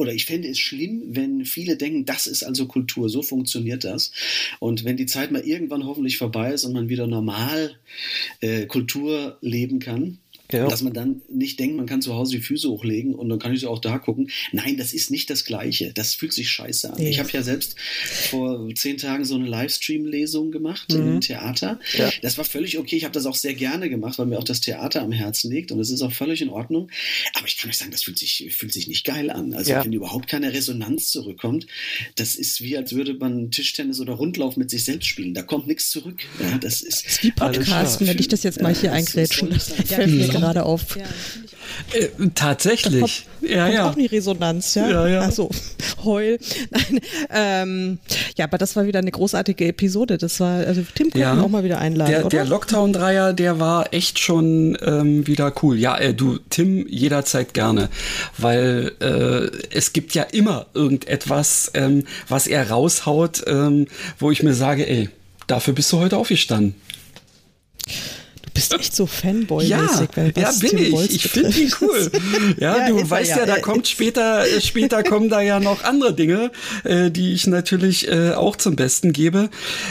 oder 0.00 0.14
ich 0.14 0.24
fände 0.24 0.48
es 0.48 0.58
schlimm, 0.58 1.02
wenn 1.08 1.44
viele 1.44 1.76
denken, 1.76 2.06
das 2.06 2.26
ist 2.26 2.42
also 2.42 2.66
Kultur, 2.66 3.10
so 3.10 3.20
funktioniert 3.20 3.84
das. 3.84 4.12
Und 4.58 4.84
wenn 4.84 4.96
die 4.96 5.04
Zeit 5.04 5.30
mal 5.30 5.42
irgendwann 5.42 5.84
hoffentlich 5.84 6.16
vorbei 6.16 6.54
ist 6.54 6.64
und 6.64 6.72
man 6.72 6.88
wieder 6.88 7.06
normal 7.06 7.76
äh, 8.40 8.64
Kultur 8.64 9.36
leben 9.42 9.78
kann, 9.78 10.18
ja. 10.52 10.68
Dass 10.68 10.82
man 10.82 10.92
dann 10.92 11.22
nicht 11.28 11.58
denkt, 11.58 11.76
man 11.76 11.86
kann 11.86 12.02
zu 12.02 12.14
Hause 12.14 12.36
die 12.36 12.42
Füße 12.42 12.68
hochlegen 12.68 13.14
und 13.14 13.28
dann 13.28 13.38
kann 13.38 13.54
ich 13.54 13.66
auch 13.66 13.78
da 13.78 13.98
gucken. 13.98 14.30
Nein, 14.52 14.76
das 14.76 14.92
ist 14.92 15.10
nicht 15.10 15.30
das 15.30 15.44
Gleiche. 15.44 15.92
Das 15.94 16.14
fühlt 16.14 16.32
sich 16.32 16.50
scheiße 16.50 16.92
an. 16.92 17.00
Ja. 17.00 17.08
Ich 17.08 17.18
habe 17.18 17.30
ja 17.32 17.42
selbst 17.42 17.76
vor 17.78 18.68
zehn 18.74 18.96
Tagen 18.98 19.24
so 19.24 19.34
eine 19.34 19.46
Livestream-Lesung 19.46 20.50
gemacht 20.50 20.92
mhm. 20.92 21.14
im 21.14 21.20
Theater. 21.20 21.80
Ja. 21.96 22.10
Das 22.22 22.38
war 22.38 22.44
völlig 22.44 22.78
okay. 22.78 22.96
Ich 22.96 23.04
habe 23.04 23.12
das 23.12 23.26
auch 23.26 23.34
sehr 23.34 23.54
gerne 23.54 23.88
gemacht, 23.88 24.18
weil 24.18 24.26
mir 24.26 24.38
auch 24.38 24.44
das 24.44 24.60
Theater 24.60 25.02
am 25.02 25.12
Herzen 25.12 25.50
liegt 25.50 25.72
und 25.72 25.78
das 25.78 25.90
ist 25.90 26.02
auch 26.02 26.12
völlig 26.12 26.42
in 26.42 26.48
Ordnung. 26.48 26.90
Aber 27.34 27.46
ich 27.46 27.56
kann 27.56 27.70
euch 27.70 27.78
sagen, 27.78 27.90
das 27.90 28.02
fühlt 28.02 28.18
sich, 28.18 28.48
fühlt 28.50 28.72
sich 28.72 28.88
nicht 28.88 29.04
geil 29.04 29.30
an. 29.30 29.54
Also 29.54 29.72
wenn 29.72 29.92
überhaupt 29.92 30.28
keine 30.28 30.52
Resonanz 30.52 31.10
zurückkommt, 31.10 31.66
das 32.16 32.34
ist 32.34 32.60
wie, 32.60 32.76
als 32.76 32.94
würde 32.94 33.14
man 33.14 33.50
Tischtennis 33.50 34.00
oder 34.00 34.14
Rundlauf 34.14 34.56
mit 34.56 34.70
sich 34.70 34.84
selbst 34.84 35.06
spielen. 35.06 35.34
Da 35.34 35.42
kommt 35.42 35.66
nichts 35.66 35.90
zurück. 35.90 36.20
Ja, 36.40 36.58
das 36.58 36.82
ist, 36.82 37.04
das 37.04 37.12
ist 37.12 37.22
wie 37.22 37.30
Podcasten, 37.30 38.06
wenn 38.06 38.18
ich 38.18 38.28
das 38.28 38.42
jetzt 38.42 38.60
mal 38.60 38.74
hier 38.74 38.92
eingrätschen. 38.92 39.48
Mir 39.48 40.28
gerade 40.40 40.64
auf. 40.64 40.96
Ja, 40.96 41.04
äh, 41.92 42.08
tatsächlich. 42.34 43.26
Kommt, 43.40 43.50
ja, 43.50 43.64
kommt 43.64 43.74
ja. 43.74 43.90
auch 43.90 43.94
die 43.94 44.06
Resonanz, 44.06 44.74
ja. 44.74 44.88
Ja, 44.88 45.08
ja. 45.08 45.20
Achso, 45.22 45.50
heul. 46.04 46.38
Nein, 46.70 47.00
ähm, 47.30 47.98
ja, 48.36 48.44
aber 48.44 48.58
das 48.58 48.76
war 48.76 48.86
wieder 48.86 48.98
eine 48.98 49.10
großartige 49.10 49.66
Episode. 49.66 50.18
Das 50.18 50.40
war, 50.40 50.58
also 50.66 50.82
Tim 50.94 51.10
könnten 51.10 51.18
ja. 51.18 51.40
auch 51.40 51.48
mal 51.48 51.64
wieder 51.64 51.78
einladen. 51.78 52.10
Der, 52.10 52.28
der 52.28 52.44
Lockdown-Dreier, 52.44 53.32
der 53.32 53.58
war 53.60 53.92
echt 53.92 54.18
schon 54.18 54.76
ähm, 54.82 55.26
wieder 55.26 55.52
cool. 55.62 55.78
Ja, 55.78 55.96
äh, 55.98 56.14
du, 56.14 56.38
Tim, 56.50 56.86
jederzeit 56.88 57.54
gerne. 57.54 57.88
Weil 58.38 58.92
äh, 59.00 59.74
es 59.74 59.92
gibt 59.92 60.14
ja 60.14 60.22
immer 60.24 60.66
irgendetwas, 60.74 61.70
ähm, 61.74 62.04
was 62.28 62.46
er 62.46 62.70
raushaut, 62.70 63.44
ähm, 63.46 63.86
wo 64.18 64.30
ich 64.30 64.42
mir 64.42 64.54
sage, 64.54 64.88
ey, 64.88 65.08
dafür 65.46 65.74
bist 65.74 65.92
du 65.92 65.98
heute 65.98 66.16
aufgestanden 66.16 66.74
bist 68.52 68.72
echt 68.74 68.94
so 68.94 69.06
Fanboy-mäßig. 69.06 70.08
Ja, 70.16 70.22
ja, 70.36 70.52
bin 70.60 70.70
Tim 70.70 70.78
ich. 70.78 71.14
ich 71.16 71.30
finde 71.30 71.58
ihn 71.58 71.72
cool. 71.80 72.10
Ja, 72.58 72.78
ja 72.78 72.88
du 72.88 73.08
weißt 73.08 73.30
ja, 73.30 73.38
ja, 73.38 73.46
da 73.46 73.60
kommt 73.60 73.88
später, 73.88 74.46
äh, 74.46 74.60
später 74.60 75.02
kommen 75.02 75.28
da 75.28 75.40
ja 75.40 75.60
noch 75.60 75.84
andere 75.84 76.14
Dinge, 76.14 76.50
äh, 76.84 77.10
die 77.10 77.32
ich 77.32 77.46
natürlich 77.46 78.08
äh, 78.08 78.32
auch 78.32 78.56
zum 78.56 78.76
Besten 78.76 79.12
gebe. 79.12 79.50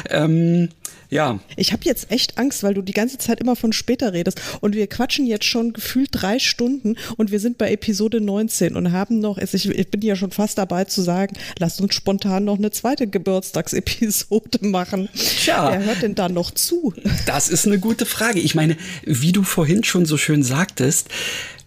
Ähm, 0.10 0.70
ja. 1.10 1.40
Ich 1.58 1.74
habe 1.74 1.84
jetzt 1.86 2.12
echt 2.12 2.38
Angst, 2.38 2.62
weil 2.62 2.76
du 2.76 2.82
die 2.84 2.94
ganze 2.94 3.18
Zeit 3.18 3.40
immer 3.40 3.56
von 3.56 3.74
später 3.74 4.14
redest. 4.14 4.40
Und 4.62 4.76
wir 4.76 4.86
quatschen 4.88 5.26
jetzt 5.26 5.46
schon 5.46 5.74
gefühlt 5.74 6.10
drei 6.12 6.38
Stunden 6.38 6.96
und 7.18 7.32
wir 7.32 7.40
sind 7.40 7.58
bei 7.58 7.72
Episode 7.72 8.22
19 8.22 8.76
und 8.76 8.92
haben 8.92 9.20
noch, 9.20 9.40
ich, 9.40 9.54
ich 9.68 9.92
bin 9.92 10.02
ja 10.02 10.16
schon 10.16 10.32
fast 10.32 10.60
dabei 10.60 10.86
zu 10.86 11.02
sagen, 11.02 11.36
lass 11.58 11.82
uns 11.82 11.96
spontan 11.96 12.46
noch 12.46 12.58
eine 12.58 12.70
zweite 12.70 13.08
Geburtstagsepisode 13.08 14.60
machen. 14.62 15.10
Tja. 15.16 15.72
Wer 15.72 15.86
hört 15.86 16.02
denn 16.04 16.16
da 16.16 16.30
noch 16.30 16.52
zu? 16.52 16.94
Das 17.26 17.50
ist 17.50 17.66
eine 17.66 17.80
gute 17.80 18.06
Frage. 18.06 18.40
Ich 18.40 18.54
meine, 18.54 18.78
wie 19.04 19.32
du 19.32 19.44
vorhin 19.44 19.84
schon 19.84 20.06
so 20.06 20.18
schön 20.18 20.44
sagtest, 20.44 21.10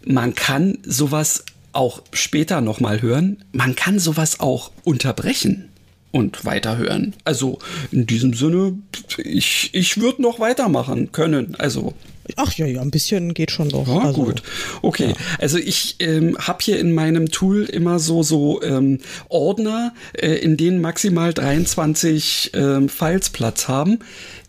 man 0.04 0.34
kann 0.34 0.78
sowas 0.84 1.44
auch 1.72 2.02
später 2.12 2.60
nochmal 2.60 3.02
hören. 3.02 3.42
Man 3.52 3.74
kann 3.74 3.98
sowas 3.98 4.38
auch 4.40 4.70
unterbrechen 4.84 5.71
und 6.12 6.44
weiterhören. 6.44 7.14
Also 7.24 7.58
in 7.90 8.06
diesem 8.06 8.34
Sinne, 8.34 8.78
ich, 9.18 9.70
ich 9.72 10.00
würde 10.00 10.22
noch 10.22 10.38
weitermachen 10.38 11.10
können. 11.10 11.56
Also 11.58 11.94
Ach 12.36 12.52
ja, 12.54 12.66
ja, 12.66 12.80
ein 12.80 12.90
bisschen 12.90 13.34
geht 13.34 13.50
schon 13.50 13.68
noch. 13.68 13.88
Ja, 13.88 13.98
also, 13.98 14.24
gut. 14.24 14.42
Okay. 14.80 15.08
Ja. 15.08 15.14
Also 15.38 15.58
ich 15.58 15.96
ähm, 15.98 16.36
habe 16.38 16.60
hier 16.62 16.78
in 16.78 16.92
meinem 16.92 17.30
Tool 17.30 17.64
immer 17.64 17.98
so 17.98 18.22
so 18.22 18.62
ähm, 18.62 19.00
Ordner, 19.28 19.92
äh, 20.12 20.34
in 20.34 20.56
denen 20.56 20.80
maximal 20.80 21.34
23 21.34 22.52
ähm, 22.54 22.88
Files 22.88 23.30
Platz 23.30 23.66
haben. 23.66 23.98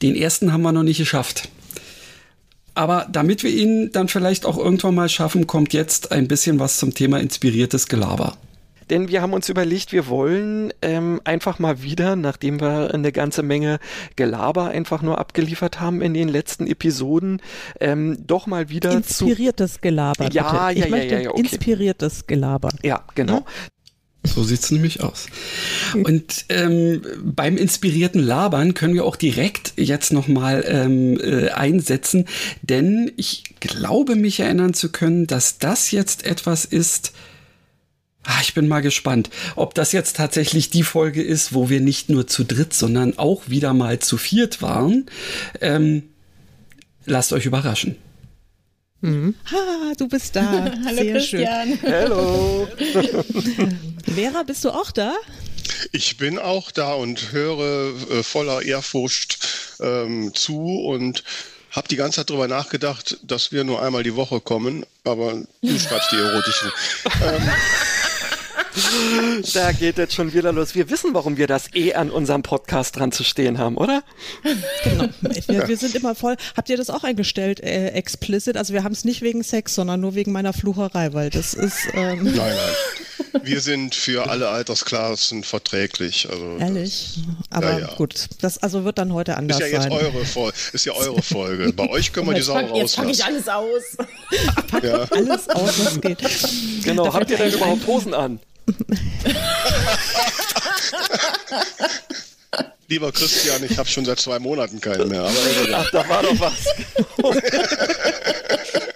Den 0.02 0.16
ersten 0.16 0.54
haben 0.54 0.62
wir 0.62 0.72
noch 0.72 0.84
nicht 0.84 1.00
geschafft. 1.00 1.50
Aber 2.76 3.08
damit 3.12 3.44
wir 3.44 3.52
ihn 3.52 3.92
dann 3.92 4.08
vielleicht 4.08 4.46
auch 4.46 4.58
irgendwann 4.58 4.96
mal 4.96 5.10
schaffen, 5.10 5.48
kommt 5.48 5.74
jetzt 5.74 6.12
ein 6.12 6.28
bisschen 6.28 6.60
was 6.60 6.78
zum 6.78 6.94
Thema 6.94 7.20
inspiriertes 7.20 7.88
Gelaber. 7.88 8.38
Denn 8.90 9.08
wir 9.08 9.22
haben 9.22 9.34
uns 9.34 9.50
überlegt, 9.50 9.92
wir 9.92 10.08
wollen 10.08 10.74
ähm, 10.82 11.22
einfach 11.24 11.60
mal 11.60 11.82
wieder, 11.82 12.16
nachdem 12.16 12.62
wir 12.62 12.94
eine 12.94 13.12
ganze 13.12 13.44
Menge 13.44 13.80
Gelaber 14.16 14.68
einfach 14.68 15.02
nur 15.02 15.18
abgeliefert 15.20 15.80
haben 15.80 16.02
in 16.02 16.14
den 16.14 16.30
letzten 16.30 16.68
Episoden, 16.68 17.42
ähm, 17.80 18.18
doch 18.26 18.48
mal 18.48 18.70
wieder 18.70 18.92
inspiriertes 18.92 19.76
zu 19.76 19.80
Gelaber. 19.82 20.30
Ja, 20.32 20.68
bitte. 20.68 20.80
Ich 20.80 20.86
ja, 20.86 20.90
möchte 20.90 21.14
ja, 21.16 21.22
ja, 21.22 21.30
okay. 21.30 21.40
inspiriertes 21.40 22.28
Gelaber. 22.28 22.70
Ja, 22.84 23.04
genau. 23.16 23.38
Ja? 23.38 23.46
So 24.26 24.44
sieht's 24.44 24.72
nämlich 24.72 25.02
aus. 25.04 25.28
Und 25.94 26.46
ähm, 26.48 27.02
beim 27.22 27.58
inspirierten 27.58 28.22
Labern 28.24 28.74
können 28.74 28.94
wir 28.94 29.04
auch 29.04 29.18
direkt 29.18 29.74
jetzt 29.76 30.14
nochmal 30.14 30.64
ähm, 30.66 31.20
äh, 31.20 31.50
einsetzen, 31.50 32.26
denn 32.62 33.12
ich 33.18 33.44
glaube 33.60 34.16
mich 34.16 34.40
erinnern 34.40 34.74
zu 34.74 34.92
können, 34.92 35.28
dass 35.28 35.58
das 35.58 35.92
jetzt 35.92 36.26
etwas 36.26 36.64
ist, 36.64 37.12
ich 38.42 38.54
bin 38.54 38.68
mal 38.68 38.82
gespannt, 38.82 39.30
ob 39.56 39.74
das 39.74 39.92
jetzt 39.92 40.16
tatsächlich 40.16 40.70
die 40.70 40.84
Folge 40.84 41.22
ist, 41.22 41.54
wo 41.54 41.70
wir 41.70 41.82
nicht 41.82 42.10
nur 42.10 42.28
zu 42.28 42.44
dritt, 42.44 42.74
sondern 42.74 43.18
auch 43.18 43.50
wieder 43.50 43.74
mal 43.74 44.00
zu 44.00 44.18
viert 44.18 44.62
waren. 44.62 45.08
Ähm, 45.62 46.04
lasst 47.06 47.34
euch 47.34 47.46
überraschen. 47.46 47.98
Mhm. 49.02 49.36
Ha, 49.52 49.94
du 49.98 50.08
bist 50.08 50.36
da. 50.36 50.72
Hallo 50.86 50.96
Sehr 50.96 51.14
Christian. 51.14 51.78
Schön. 51.78 51.92
Hallo. 51.92 52.68
Vera, 54.16 54.44
bist 54.44 54.64
du 54.64 54.70
auch 54.70 54.92
da? 54.92 55.14
Ich 55.92 56.18
bin 56.18 56.40
auch 56.40 56.72
da 56.72 56.94
und 56.94 57.34
höre 57.34 57.94
äh, 58.10 58.24
voller 58.24 58.62
Ehrfurcht 58.62 59.40
ähm, 59.82 60.34
zu 60.34 60.80
und 60.86 61.24
habe 61.72 61.88
die 61.88 61.96
ganze 61.96 62.18
Zeit 62.18 62.30
darüber 62.30 62.48
nachgedacht, 62.48 63.18
dass 63.24 63.52
wir 63.52 63.64
nur 63.64 63.82
einmal 63.82 64.04
die 64.04 64.16
Woche 64.16 64.40
kommen, 64.40 64.86
aber 65.04 65.42
du 65.62 65.80
schreibst 65.80 66.12
die 66.12 66.18
erotischen. 66.18 66.72
ähm, 67.24 67.50
da 69.54 69.72
geht 69.72 69.98
jetzt 69.98 70.14
schon 70.14 70.34
wieder 70.34 70.52
los. 70.52 70.76
Wir 70.76 70.90
wissen, 70.90 71.14
warum 71.14 71.38
wir 71.38 71.48
das 71.48 71.74
eh 71.74 71.94
an 71.94 72.10
unserem 72.10 72.44
Podcast 72.44 72.96
dran 72.98 73.12
zu 73.12 73.24
stehen 73.24 73.58
haben, 73.58 73.78
oder? 73.78 74.04
Genau. 74.84 75.10
Wir, 75.48 75.68
wir 75.68 75.78
sind 75.78 75.96
immer 75.96 76.16
voll. 76.16 76.36
Habt 76.56 76.70
ihr 76.70 76.78
das 76.78 76.90
auch 76.90 77.04
eingestellt, 77.04 77.60
äh, 77.60 77.90
explicit? 77.90 78.56
Also 78.58 78.74
wir 78.74 78.84
haben 78.84 78.94
es 78.94 79.04
nicht 79.04 79.22
wegen 79.22 79.44
Sex, 79.44 79.76
sondern 79.76 80.00
nur 80.00 80.16
wegen 80.16 80.32
meiner 80.32 80.54
Flucherei, 80.54 81.14
weil 81.14 81.30
das 81.30 81.54
ist. 81.54 81.78
Ähm 81.94 82.24
nein, 82.24 82.36
nein. 82.36 83.44
Wir 83.44 83.62
sind 83.62 83.96
für 83.96 84.30
alle 84.30 84.50
Altersklassen 84.50 85.44
verträglich. 85.44 86.28
Also 86.30 86.58
Ehrlich? 86.60 87.20
Aber 87.50 87.72
ja, 87.74 87.80
ja. 87.80 87.96
gut, 87.96 88.28
das 88.42 88.58
also 88.60 88.86
wird 88.86 88.98
dann 88.98 89.14
heute 89.14 89.38
anders 89.38 89.58
sein. 89.58 89.68
Ist 89.68 89.74
ja 89.74 89.80
jetzt 89.80 89.92
sein. 89.92 90.06
eure 90.06 90.26
Folge. 90.26 90.58
Ist 90.72 90.86
ja 90.86 90.94
eure 90.94 91.22
Folge. 91.22 91.74
Bei 91.74 91.90
euch 91.90 92.14
können 92.14 92.28
wir 92.28 92.36
die 92.36 92.42
Sau 92.42 92.54
rauslassen. 92.54 92.76
Jetzt 92.76 92.96
packe 92.96 93.12
ich 93.12 93.26
alles 93.26 93.48
aus. 93.48 93.84
Pack 94.68 94.84
ja. 94.84 95.04
alles 95.12 95.50
aus, 95.50 95.86
was 95.86 96.02
geht. 96.02 96.20
Genau. 96.84 97.14
Habt 97.14 97.30
ihr 97.32 97.38
denn 97.38 97.54
überhaupt 97.54 97.86
Hosen 97.88 98.14
an? 98.14 98.40
Lieber 102.88 103.12
Christian, 103.12 103.62
ich 103.64 103.78
habe 103.78 103.90
schon 103.90 104.06
seit 104.06 104.20
zwei 104.20 104.40
Monaten 104.40 104.80
keine 104.80 105.06
mehr. 105.06 105.22
Aber 105.22 105.34
Ach, 105.74 105.92
da 105.92 106.08
war 106.08 106.22
doch 106.22 106.40
was. 106.40 106.66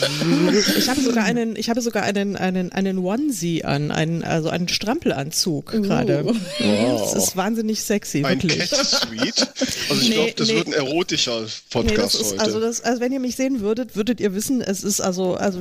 Ich 0.78 0.88
habe 0.88 1.00
sogar 1.00 1.24
einen, 1.24 1.56
ich 1.56 1.70
habe 1.70 1.80
sogar 1.80 2.02
einen, 2.02 2.36
einen, 2.36 2.72
einen 2.72 2.98
Onesie 2.98 3.64
an, 3.64 3.90
einen, 3.90 4.22
also 4.22 4.48
einen 4.48 4.68
Strampelanzug 4.68 5.74
uh. 5.74 5.82
gerade. 5.82 6.24
Wow. 6.24 7.12
Das 7.14 7.24
ist 7.24 7.36
wahnsinnig 7.36 7.82
sexy, 7.82 8.24
ein 8.24 8.42
wirklich. 8.42 8.70
Cat 8.70 8.86
Suite? 8.86 9.48
Also 9.88 10.02
ich 10.02 10.08
nee, 10.08 10.14
glaube, 10.14 10.32
das 10.36 10.48
nee. 10.48 10.54
wird 10.54 10.66
ein 10.68 10.72
erotischer 10.72 11.46
Podcast 11.70 12.14
nee, 12.14 12.20
ist, 12.20 12.32
heute. 12.32 12.40
Also, 12.40 12.60
das, 12.60 12.80
also 12.82 13.00
wenn 13.00 13.12
ihr 13.12 13.20
mich 13.20 13.36
sehen 13.36 13.60
würdet, 13.60 13.96
würdet 13.96 14.20
ihr 14.20 14.34
wissen, 14.34 14.60
es 14.60 14.84
ist 14.84 15.00
also, 15.00 15.34
also 15.34 15.60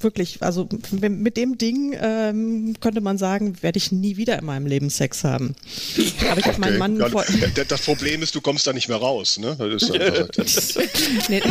wirklich, 0.00 0.38
also 0.40 0.68
mit 0.90 1.36
dem 1.36 1.58
Ding 1.58 1.96
ähm, 2.00 2.74
könnte 2.80 3.00
man 3.00 3.18
sagen, 3.18 3.56
werde 3.62 3.78
ich 3.78 3.92
nie 3.92 4.16
wieder 4.16 4.38
in 4.38 4.44
meinem 4.44 4.66
Leben 4.66 4.90
Sex 4.90 5.24
haben. 5.24 5.54
Aber 6.30 6.40
ich 6.40 6.46
habe 6.46 6.58
okay. 6.58 6.60
meinen 6.60 6.78
Mann 6.78 6.96
ja, 6.98 7.08
vor 7.08 7.24
Das 7.68 7.82
Problem 7.82 8.22
ist, 8.22 8.34
du 8.34 8.40
kommst 8.40 8.66
da 8.66 8.72
nicht 8.72 8.88
mehr 8.88 8.98
raus, 8.98 9.38
ne? 9.38 9.56
Das 9.58 10.54
ist 10.54 10.78
nee. 11.28 11.42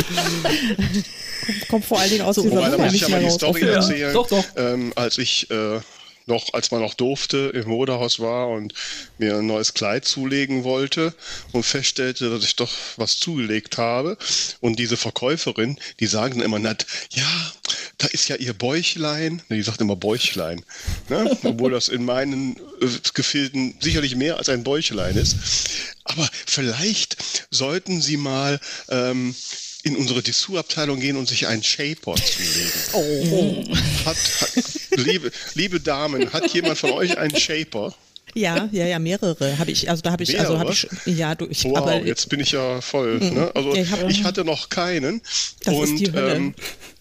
Kommt 1.68 1.84
vor 1.84 1.98
allen 1.98 2.10
Dingen 2.10 2.22
aus 2.24 2.36
so, 2.36 2.42
dieser 2.42 2.56
Wobei, 2.56 2.70
da 2.70 2.78
muss 2.78 2.92
ich 2.92 3.00
ja 3.00 3.08
mal 3.08 3.22
die 3.22 3.30
Story 3.30 3.62
erzählen. 3.62 4.12
Doch, 4.12 4.28
doch. 4.28 4.44
Ähm, 4.56 4.92
als 4.96 5.18
ich 5.18 5.50
äh, 5.50 5.80
noch, 6.26 6.54
als 6.54 6.70
man 6.70 6.80
noch 6.80 6.94
durfte, 6.94 7.52
im 7.54 7.68
Modehaus 7.68 8.20
war 8.20 8.48
und 8.48 8.72
mir 9.18 9.36
ein 9.36 9.46
neues 9.46 9.74
Kleid 9.74 10.04
zulegen 10.04 10.64
wollte 10.64 11.14
und 11.52 11.64
feststellte, 11.64 12.30
dass 12.30 12.44
ich 12.44 12.56
doch 12.56 12.72
was 12.96 13.18
zugelegt 13.18 13.78
habe. 13.78 14.16
Und 14.60 14.78
diese 14.78 14.96
Verkäuferin, 14.96 15.78
die 16.00 16.06
sagen 16.06 16.38
dann 16.38 16.46
immer 16.46 16.58
nett, 16.58 16.86
ja, 17.10 17.52
da 17.98 18.06
ist 18.08 18.28
ja 18.28 18.36
ihr 18.36 18.54
Bäuchlein. 18.54 19.42
Die 19.50 19.62
sagt 19.62 19.80
immer 19.80 19.96
Bäuchlein. 19.96 20.64
Ne? 21.08 21.36
Obwohl 21.42 21.72
das 21.72 21.88
in 21.88 22.04
meinen 22.04 22.56
äh, 22.80 22.88
Gefilden 23.12 23.74
sicherlich 23.80 24.16
mehr 24.16 24.38
als 24.38 24.48
ein 24.48 24.64
Bäuchlein 24.64 25.16
ist. 25.16 25.36
Aber 26.04 26.28
vielleicht 26.46 27.16
sollten 27.50 28.00
Sie 28.00 28.16
mal 28.16 28.60
ähm, 28.88 29.34
in 29.84 29.96
unsere 29.96 30.22
Dessous-Abteilung 30.22 30.98
gehen 30.98 31.16
und 31.16 31.28
sich 31.28 31.46
einen 31.46 31.62
Shaper 31.62 32.14
zulegen. 32.16 32.72
Oh. 32.94 33.64
Hat, 34.06 34.16
hat, 34.16 34.64
liebe, 34.96 35.30
liebe 35.54 35.78
Damen, 35.78 36.32
hat 36.32 36.52
jemand 36.52 36.78
von 36.78 36.90
euch 36.92 37.16
einen 37.18 37.36
Shaper? 37.36 37.94
Ja, 38.36 38.68
ja, 38.72 38.86
ja, 38.86 38.98
mehrere 38.98 39.58
habe 39.58 39.70
ich. 39.70 39.88
Also 39.88 40.02
da 40.02 40.10
habe 40.10 40.24
ich, 40.24 40.32
Mehrere? 40.32 40.48
also 40.48 40.58
habe 40.58 40.72
ich, 40.72 40.88
ja, 41.16 41.34
du, 41.36 41.46
ich, 41.48 41.64
Wow, 41.64 41.76
aber 41.76 42.02
jetzt 42.04 42.28
bin 42.28 42.40
ich 42.40 42.50
ja 42.50 42.80
voll. 42.80 43.20
Mhm. 43.20 43.34
Ne? 43.34 43.50
Also 43.54 43.74
Ja, 43.76 43.82
ich, 43.82 43.92
ich 44.08 44.18
hab- 44.20 44.24
hatte 44.24 44.44
noch 44.44 44.70
keinen. 44.70 45.22
Das 45.62 45.74
und 45.74 45.84
ist 45.84 46.00
die 46.00 46.12
Hölle. 46.12 46.34
Ähm, 46.34 46.54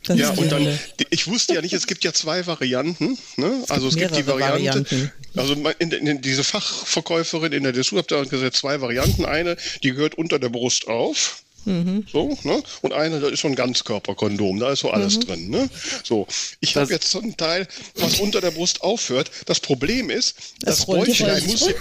Das 0.04 0.20
ja, 0.20 0.30
und 0.32 0.52
dann, 0.52 0.80
ich 1.10 1.28
wusste 1.28 1.56
ja 1.56 1.62
nicht, 1.62 1.74
es 1.74 1.88
gibt 1.88 2.04
ja 2.04 2.14
zwei 2.14 2.46
Varianten. 2.46 3.18
Ne? 3.38 3.64
Also 3.70 3.88
es 3.88 3.96
gibt 3.96 4.16
die 4.16 4.28
Variante, 4.28 4.84
Varianten. 4.84 5.12
also 5.36 5.54
in, 5.80 5.92
in, 5.92 6.22
diese 6.22 6.44
Fachverkäuferin 6.44 7.54
in 7.54 7.64
der 7.64 7.72
Dessous-Abteilung 7.72 8.26
hat 8.26 8.30
gesagt, 8.30 8.56
zwei 8.58 8.82
Varianten. 8.82 9.26
Eine, 9.26 9.56
die 9.82 9.92
gehört 9.92 10.16
unter 10.16 10.38
der 10.40 10.50
Brust 10.50 10.88
auf. 10.88 11.42
Mhm. 11.66 12.06
So, 12.12 12.38
ne? 12.44 12.62
Und 12.82 12.94
eine, 12.94 13.20
das 13.20 13.32
ist 13.32 13.42
so 13.42 13.48
ein 13.48 13.56
Ganzkörperkondom, 13.56 14.60
da 14.60 14.72
ist 14.72 14.80
so 14.82 14.92
alles 14.92 15.16
Mhm. 15.18 15.22
drin. 15.22 15.50
Ne? 15.50 15.70
So, 16.04 16.28
ich 16.60 16.76
habe 16.76 16.92
jetzt 16.92 17.10
so 17.10 17.20
ein 17.20 17.38
Teil, 17.38 17.68
was 17.96 18.20
unter 18.20 18.42
der 18.42 18.52
Brust 18.52 18.82
aufhört. 18.82 19.32
Das 19.46 19.60
Problem 19.60 20.10
ist, 20.10 20.36
das, 20.62 20.78
Das 20.80 20.86
Bäuchlein 20.86 21.46
muss, 21.46 21.62
runter. 21.64 21.78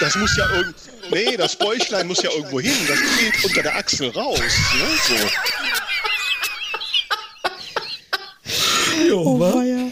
das 0.00 0.14
muss 0.16 0.36
ja 0.36 0.48
irgend, 0.54 0.74
nee, 1.10 1.36
das 1.36 1.56
Bäuchlein 1.56 2.06
muss 2.06 2.22
ja 2.22 2.30
irgendwo 2.30 2.60
hin. 2.60 2.72
Das 2.88 2.98
geht 2.98 3.44
unter 3.44 3.62
der 3.62 3.76
Achsel 3.76 4.08
raus. 4.10 4.38
Ne? 4.38 4.48
So. 5.08 5.14
Oh, 9.12 9.38
weia. 9.40 9.90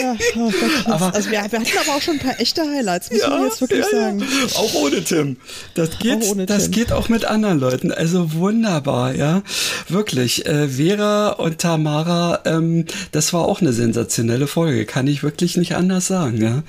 Ja, 0.00 0.16
oh 0.36 0.50
Gott, 0.50 0.86
Aber- 0.86 1.14
also 1.14 1.30
wir, 1.30 1.38
wir 1.50 1.60
hatten 1.60 1.78
aber 1.86 1.96
auch 1.96 2.02
schon 2.02 2.14
ein 2.14 2.20
paar 2.20 2.40
echte 2.40 2.62
Highlights, 2.62 3.10
muss 3.10 3.26
man 3.26 3.44
jetzt 3.44 3.60
wirklich 3.60 3.84
ja, 3.92 3.98
sagen. 4.00 4.20
Ja. 4.20 4.26
Auch 4.56 4.74
ohne 4.74 5.02
Tim. 5.04 5.36
Das 5.74 5.98
geht, 5.98 6.22
Auch 6.24 6.36
das 6.46 6.64
Tim. 6.64 6.72
geht 6.72 6.92
auch 6.92 7.08
mit 7.08 7.24
anderen 7.24 7.58
Leuten. 7.58 7.92
Also 7.92 8.32
wunderbar, 8.34 9.14
ja. 9.14 9.42
Wirklich. 9.88 10.46
Äh, 10.46 10.68
Vera 10.68 11.30
und 11.30 11.58
Tamara, 11.58 12.40
ähm, 12.44 12.84
das 13.12 13.32
war 13.32 13.44
auch 13.46 13.60
eine 13.60 13.72
sensationelle 13.72 14.46
Folge. 14.46 14.84
Kann 14.86 15.06
ich 15.06 15.22
wirklich 15.22 15.56
nicht 15.56 15.74
anders 15.74 16.06
sagen, 16.06 16.40
ja. 16.40 16.62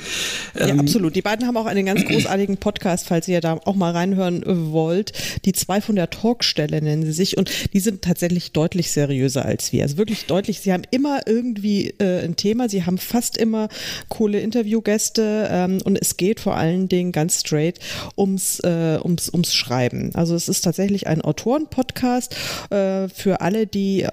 Ja, 0.57 0.67
Ähm, 0.67 0.79
absolut. 0.79 1.15
Die 1.15 1.21
beiden 1.21 1.45
haben 1.47 1.57
auch 1.57 1.65
einen 1.65 1.85
ganz 1.85 2.05
großartigen 2.05 2.57
Podcast, 2.57 3.07
falls 3.07 3.27
ihr 3.27 3.41
da 3.41 3.59
auch 3.65 3.75
mal 3.75 3.91
reinhören 3.91 4.43
äh, 4.43 4.71
wollt. 4.71 5.11
Die 5.45 5.53
zwei 5.53 5.81
von 5.81 5.95
der 5.95 6.09
Talkstelle 6.09 6.81
nennen 6.81 7.03
sie 7.05 7.11
sich 7.11 7.37
und 7.37 7.49
die 7.73 7.79
sind 7.79 8.01
tatsächlich 8.01 8.51
deutlich 8.51 8.91
seriöser 8.91 9.45
als 9.45 9.71
wir. 9.71 9.83
Also 9.83 9.97
wirklich 9.97 10.25
deutlich. 10.25 10.59
Sie 10.61 10.73
haben 10.73 10.83
immer 10.91 11.21
irgendwie 11.25 11.93
äh, 11.99 12.23
ein 12.23 12.35
Thema. 12.35 12.69
Sie 12.69 12.85
haben 12.85 12.97
fast 12.97 13.18
immer 13.37 13.69
coole 14.07 14.39
Interviewgäste 14.39 15.47
ähm, 15.51 15.79
und 15.83 15.97
es 16.01 16.17
geht 16.17 16.39
vor 16.39 16.55
allen 16.55 16.87
Dingen 16.87 17.11
ganz 17.11 17.41
straight 17.41 17.79
ums, 18.17 18.59
äh, 18.61 18.99
ums, 19.03 19.29
ums 19.29 19.53
Schreiben. 19.53 20.11
Also 20.13 20.35
es 20.35 20.49
ist 20.49 20.61
tatsächlich 20.61 21.07
ein 21.07 21.21
Autoren-Podcast 21.21 22.35
äh, 22.69 23.09
für 23.09 23.41
alle, 23.41 23.67
die, 23.67 24.07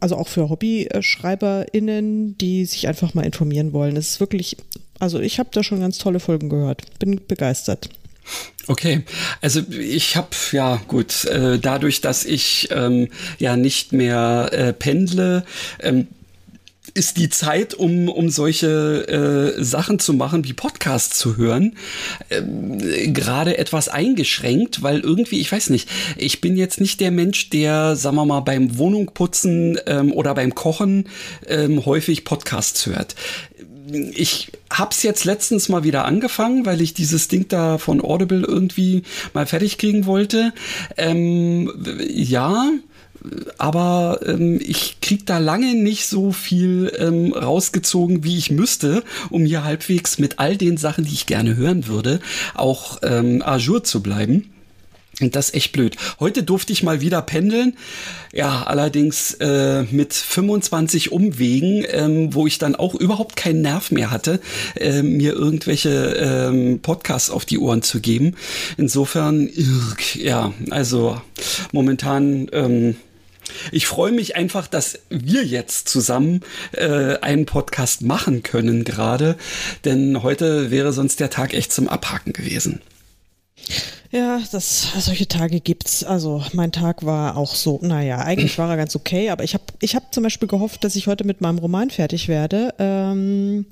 also 0.00 0.16
auch 0.16 0.28
für 0.28 0.48
HobbyschreiberInnen, 0.48 2.38
die 2.38 2.64
sich 2.64 2.88
einfach 2.88 3.14
mal 3.14 3.24
informieren 3.24 3.72
wollen. 3.72 3.96
Es 3.96 4.10
ist 4.10 4.20
wirklich, 4.20 4.56
also 4.98 5.20
ich 5.20 5.38
habe 5.38 5.50
da 5.52 5.62
schon 5.62 5.80
ganz 5.80 5.98
tolle 5.98 6.20
Folgen 6.20 6.48
gehört. 6.48 6.82
Bin 6.98 7.20
begeistert. 7.26 7.88
Okay, 8.66 9.02
also 9.40 9.62
ich 9.70 10.16
habe 10.16 10.28
ja 10.52 10.80
gut, 10.88 11.24
äh, 11.24 11.58
dadurch, 11.58 12.02
dass 12.02 12.26
ich 12.26 12.68
ähm, 12.70 13.08
ja 13.38 13.56
nicht 13.56 13.92
mehr 13.92 14.50
äh, 14.52 14.72
pendle, 14.74 15.44
ähm, 15.80 16.08
ist 16.98 17.16
die 17.16 17.28
Zeit, 17.28 17.74
um, 17.74 18.08
um 18.08 18.28
solche 18.28 19.56
äh, 19.56 19.62
Sachen 19.62 20.00
zu 20.00 20.12
machen, 20.12 20.44
wie 20.44 20.52
Podcasts 20.52 21.16
zu 21.16 21.36
hören, 21.36 21.76
ähm, 22.28 22.78
gerade 23.14 23.56
etwas 23.56 23.88
eingeschränkt, 23.88 24.82
weil 24.82 25.00
irgendwie, 25.00 25.40
ich 25.40 25.50
weiß 25.50 25.70
nicht, 25.70 25.88
ich 26.16 26.40
bin 26.40 26.56
jetzt 26.56 26.80
nicht 26.80 27.00
der 27.00 27.12
Mensch, 27.12 27.50
der, 27.50 27.94
sagen 27.94 28.16
wir 28.16 28.26
mal, 28.26 28.40
beim 28.40 28.78
Wohnungputzen 28.78 29.78
ähm, 29.86 30.12
oder 30.12 30.34
beim 30.34 30.54
Kochen 30.54 31.08
ähm, 31.46 31.86
häufig 31.86 32.24
Podcasts 32.24 32.86
hört 32.86 33.14
ich 33.90 34.52
hab's 34.70 35.02
jetzt 35.02 35.24
letztens 35.24 35.68
mal 35.68 35.82
wieder 35.82 36.04
angefangen, 36.04 36.66
weil 36.66 36.80
ich 36.80 36.94
dieses 36.94 37.28
Ding 37.28 37.48
da 37.48 37.78
von 37.78 38.02
Audible 38.02 38.44
irgendwie 38.46 39.02
mal 39.32 39.46
fertig 39.46 39.78
kriegen 39.78 40.04
wollte. 40.06 40.52
Ähm, 40.96 41.72
ja, 42.06 42.70
aber 43.58 44.20
ähm, 44.24 44.60
ich 44.62 45.00
krieg 45.00 45.26
da 45.26 45.38
lange 45.38 45.74
nicht 45.74 46.06
so 46.06 46.32
viel 46.32 46.92
ähm, 46.98 47.32
rausgezogen, 47.32 48.24
wie 48.24 48.38
ich 48.38 48.50
müsste, 48.50 49.02
um 49.30 49.44
hier 49.44 49.64
halbwegs 49.64 50.18
mit 50.18 50.38
all 50.38 50.56
den 50.56 50.76
Sachen, 50.76 51.04
die 51.04 51.14
ich 51.14 51.26
gerne 51.26 51.56
hören 51.56 51.86
würde, 51.86 52.20
auch 52.54 52.98
ähm, 53.02 53.42
à 53.42 53.58
jour 53.58 53.84
zu 53.84 54.02
bleiben. 54.02 54.50
Und 55.20 55.34
das 55.34 55.48
ist 55.48 55.54
echt 55.54 55.72
blöd. 55.72 55.96
Heute 56.20 56.42
durfte 56.42 56.72
ich 56.72 56.82
mal 56.82 57.00
wieder 57.00 57.22
pendeln. 57.22 57.76
Ja, 58.32 58.62
allerdings 58.62 59.34
äh, 59.40 59.82
mit 59.90 60.14
25 60.14 61.10
Umwegen, 61.10 61.84
ähm, 61.90 62.34
wo 62.34 62.46
ich 62.46 62.58
dann 62.58 62.76
auch 62.76 62.94
überhaupt 62.94 63.34
keinen 63.34 63.62
Nerv 63.62 63.90
mehr 63.90 64.10
hatte, 64.10 64.40
äh, 64.76 65.02
mir 65.02 65.32
irgendwelche 65.32 65.90
ähm, 65.90 66.80
Podcasts 66.80 67.30
auf 67.30 67.44
die 67.44 67.58
Ohren 67.58 67.82
zu 67.82 68.00
geben. 68.00 68.36
Insofern, 68.76 69.50
ja, 70.14 70.52
also 70.70 71.20
momentan. 71.72 72.48
Ähm, 72.52 72.96
ich 73.72 73.86
freue 73.86 74.12
mich 74.12 74.36
einfach, 74.36 74.66
dass 74.66 74.98
wir 75.08 75.44
jetzt 75.44 75.88
zusammen 75.88 76.40
äh, 76.72 77.18
einen 77.18 77.46
Podcast 77.46 78.02
machen 78.02 78.42
können 78.42 78.84
gerade, 78.84 79.36
denn 79.84 80.22
heute 80.22 80.70
wäre 80.70 80.92
sonst 80.92 81.20
der 81.20 81.30
Tag 81.30 81.54
echt 81.54 81.72
zum 81.72 81.88
Abhaken 81.88 82.32
gewesen. 82.32 82.80
Ja, 84.10 84.40
das, 84.52 84.88
solche 84.98 85.28
Tage 85.28 85.60
gibt's. 85.60 86.02
Also 86.02 86.42
mein 86.54 86.72
Tag 86.72 87.04
war 87.04 87.36
auch 87.36 87.54
so, 87.54 87.78
naja, 87.82 88.20
eigentlich 88.20 88.56
war 88.56 88.70
er 88.70 88.78
ganz 88.78 88.96
okay, 88.96 89.28
aber 89.28 89.44
ich 89.44 89.52
habe 89.52 89.64
ich 89.80 89.94
hab 89.94 90.14
zum 90.14 90.22
Beispiel 90.22 90.48
gehofft, 90.48 90.82
dass 90.82 90.96
ich 90.96 91.06
heute 91.06 91.24
mit 91.24 91.42
meinem 91.42 91.58
Roman 91.58 91.90
fertig 91.90 92.26
werde. 92.26 92.74
Ähm, 92.78 93.66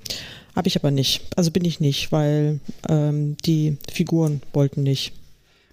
habe 0.54 0.68
ich 0.68 0.76
aber 0.76 0.90
nicht. 0.90 1.22
Also 1.36 1.50
bin 1.50 1.64
ich 1.64 1.80
nicht, 1.80 2.12
weil 2.12 2.60
ähm, 2.88 3.36
die 3.46 3.78
Figuren 3.90 4.42
wollten 4.52 4.82
nicht. 4.82 5.12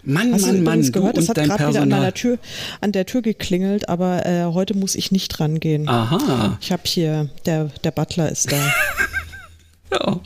Mann, 0.06 0.34
Hast 0.34 0.44
du 0.44 0.48
Mann, 0.48 0.56
Mann, 0.56 0.64
übrigens 0.64 0.86
du 0.88 1.00
gehört? 1.00 1.18
Es 1.18 1.30
und 1.30 1.38
hat 1.38 1.46
gerade 1.46 1.70
wieder 1.70 1.82
an 1.82 1.90
meiner. 1.90 2.14
Tür, 2.14 2.38
an 2.82 2.92
der 2.92 3.06
Tür 3.06 3.22
geklingelt, 3.22 3.90
aber 3.90 4.26
äh, 4.26 4.46
heute 4.46 4.76
muss 4.76 4.96
ich 4.96 5.12
nicht 5.12 5.40
rangehen. 5.40 5.88
Aha. 5.88 6.58
Ich 6.62 6.72
habe 6.72 6.84
hier, 6.86 7.30
der, 7.46 7.70
der 7.84 7.92
Butler 7.92 8.30
ist 8.30 8.52
da. 8.52 8.58
Ja, 9.92 10.20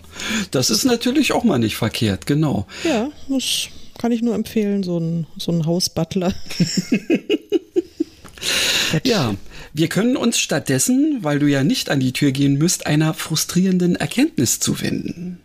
das 0.52 0.70
ist 0.70 0.86
natürlich 0.86 1.34
auch 1.34 1.44
mal 1.44 1.58
nicht 1.60 1.76
verkehrt, 1.76 2.26
genau. 2.26 2.68
ja, 2.86 3.10
das 3.28 3.68
kann 3.98 4.14
ich 4.14 4.22
nur 4.22 4.34
empfehlen, 4.34 4.82
so 4.82 4.98
ein, 4.98 5.28
so 5.38 5.52
ein 5.52 5.66
Hausbutler. 5.66 6.34
Ja, 9.04 9.36
wir 9.74 9.90
können 9.90 10.18
uns 10.18 10.40
stattdessen, 10.40 11.20
weil 11.22 11.40
du 11.40 11.48
ja 11.48 11.64
nicht 11.64 11.90
an 11.90 12.00
die 12.00 12.14
Tür 12.14 12.32
gehen 12.32 12.58
müsst, 12.58 12.86
einer 12.86 13.14
frustrierenden 13.14 13.96
Erkenntnis 13.96 14.60
zuwenden. 14.60 15.40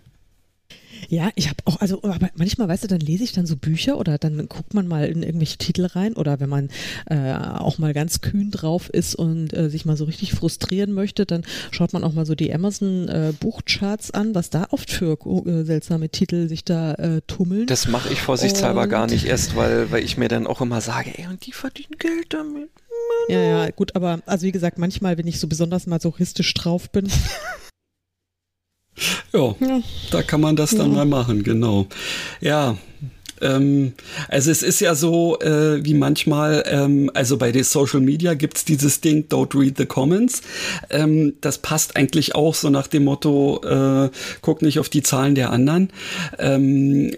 Ja, 1.12 1.28
ich 1.34 1.48
habe 1.50 1.58
auch, 1.66 1.78
also 1.82 2.02
aber 2.04 2.30
manchmal, 2.36 2.68
weißt 2.68 2.84
du, 2.84 2.88
dann 2.88 3.00
lese 3.00 3.22
ich 3.22 3.32
dann 3.32 3.44
so 3.44 3.54
Bücher 3.56 3.98
oder 3.98 4.16
dann 4.16 4.48
guckt 4.48 4.72
man 4.72 4.88
mal 4.88 5.04
in 5.06 5.22
irgendwelche 5.22 5.58
Titel 5.58 5.84
rein 5.84 6.14
oder 6.14 6.40
wenn 6.40 6.48
man 6.48 6.70
äh, 7.04 7.34
auch 7.34 7.76
mal 7.76 7.92
ganz 7.92 8.22
kühn 8.22 8.50
drauf 8.50 8.88
ist 8.88 9.14
und 9.14 9.52
äh, 9.52 9.68
sich 9.68 9.84
mal 9.84 9.98
so 9.98 10.04
richtig 10.04 10.32
frustrieren 10.32 10.92
möchte, 10.94 11.26
dann 11.26 11.44
schaut 11.70 11.92
man 11.92 12.02
auch 12.02 12.14
mal 12.14 12.24
so 12.24 12.34
die 12.34 12.54
Amazon 12.54 13.10
äh, 13.10 13.34
Buchcharts 13.38 14.10
an, 14.10 14.34
was 14.34 14.48
da 14.48 14.68
oft 14.70 14.90
für 14.90 15.18
äh, 15.46 15.64
seltsame 15.64 16.08
Titel 16.08 16.48
sich 16.48 16.64
da 16.64 16.94
äh, 16.94 17.20
tummeln. 17.26 17.66
Das 17.66 17.88
mache 17.88 18.10
ich 18.10 18.22
vorsichtshalber 18.22 18.84
Und- 18.84 18.88
gar 18.88 19.06
nicht 19.06 19.26
erst, 19.26 19.54
weil, 19.54 19.90
weil 19.90 20.02
ich 20.02 20.16
mir 20.16 20.28
dann 20.28 20.46
auch 20.46 20.62
immer 20.62 20.80
sage, 20.80 21.10
ey, 21.18 21.26
und 21.26 21.44
die 21.44 21.52
verdienen 21.52 21.98
Geld 21.98 22.32
damit. 22.32 22.70
Ja, 23.28 23.38
ja, 23.42 23.70
gut, 23.70 23.94
aber 23.96 24.20
also 24.24 24.46
wie 24.46 24.52
gesagt, 24.52 24.78
manchmal, 24.78 25.18
wenn 25.18 25.26
ich 25.26 25.38
so 25.40 25.46
besonders 25.46 25.86
masochistisch 25.86 26.54
drauf 26.54 26.88
bin, 26.90 27.06
Ja, 29.32 29.54
Ja. 29.60 29.80
da 30.10 30.22
kann 30.22 30.40
man 30.40 30.56
das 30.56 30.70
dann 30.70 30.90
Ja. 30.90 30.98
mal 30.98 31.06
machen, 31.06 31.42
genau. 31.42 31.86
Ja, 32.40 32.76
Ähm, 33.44 33.94
also 34.28 34.52
es 34.52 34.62
ist 34.62 34.78
ja 34.78 34.94
so, 34.94 35.36
äh, 35.40 35.84
wie 35.84 35.94
manchmal, 35.94 36.62
ähm, 36.64 37.10
also 37.12 37.38
bei 37.38 37.50
den 37.50 37.64
Social 37.64 37.98
Media 37.98 38.34
gibt's 38.34 38.64
dieses 38.64 39.00
Ding, 39.00 39.24
don't 39.28 39.58
read 39.58 39.76
the 39.78 39.84
comments. 39.86 40.42
Ähm, 40.90 41.34
das 41.40 41.58
passt 41.58 41.96
eigentlich 41.96 42.36
auch 42.36 42.54
so 42.54 42.70
nach 42.70 42.86
dem 42.86 43.02
Motto, 43.02 43.60
äh, 43.64 44.10
guck 44.42 44.62
nicht 44.62 44.78
auf 44.78 44.88
die 44.88 45.02
Zahlen 45.02 45.34
der 45.34 45.50
anderen. 45.50 45.90
Ähm, 46.38 47.10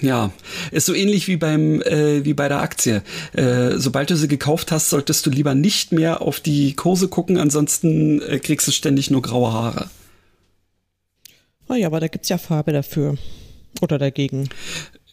ja, 0.00 0.32
ist 0.72 0.86
so 0.86 0.94
ähnlich 0.94 1.28
wie 1.28 1.36
beim 1.36 1.80
äh, 1.82 2.24
wie 2.24 2.34
bei 2.34 2.48
der 2.48 2.60
Aktie. 2.60 3.02
Äh, 3.34 3.76
sobald 3.76 4.10
du 4.10 4.16
sie 4.16 4.26
gekauft 4.26 4.72
hast, 4.72 4.90
solltest 4.90 5.26
du 5.26 5.30
lieber 5.30 5.54
nicht 5.54 5.92
mehr 5.92 6.22
auf 6.22 6.40
die 6.40 6.74
Kurse 6.74 7.06
gucken, 7.06 7.38
ansonsten 7.38 8.20
äh, 8.22 8.40
kriegst 8.40 8.66
du 8.66 8.72
ständig 8.72 9.12
nur 9.12 9.22
graue 9.22 9.52
Haare. 9.52 9.90
Oh 11.68 11.74
ja, 11.74 11.86
aber 11.86 12.00
da 12.00 12.08
gibt's 12.08 12.28
ja 12.28 12.38
Farbe 12.38 12.72
dafür. 12.72 13.16
Oder 13.80 13.98
dagegen. 13.98 14.48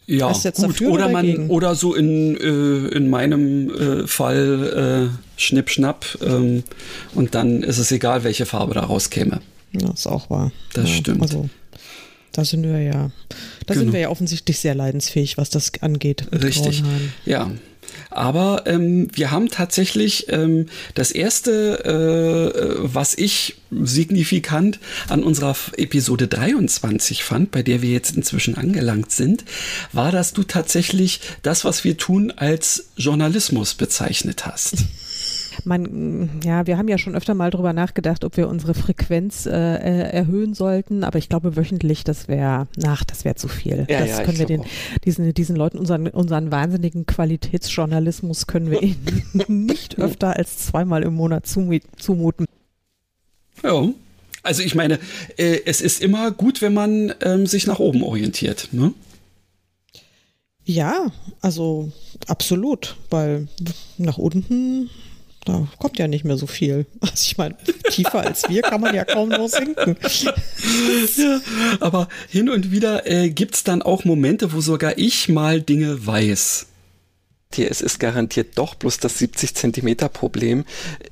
Ja, 0.06 0.32
gut. 0.32 0.80
Oder, 0.80 0.90
oder 0.90 1.08
man 1.08 1.50
oder 1.50 1.74
so 1.74 1.94
in, 1.94 2.36
äh, 2.36 2.94
in 2.96 3.08
meinem 3.08 3.70
äh, 3.70 4.06
Fall 4.06 5.10
äh, 5.12 5.40
Schnipp 5.40 5.68
Schnapp 5.68 6.06
ähm, 6.22 6.62
und 7.14 7.34
dann 7.34 7.62
ist 7.64 7.78
es 7.78 7.90
egal, 7.90 8.22
welche 8.22 8.46
Farbe 8.46 8.74
da 8.74 8.82
rauskäme. 8.82 9.40
Ja, 9.72 9.90
ist 9.90 10.06
auch 10.06 10.30
wahr. 10.30 10.52
Das 10.74 10.88
ja, 10.88 10.94
stimmt. 10.96 11.22
Also, 11.22 11.48
da 12.32 12.44
sind 12.44 12.62
wir 12.62 12.80
ja, 12.80 13.10
da 13.66 13.74
genau. 13.74 13.80
sind 13.80 13.92
wir 13.92 14.00
ja 14.00 14.08
offensichtlich 14.10 14.60
sehr 14.60 14.76
leidensfähig, 14.76 15.38
was 15.38 15.50
das 15.50 15.72
angeht. 15.80 16.26
Richtig. 16.32 16.84
Ja. 17.24 17.50
Aber 18.10 18.64
ähm, 18.66 19.08
wir 19.12 19.30
haben 19.30 19.48
tatsächlich 19.48 20.26
ähm, 20.28 20.66
das 20.94 21.10
erste, 21.10 21.84
äh, 21.84 22.76
was 22.78 23.14
ich 23.16 23.56
signifikant 23.70 24.78
an 25.08 25.24
unserer 25.24 25.56
Episode 25.76 26.28
23 26.28 27.24
fand, 27.24 27.50
bei 27.50 27.62
der 27.62 27.82
wir 27.82 27.90
jetzt 27.90 28.16
inzwischen 28.16 28.56
angelangt 28.56 29.10
sind, 29.10 29.44
war, 29.92 30.12
dass 30.12 30.32
du 30.32 30.44
tatsächlich 30.44 31.20
das, 31.42 31.64
was 31.64 31.84
wir 31.84 31.96
tun, 31.96 32.30
als 32.30 32.88
Journalismus 32.96 33.74
bezeichnet 33.74 34.46
hast 34.46 34.84
man, 35.64 36.40
ja, 36.44 36.66
wir 36.66 36.78
haben 36.78 36.88
ja 36.88 36.98
schon 36.98 37.14
öfter 37.14 37.34
mal 37.34 37.50
drüber 37.50 37.72
nachgedacht, 37.72 38.24
ob 38.24 38.36
wir 38.36 38.48
unsere 38.48 38.74
Frequenz 38.74 39.46
äh, 39.46 39.50
äh 39.50 40.10
erhöhen 40.10 40.54
sollten, 40.54 41.04
aber 41.04 41.18
ich 41.18 41.28
glaube 41.28 41.56
wöchentlich, 41.56 42.04
das 42.04 42.28
wäre, 42.28 42.68
nach, 42.76 43.04
das 43.04 43.24
wäre 43.24 43.34
zu 43.34 43.48
viel. 43.48 43.86
Ja, 43.88 44.00
das 44.00 44.18
ja, 44.18 44.24
können 44.24 44.38
wir 44.38 44.46
den, 44.46 44.64
diesen, 45.04 45.32
diesen 45.34 45.56
Leuten, 45.56 45.78
unseren, 45.78 46.08
unseren 46.08 46.50
wahnsinnigen 46.50 47.06
Qualitätsjournalismus 47.06 48.46
können 48.46 48.70
wir 48.70 48.82
ihnen 48.82 48.96
nicht 49.66 49.98
öfter 49.98 50.36
als 50.36 50.58
zweimal 50.58 51.02
im 51.02 51.14
Monat 51.14 51.46
zumuten. 51.46 52.46
Ja. 53.62 53.88
Also 54.42 54.62
ich 54.62 54.76
meine, 54.76 55.00
äh, 55.36 55.60
es 55.64 55.80
ist 55.80 56.00
immer 56.00 56.30
gut, 56.30 56.62
wenn 56.62 56.72
man 56.72 57.12
ähm, 57.20 57.46
sich 57.46 57.66
nach 57.66 57.80
oben 57.80 58.04
orientiert. 58.04 58.68
Ne? 58.70 58.94
Ja, 60.64 61.12
also 61.40 61.92
absolut, 62.26 62.96
weil 63.10 63.48
nach 63.98 64.18
unten 64.18 64.90
da 65.46 65.68
kommt 65.78 65.98
ja 65.98 66.08
nicht 66.08 66.24
mehr 66.24 66.36
so 66.36 66.46
viel. 66.46 66.86
Also 67.00 67.14
ich 67.22 67.38
meine, 67.38 67.56
tiefer 67.90 68.20
als 68.20 68.48
wir 68.48 68.62
kann 68.62 68.80
man 68.80 68.94
ja 68.94 69.04
kaum 69.04 69.28
noch 69.30 69.48
sinken. 69.48 69.96
Ja, 71.16 71.40
aber 71.80 72.08
hin 72.28 72.48
und 72.48 72.72
wieder 72.72 73.06
äh, 73.06 73.30
gibt 73.30 73.54
es 73.54 73.64
dann 73.64 73.80
auch 73.80 74.04
Momente, 74.04 74.52
wo 74.52 74.60
sogar 74.60 74.98
ich 74.98 75.28
mal 75.28 75.60
Dinge 75.60 76.06
weiß. 76.06 76.66
Hier, 77.54 77.70
es 77.70 77.80
ist 77.80 78.00
garantiert 78.00 78.58
doch 78.58 78.74
bloß 78.74 78.98
das 78.98 79.18
70 79.18 79.54
Zentimeter 79.54 80.08
Problem. 80.08 80.64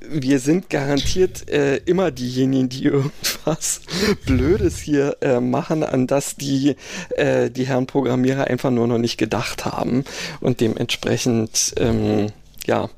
Wir 0.06 0.40
sind 0.40 0.68
garantiert 0.68 1.48
äh, 1.48 1.76
immer 1.86 2.10
diejenigen, 2.10 2.68
die 2.68 2.84
irgendwas 2.84 3.80
Blödes 4.26 4.78
hier 4.78 5.16
äh, 5.22 5.40
machen, 5.40 5.82
an 5.84 6.06
das 6.06 6.36
die, 6.36 6.76
äh, 7.16 7.50
die 7.50 7.66
Herren 7.66 7.86
Programmierer 7.86 8.48
einfach 8.48 8.70
nur 8.70 8.86
noch 8.86 8.98
nicht 8.98 9.16
gedacht 9.16 9.64
haben. 9.64 10.04
Und 10.40 10.60
dementsprechend 10.60 11.74
ähm, 11.78 12.30
ja, 12.66 12.88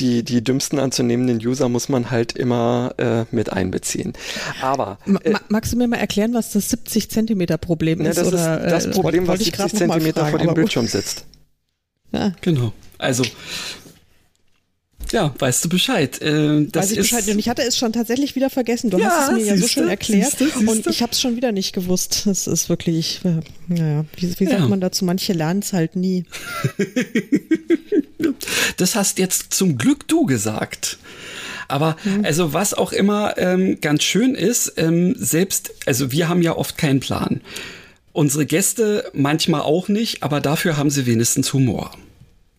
die, 0.00 0.22
die 0.22 0.42
dümmsten 0.42 0.78
anzunehmenden 0.78 1.38
User 1.38 1.68
muss 1.68 1.88
man 1.88 2.10
halt 2.10 2.32
immer 2.32 2.94
äh, 2.98 3.24
mit 3.30 3.52
einbeziehen. 3.52 4.12
Aber. 4.60 4.98
Äh, 5.22 5.34
magst 5.48 5.72
du 5.72 5.76
mir 5.76 5.88
mal 5.88 5.96
erklären, 5.96 6.34
was 6.34 6.52
das 6.52 6.70
70 6.70 7.10
Zentimeter 7.10 7.58
Problem 7.58 8.00
ist? 8.00 8.18
das 8.18 8.28
oder, 8.28 8.64
ist 8.64 8.72
das 8.72 8.86
äh, 8.86 8.90
Problem, 8.90 9.26
was 9.26 9.40
70 9.40 9.74
Zentimeter 9.74 10.26
vor 10.26 10.38
dem 10.38 10.54
Bildschirm 10.54 10.86
sitzt. 10.86 11.24
Ja. 12.12 12.32
Genau. 12.40 12.72
Also, 12.98 13.24
ja, 15.12 15.34
weißt 15.38 15.64
du 15.64 15.68
Bescheid. 15.68 16.20
Äh, 16.20 16.66
das 16.66 16.84
Weiß 16.84 16.92
ich 16.92 16.98
Bescheid. 16.98 17.28
Und 17.28 17.38
ich 17.38 17.48
hatte 17.48 17.62
es 17.62 17.76
schon 17.76 17.92
tatsächlich 17.92 18.34
wieder 18.34 18.50
vergessen. 18.50 18.90
Du 18.90 18.98
ja, 18.98 19.10
hast 19.10 19.32
es 19.32 19.38
mir 19.38 19.46
ja 19.46 19.56
so 19.56 19.68
schön 19.68 19.88
erklärt 19.88 20.30
siehste, 20.30 20.44
siehste. 20.44 20.70
und 20.70 20.86
ich 20.86 21.02
habe 21.02 21.12
es 21.12 21.20
schon 21.20 21.36
wieder 21.36 21.52
nicht 21.52 21.72
gewusst. 21.72 22.22
Das 22.26 22.46
ist 22.46 22.68
wirklich, 22.68 23.20
äh, 23.24 23.40
naja, 23.68 24.04
wie, 24.16 24.38
wie 24.38 24.46
sagt 24.46 24.60
ja. 24.60 24.68
man 24.68 24.80
dazu? 24.80 25.04
Manche 25.04 25.32
lernen 25.32 25.60
es 25.60 25.72
halt 25.72 25.96
nie. 25.96 26.24
das 28.76 28.94
hast 28.94 29.18
jetzt 29.18 29.54
zum 29.54 29.78
Glück 29.78 30.08
du 30.08 30.26
gesagt. 30.26 30.98
Aber 31.68 31.96
mhm. 32.04 32.24
also 32.24 32.54
was 32.54 32.74
auch 32.74 32.92
immer 32.92 33.36
ähm, 33.36 33.78
ganz 33.80 34.02
schön 34.02 34.34
ist, 34.34 34.72
ähm, 34.76 35.14
selbst, 35.18 35.70
also 35.86 36.10
wir 36.10 36.28
haben 36.28 36.42
ja 36.42 36.56
oft 36.56 36.78
keinen 36.78 37.00
Plan. 37.00 37.42
Unsere 38.12 38.46
Gäste 38.46 39.10
manchmal 39.12 39.60
auch 39.60 39.88
nicht, 39.88 40.22
aber 40.22 40.40
dafür 40.40 40.76
haben 40.76 40.90
sie 40.90 41.06
wenigstens 41.06 41.52
Humor. 41.52 41.92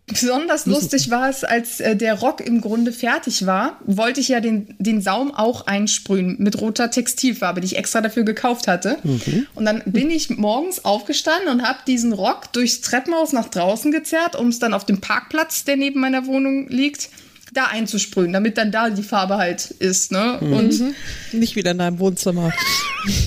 Besonders 0.10 0.66
lustig 0.66 1.10
war 1.10 1.30
es, 1.30 1.44
als 1.44 1.80
äh, 1.80 1.96
der 1.96 2.16
Rock 2.16 2.42
im 2.42 2.62
Grunde 2.62 2.92
fertig 2.92 3.46
war, 3.46 3.80
wollte 3.86 4.20
ich 4.20 4.30
ja 4.30 4.40
den, 4.40 4.76
den 4.80 5.02
Saum 5.02 5.34
auch 5.34 5.68
einsprühen 5.68 6.36
mit 6.40 6.60
roter 6.60 6.90
Textilfarbe, 6.92 7.62
die 7.62 7.68
ich 7.68 7.78
extra 7.78 8.02
dafür 8.02 8.24
gekauft 8.24 8.68
hatte. 8.68 8.98
Mhm. 9.04 9.48
Und 9.56 9.66
dann 9.66 9.84
bin 9.86 10.10
ich 10.10 10.30
morgens 10.30 10.84
aufgestanden 10.84 11.50
und 11.50 11.64
habe 11.64 11.80
diesen 11.86 12.14
Rock 12.14 12.52
durchs 12.54 12.82
Treppenhaus 12.82 13.34
nach 13.34 13.50
draußen 13.50 13.92
gezerrt, 13.92 14.36
um 14.36 14.48
es 14.48 14.60
dann 14.60 14.74
auf 14.74 14.86
dem 14.86 15.00
Parkplatz, 15.00 15.64
der 15.64 15.78
neben 15.78 16.00
meiner 16.00 16.26
Wohnung 16.26 16.68
liegt, 16.70 17.10
da 17.54 17.66
einzusprühen, 17.66 18.34
damit 18.34 18.58
dann 18.58 18.72
da 18.72 18.90
die 18.90 19.04
Farbe 19.04 19.38
halt 19.38 19.72
ist. 19.80 20.12
Ne? 20.12 20.38
Mhm. 20.42 20.54
Und 20.54 20.96
nicht 21.32 21.56
wieder 21.56 21.72
in 21.72 21.80
deinem 21.80 22.00
Wohnzimmer. 22.00 22.52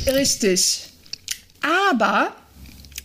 Richtig. 0.07 0.89
Aber 1.63 2.35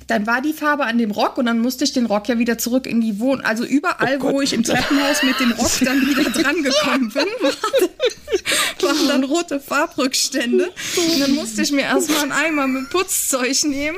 dann 0.08 0.26
war 0.26 0.42
die 0.42 0.54
Farbe 0.54 0.86
an 0.86 0.98
dem 0.98 1.12
Rock 1.12 1.38
und 1.38 1.46
dann 1.46 1.60
musste 1.60 1.84
ich 1.84 1.92
den 1.92 2.06
Rock 2.06 2.30
ja 2.30 2.40
wieder 2.40 2.58
zurück 2.58 2.88
in 2.88 3.02
die 3.02 3.20
Wohnung. 3.20 3.46
Also 3.46 3.66
überall, 3.66 4.18
oh 4.22 4.32
wo 4.34 4.42
ich 4.42 4.54
im 4.54 4.64
Treppenhaus 4.64 5.22
mit 5.24 5.40
dem 5.40 5.52
Rock 5.52 5.72
dann 5.82 6.02
wieder 6.02 6.30
dran 6.30 6.64
gekommen 6.64 7.12
bin, 7.12 7.26
waren 8.82 9.08
dann 9.08 9.24
rote 9.26 9.60
Farbrückstände. 9.60 10.72
Und 10.96 11.20
dann 11.20 11.32
musste 11.36 11.62
ich 11.62 11.72
mir 11.72 11.82
erstmal 11.82 12.24
einen 12.24 12.32
Eimer 12.32 12.68
mit 12.68 12.90
Putzzeug 12.90 13.64
nehmen 13.66 13.98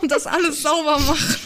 und 0.00 0.10
das 0.10 0.26
alles 0.26 0.62
sauber 0.62 0.98
machen. 1.00 1.36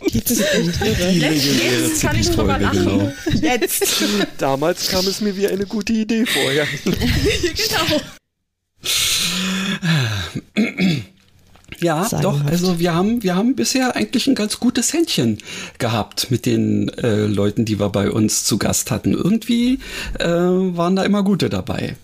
Echt 0.00 0.30
irre. 0.30 1.10
Jetzt, 1.10 1.44
jetzt 1.44 2.02
kann 2.02 2.16
ich 2.18 2.30
drüber 2.30 2.58
lachen. 2.58 2.84
Genau. 2.84 3.12
Jetzt. 3.42 4.04
Damals 4.38 4.88
kam 4.88 5.06
es 5.06 5.20
mir 5.20 5.36
wie 5.36 5.48
eine 5.48 5.66
gute 5.66 5.92
Idee 5.92 6.24
vorher. 6.26 6.66
genau. 6.84 8.00
Ja, 11.80 12.08
doch, 12.22 12.44
also 12.46 12.78
wir 12.78 12.94
haben, 12.94 13.22
wir 13.22 13.36
haben 13.36 13.54
bisher 13.54 13.96
eigentlich 13.96 14.26
ein 14.26 14.34
ganz 14.34 14.60
gutes 14.60 14.92
Händchen 14.92 15.38
gehabt 15.78 16.30
mit 16.30 16.46
den 16.46 16.88
äh, 16.88 17.26
Leuten, 17.26 17.64
die 17.64 17.78
wir 17.78 17.90
bei 17.90 18.10
uns 18.10 18.44
zu 18.44 18.56
Gast 18.56 18.90
hatten. 18.90 19.12
Irgendwie 19.12 19.80
äh, 20.18 20.26
waren 20.26 20.96
da 20.96 21.04
immer 21.04 21.22
gute 21.22 21.50
dabei. 21.50 21.96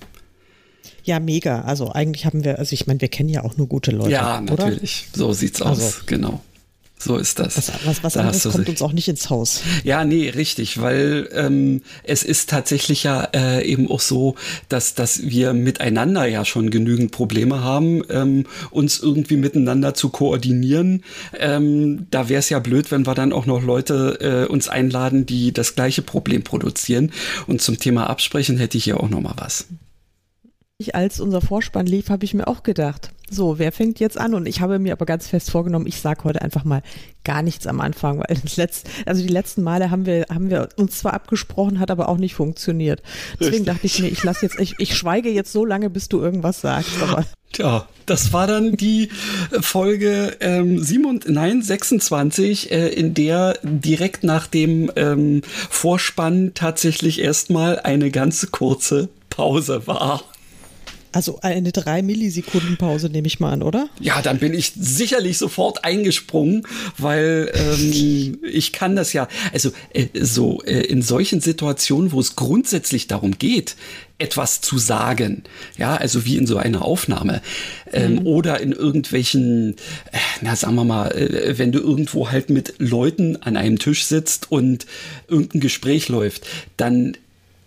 Ja, 1.05 1.20
mega. 1.20 1.62
Also 1.62 1.90
eigentlich 1.90 2.27
haben 2.27 2.44
wir, 2.44 2.59
also 2.59 2.74
ich 2.74 2.86
meine, 2.86 3.01
wir 3.01 3.09
kennen 3.09 3.28
ja 3.28 3.44
auch 3.44 3.57
nur 3.57 3.66
gute 3.66 3.90
Leute. 3.90 4.11
Ja, 4.11 4.40
natürlich. 4.40 5.07
Oder? 5.15 5.19
So 5.19 5.32
sieht's 5.32 5.62
aus, 5.62 5.81
also, 5.81 5.97
genau. 6.07 6.43
So 7.05 7.16
ist 7.16 7.39
das. 7.39 7.57
Was, 7.57 7.73
was, 7.85 8.05
was 8.05 8.12
da 8.12 8.20
anderes 8.20 8.43
kommt 8.43 8.69
uns 8.69 8.83
auch 8.83 8.93
nicht 8.93 9.09
ins 9.09 9.29
Haus. 9.29 9.62
Ja, 9.83 10.05
nee, 10.05 10.29
richtig, 10.29 10.81
weil 10.81 11.29
ähm, 11.33 11.83
es 12.05 12.23
ist 12.23 12.49
tatsächlich 12.49 13.03
ja 13.03 13.24
äh, 13.35 13.66
eben 13.66 13.91
auch 13.91 14.01
so, 14.01 14.37
dass, 14.69 14.95
dass 14.95 15.23
wir 15.23 15.53
miteinander 15.53 16.27
ja 16.27 16.45
schon 16.45 16.70
genügend 16.70 17.11
Probleme 17.11 17.65
haben, 17.65 18.03
ähm, 18.09 18.47
uns 18.70 19.01
irgendwie 19.01 19.37
miteinander 19.37 19.95
zu 19.95 20.11
koordinieren. 20.11 21.03
Ähm, 21.39 22.07
da 22.11 22.29
wäre 22.29 22.39
es 22.39 22.51
ja 22.51 22.61
blöd, 22.61 22.91
wenn 22.93 23.05
wir 23.05 23.15
dann 23.15 23.33
auch 23.33 23.47
noch 23.47 23.62
Leute 23.62 24.47
äh, 24.47 24.53
uns 24.53 24.69
einladen, 24.69 25.27
die 25.27 25.53
das 25.53 25.74
gleiche 25.74 26.03
Problem 26.03 26.45
produzieren. 26.45 27.11
Und 27.49 27.62
zum 27.62 27.79
Thema 27.79 28.09
Absprechen 28.09 28.59
hätte 28.59 28.79
ich 28.79 28.87
ja 28.87 28.97
auch 28.97 29.09
noch 29.09 29.20
mal 29.20 29.35
was 29.37 29.66
als 30.93 31.20
unser 31.20 31.41
Vorspann 31.41 31.87
lief, 31.87 32.11
habe 32.11 32.24
ich 32.24 32.35
mir 32.35 32.49
auch 32.49 32.62
gedacht, 32.62 33.11
so, 33.33 33.59
wer 33.59 33.73
fängt 33.73 34.01
jetzt 34.01 34.19
an? 34.19 34.35
Und 34.35 34.47
ich 34.47 34.61
habe 34.61 34.79
mir 34.79 34.93
aber 34.93 35.07
ganz 35.07 35.29
fest 35.29 35.51
vorgenommen, 35.51 35.87
ich 35.87 36.01
sage 36.01 36.25
heute 36.25 36.43
einfach 36.43 36.65
mal 36.65 36.83
gar 37.25 37.43
nichts 37.43 37.67
am 37.67 37.81
Anfang, 37.81 38.19
weil 38.19 38.37
das 38.43 38.57
letzte, 38.57 38.91
also 39.07 39.23
die 39.23 39.29
letzten 39.33 39.63
Male 39.63 39.91
haben 39.91 40.07
wir, 40.07 40.27
haben 40.29 40.51
wir 40.51 40.69
uns 40.77 40.99
zwar 40.99 41.15
abgesprochen, 41.15 41.79
hat 41.79 41.91
aber 41.91 42.09
auch 42.09 42.19
nicht 42.19 42.35
funktioniert. 42.35 43.03
Deswegen 43.35 43.65
Richtig. 43.65 43.67
dachte 43.67 43.87
ich 43.87 43.99
mir, 44.01 44.09
ich 44.09 44.23
lasse 44.23 44.47
jetzt, 44.47 44.59
ich, 44.59 44.75
ich 44.79 44.97
schweige 44.97 45.31
jetzt 45.31 45.53
so 45.53 45.65
lange, 45.65 45.91
bis 45.91 46.09
du 46.09 46.21
irgendwas 46.21 46.61
sagst. 46.61 47.03
Aber 47.03 47.25
Tja, 47.53 47.87
das 48.07 48.33
war 48.33 48.47
dann 48.47 48.77
die 48.77 49.11
Folge 49.61 50.37
ähm, 50.41 50.83
7, 50.83 51.21
nein, 51.27 51.61
26, 51.61 52.73
äh, 52.73 52.89
in 52.89 53.13
der 53.13 53.59
direkt 53.63 54.25
nach 54.25 54.47
dem 54.47 54.91
ähm, 54.97 55.43
Vorspann 55.45 56.53
tatsächlich 56.55 57.21
erstmal 57.21 57.79
eine 57.81 58.11
ganz 58.11 58.51
kurze 58.51 59.11
Pause 59.29 59.87
war. 59.87 60.25
Also 61.12 61.39
eine 61.43 61.72
drei 61.72 62.02
Millisekunden 62.02 62.76
Pause 62.76 63.09
nehme 63.09 63.26
ich 63.26 63.39
mal 63.39 63.52
an, 63.52 63.62
oder? 63.62 63.89
Ja, 64.01 64.22
dann 64.22 64.39
bin 64.39 64.55
ich 64.55 64.72
sicherlich 64.74 65.39
sofort 65.39 65.84
eingesprungen, 65.84 66.66
weil 66.98 67.52
ähm, 67.55 68.39
ich 68.51 68.72
kann 68.72 68.97
das 68.97 69.12
ja, 69.12 69.28
also 69.52 69.70
äh, 69.93 70.06
so 70.20 70.62
äh, 70.62 70.80
in 70.80 71.02
solchen 71.02 71.40
Situationen, 71.40 72.12
wo 72.12 72.20
es 72.20 72.34
grundsätzlich 72.36 73.06
darum 73.06 73.39
geht, 73.39 73.76
etwas 74.22 74.60
zu 74.60 74.78
sagen, 74.78 75.43
ja, 75.76 75.97
also 75.97 76.24
wie 76.24 76.36
in 76.36 76.47
so 76.47 76.56
einer 76.56 76.82
Aufnahme 76.82 77.43
ähm, 77.93 78.14
mhm. 78.14 78.26
oder 78.26 78.60
in 78.60 78.72
irgendwelchen, 78.72 79.76
äh, 80.12 80.18
na 80.40 80.55
sagen 80.55 80.76
wir 80.76 80.84
mal, 80.84 81.10
äh, 81.10 81.59
wenn 81.59 81.72
du 81.72 81.80
irgendwo 81.80 82.30
halt 82.30 82.48
mit 82.48 82.74
Leuten 82.78 83.36
an 83.36 83.56
einem 83.56 83.78
Tisch 83.78 84.05
sitzt 84.05 84.51
und 84.51 84.86
irgendein 85.28 85.60
Gespräch 85.60 86.09
läuft, 86.09 86.47
dann 86.76 87.16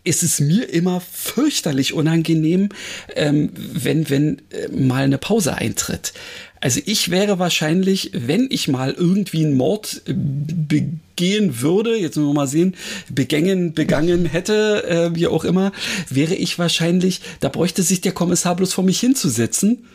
ist 0.05 0.23
es 0.23 0.39
mir 0.39 0.69
immer 0.69 1.01
fürchterlich 1.01 1.93
unangenehm, 1.93 2.69
ähm, 3.15 3.49
wenn, 3.55 4.09
wenn 4.09 4.41
äh, 4.51 4.69
mal 4.69 5.03
eine 5.03 5.17
Pause 5.17 5.55
eintritt. 5.55 6.13
Also 6.61 6.79
ich 6.85 7.11
wäre 7.11 7.37
wahrscheinlich, 7.37 8.11
wenn 8.13 8.47
ich 8.49 8.67
mal 8.67 8.93
irgendwie 8.93 9.45
einen 9.45 9.55
Mord 9.55 10.01
äh, 10.07 10.13
begehen 10.15 11.61
würde, 11.61 11.97
jetzt 11.97 12.15
müssen 12.15 12.29
wir 12.29 12.33
mal 12.33 12.47
sehen, 12.47 12.75
begängen, 13.09 13.73
begangen 13.73 14.25
hätte, 14.25 14.83
äh, 14.87 15.15
wie 15.15 15.27
auch 15.27 15.43
immer, 15.43 15.71
wäre 16.09 16.35
ich 16.35 16.57
wahrscheinlich, 16.57 17.21
da 17.39 17.49
bräuchte 17.49 17.83
sich 17.83 18.01
der 18.01 18.13
Kommissar 18.13 18.55
bloß 18.55 18.73
vor 18.73 18.83
mich 18.83 18.99
hinzusetzen 18.99 19.85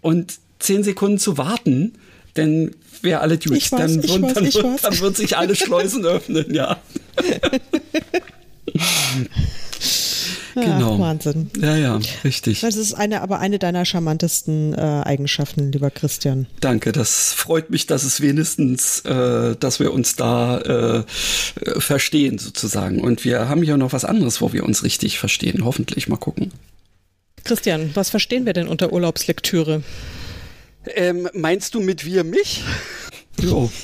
und 0.00 0.34
zehn 0.58 0.82
Sekunden 0.82 1.18
zu 1.18 1.38
warten, 1.38 1.94
denn 2.36 2.72
wäre 3.00 3.20
alle 3.20 3.38
Dudes, 3.38 3.70
dann, 3.70 4.02
weiß, 4.02 4.06
dann, 4.06 4.22
dann, 4.32 4.76
dann 4.80 5.00
wird 5.00 5.16
sich 5.16 5.36
alle 5.36 5.54
Schleusen 5.54 6.04
öffnen, 6.06 6.52
ja. 6.54 6.80
genau. 10.54 10.94
Ach, 10.94 10.98
Wahnsinn. 10.98 11.50
Ja, 11.60 11.76
ja, 11.76 12.00
richtig. 12.24 12.60
Das 12.60 12.76
ist 12.76 12.94
eine, 12.94 13.22
aber 13.22 13.38
eine 13.38 13.58
deiner 13.58 13.84
charmantesten 13.84 14.74
äh, 14.74 15.02
Eigenschaften, 15.04 15.72
lieber 15.72 15.90
Christian. 15.90 16.46
Danke, 16.60 16.92
das 16.92 17.32
freut 17.32 17.70
mich, 17.70 17.86
dass 17.86 18.04
es 18.04 18.20
wenigstens, 18.20 19.00
äh, 19.00 19.56
dass 19.56 19.80
wir 19.80 19.92
uns 19.92 20.16
da 20.16 20.60
äh, 20.60 21.04
verstehen 21.80 22.38
sozusagen. 22.38 23.00
Und 23.00 23.24
wir 23.24 23.48
haben 23.48 23.62
hier 23.62 23.76
noch 23.76 23.92
was 23.92 24.04
anderes, 24.04 24.40
wo 24.40 24.52
wir 24.52 24.64
uns 24.64 24.84
richtig 24.84 25.18
verstehen. 25.18 25.64
Hoffentlich 25.64 26.08
mal 26.08 26.16
gucken. 26.16 26.52
Christian, 27.44 27.90
was 27.94 28.10
verstehen 28.10 28.46
wir 28.46 28.52
denn 28.52 28.68
unter 28.68 28.92
Urlaubslektüre? 28.92 29.82
Ähm, 30.94 31.28
meinst 31.34 31.74
du 31.74 31.80
mit 31.80 32.04
wir 32.04 32.24
mich? 32.24 32.62
Jo. 33.40 33.70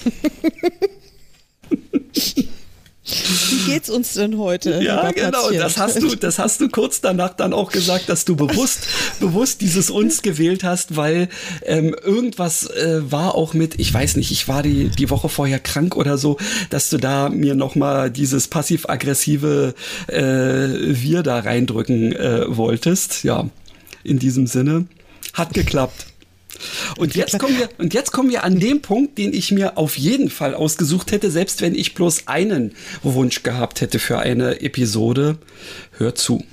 Wie 3.08 3.70
geht's 3.70 3.88
uns 3.88 4.14
denn 4.14 4.38
heute? 4.38 4.82
Ja, 4.82 5.10
genau. 5.12 5.50
Das 5.50 5.78
hast 5.78 6.02
du, 6.02 6.14
das 6.14 6.38
hast 6.38 6.60
du 6.60 6.68
kurz 6.68 7.00
danach 7.00 7.34
dann 7.34 7.52
auch 7.52 7.72
gesagt, 7.72 8.08
dass 8.08 8.24
du 8.24 8.36
bewusst, 8.36 8.86
bewusst 9.20 9.60
dieses 9.60 9.90
uns 9.90 10.22
gewählt 10.22 10.64
hast, 10.64 10.96
weil 10.96 11.28
ähm, 11.64 11.94
irgendwas 12.02 12.68
äh, 12.70 13.00
war 13.10 13.34
auch 13.34 13.54
mit, 13.54 13.78
ich 13.80 13.92
weiß 13.92 14.16
nicht, 14.16 14.30
ich 14.30 14.48
war 14.48 14.62
die 14.62 14.88
die 14.88 15.10
Woche 15.10 15.28
vorher 15.28 15.58
krank 15.58 15.96
oder 15.96 16.18
so, 16.18 16.36
dass 16.70 16.90
du 16.90 16.98
da 16.98 17.28
mir 17.28 17.54
noch 17.54 17.74
mal 17.74 18.10
dieses 18.10 18.48
passiv-aggressive 18.48 19.74
äh, 20.08 20.18
wir 20.18 21.22
da 21.22 21.38
reindrücken 21.38 22.12
äh, 22.12 22.44
wolltest. 22.56 23.24
Ja, 23.24 23.48
in 24.04 24.18
diesem 24.18 24.46
Sinne 24.46 24.86
hat 25.32 25.54
geklappt. 25.54 26.06
Und 26.96 27.14
jetzt 27.14 27.38
kommen 27.38 27.58
wir, 27.58 27.68
und 27.78 27.94
jetzt 27.94 28.12
kommen 28.12 28.30
wir 28.30 28.44
an 28.44 28.58
den 28.58 28.82
Punkt, 28.82 29.18
den 29.18 29.32
ich 29.32 29.52
mir 29.52 29.78
auf 29.78 29.96
jeden 29.96 30.30
Fall 30.30 30.54
ausgesucht 30.54 31.12
hätte, 31.12 31.30
selbst 31.30 31.60
wenn 31.60 31.74
ich 31.74 31.94
bloß 31.94 32.26
einen 32.26 32.74
Wunsch 33.02 33.42
gehabt 33.42 33.80
hätte 33.80 33.98
für 33.98 34.18
eine 34.18 34.60
Episode. 34.60 35.38
Hör 35.96 36.14
zu. 36.14 36.44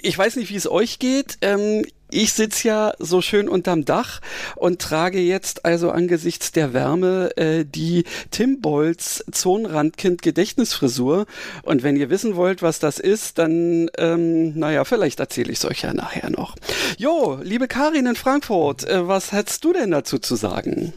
Ich 0.00 0.16
weiß 0.16 0.36
nicht, 0.36 0.50
wie 0.50 0.56
es 0.56 0.70
euch 0.70 0.98
geht. 0.98 1.38
Ähm, 1.40 1.84
ich 2.10 2.32
sitze 2.32 2.68
ja 2.68 2.92
so 2.98 3.20
schön 3.20 3.48
unterm 3.48 3.84
Dach 3.84 4.20
und 4.56 4.80
trage 4.80 5.20
jetzt 5.20 5.64
also 5.64 5.90
angesichts 5.90 6.52
der 6.52 6.72
Wärme 6.72 7.36
äh, 7.36 7.64
die 7.64 8.04
Tim 8.30 8.60
Bolz 8.60 9.24
Zonenrandkind 9.30 10.22
Gedächtnisfrisur. 10.22 11.26
Und 11.62 11.82
wenn 11.82 11.96
ihr 11.96 12.10
wissen 12.10 12.36
wollt, 12.36 12.62
was 12.62 12.78
das 12.78 12.98
ist, 12.98 13.38
dann, 13.38 13.90
ähm, 13.98 14.58
naja, 14.58 14.84
vielleicht 14.84 15.20
erzähle 15.20 15.52
ich 15.52 15.58
es 15.58 15.64
euch 15.64 15.82
ja 15.82 15.92
nachher 15.92 16.30
noch. 16.30 16.56
Jo, 16.96 17.38
liebe 17.42 17.68
Karin 17.68 18.06
in 18.06 18.16
Frankfurt, 18.16 18.84
äh, 18.84 19.06
was 19.06 19.32
hättest 19.32 19.64
du 19.64 19.72
denn 19.72 19.90
dazu 19.90 20.18
zu 20.18 20.36
sagen? 20.36 20.92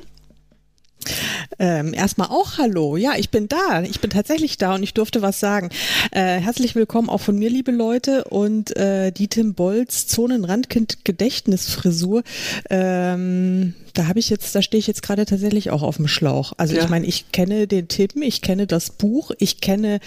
Ähm, 1.60 1.94
erstmal 1.94 2.30
auch 2.30 2.58
Hallo. 2.58 2.98
Ja, 2.98 3.14
ich 3.18 3.30
bin 3.30 3.48
da. 3.48 3.84
Ich 3.84 4.00
bin 4.00 4.10
tatsächlich 4.10 4.58
da 4.58 4.76
und 4.76 4.84
ich 4.84 4.94
durfte 4.94 5.22
was 5.22 5.40
sagen. 5.40 5.70
Äh, 6.12 6.40
herzlich 6.40 6.76
willkommen 6.76 7.10
auch 7.10 7.22
von 7.22 7.38
mir, 7.38 7.50
liebe 7.50 7.72
Leute. 7.72 8.24
Und 8.26 8.76
äh, 8.78 9.12
die 9.12 9.28
Tim 9.28 9.54
Bolz 9.54 10.08
Zonenrandkind 10.08 11.06
Gedächtnisfrisur. 11.06 12.24
Ähm, 12.70 13.74
da 13.94 14.08
habe 14.08 14.20
ich 14.20 14.30
jetzt, 14.30 14.56
da 14.56 14.62
stehe 14.62 14.80
ich 14.80 14.88
jetzt 14.88 15.04
gerade 15.04 15.26
tatsächlich 15.26 15.70
auch 15.70 15.84
auf 15.84 15.98
dem 15.98 16.08
Schlauch. 16.08 16.54
Also 16.58 16.76
ja. 16.76 16.84
ich 16.84 16.90
meine, 16.90 17.06
ich 17.06 17.32
kenne 17.32 17.68
den 17.68 17.88
Tim, 17.88 18.22
ich 18.22 18.42
kenne 18.42 18.68
das 18.68 18.90
Buch, 18.90 19.32
ich 19.38 19.62
kenne 19.62 20.00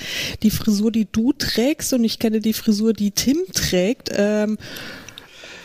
die 0.42 0.50
Frisur, 0.50 0.90
die 0.90 1.06
du 1.10 1.32
trägst 1.32 1.92
und 1.92 2.04
ich 2.04 2.18
kenne 2.18 2.40
die 2.40 2.52
Frisur, 2.52 2.92
die 2.92 3.10
Tim 3.10 3.38
trägt. 3.52 4.10
Ähm, 4.14 4.58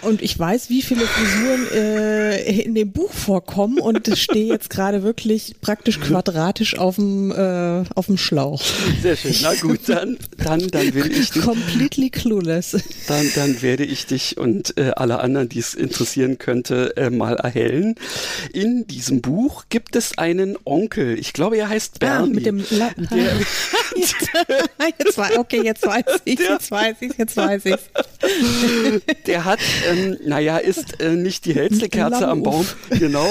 und 0.02 0.22
ich 0.22 0.38
weiß, 0.38 0.70
wie 0.70 0.82
viele 0.82 1.06
Frisuren 1.06 1.68
äh, 1.74 2.62
in 2.62 2.76
dem 2.76 2.92
Buch 2.92 3.12
vorkommen 3.12 3.80
und 3.80 4.10
stehe 4.18 4.48
jetzt 4.48 4.70
gerade 4.70 5.04
wirklich 5.04 5.56
praktisch 5.62 6.00
quadratisch 6.00 6.78
auf 6.78 6.96
dem 6.96 7.32
äh, 7.32 7.84
auf 7.96 8.08
dem 8.08 8.18
Schlauch. 8.18 8.62
Sehr 9.02 9.16
schön. 9.16 9.36
Na 9.42 9.54
gut, 9.56 9.82
dann 9.88 10.18
dann 10.38 10.68
dann 10.70 10.94
will 10.94 11.12
ich 11.12 11.32
dich 11.32 11.44
completely 11.44 12.10
clueless. 12.10 12.78
Dann 13.08 13.30
dann 13.36 13.62
werde 13.62 13.84
ich 13.84 14.06
dich 14.06 14.38
und 14.38 14.78
äh, 14.78 14.92
alle 14.96 15.20
anderen, 15.20 15.50
die 15.50 15.60
es 15.60 15.74
interessieren 15.74 16.38
könnte, 16.38 16.96
äh, 16.98 17.10
mal 17.10 17.36
erhellen. 17.36 17.96
In 18.54 18.88
diesem 18.88 19.22
Buch 19.22 19.66
gibt 19.70 19.96
es 19.96 20.18
einen 20.18 20.58
Onkel. 20.66 21.20
Ich 21.20 21.34
glaube, 21.34 21.58
er 21.58 21.70
heißt 21.70 22.00
Bernie. 22.00 22.30
Ah, 22.30 22.34
mit 22.34 22.46
dem 22.46 22.64
La 22.70 22.92
der, 22.98 23.32
jetzt, 23.96 25.20
okay, 25.38 25.62
jetzt 25.64 25.86
weiß 25.86 26.04
ich, 26.26 26.40
jetzt 26.40 26.72
weiß 26.72 26.96
ich, 27.02 27.18
jetzt 27.18 27.38
weiß 27.38 27.66
ich. 27.66 27.76
Der 29.26 29.46
hat 29.46 29.60
ähm, 29.90 30.18
naja, 30.26 30.58
ist 30.58 31.02
äh, 31.02 31.16
nicht 31.16 31.46
die 31.46 31.56
hellste 31.56 31.90
Kerze 31.90 32.28
am 32.28 32.44
Baum. 32.44 32.66
Genau. 32.90 33.28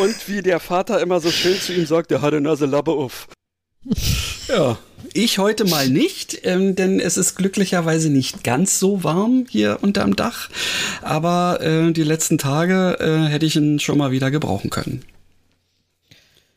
Und 0.00 0.28
wie 0.28 0.42
der 0.42 0.60
Vater 0.60 1.00
immer 1.00 1.20
so 1.20 1.30
schön 1.30 1.60
zu 1.60 1.72
ihm 1.72 1.86
sagt, 1.86 2.10
der 2.10 2.22
hat 2.22 2.32
eine 2.32 2.42
Nase 2.42 2.66
Lappe 2.66 2.92
auf. 2.92 3.28
Ja, 4.48 4.78
ich 5.12 5.38
heute 5.38 5.64
mal 5.64 5.88
nicht, 5.88 6.40
ähm, 6.44 6.76
denn 6.76 7.00
es 7.00 7.16
ist 7.16 7.36
glücklicherweise 7.36 8.10
nicht 8.10 8.44
ganz 8.44 8.78
so 8.78 9.04
warm 9.04 9.46
hier 9.48 9.78
unterm 9.80 10.16
Dach. 10.16 10.50
Aber 11.02 11.60
äh, 11.60 11.92
die 11.92 12.02
letzten 12.02 12.38
Tage 12.38 12.96
äh, 13.00 13.28
hätte 13.28 13.46
ich 13.46 13.56
ihn 13.56 13.78
schon 13.78 13.98
mal 13.98 14.10
wieder 14.10 14.30
gebrauchen 14.30 14.70
können. 14.70 15.04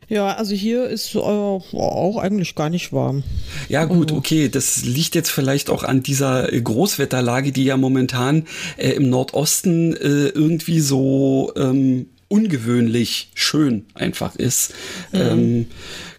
Ja, 0.09 0.35
also 0.35 0.55
hier 0.55 0.87
ist 0.87 1.13
äh, 1.13 1.19
auch 1.19 2.17
eigentlich 2.17 2.55
gar 2.55 2.71
nicht 2.71 2.91
warm. 2.91 3.23
Ja 3.69 3.85
gut, 3.85 4.09
also 4.09 4.17
okay, 4.17 4.49
das 4.49 4.83
liegt 4.83 5.13
jetzt 5.13 5.29
vielleicht 5.29 5.69
auch 5.69 5.83
an 5.83 6.01
dieser 6.01 6.51
äh, 6.51 6.59
Großwetterlage, 6.59 7.51
die 7.51 7.65
ja 7.65 7.77
momentan 7.77 8.47
äh, 8.77 8.89
im 8.89 9.09
Nordosten 9.09 9.93
äh, 9.93 10.29
irgendwie 10.29 10.79
so 10.79 11.53
ähm, 11.55 12.07
ungewöhnlich 12.27 13.29
schön 13.35 13.85
einfach 13.93 14.35
ist. 14.35 14.73
Mhm. 15.11 15.19
Ähm, 15.19 15.67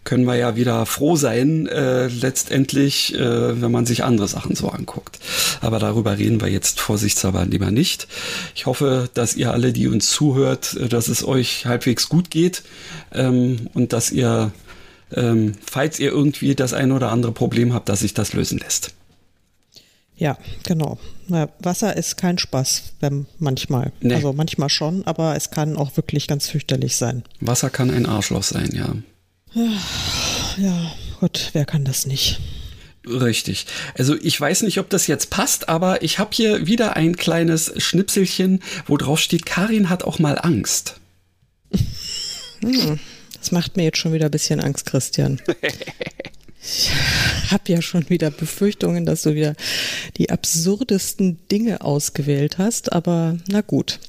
können 0.03 0.25
wir 0.25 0.35
ja 0.35 0.55
wieder 0.55 0.85
froh 0.85 1.15
sein, 1.15 1.67
äh, 1.67 2.07
letztendlich, 2.07 3.13
äh, 3.13 3.61
wenn 3.61 3.71
man 3.71 3.85
sich 3.85 4.03
andere 4.03 4.27
Sachen 4.27 4.55
so 4.55 4.69
anguckt. 4.69 5.19
Aber 5.61 5.79
darüber 5.79 6.17
reden 6.17 6.41
wir 6.41 6.47
jetzt 6.47 6.79
vorsichtshalber 6.79 7.45
lieber 7.45 7.71
nicht. 7.71 8.07
Ich 8.55 8.65
hoffe, 8.65 9.09
dass 9.13 9.35
ihr 9.35 9.51
alle, 9.51 9.73
die 9.73 9.87
uns 9.87 10.09
zuhört, 10.09 10.75
äh, 10.75 10.87
dass 10.89 11.07
es 11.07 11.23
euch 11.23 11.65
halbwegs 11.65 12.09
gut 12.09 12.31
geht 12.31 12.63
ähm, 13.13 13.69
und 13.73 13.93
dass 13.93 14.11
ihr, 14.11 14.51
ähm, 15.13 15.53
falls 15.63 15.99
ihr 15.99 16.11
irgendwie 16.11 16.55
das 16.55 16.73
ein 16.73 16.91
oder 16.91 17.11
andere 17.11 17.31
Problem 17.31 17.73
habt, 17.73 17.87
dass 17.87 17.99
sich 17.99 18.13
das 18.13 18.33
lösen 18.33 18.57
lässt. 18.57 18.93
Ja, 20.15 20.37
genau. 20.63 20.99
Na, 21.27 21.49
Wasser 21.59 21.97
ist 21.97 22.15
kein 22.15 22.37
Spaß, 22.37 22.93
wenn 22.99 23.25
manchmal. 23.39 23.91
Nee. 24.01 24.15
Also 24.15 24.33
manchmal 24.33 24.69
schon, 24.69 25.05
aber 25.07 25.35
es 25.35 25.49
kann 25.49 25.75
auch 25.77 25.97
wirklich 25.97 26.27
ganz 26.27 26.47
fürchterlich 26.47 26.95
sein. 26.95 27.23
Wasser 27.39 27.71
kann 27.71 27.89
ein 27.89 28.05
Arschloch 28.05 28.43
sein, 28.43 28.69
ja. 28.71 28.93
Ja, 29.53 30.93
Gott, 31.19 31.49
wer 31.53 31.65
kann 31.65 31.85
das 31.85 32.05
nicht? 32.05 32.39
Richtig. 33.05 33.65
Also 33.97 34.15
ich 34.15 34.39
weiß 34.39 34.61
nicht, 34.61 34.79
ob 34.79 34.89
das 34.89 35.07
jetzt 35.07 35.29
passt, 35.29 35.69
aber 35.69 36.03
ich 36.03 36.19
habe 36.19 36.29
hier 36.33 36.67
wieder 36.67 36.95
ein 36.95 37.15
kleines 37.15 37.73
Schnipselchen, 37.77 38.61
wo 38.85 38.97
drauf 38.97 39.19
steht, 39.19 39.45
Karin 39.45 39.89
hat 39.89 40.03
auch 40.03 40.19
mal 40.19 40.37
Angst. 40.39 40.99
Hm, 42.61 42.99
das 43.37 43.51
macht 43.51 43.75
mir 43.75 43.83
jetzt 43.83 43.97
schon 43.97 44.13
wieder 44.13 44.25
ein 44.25 44.31
bisschen 44.31 44.59
Angst, 44.59 44.85
Christian. 44.85 45.41
Ich 46.63 46.91
habe 47.49 47.71
ja 47.71 47.81
schon 47.81 48.07
wieder 48.09 48.29
Befürchtungen, 48.29 49.05
dass 49.05 49.23
du 49.23 49.33
wieder 49.33 49.55
die 50.17 50.29
absurdesten 50.29 51.39
Dinge 51.49 51.81
ausgewählt 51.81 52.59
hast, 52.59 52.93
aber 52.93 53.37
na 53.47 53.61
gut. 53.61 53.99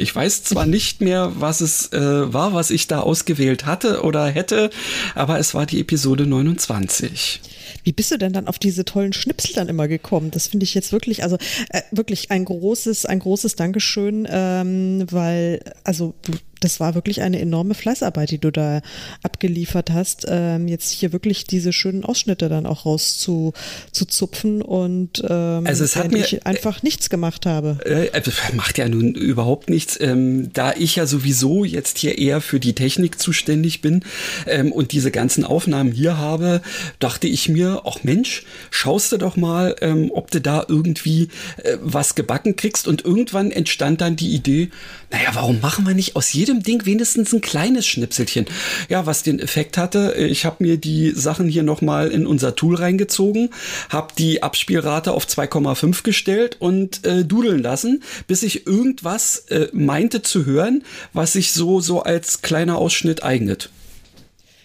Ich 0.00 0.14
weiß 0.14 0.44
zwar 0.44 0.64
nicht 0.64 1.00
mehr, 1.00 1.32
was 1.34 1.60
es 1.60 1.92
äh, 1.92 2.32
war, 2.32 2.54
was 2.54 2.70
ich 2.70 2.86
da 2.86 3.00
ausgewählt 3.00 3.66
hatte 3.66 4.02
oder 4.02 4.26
hätte, 4.28 4.70
aber 5.16 5.40
es 5.40 5.54
war 5.54 5.66
die 5.66 5.80
Episode 5.80 6.24
29. 6.24 7.40
Wie 7.84 7.92
bist 7.92 8.10
du 8.10 8.18
denn 8.18 8.32
dann 8.32 8.48
auf 8.48 8.58
diese 8.58 8.84
tollen 8.84 9.12
Schnipsel 9.12 9.54
dann 9.54 9.68
immer 9.68 9.88
gekommen? 9.88 10.30
Das 10.30 10.48
finde 10.48 10.64
ich 10.64 10.74
jetzt 10.74 10.92
wirklich, 10.92 11.22
also 11.22 11.36
äh, 11.70 11.82
wirklich 11.90 12.30
ein 12.30 12.44
großes, 12.44 13.06
ein 13.06 13.18
großes 13.18 13.56
Dankeschön, 13.56 14.26
ähm, 14.30 15.06
weil, 15.10 15.60
also 15.84 16.14
das 16.60 16.80
war 16.80 16.94
wirklich 16.94 17.22
eine 17.22 17.40
enorme 17.40 17.74
Fleißarbeit, 17.74 18.30
die 18.30 18.38
du 18.38 18.50
da 18.50 18.80
abgeliefert 19.22 19.90
hast, 19.90 20.26
ähm, 20.28 20.68
jetzt 20.68 20.90
hier 20.90 21.12
wirklich 21.12 21.44
diese 21.44 21.72
schönen 21.72 22.04
Ausschnitte 22.04 22.48
dann 22.48 22.66
auch 22.66 22.86
raus 22.86 23.18
zu, 23.18 23.52
zu 23.92 24.04
zupfen 24.04 24.62
und 24.62 25.22
ähm, 25.28 25.66
also 25.66 25.84
es 25.84 25.96
hat 25.96 26.10
mir, 26.10 26.18
ich 26.18 26.46
einfach 26.46 26.82
nichts 26.82 27.10
gemacht 27.10 27.46
habe. 27.46 27.78
Äh, 27.84 28.10
also 28.10 28.30
macht 28.54 28.78
ja 28.78 28.88
nun 28.88 29.14
überhaupt 29.14 29.70
nichts, 29.70 29.98
ähm, 30.00 30.50
da 30.52 30.72
ich 30.72 30.96
ja 30.96 31.06
sowieso 31.06 31.64
jetzt 31.64 31.98
hier 31.98 32.18
eher 32.18 32.40
für 32.40 32.60
die 32.60 32.74
Technik 32.74 33.20
zuständig 33.20 33.80
bin 33.80 34.04
ähm, 34.46 34.72
und 34.72 34.92
diese 34.92 35.10
ganzen 35.10 35.44
Aufnahmen 35.44 35.92
hier 35.92 36.18
habe, 36.18 36.62
dachte 36.98 37.26
ich 37.26 37.48
mir, 37.48 37.57
ach 37.64 38.02
Mensch, 38.02 38.44
schaust 38.70 39.12
du 39.12 39.16
doch 39.16 39.36
mal, 39.36 39.76
ähm, 39.80 40.10
ob 40.12 40.30
du 40.30 40.40
da 40.40 40.64
irgendwie 40.68 41.28
äh, 41.62 41.76
was 41.80 42.14
gebacken 42.14 42.56
kriegst 42.56 42.88
und 42.88 43.04
irgendwann 43.04 43.50
entstand 43.50 44.00
dann 44.00 44.16
die 44.16 44.34
Idee, 44.34 44.70
naja, 45.10 45.30
warum 45.32 45.60
machen 45.60 45.86
wir 45.86 45.94
nicht 45.94 46.16
aus 46.16 46.32
jedem 46.32 46.62
Ding 46.62 46.84
wenigstens 46.84 47.32
ein 47.32 47.40
kleines 47.40 47.86
Schnipselchen? 47.86 48.46
Ja, 48.88 49.06
was 49.06 49.22
den 49.22 49.40
Effekt 49.40 49.78
hatte, 49.78 50.14
ich 50.14 50.44
habe 50.44 50.62
mir 50.62 50.76
die 50.76 51.12
Sachen 51.12 51.48
hier 51.48 51.62
nochmal 51.62 52.08
in 52.08 52.26
unser 52.26 52.54
Tool 52.54 52.76
reingezogen, 52.76 53.50
habe 53.88 54.12
die 54.18 54.42
Abspielrate 54.42 55.12
auf 55.12 55.26
2,5 55.26 56.02
gestellt 56.02 56.56
und 56.58 57.06
äh, 57.06 57.24
dudeln 57.24 57.62
lassen, 57.62 58.02
bis 58.26 58.42
ich 58.42 58.66
irgendwas 58.66 59.38
äh, 59.48 59.68
meinte 59.72 60.22
zu 60.22 60.44
hören, 60.44 60.84
was 61.12 61.32
sich 61.32 61.52
so, 61.52 61.80
so 61.80 62.02
als 62.02 62.42
kleiner 62.42 62.76
Ausschnitt 62.76 63.22
eignet. 63.22 63.70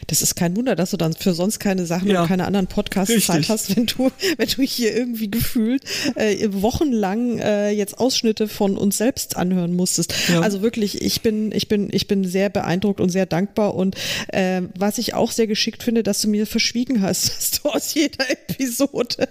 Das 0.08 0.22
ist 0.22 0.36
kein 0.36 0.56
Wunder, 0.56 0.76
dass 0.76 0.92
du 0.92 0.98
dann 0.98 1.14
für 1.14 1.34
sonst 1.34 1.60
keine 1.60 1.86
Sachen 1.86 2.10
ja, 2.10 2.22
und 2.22 2.28
keine 2.28 2.46
anderen 2.46 2.68
Podcasts 2.68 3.14
richtig. 3.14 3.28
Zeit 3.28 3.50
hast, 3.50 3.76
wenn 3.76 3.86
du, 3.86 4.12
wenn 4.38 4.48
du 4.48 4.62
hier 4.62 4.96
irgendwie 4.96 5.30
gefühlt 5.30 5.84
äh, 6.16 6.48
wochenlang 6.52 7.40
äh, 7.40 7.72
jetzt 7.72 7.98
Ausschnitte 7.98 8.48
von 8.48 8.78
uns 8.78 8.98
selbst 8.98 9.38
anhören 9.38 9.76
musstest. 9.76 10.14
Ja. 10.30 10.42
Also 10.42 10.62
wirklich, 10.62 11.02
ich 11.02 11.22
bin, 11.22 11.52
ich 11.52 11.68
bin, 11.68 11.90
ich 11.92 12.08
bin 12.08 12.26
sehr 12.26 12.50
beeindruckt 12.50 13.00
und 13.00 13.10
sehr 13.10 13.26
dankbar 13.26 13.76
und 13.76 13.96
äh, 14.28 14.62
was 14.78 14.98
ich 14.98 15.14
auch 15.14 15.32
sehr 15.32 15.48
geschickt 15.48 15.84
finde, 15.84 16.04
dass 16.04 16.22
du 16.22 16.28
mir 16.28 16.48
verschwiegen 16.48 17.02
hast, 17.02 17.30
dass 17.38 17.52
du 17.52 17.70
aus 17.70 17.94
jeder 17.94 18.30
Episode. 18.30 19.28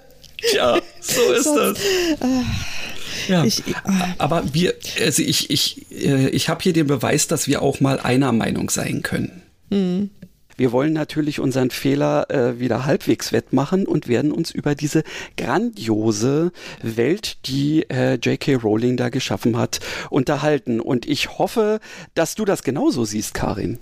Ja, 0.55 0.81
so 1.01 1.33
ist 1.33 1.45
sonst, 1.45 1.81
das. 2.21 2.29
Äh, 2.29 2.43
ja, 3.29 3.45
ich, 3.45 3.61
äh, 3.61 3.73
aber 4.19 4.43
wir, 4.53 4.75
also 5.01 5.23
ich, 5.23 5.51
ich, 5.51 5.91
äh, 5.93 6.29
ich 6.31 6.49
habe 6.49 6.63
hier 6.63 6.73
den 6.73 6.87
Beweis, 6.87 7.29
dass 7.29 7.47
wir 7.47 7.63
auch 7.63 7.81
mal 7.81 8.01
einer 8.01 8.33
Meinung 8.33 8.71
sein 8.71 9.03
können. 9.03 9.43
Mhm. 9.71 10.11
Wir 10.63 10.71
wollen 10.71 10.93
natürlich 10.93 11.41
unseren 11.41 11.71
Fehler 11.71 12.31
äh, 12.31 12.61
wieder 12.61 12.87
halbwegs 12.87 13.33
wettmachen 13.33 13.85
und 13.85 14.07
werden 14.07 14.31
uns 14.31 14.53
über 14.53 14.77
diese 14.77 15.03
grandiose 15.37 16.53
Welt, 16.81 17.49
die 17.49 17.83
äh, 17.91 18.15
J.K. 18.15 18.55
Rowling 18.55 18.97
da 18.97 19.09
geschaffen 19.09 19.59
hat, 19.59 19.81
unterhalten. 20.09 20.79
Und 20.79 21.05
ich 21.05 21.37
hoffe, 21.37 21.81
dass 22.15 22.37
du 22.37 22.45
das 22.45 22.63
genauso 22.63 23.05
siehst, 23.05 23.35
Karin. 23.35 23.81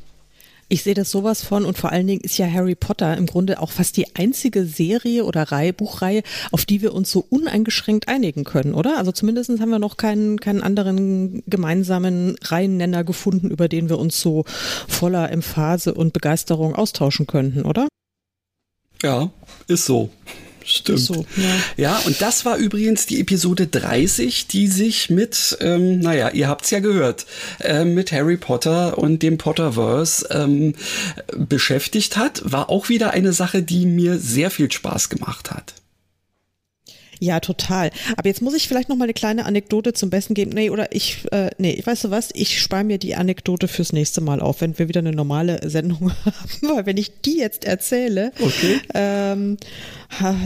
Ich 0.73 0.85
sehe 0.85 0.95
das 0.95 1.11
sowas 1.11 1.43
von 1.43 1.65
und 1.65 1.77
vor 1.77 1.91
allen 1.91 2.07
Dingen 2.07 2.21
ist 2.21 2.39
ja 2.39 2.49
Harry 2.49 2.77
Potter 2.77 3.17
im 3.17 3.27
Grunde 3.27 3.59
auch 3.59 3.73
fast 3.73 3.97
die 3.97 4.15
einzige 4.15 4.65
Serie 4.65 5.25
oder 5.25 5.51
Reihe, 5.51 5.73
Buchreihe, 5.73 6.23
auf 6.53 6.65
die 6.65 6.81
wir 6.81 6.95
uns 6.95 7.11
so 7.11 7.27
uneingeschränkt 7.29 8.07
einigen 8.07 8.45
können, 8.45 8.75
oder? 8.75 8.97
Also 8.97 9.11
zumindest 9.11 9.51
haben 9.51 9.71
wir 9.71 9.81
noch 9.81 9.97
keinen, 9.97 10.39
keinen 10.39 10.63
anderen 10.63 11.43
gemeinsamen 11.49 12.37
Reihennenner 12.41 13.03
gefunden, 13.03 13.51
über 13.51 13.67
den 13.67 13.89
wir 13.89 13.99
uns 13.99 14.21
so 14.21 14.45
voller 14.87 15.33
Emphase 15.33 15.93
und 15.93 16.13
Begeisterung 16.13 16.77
austauschen 16.77 17.27
könnten, 17.27 17.63
oder? 17.63 17.89
Ja, 19.03 19.33
ist 19.67 19.87
so. 19.87 20.11
Stimmt. 20.65 21.01
So, 21.01 21.27
ja. 21.37 21.45
ja, 21.77 21.99
und 22.07 22.21
das 22.21 22.45
war 22.45 22.57
übrigens 22.57 23.07
die 23.07 23.21
Episode 23.21 23.67
30, 23.67 24.47
die 24.47 24.67
sich 24.67 25.11
mit, 25.11 25.57
ähm, 25.61 26.01
naja, 26.01 26.31
ihr 26.31 26.49
habt's 26.49 26.71
ja 26.71 26.81
gehört, 26.81 27.27
äh, 27.61 27.85
mit 27.85 28.13
Harry 28.13 28.37
Potter 28.37 28.99
und 28.99 29.23
dem 29.23 29.39
Potterverse 29.39 30.29
ähm, 30.31 30.75
beschäftigt 31.37 32.17
hat. 32.17 32.43
War 32.45 32.71
auch 32.71 32.89
wieder 32.89 33.11
eine 33.13 33.33
Sache, 33.33 33.63
die 33.63 33.87
mir 33.87 34.19
sehr 34.19 34.51
viel 34.51 34.71
Spaß 34.71 35.09
gemacht 35.09 35.51
hat. 35.51 35.75
Ja, 37.21 37.39
total. 37.39 37.91
Aber 38.17 38.29
jetzt 38.29 38.41
muss 38.41 38.55
ich 38.55 38.67
vielleicht 38.67 38.89
noch 38.89 38.97
mal 38.97 39.05
eine 39.05 39.13
kleine 39.13 39.45
Anekdote 39.45 39.93
zum 39.93 40.09
Besten 40.09 40.33
geben. 40.33 40.53
Nee, 40.55 40.71
oder 40.71 40.95
ich, 40.95 41.31
äh, 41.33 41.51
nee, 41.59 41.81
weißt 41.85 42.05
du 42.05 42.11
was? 42.11 42.31
Ich 42.33 42.61
spare 42.61 42.83
mir 42.83 42.97
die 42.97 43.15
Anekdote 43.15 43.69
fürs 43.69 43.93
nächste 43.93 44.23
Mal 44.23 44.41
auf, 44.41 44.63
wenn 44.63 44.79
wir 44.79 44.89
wieder 44.89 45.01
eine 45.01 45.13
normale 45.13 45.69
Sendung 45.69 46.11
haben. 46.25 46.77
Weil 46.77 46.87
wenn 46.87 46.97
ich 46.97 47.21
die 47.21 47.37
jetzt 47.37 47.67
erzähle, 47.67 48.33
okay. 48.41 48.81
ähm, 48.95 49.59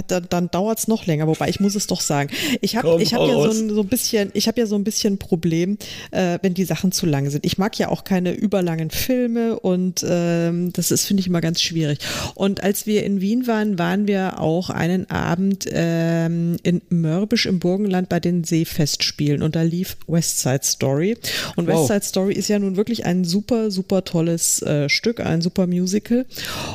dann, 0.08 0.26
dann 0.28 0.50
dauert 0.50 0.80
es 0.80 0.88
noch 0.88 1.06
länger. 1.06 1.28
Wobei 1.28 1.48
ich 1.48 1.60
muss 1.60 1.76
es 1.76 1.86
doch 1.86 2.00
sagen. 2.00 2.30
Ich 2.60 2.76
habe 2.76 3.00
ich 3.00 3.14
hab 3.14 3.20
ja 3.20 3.34
so 3.34 3.50
ein, 3.50 3.70
so 3.70 3.80
ein 3.80 3.86
bisschen, 3.86 4.30
ich 4.34 4.48
habe 4.48 4.60
ja 4.60 4.66
so 4.66 4.74
ein 4.74 4.82
bisschen 4.82 5.14
ein 5.14 5.18
Problem, 5.18 5.78
äh, 6.10 6.40
wenn 6.42 6.54
die 6.54 6.64
Sachen 6.64 6.90
zu 6.90 7.06
lang 7.06 7.30
sind. 7.30 7.46
Ich 7.46 7.56
mag 7.56 7.78
ja 7.78 7.88
auch 7.88 8.02
keine 8.02 8.32
überlangen 8.32 8.90
Filme 8.90 9.60
und 9.60 10.04
ähm, 10.06 10.72
das 10.72 10.90
ist, 10.90 11.06
finde 11.06 11.20
ich, 11.20 11.28
immer 11.28 11.40
ganz 11.40 11.62
schwierig. 11.62 11.98
Und 12.34 12.64
als 12.64 12.86
wir 12.86 13.04
in 13.04 13.20
Wien 13.20 13.46
waren, 13.46 13.78
waren 13.78 14.08
wir 14.08 14.40
auch 14.40 14.70
einen 14.70 15.08
Abend 15.08 15.68
ähm, 15.70 16.56
in 16.64 16.82
Mörbisch 16.88 17.46
im 17.46 17.58
Burgenland 17.58 18.08
bei 18.08 18.20
den 18.20 18.44
Seefestspielen. 18.44 19.42
Und 19.42 19.54
da 19.56 19.62
lief 19.62 19.96
West 20.06 20.40
Side 20.40 20.60
Story. 20.62 21.16
Und 21.56 21.66
wow. 21.66 21.78
West 21.78 21.88
Side 21.88 22.04
Story 22.04 22.34
ist 22.34 22.48
ja 22.48 22.58
nun 22.58 22.76
wirklich 22.76 23.06
ein 23.06 23.24
super, 23.24 23.70
super 23.70 24.04
tolles 24.04 24.62
äh, 24.62 24.88
Stück, 24.88 25.20
ein 25.20 25.40
super 25.42 25.66
Musical. 25.66 26.26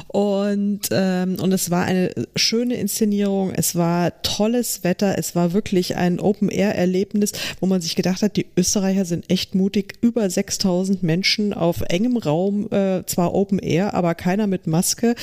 Und, 0.07 0.81
ähm, 0.91 1.37
und 1.41 1.51
es 1.51 1.71
war 1.71 1.85
eine 1.85 2.11
schöne 2.35 2.75
Inszenierung, 2.75 3.51
es 3.51 3.75
war 3.75 4.21
tolles 4.21 4.83
Wetter, 4.83 5.17
es 5.17 5.35
war 5.35 5.53
wirklich 5.53 5.95
ein 5.95 6.19
Open-Air-Erlebnis, 6.19 7.31
wo 7.59 7.65
man 7.65 7.81
sich 7.81 7.95
gedacht 7.95 8.21
hat, 8.21 8.35
die 8.37 8.45
Österreicher 8.55 9.05
sind 9.05 9.29
echt 9.29 9.55
mutig, 9.55 9.95
über 10.01 10.29
6000 10.29 11.03
Menschen 11.03 11.53
auf 11.53 11.81
engem 11.81 12.17
Raum, 12.17 12.67
äh, 12.71 13.03
zwar 13.05 13.33
Open-Air, 13.33 13.93
aber 13.93 14.15
keiner 14.15 14.47
mit 14.47 14.67
Maske, 14.67 15.15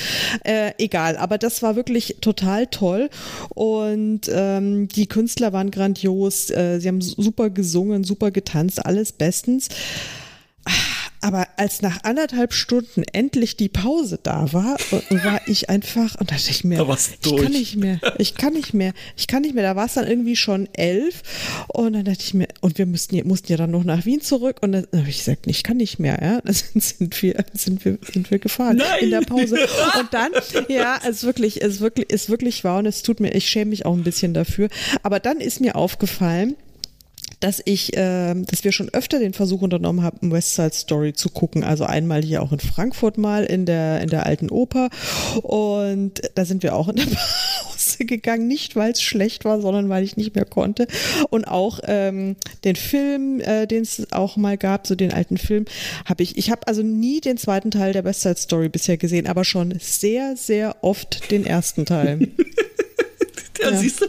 äh, 0.43 0.71
egal, 0.77 1.17
aber 1.17 1.37
das 1.37 1.61
war 1.61 1.75
wirklich 1.75 2.17
total 2.21 2.67
toll. 2.67 3.09
Und 3.49 4.27
ähm, 4.57 4.87
die 4.87 5.07
Künstler 5.07 5.53
waren 5.53 5.71
grandios, 5.71 6.49
äh, 6.49 6.79
sie 6.79 6.87
haben 6.87 7.01
super 7.01 7.49
gesungen, 7.49 8.03
super 8.03 8.31
getanzt, 8.31 8.85
alles 8.85 9.11
bestens. 9.11 9.69
Aber 11.21 11.47
als 11.57 11.81
nach 11.81 12.03
anderthalb 12.03 12.53
Stunden 12.53 13.03
endlich 13.11 13.57
die 13.57 13.69
Pause 13.69 14.19
da 14.21 14.53
war, 14.53 14.77
war 15.09 15.41
ich 15.47 15.69
einfach, 15.69 16.15
und 16.19 16.31
da 16.31 16.35
dachte 16.35 16.51
ich 16.51 16.63
mir, 16.63 16.85
ich 17.17 17.35
kann 17.35 17.51
nicht 17.51 17.75
mehr, 17.75 17.99
ich 18.17 18.35
kann 18.35 18.53
nicht 18.53 18.73
mehr, 18.73 18.93
ich 19.15 19.27
kann 19.27 19.41
nicht 19.41 19.55
mehr. 19.55 19.63
Da 19.63 19.75
war 19.75 19.85
es 19.85 19.95
dann 19.95 20.07
irgendwie 20.07 20.35
schon 20.35 20.69
elf 20.73 21.23
und 21.67 21.93
dann 21.93 22.05
dachte 22.05 22.21
ich 22.21 22.33
mir, 22.33 22.47
und 22.61 22.77
wir 22.77 22.85
mussten, 22.85 23.27
mussten 23.27 23.51
ja 23.51 23.57
dann 23.57 23.71
noch 23.71 23.83
nach 23.83 24.05
Wien 24.05 24.21
zurück 24.21 24.57
und 24.61 24.73
dann 24.73 24.87
habe 24.93 25.09
ich 25.09 25.17
gesagt, 25.19 25.47
ich 25.47 25.63
kann 25.63 25.77
nicht 25.77 25.99
mehr, 25.99 26.19
ja. 26.21 26.41
Dann 26.41 26.55
sind 26.81 27.21
wir, 27.21 27.45
sind 27.53 27.83
wir, 27.83 27.97
sind 28.11 28.29
wir 28.29 28.39
gefahren 28.39 28.77
Nein. 28.77 29.03
in 29.03 29.11
der 29.11 29.21
Pause. 29.21 29.57
Und 29.99 30.13
dann, 30.13 30.31
ja, 30.67 30.99
es 31.07 31.23
wirklich, 31.23 31.61
es 31.61 31.79
wirklich, 31.79 32.07
es 32.09 32.29
wirklich 32.29 32.63
war 32.63 32.79
und 32.79 32.85
es 32.85 33.01
tut 33.03 33.19
mir, 33.19 33.33
ich 33.33 33.49
schäme 33.49 33.69
mich 33.69 33.85
auch 33.85 33.93
ein 33.93 34.03
bisschen 34.03 34.33
dafür. 34.33 34.69
Aber 35.03 35.19
dann 35.19 35.39
ist 35.39 35.59
mir 35.61 35.75
aufgefallen, 35.75 36.55
dass 37.39 37.61
ich, 37.65 37.95
äh, 37.95 38.33
dass 38.33 38.63
wir 38.63 38.71
schon 38.71 38.89
öfter 38.89 39.19
den 39.19 39.33
Versuch 39.33 39.61
unternommen 39.61 40.03
haben, 40.03 40.31
West 40.31 40.55
Side 40.55 40.73
Story 40.73 41.13
zu 41.13 41.29
gucken. 41.29 41.63
Also 41.63 41.85
einmal 41.85 42.23
hier 42.23 42.41
auch 42.41 42.51
in 42.51 42.59
Frankfurt 42.59 43.17
mal 43.17 43.43
in 43.43 43.65
der 43.65 44.01
in 44.01 44.09
der 44.09 44.25
alten 44.25 44.49
Oper 44.49 44.89
und 45.43 46.21
da 46.35 46.45
sind 46.45 46.63
wir 46.63 46.75
auch 46.75 46.87
in 46.87 46.95
der 46.95 47.05
Pause 47.63 48.05
gegangen, 48.05 48.47
nicht 48.47 48.75
weil 48.75 48.91
es 48.91 49.01
schlecht 49.01 49.45
war, 49.45 49.61
sondern 49.61 49.89
weil 49.89 50.03
ich 50.03 50.17
nicht 50.17 50.35
mehr 50.35 50.45
konnte. 50.45 50.87
Und 51.29 51.47
auch 51.47 51.79
ähm, 51.83 52.35
den 52.63 52.75
Film, 52.75 53.39
äh, 53.41 53.67
den 53.67 53.83
es 53.83 54.11
auch 54.11 54.37
mal 54.37 54.57
gab, 54.57 54.87
so 54.87 54.95
den 54.95 55.13
alten 55.13 55.37
Film, 55.37 55.65
habe 56.05 56.23
ich. 56.23 56.37
Ich 56.37 56.49
habe 56.49 56.67
also 56.67 56.81
nie 56.81 57.21
den 57.21 57.37
zweiten 57.37 57.71
Teil 57.71 57.93
der 57.93 58.03
West 58.03 58.21
Side 58.21 58.37
Story 58.37 58.69
bisher 58.69 58.97
gesehen, 58.97 59.27
aber 59.27 59.43
schon 59.43 59.77
sehr 59.79 60.35
sehr 60.35 60.77
oft 60.81 61.29
den 61.31 61.45
ersten 61.45 61.85
Teil. 61.85 62.27
Ja. 63.67 63.75
Siehst 63.75 64.01
du, 64.01 64.05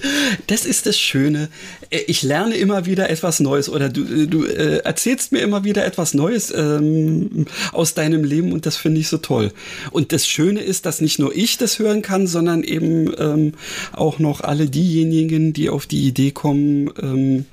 das 0.47 0.67
ist 0.67 0.87
das 0.87 0.99
Schöne. 0.99 1.49
Äh, 1.91 2.01
ich 2.07 2.23
lerne 2.23 2.57
immer 2.57 2.87
wieder 2.87 3.11
etwas 3.11 3.41
Neues 3.41 3.69
oder 3.69 3.89
du, 3.89 4.05
äh, 4.05 4.27
du 4.27 4.45
äh, 4.45 4.79
erzählst 4.79 5.33
mir 5.33 5.41
immer 5.41 5.65
wieder 5.65 5.85
etwas 5.85 6.15
Neues 6.15 6.53
ähm, 6.55 7.47
aus 7.73 7.95
deinem 7.95 8.25
Leben 8.25 8.53
und 8.53 8.67
das 8.67 8.77
finde 8.77 9.01
ich 9.01 9.09
so 9.09 9.19
toll. 9.19 9.53
Und 9.91 10.13
das 10.13 10.27
Schöne 10.27 10.61
ist, 10.61 10.87
dass 10.87 11.01
nicht 11.01 11.19
nur 11.19 11.35
ich 11.35 11.57
das 11.59 11.79
hören 11.79 12.03
kann, 12.03 12.27
sondern 12.27 12.63
eben 12.63 13.13
ähm, 13.19 13.53
auch 13.93 14.19
noch 14.19 14.43
alle 14.43 14.69
diejenigen, 14.69 15.53
die 15.53 15.71
auf 15.71 15.87
die 15.87 16.07
Idee 16.07 16.31
kommen, 16.31 16.91
ähm, 17.01 17.47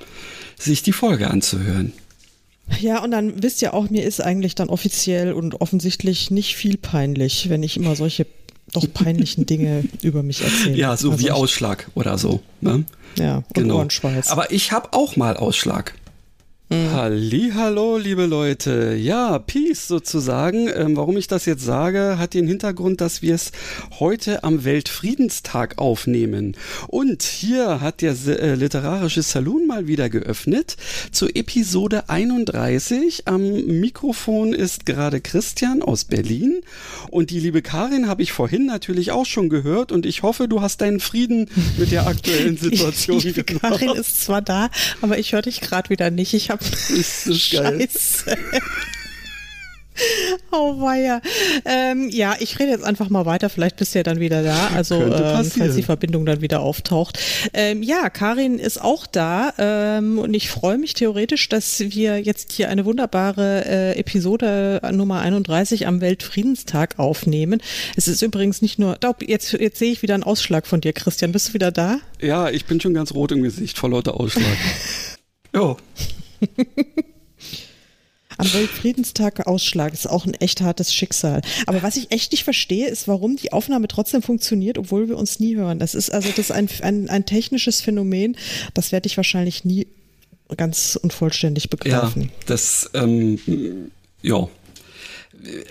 sich 0.58 0.84
die 0.84 0.94
Folge 0.94 1.30
anzuhören. 1.30 1.94
Ja, 2.80 3.04
und 3.04 3.12
dann 3.12 3.44
wisst 3.44 3.62
ihr 3.62 3.74
auch, 3.74 3.90
mir 3.90 4.04
ist 4.04 4.22
eigentlich 4.22 4.56
dann 4.56 4.70
offiziell 4.70 5.34
und 5.34 5.62
offensichtlich 5.62 6.32
nicht 6.32 6.56
viel 6.56 6.78
peinlich, 6.78 7.50
wenn 7.50 7.62
ich 7.64 7.78
immer 7.78 7.96
solche 7.96 8.26
doch 8.74 8.86
peinlichen 8.94 9.46
Dinge 9.46 9.84
über 10.02 10.24
mich 10.24 10.42
erzählen. 10.42 10.76
Ja, 10.76 10.98
so 10.98 11.12
also 11.12 11.24
wie 11.24 11.32
Ausschlag 11.32 11.90
oder 11.96 12.18
so. 12.18 12.42
Ne? 12.62 12.84
Ja, 13.18 13.38
und 13.38 13.54
genau. 13.54 13.78
Ohrenschweiß. 13.78 14.30
Aber 14.30 14.52
ich 14.52 14.72
habe 14.72 14.90
auch 14.94 15.16
mal 15.16 15.38
Ausschlag. 15.38 15.94
Mhm. 16.68 17.54
Hallo, 17.54 17.98
liebe 17.98 18.26
Leute. 18.26 18.96
Ja, 18.96 19.38
Peace 19.38 19.88
sozusagen. 19.88 20.68
Ähm, 20.74 20.98
warum 20.98 21.16
ich 21.16 21.28
das 21.28 21.46
jetzt 21.46 21.64
sage, 21.64 22.18
hat 22.18 22.34
den 22.34 22.48
Hintergrund, 22.48 23.02
dass 23.02 23.22
wir 23.22 23.36
es 23.36 23.52
heute 24.00 24.44
am 24.44 24.66
Weltfriedenstag 24.66 25.78
aufnehmen. 25.78 26.58
Und 26.88 27.22
hier 27.22 27.82
hat 27.82 28.02
der 28.02 28.16
äh, 28.28 28.56
literarische 28.56 29.22
Saloon 29.22 29.68
mal 29.68 29.86
wieder 29.86 30.10
geöffnet 30.10 30.76
zur 31.12 31.36
Episode 31.36 32.10
31. 32.10 33.28
Am 33.28 33.44
Mikrofon 33.44 34.52
ist 34.54 34.88
gerade 34.88 35.22
Christian 35.22 35.84
aus 35.84 36.06
Berlin 36.06 36.62
und 37.12 37.30
die 37.30 37.42
liebe 37.42 37.62
Karin 37.62 38.08
habe 38.08 38.24
ich 38.24 38.32
vorhin 38.32 38.66
natürlich 38.66 39.12
auch 39.12 39.28
schon 39.28 39.50
gehört 39.50 39.92
und 39.92 40.08
ich 40.08 40.24
hoffe, 40.24 40.48
du 40.48 40.62
hast 40.62 40.82
deinen 40.82 41.00
Frieden 41.00 41.48
mit 41.78 41.92
der 41.92 42.08
aktuellen 42.08 42.58
Situation 42.58 43.20
die, 43.20 43.34
die 43.34 43.44
Karin 43.44 43.90
ist 43.90 44.24
zwar 44.24 44.42
da, 44.42 44.70
aber 45.02 45.20
ich 45.20 45.34
höre 45.34 45.44
dich 45.44 45.62
gerade 45.62 45.92
wieder 45.92 46.10
nicht. 46.10 46.34
Ich 46.34 46.55
habe 46.60 46.66
ist 46.98 47.28
das 47.28 47.40
Scheiße. 47.40 48.38
Oh 50.52 50.82
weia. 50.82 51.22
Ähm, 51.64 52.10
ja, 52.10 52.36
ich 52.40 52.60
rede 52.60 52.72
jetzt 52.72 52.84
einfach 52.84 53.10
mal 53.10 53.26
weiter. 53.26 53.50
Vielleicht 53.50 53.78
bist 53.78 53.94
du 53.94 54.00
ja 54.00 54.04
dann 54.04 54.20
wieder 54.20 54.44
da. 54.44 54.72
Also 54.76 55.02
ähm, 55.02 55.46
falls 55.46 55.76
die 55.76 55.84
Verbindung 55.84 56.26
dann 56.26 56.42
wieder 56.42 56.60
auftaucht. 56.62 57.20
Ähm, 57.54 57.82
ja, 57.82 58.10
Karin 58.10 58.60
ist 58.60 58.82
auch 58.82 59.08
da 59.08 59.54
ähm, 59.58 60.20
und 60.20 60.34
ich 60.34 60.50
freue 60.50 60.78
mich 60.78 60.94
theoretisch, 60.94 61.48
dass 61.50 61.80
wir 61.80 62.22
jetzt 62.22 62.52
hier 62.52 62.70
eine 62.70 62.86
wunderbare 62.86 63.66
äh, 63.66 64.00
Episode 64.00 64.82
Nummer 64.92 65.22
31 65.22 65.88
am 65.88 66.02
Weltfriedenstag 66.02 67.00
aufnehmen. 67.00 67.62
Es 67.96 68.08
ist 68.08 68.22
übrigens 68.22 68.62
nicht 68.62 68.80
nur. 68.80 68.98
Glaub, 69.00 69.28
jetzt 69.28 69.54
jetzt 69.54 69.80
sehe 69.80 69.92
ich 69.92 70.02
wieder 70.02 70.14
einen 70.14 70.24
Ausschlag 70.24 70.68
von 70.68 70.82
dir, 70.82 70.94
Christian. 70.94 71.32
Bist 71.32 71.50
du 71.50 71.54
wieder 71.54 71.72
da? 71.72 72.00
Ja, 72.22 72.50
ich 72.50 72.66
bin 72.66 72.82
schon 72.82 72.94
ganz 72.94 73.14
rot 73.14 73.32
im 73.32 73.44
Gesicht 73.44 73.78
vor 73.78 73.90
lauter 73.90 74.20
Ausschlag. 74.20 74.58
jo. 75.56 75.78
Am 78.38 78.54
Weltfriedenstag 78.54 79.48
Ausschlag 79.48 79.94
ist 79.94 80.10
auch 80.10 80.26
ein 80.26 80.34
echt 80.34 80.60
hartes 80.62 80.94
Schicksal. 80.94 81.42
Aber 81.68 81.84
was 81.84 81.96
ich 81.96 82.12
echt 82.12 82.34
nicht 82.34 82.44
verstehe, 82.44 82.90
ist, 82.90 83.08
warum 83.08 83.38
die 83.38 83.54
Aufnahme 83.54 83.88
trotzdem 83.88 84.22
funktioniert, 84.22 84.78
obwohl 84.78 85.08
wir 85.08 85.18
uns 85.18 85.40
nie 85.40 85.56
hören. 85.56 85.80
Das 85.80 85.96
ist 85.96 86.10
also 86.10 86.28
das 86.30 86.40
ist 86.40 86.52
ein, 86.52 86.68
ein, 86.82 87.10
ein 87.10 87.26
technisches 87.26 87.80
Phänomen, 87.80 88.36
das 88.74 88.92
werde 88.92 89.08
ich 89.08 89.16
wahrscheinlich 89.16 89.64
nie 89.64 89.88
ganz 90.58 91.00
unvollständig 91.02 91.70
begreifen. 91.70 92.24
Ja, 92.24 92.30
das, 92.46 92.90
ähm, 92.94 93.40
ja. 94.22 94.48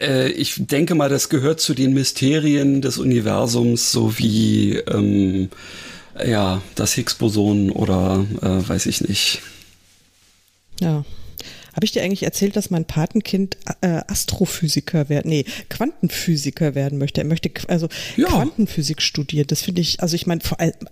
Äh, 0.00 0.30
ich 0.30 0.54
denke 0.66 0.94
mal, 0.94 1.08
das 1.08 1.28
gehört 1.28 1.60
zu 1.60 1.74
den 1.74 1.92
Mysterien 1.92 2.80
des 2.80 2.98
Universums, 2.98 3.92
so 3.92 4.18
wie 4.18 4.76
ähm, 4.76 5.50
ja, 6.24 6.62
das 6.74 6.94
Higgs-Boson 6.94 7.70
oder 7.70 8.24
äh, 8.40 8.68
weiß 8.68 8.86
ich 8.86 9.00
nicht. 9.02 9.42
Ja. 10.80 11.04
Habe 11.74 11.86
ich 11.86 11.92
dir 11.92 12.02
eigentlich 12.02 12.22
erzählt, 12.22 12.54
dass 12.54 12.70
mein 12.70 12.84
Patenkind 12.84 13.56
äh, 13.80 14.00
Astrophysiker 14.06 15.08
werden, 15.08 15.28
nee, 15.28 15.44
Quantenphysiker 15.68 16.76
werden 16.76 16.98
möchte? 16.98 17.20
Er 17.20 17.26
möchte 17.26 17.50
also 17.66 17.88
ja. 18.16 18.28
Quantenphysik 18.28 19.02
studieren. 19.02 19.48
Das 19.48 19.62
finde 19.62 19.80
ich, 19.80 20.00
also 20.00 20.14
ich 20.14 20.26
meine, 20.26 20.40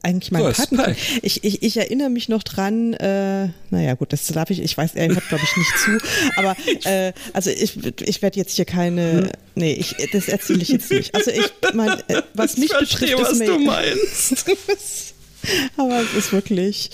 eigentlich 0.03 0.33
mein 0.33 0.43
so, 0.43 0.51
Patenkind. 0.51 0.97
Ich, 1.23 1.45
ich, 1.45 1.63
ich 1.63 1.77
erinnere 1.77 2.11
mich 2.11 2.29
noch 2.29 2.43
dran, 2.43 2.95
äh, 2.95 3.49
naja 3.71 3.95
gut, 3.95 4.13
das 4.13 4.27
darf 4.27 4.51
ich, 4.51 4.61
ich 4.61 4.77
weiß, 4.77 4.97
er 4.97 5.09
hört 5.09 5.29
glaube 5.29 5.45
ich 5.45 5.57
nicht 5.57 5.79
zu, 5.79 5.99
aber 6.37 6.57
äh, 6.85 7.13
also 7.33 7.51
ich, 7.51 7.79
ich 8.01 8.23
werde 8.23 8.39
jetzt 8.39 8.57
hier 8.57 8.65
keine, 8.65 9.13
hm. 9.13 9.31
nee, 9.55 9.73
ich, 9.75 9.95
das 10.13 10.29
erzähle 10.29 10.63
ich 10.63 10.69
jetzt 10.69 10.91
nicht. 10.91 11.15
Also 11.15 11.31
ich 11.31 11.53
meine, 11.75 12.03
äh, 12.09 12.23
was 12.35 12.57
mich 12.57 12.73
betrifft, 12.77 13.15
was 13.19 13.33
ist 13.33 13.47
du 13.47 13.59
meinst. 13.59 14.47
Aber 15.77 16.01
es 16.01 16.15
ist 16.15 16.33
wirklich 16.33 16.91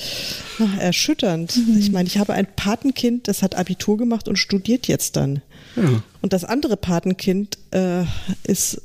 ach, 0.58 0.78
erschütternd. 0.78 1.56
Mhm. 1.56 1.78
Ich 1.78 1.90
meine, 1.92 2.06
ich 2.06 2.18
habe 2.18 2.32
ein 2.34 2.46
Patenkind, 2.56 3.28
das 3.28 3.42
hat 3.42 3.54
Abitur 3.54 3.96
gemacht 3.96 4.28
und 4.28 4.36
studiert 4.36 4.88
jetzt 4.88 5.16
dann. 5.16 5.42
Ja. 5.76 6.02
Und 6.22 6.32
das 6.32 6.44
andere 6.44 6.76
Patenkind 6.76 7.58
äh, 7.72 8.04
ist, 8.44 8.82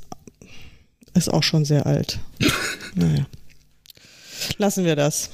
ist 1.14 1.32
auch 1.32 1.42
schon 1.42 1.64
sehr 1.64 1.86
alt. 1.86 2.18
naja. 2.94 3.26
Lassen 4.58 4.84
wir 4.84 4.96
das. 4.96 5.30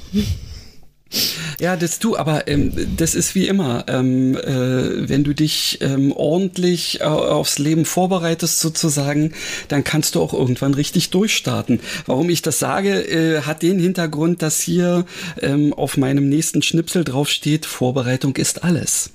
Ja, 1.60 1.76
das 1.76 1.98
du, 1.98 2.16
aber 2.16 2.48
ähm, 2.48 2.72
das 2.96 3.14
ist 3.14 3.34
wie 3.34 3.48
immer, 3.48 3.84
ähm, 3.88 4.36
äh, 4.36 5.08
wenn 5.08 5.24
du 5.24 5.34
dich 5.34 5.78
ähm, 5.80 6.12
ordentlich 6.12 7.00
äh, 7.00 7.04
aufs 7.04 7.58
Leben 7.58 7.84
vorbereitest 7.84 8.60
sozusagen, 8.60 9.32
dann 9.68 9.84
kannst 9.84 10.14
du 10.14 10.22
auch 10.22 10.32
irgendwann 10.32 10.74
richtig 10.74 11.10
durchstarten. 11.10 11.80
Warum 12.06 12.30
ich 12.30 12.42
das 12.42 12.58
sage, 12.58 13.02
äh, 13.02 13.42
hat 13.42 13.62
den 13.62 13.78
Hintergrund, 13.78 14.42
dass 14.42 14.60
hier 14.60 15.04
ähm, 15.40 15.74
auf 15.74 15.96
meinem 15.96 16.28
nächsten 16.28 16.62
Schnipsel 16.62 17.04
drauf 17.04 17.28
steht, 17.28 17.66
Vorbereitung 17.66 18.36
ist 18.36 18.62
alles 18.64 19.10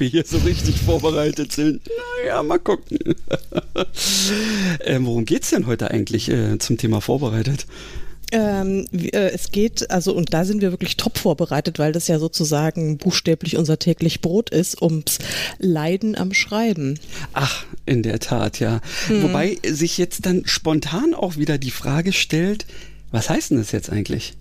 wir 0.00 0.08
hier 0.08 0.24
so 0.26 0.38
richtig 0.38 0.76
vorbereitet 0.80 1.52
sind. 1.52 1.80
Naja, 2.22 2.42
mal 2.42 2.58
gucken. 2.58 2.98
ähm, 4.80 5.06
worum 5.06 5.24
geht's 5.24 5.50
denn 5.50 5.66
heute 5.66 5.90
eigentlich 5.90 6.28
äh, 6.28 6.58
zum 6.58 6.76
Thema 6.76 7.00
vorbereitet? 7.00 7.66
Ähm, 8.32 8.86
äh, 8.92 9.30
es 9.30 9.52
geht, 9.52 9.90
also 9.90 10.12
und 10.12 10.34
da 10.34 10.44
sind 10.44 10.60
wir 10.60 10.72
wirklich 10.72 10.96
top 10.96 11.16
vorbereitet, 11.16 11.78
weil 11.78 11.92
das 11.92 12.08
ja 12.08 12.18
sozusagen 12.18 12.98
buchstäblich 12.98 13.56
unser 13.56 13.78
täglich 13.78 14.20
Brot 14.20 14.50
ist, 14.50 14.82
ums 14.82 15.18
Leiden 15.58 16.16
am 16.16 16.34
Schreiben. 16.34 16.98
Ach, 17.32 17.64
in 17.84 18.02
der 18.02 18.18
Tat, 18.18 18.58
ja. 18.58 18.80
Hm. 19.06 19.22
Wobei 19.22 19.58
sich 19.64 19.96
jetzt 19.96 20.26
dann 20.26 20.42
spontan 20.44 21.14
auch 21.14 21.36
wieder 21.36 21.58
die 21.58 21.70
Frage 21.70 22.12
stellt, 22.12 22.66
was 23.12 23.30
heißt 23.30 23.50
denn 23.52 23.58
das 23.58 23.70
jetzt 23.70 23.90
eigentlich? 23.90 24.34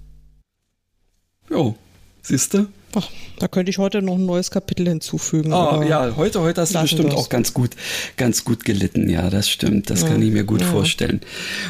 Jo, 1.49 1.76
siehste? 2.24 2.68
Ach, 2.95 3.09
da 3.39 3.47
könnte 3.47 3.69
ich 3.69 3.77
heute 3.77 4.01
noch 4.01 4.15
ein 4.15 4.26
neues 4.26 4.49
Kapitel 4.51 4.88
hinzufügen. 4.88 5.51
Oh, 5.53 5.84
ja, 5.88 6.15
heute, 6.15 6.41
heute 6.41 6.61
hast 6.61 6.73
du 6.73 6.81
bestimmt 6.81 7.11
das. 7.11 7.19
auch 7.19 7.30
ganz 7.30 7.53
gut, 7.53 7.72
ganz 8.17 8.45
gut 8.45 8.63
gelitten. 8.63 9.09
Ja, 9.09 9.30
das 9.30 9.49
stimmt. 9.49 9.89
Das 9.89 10.01
ja, 10.01 10.07
kann 10.07 10.22
ich 10.22 10.31
mir 10.31 10.45
gut 10.45 10.61
ja. 10.61 10.67
vorstellen. 10.67 11.22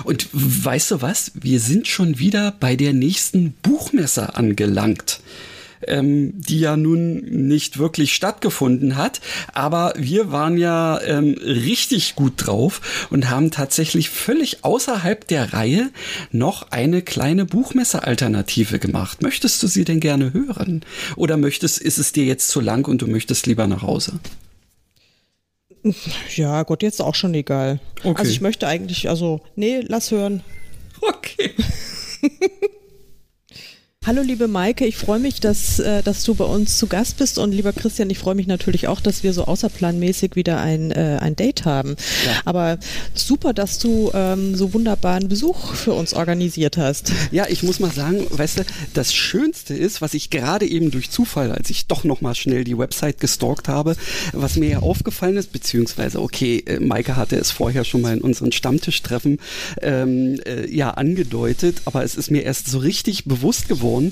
Und 0.03 0.27
weißt 0.31 0.91
du 0.91 1.02
was? 1.02 1.31
Wir 1.34 1.60
sind 1.60 1.88
schon 1.88 2.19
wieder 2.19 2.53
bei 2.60 2.76
der 2.76 2.93
nächsten 2.93 3.53
Buchmesse 3.64 4.35
angelangt 4.35 5.19
ähm, 5.88 6.34
die 6.36 6.60
ja 6.60 6.78
nun 6.78 7.20
nicht 7.48 7.78
wirklich 7.78 8.14
stattgefunden 8.14 8.95
hat. 8.95 9.22
Aber 9.53 9.94
wir 9.98 10.32
waren 10.32 10.57
ja 10.57 10.99
ähm, 11.02 11.36
richtig 11.41 12.16
gut 12.16 12.34
drauf 12.38 13.07
und 13.10 13.30
haben 13.30 13.52
tatsächlich 13.52 14.10
völlig 14.10 14.64
außerhalb 14.64 15.28
der 15.28 15.53
Reihe 15.53 15.91
noch 16.32 16.72
eine 16.72 17.02
kleine 17.02 17.45
Buchmesse-Alternative 17.45 18.80
gemacht. 18.80 19.22
Möchtest 19.22 19.62
du 19.64 19.68
sie 19.68 19.86
denn 19.86 19.99
gerne 19.99 20.34
hören? 20.34 20.82
Oder 21.16 21.38
möchtest, 21.38 21.80
ist 21.80 21.98
es 21.98 22.12
dir 22.12 22.26
jetzt 22.26 22.49
zu 22.49 22.60
lang 22.62 22.88
und 22.88 23.02
du 23.02 23.07
möchtest 23.07 23.45
lieber 23.48 23.68
nach 23.68 23.82
Hause? 23.82 24.20
Ja, 26.36 26.64
Gott, 26.64 26.82
jetzt 26.82 27.02
auch 27.02 27.16
schon 27.16 27.34
egal. 27.34 27.80
Okay. 28.03 28.18
Also 28.18 28.32
ich 28.32 28.41
möchte 28.41 28.68
eigentlich, 28.68 29.07
also, 29.07 29.41
nee, 29.56 29.82
lass 29.82 30.12
hören. 30.12 30.44
Okay. 31.02 31.52
Hallo 34.07 34.22
liebe 34.22 34.48
Maike, 34.48 34.86
ich 34.86 34.98
freue 34.98 35.18
mich, 35.18 35.40
dass, 35.40 35.80
äh, 35.80 36.03
dass 36.03 36.23
du 36.23 36.36
bei 36.36 36.45
uns 36.45 36.77
zu 36.77 36.86
Gast 36.86 37.18
bist 37.18 37.40
und 37.40 37.52
lieber 37.52 37.73
Christian, 37.73 38.07
ich 38.11 38.19
freue 38.19 38.36
mich 38.36 38.45
natürlich 38.45 38.88
auch, 38.88 39.02
dass 39.02 39.23
wir 39.23 39.34
so 39.34 39.45
außerplanmäßig 39.45 40.36
wieder 40.36 40.61
ein, 40.61 40.91
äh, 40.91 41.18
ein 41.19 41.36
Date 41.36 41.65
haben. 41.65 41.95
Ja. 42.23 42.40
Aber 42.45 42.77
super, 43.15 43.52
dass 43.52 43.80
du 43.80 44.11
ähm, 44.14 44.53
so 44.53 44.76
wunderbaren 44.76 45.27
Besuch 45.27 45.73
für 45.73 45.94
uns 45.94 46.14
organisiert 46.14 46.77
hast. 46.77 47.14
Ja, 47.32 47.48
ich 47.49 47.64
muss 47.64 47.80
mal 47.80 47.90
sagen, 47.90 48.27
weißt 48.30 48.60
du, 48.60 48.64
das 48.94 49.11
Schönste 49.11 49.73
ist, 49.73 50.03
was 50.03 50.14
ich 50.14 50.30
gerade 50.30 50.68
eben 50.68 50.91
durch 50.91 51.10
Zufall, 51.10 51.52
als 51.52 51.72
ich 51.72 51.88
doch 51.88 52.03
noch 52.03 52.22
mal 52.22 52.36
schnell 52.36 52.64
die 52.64 52.77
Website 52.77 53.19
gestalkt 53.19 53.68
habe, 53.69 53.95
was 54.34 54.56
mir 54.56 54.69
ja 54.69 54.80
aufgefallen 54.82 55.38
ist, 55.38 55.52
beziehungsweise, 55.52 56.22
okay, 56.22 56.64
äh, 56.68 56.80
Maike 56.80 57.15
hatte 57.15 57.38
es 57.38 57.49
vorher 57.49 57.84
schon 57.84 58.02
mal 58.02 58.14
in 58.14 58.22
unseren 58.22 58.52
Stammtischtreffen 58.52 59.40
ähm, 59.82 60.40
äh, 60.45 60.69
ja 60.69 60.91
angedeutet, 60.91 61.77
aber 61.86 62.03
es 62.03 62.14
ist 62.14 62.30
mir 62.30 62.44
erst 62.44 62.68
so 62.68 62.77
richtig 62.77 63.26
bewusst 63.26 63.68
geworden, 63.68 63.95
Person. 63.96 64.12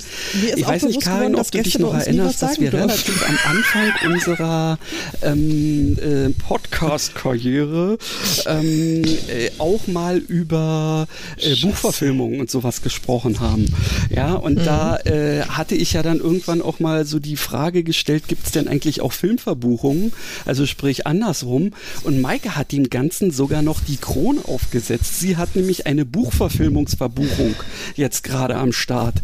Ich 0.56 0.68
weiß 0.68 0.84
nicht, 0.84 1.02
Karin, 1.02 1.36
ob 1.36 1.50
du 1.52 1.62
dich 1.62 1.80
noch 1.80 1.94
erinnerst, 1.94 2.42
dass 2.42 2.60
wir 2.60 2.74
relativ 2.74 3.28
am 3.28 3.38
Anfang 3.46 4.12
unserer 4.12 4.80
ähm, 5.22 5.98
äh, 6.00 6.30
Podcast-Karriere 6.30 7.98
ähm, 8.46 9.04
äh, 9.04 9.50
auch 9.58 9.88
mal 9.88 10.18
über 10.18 11.08
äh, 11.38 11.56
Buchverfilmungen 11.56 12.40
und 12.40 12.50
sowas 12.50 12.82
gesprochen 12.82 13.40
haben. 13.40 13.74
Ja, 14.10 14.34
und 14.34 14.60
mhm. 14.60 14.66
da 14.66 14.98
äh, 14.98 15.44
hatte 15.44 15.76
ich 15.76 15.94
ja 15.94 16.04
dann 16.04 16.20
irgendwann 16.20 16.62
auch 16.62 16.80
mal 16.80 17.06
so 17.06 17.20
die 17.20 17.38
Frage 17.38 17.84
gestellt, 17.84 18.28
gibt 18.28 18.46
es 18.46 18.52
denn 18.52 18.68
eigentlich 18.68 19.02
auch 19.02 19.14
Filmverbuchungen? 19.14 20.14
Also 20.46 20.66
sprich 20.66 21.08
andersrum. 21.08 21.72
Und 22.04 22.22
Maike 22.22 22.56
hat 22.56 22.72
dem 22.72 22.90
Ganzen 22.90 23.32
sogar 23.32 23.62
noch 23.62 23.82
die 23.82 23.98
Krone 23.98 24.42
aufgesetzt. 24.46 25.20
Sie 25.20 25.38
hat 25.38 25.56
nämlich 25.56 25.88
eine 25.88 26.06
Buchverfilmungsverbuchung 26.06 27.56
jetzt 27.96 28.24
gerade 28.24 28.56
am 28.56 28.72
Start. 28.72 29.24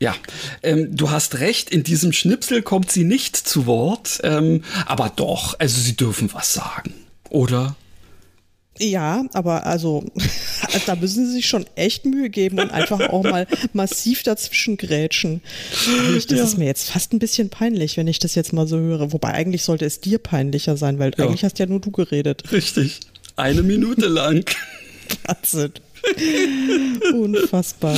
Ja, 0.00 0.16
ähm, 0.62 0.96
du 0.96 1.10
hast 1.10 1.40
recht, 1.40 1.68
in 1.70 1.82
diesem 1.82 2.12
Schnipsel 2.12 2.62
kommt 2.62 2.90
sie 2.90 3.04
nicht 3.04 3.36
zu 3.36 3.66
Wort, 3.66 4.20
ähm, 4.24 4.64
aber 4.86 5.12
doch, 5.14 5.60
also 5.60 5.78
sie 5.78 5.94
dürfen 5.94 6.32
was 6.32 6.54
sagen, 6.54 6.94
oder? 7.28 7.76
Ja, 8.78 9.26
aber 9.34 9.66
also, 9.66 10.06
also 10.62 10.78
da 10.86 10.96
müssen 10.96 11.26
sie 11.26 11.32
sich 11.32 11.46
schon 11.46 11.66
echt 11.74 12.06
Mühe 12.06 12.30
geben 12.30 12.60
und 12.60 12.70
einfach 12.70 13.10
auch 13.10 13.24
mal 13.24 13.46
massiv 13.74 14.22
dazwischen 14.22 14.78
grätschen. 14.78 15.42
Das 16.16 16.24
ja. 16.30 16.42
ist 16.42 16.56
mir 16.56 16.64
jetzt 16.64 16.90
fast 16.90 17.12
ein 17.12 17.18
bisschen 17.18 17.50
peinlich, 17.50 17.98
wenn 17.98 18.08
ich 18.08 18.20
das 18.20 18.34
jetzt 18.34 18.54
mal 18.54 18.66
so 18.66 18.78
höre. 18.78 19.12
Wobei 19.12 19.34
eigentlich 19.34 19.64
sollte 19.64 19.84
es 19.84 20.00
dir 20.00 20.18
peinlicher 20.18 20.78
sein, 20.78 20.98
weil 20.98 21.12
ja. 21.18 21.26
eigentlich 21.26 21.44
hast 21.44 21.58
ja 21.58 21.66
nur 21.66 21.80
du 21.80 21.90
geredet. 21.90 22.50
Richtig. 22.52 23.00
Eine 23.36 23.62
Minute 23.62 24.06
lang. 24.06 24.50
Wahnsinn. 25.26 25.72
Unfassbar. 27.12 27.94
Unfassbar. 27.94 27.96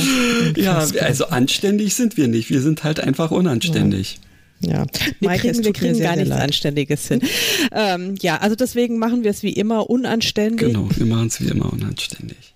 Ja, 0.57 0.77
also 1.01 1.27
anständig 1.27 1.95
sind 1.95 2.17
wir 2.17 2.27
nicht. 2.27 2.49
Wir 2.49 2.61
sind 2.61 2.83
halt 2.83 2.99
einfach 2.99 3.31
unanständig. 3.31 4.15
Ja. 4.15 4.29
Ja, 4.65 4.85
wir 5.19 5.29
Mike, 5.29 5.41
kriegen, 5.41 5.63
wir 5.65 5.73
kriegen 5.73 5.99
gar 5.99 6.15
nichts 6.15 6.29
leid. 6.29 6.41
Anständiges 6.41 7.07
hin. 7.07 7.21
ähm, 7.73 8.15
ja, 8.21 8.37
also 8.37 8.55
deswegen 8.55 8.97
machen 8.97 9.23
wir 9.23 9.31
es 9.31 9.43
wie 9.43 9.51
immer 9.51 9.89
unanständig. 9.89 10.67
Genau, 10.69 10.87
wir 10.95 11.05
machen 11.05 11.27
es 11.27 11.41
wie 11.41 11.49
immer 11.49 11.71
unanständig. 11.71 12.53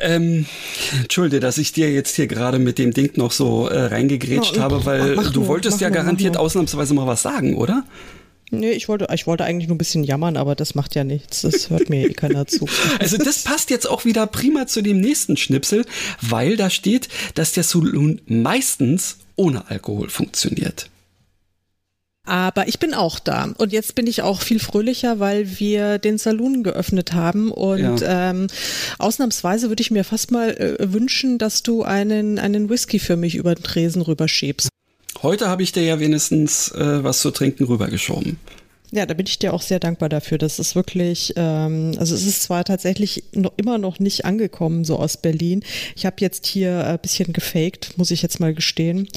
Ähm, 0.00 0.46
Entschuldige, 1.00 1.40
dass 1.40 1.58
ich 1.58 1.72
dir 1.72 1.92
jetzt 1.92 2.16
hier 2.16 2.26
gerade 2.26 2.58
mit 2.58 2.78
dem 2.78 2.92
Ding 2.92 3.16
noch 3.16 3.30
so 3.30 3.68
äh, 3.68 3.84
reingegrätscht 3.84 4.56
no, 4.56 4.62
habe, 4.62 4.84
weil 4.86 5.16
du 5.16 5.40
nur, 5.40 5.48
wolltest 5.48 5.80
ja 5.80 5.90
nur, 5.90 5.96
garantiert 5.96 6.36
ausnahmsweise 6.36 6.94
mal 6.94 7.06
was 7.06 7.22
sagen, 7.22 7.56
oder? 7.56 7.84
Nee, 8.54 8.72
ich 8.72 8.86
wollte, 8.86 9.06
ich 9.14 9.26
wollte 9.26 9.44
eigentlich 9.44 9.68
nur 9.68 9.76
ein 9.76 9.78
bisschen 9.78 10.04
jammern, 10.04 10.36
aber 10.36 10.54
das 10.54 10.74
macht 10.74 10.94
ja 10.94 11.04
nichts. 11.04 11.40
Das 11.40 11.70
hört 11.70 11.88
mir 11.88 12.10
eh 12.10 12.12
keiner 12.12 12.46
zu. 12.46 12.66
Also 12.98 13.16
das 13.16 13.44
passt 13.44 13.70
jetzt 13.70 13.88
auch 13.88 14.04
wieder 14.04 14.26
prima 14.26 14.66
zu 14.66 14.82
dem 14.82 15.00
nächsten 15.00 15.36
Schnipsel, 15.38 15.86
weil 16.20 16.56
da 16.56 16.68
steht, 16.68 17.08
dass 17.34 17.52
der 17.52 17.64
Saloon 17.64 18.20
meistens 18.26 19.16
ohne 19.36 19.68
Alkohol 19.70 20.10
funktioniert. 20.10 20.90
Aber 22.24 22.68
ich 22.68 22.78
bin 22.78 22.94
auch 22.94 23.18
da. 23.18 23.52
Und 23.56 23.72
jetzt 23.72 23.94
bin 23.94 24.06
ich 24.06 24.22
auch 24.22 24.42
viel 24.42 24.60
fröhlicher, 24.60 25.18
weil 25.18 25.58
wir 25.58 25.98
den 25.98 26.18
Saloon 26.18 26.62
geöffnet 26.62 27.14
haben. 27.14 27.50
Und 27.50 28.00
ja. 28.00 28.30
ähm, 28.30 28.48
ausnahmsweise 28.98 29.70
würde 29.70 29.80
ich 29.80 29.90
mir 29.90 30.04
fast 30.04 30.30
mal 30.30 30.50
äh, 30.50 30.92
wünschen, 30.92 31.38
dass 31.38 31.62
du 31.62 31.82
einen, 31.82 32.38
einen 32.38 32.68
Whisky 32.68 32.98
für 32.98 33.16
mich 33.16 33.34
über 33.34 33.54
den 33.54 33.64
Tresen 33.64 34.02
rüberschiebst. 34.02 34.68
Heute 35.22 35.48
habe 35.48 35.62
ich 35.62 35.72
dir 35.72 35.84
ja 35.84 36.00
wenigstens 36.00 36.70
äh, 36.72 37.04
was 37.04 37.20
zu 37.20 37.30
trinken 37.30 37.64
rübergeschoben. 37.64 38.38
Ja, 38.94 39.06
da 39.06 39.14
bin 39.14 39.26
ich 39.26 39.38
dir 39.38 39.54
auch 39.54 39.62
sehr 39.62 39.78
dankbar 39.78 40.10
dafür. 40.10 40.36
Das 40.36 40.58
ist 40.58 40.74
wirklich, 40.74 41.32
ähm, 41.36 41.92
also 41.96 42.14
es 42.14 42.26
ist 42.26 42.42
zwar 42.42 42.62
tatsächlich 42.64 43.24
noch 43.32 43.52
immer 43.56 43.78
noch 43.78 44.00
nicht 44.00 44.26
angekommen, 44.26 44.84
so 44.84 44.98
aus 44.98 45.16
Berlin. 45.16 45.62
Ich 45.96 46.04
habe 46.04 46.16
jetzt 46.18 46.44
hier 46.44 46.86
ein 46.86 46.98
bisschen 46.98 47.32
gefaked, 47.32 47.96
muss 47.96 48.10
ich 48.10 48.20
jetzt 48.20 48.38
mal 48.38 48.52
gestehen, 48.52 49.08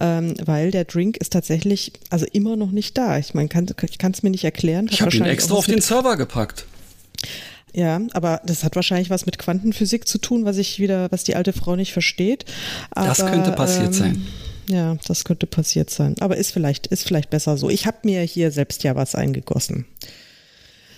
ähm, 0.00 0.34
weil 0.44 0.70
der 0.70 0.84
Drink 0.84 1.16
ist 1.16 1.32
tatsächlich 1.32 1.92
also 2.08 2.24
immer 2.32 2.54
noch 2.54 2.70
nicht 2.70 2.96
da. 2.96 3.18
Ich 3.18 3.34
meine, 3.34 3.48
kann, 3.48 3.66
ich 3.82 3.98
kann 3.98 4.12
es 4.12 4.22
mir 4.22 4.30
nicht 4.30 4.44
erklären. 4.44 4.88
Ich 4.90 5.02
habe 5.02 5.16
ihn 5.16 5.24
extra 5.24 5.56
auf 5.56 5.66
den 5.66 5.80
Server 5.80 6.16
gepackt. 6.16 6.66
Ja, 7.74 8.00
aber 8.12 8.42
das 8.46 8.62
hat 8.62 8.76
wahrscheinlich 8.76 9.10
was 9.10 9.26
mit 9.26 9.38
Quantenphysik 9.38 10.06
zu 10.06 10.18
tun, 10.18 10.44
was 10.44 10.56
ich 10.56 10.78
wieder, 10.78 11.10
was 11.10 11.24
die 11.24 11.34
alte 11.34 11.52
Frau 11.52 11.74
nicht 11.74 11.92
versteht. 11.92 12.44
Aber, 12.92 13.08
das 13.08 13.18
könnte 13.18 13.50
passiert 13.50 13.88
ähm, 13.88 13.92
sein. 13.92 14.26
Ja, 14.68 14.96
das 15.06 15.24
könnte 15.24 15.46
passiert 15.46 15.90
sein. 15.90 16.16
Aber 16.20 16.36
ist 16.36 16.50
vielleicht, 16.50 16.88
ist 16.88 17.06
vielleicht 17.06 17.30
besser 17.30 17.56
so. 17.56 17.70
Ich 17.70 17.86
habe 17.86 17.98
mir 18.04 18.22
hier 18.22 18.50
selbst 18.50 18.82
ja 18.82 18.96
was 18.96 19.14
eingegossen. 19.14 19.86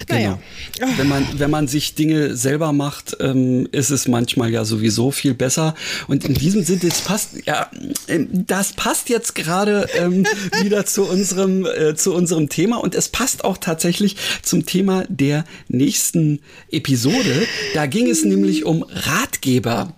Naja. 0.08 0.38
Genau. 0.78 0.92
Wenn 0.96 1.08
man, 1.08 1.26
wenn 1.38 1.50
man 1.50 1.68
sich 1.68 1.94
Dinge 1.94 2.36
selber 2.36 2.72
macht, 2.72 3.16
ähm, 3.20 3.68
ist 3.72 3.90
es 3.90 4.08
manchmal 4.08 4.50
ja 4.50 4.64
sowieso 4.64 5.10
viel 5.10 5.34
besser. 5.34 5.74
Und 6.06 6.24
in 6.24 6.34
diesem 6.34 6.62
Sinne, 6.62 6.80
das 6.88 7.00
passt, 7.00 7.30
ja, 7.46 7.70
ähm, 8.06 8.28
das 8.46 8.72
passt 8.72 9.08
jetzt 9.08 9.34
gerade 9.34 9.88
ähm, 9.94 10.24
wieder 10.62 10.86
zu 10.86 11.04
unserem, 11.04 11.66
äh, 11.66 11.94
zu 11.94 12.14
unserem 12.14 12.48
Thema. 12.48 12.76
Und 12.76 12.94
es 12.94 13.08
passt 13.08 13.44
auch 13.44 13.58
tatsächlich 13.58 14.16
zum 14.42 14.66
Thema 14.66 15.04
der 15.08 15.44
nächsten 15.68 16.40
Episode. 16.70 17.46
Da 17.74 17.86
ging 17.86 18.08
es 18.08 18.24
nämlich 18.24 18.64
um 18.64 18.84
Ratgeber. 18.84 19.94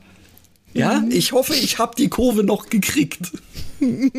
Ja, 0.73 1.01
mhm. 1.01 1.11
ich 1.11 1.33
hoffe, 1.33 1.55
ich 1.55 1.79
habe 1.79 1.95
die 1.97 2.09
Kurve 2.09 2.45
noch 2.45 2.69
gekriegt. 2.69 3.33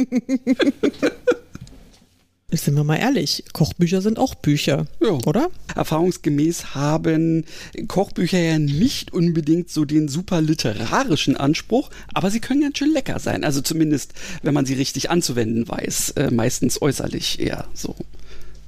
Sind 2.54 2.76
wir 2.76 2.84
mal 2.84 2.98
ehrlich, 2.98 3.46
Kochbücher 3.54 4.02
sind 4.02 4.20
auch 4.20 4.36
Bücher, 4.36 4.86
ja. 5.00 5.12
oder? 5.26 5.50
Erfahrungsgemäß 5.74 6.76
haben 6.76 7.46
Kochbücher 7.88 8.40
ja 8.40 8.60
nicht 8.60 9.14
unbedingt 9.14 9.70
so 9.70 9.86
den 9.86 10.10
super 10.10 10.42
literarischen 10.42 11.38
Anspruch, 11.38 11.90
aber 12.14 12.30
sie 12.30 12.42
können 12.42 12.60
ganz 12.60 12.78
schön 12.78 12.92
lecker 12.92 13.20
sein. 13.20 13.46
Also 13.46 13.62
zumindest, 13.62 14.14
wenn 14.44 14.54
man 14.54 14.66
sie 14.66 14.74
richtig 14.74 15.10
anzuwenden 15.10 15.66
weiß. 15.70 16.12
Äh, 16.18 16.32
meistens 16.32 16.82
äußerlich 16.82 17.40
eher 17.40 17.68
so. 17.74 17.96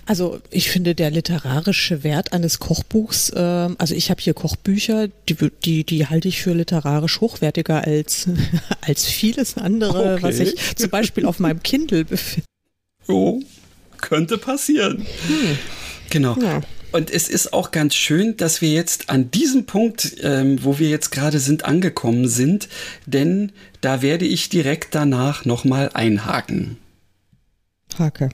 Also 0.06 0.42
ich 0.50 0.70
finde 0.70 0.96
der 0.96 1.12
literarische 1.12 2.04
Wert 2.04 2.34
eines 2.34 2.60
Kochbuchs, 2.60 3.30
äh, 3.30 3.40
also 3.40 3.96
ich 3.96 4.10
habe 4.10 4.22
hier 4.22 4.34
Kochbücher, 4.34 5.08
die, 5.30 5.36
die, 5.64 5.84
die 5.86 6.08
halte 6.08 6.28
ich 6.28 6.42
für 6.42 6.54
literarisch 6.54 7.22
hochwertiger 7.22 7.86
als, 7.86 8.28
als 8.82 9.06
vieles 9.06 9.58
andere, 9.58 10.16
okay. 10.16 10.24
was 10.24 10.40
ich 10.40 10.76
zum 10.76 10.90
Beispiel 10.90 11.26
auf 11.26 11.40
meinem 11.40 11.64
Kindle 11.64 12.04
befinde. 12.04 12.46
Oh, 13.08 13.40
könnte 14.02 14.38
passieren. 14.38 15.06
Hm. 15.28 15.58
Genau. 16.10 16.38
Ja. 16.42 16.62
Und 16.92 17.10
es 17.10 17.28
ist 17.28 17.54
auch 17.54 17.72
ganz 17.72 17.96
schön, 17.96 18.38
dass 18.38 18.62
wir 18.62 18.70
jetzt 18.70 19.10
an 19.10 19.32
diesem 19.32 19.66
Punkt, 19.66 20.18
ähm, 20.22 20.64
wo 20.64 20.78
wir 20.80 20.90
jetzt 20.90 21.12
gerade 21.12 21.40
sind, 21.40 21.66
angekommen 21.66 22.28
sind, 22.28 22.68
denn 23.06 23.52
da 23.82 24.02
werde 24.02 24.26
ich 24.26 24.50
direkt 24.50 24.94
danach 24.94 25.46
nochmal 25.46 25.90
einhaken. 25.94 26.78
Hake 27.98 28.30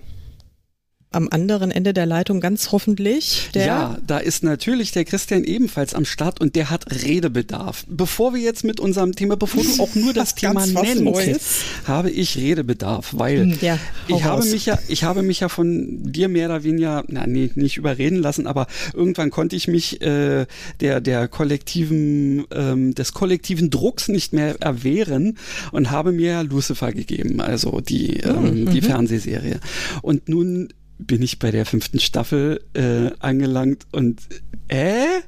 am 1.11 1.27
anderen 1.31 1.71
Ende 1.71 1.93
der 1.93 2.05
Leitung 2.05 2.39
ganz 2.39 2.71
hoffentlich. 2.71 3.49
Der 3.55 3.65
ja, 3.65 3.97
da 4.05 4.19
ist 4.19 4.43
natürlich 4.43 4.91
der 4.91 5.05
Christian 5.05 5.43
ebenfalls 5.43 5.95
am 5.95 6.05
Start 6.05 6.39
und 6.39 6.55
der 6.55 6.69
hat 6.69 6.85
Redebedarf. 7.03 7.83
Bevor 7.87 8.35
wir 8.35 8.41
jetzt 8.41 8.63
mit 8.63 8.79
unserem 8.79 9.15
Thema, 9.15 9.35
bevor 9.35 9.63
du 9.63 9.81
auch 9.81 9.95
nur 9.95 10.13
das 10.19 10.35
Thema 10.35 10.67
nennst, 10.67 11.63
habe 11.85 12.11
ich 12.11 12.37
Redebedarf, 12.37 13.15
weil 13.17 13.41
hm, 13.41 13.57
ja, 13.59 13.79
ich 14.07 14.23
habe 14.23 14.45
mich 14.45 14.67
ja, 14.67 14.77
ich 14.87 15.03
habe 15.03 15.23
mich 15.23 15.39
ja 15.39 15.49
von 15.49 16.03
dir 16.03 16.27
mehr 16.27 16.47
oder 16.47 16.63
weniger, 16.63 17.03
na 17.07 17.25
nee, 17.25 17.49
nicht 17.55 17.77
überreden 17.77 18.17
lassen, 18.17 18.45
aber 18.45 18.67
irgendwann 18.93 19.31
konnte 19.31 19.55
ich 19.55 19.67
mich 19.67 20.01
äh, 20.01 20.45
der 20.79 21.01
der 21.01 21.27
kollektiven 21.27 22.45
ähm, 22.53 22.93
des 22.93 23.13
kollektiven 23.13 23.71
Drucks 23.71 24.09
nicht 24.09 24.31
mehr 24.31 24.61
erwehren 24.61 25.39
und 25.71 25.89
habe 25.89 26.11
mir 26.11 26.43
Lucifer 26.43 26.91
gegeben, 26.91 27.41
also 27.41 27.81
die 27.81 28.17
ähm, 28.17 28.65
mhm. 28.65 28.69
die 28.69 28.81
Fernsehserie. 28.81 29.59
Und 30.03 30.29
nun 30.29 30.69
bin 30.99 31.21
ich 31.21 31.39
bei 31.39 31.49
der 31.49 31.65
fünften 31.65 31.99
Staffel 31.99 32.61
äh, 32.73 33.11
angelangt 33.19 33.87
und 33.91 34.21
äh? 34.67 35.21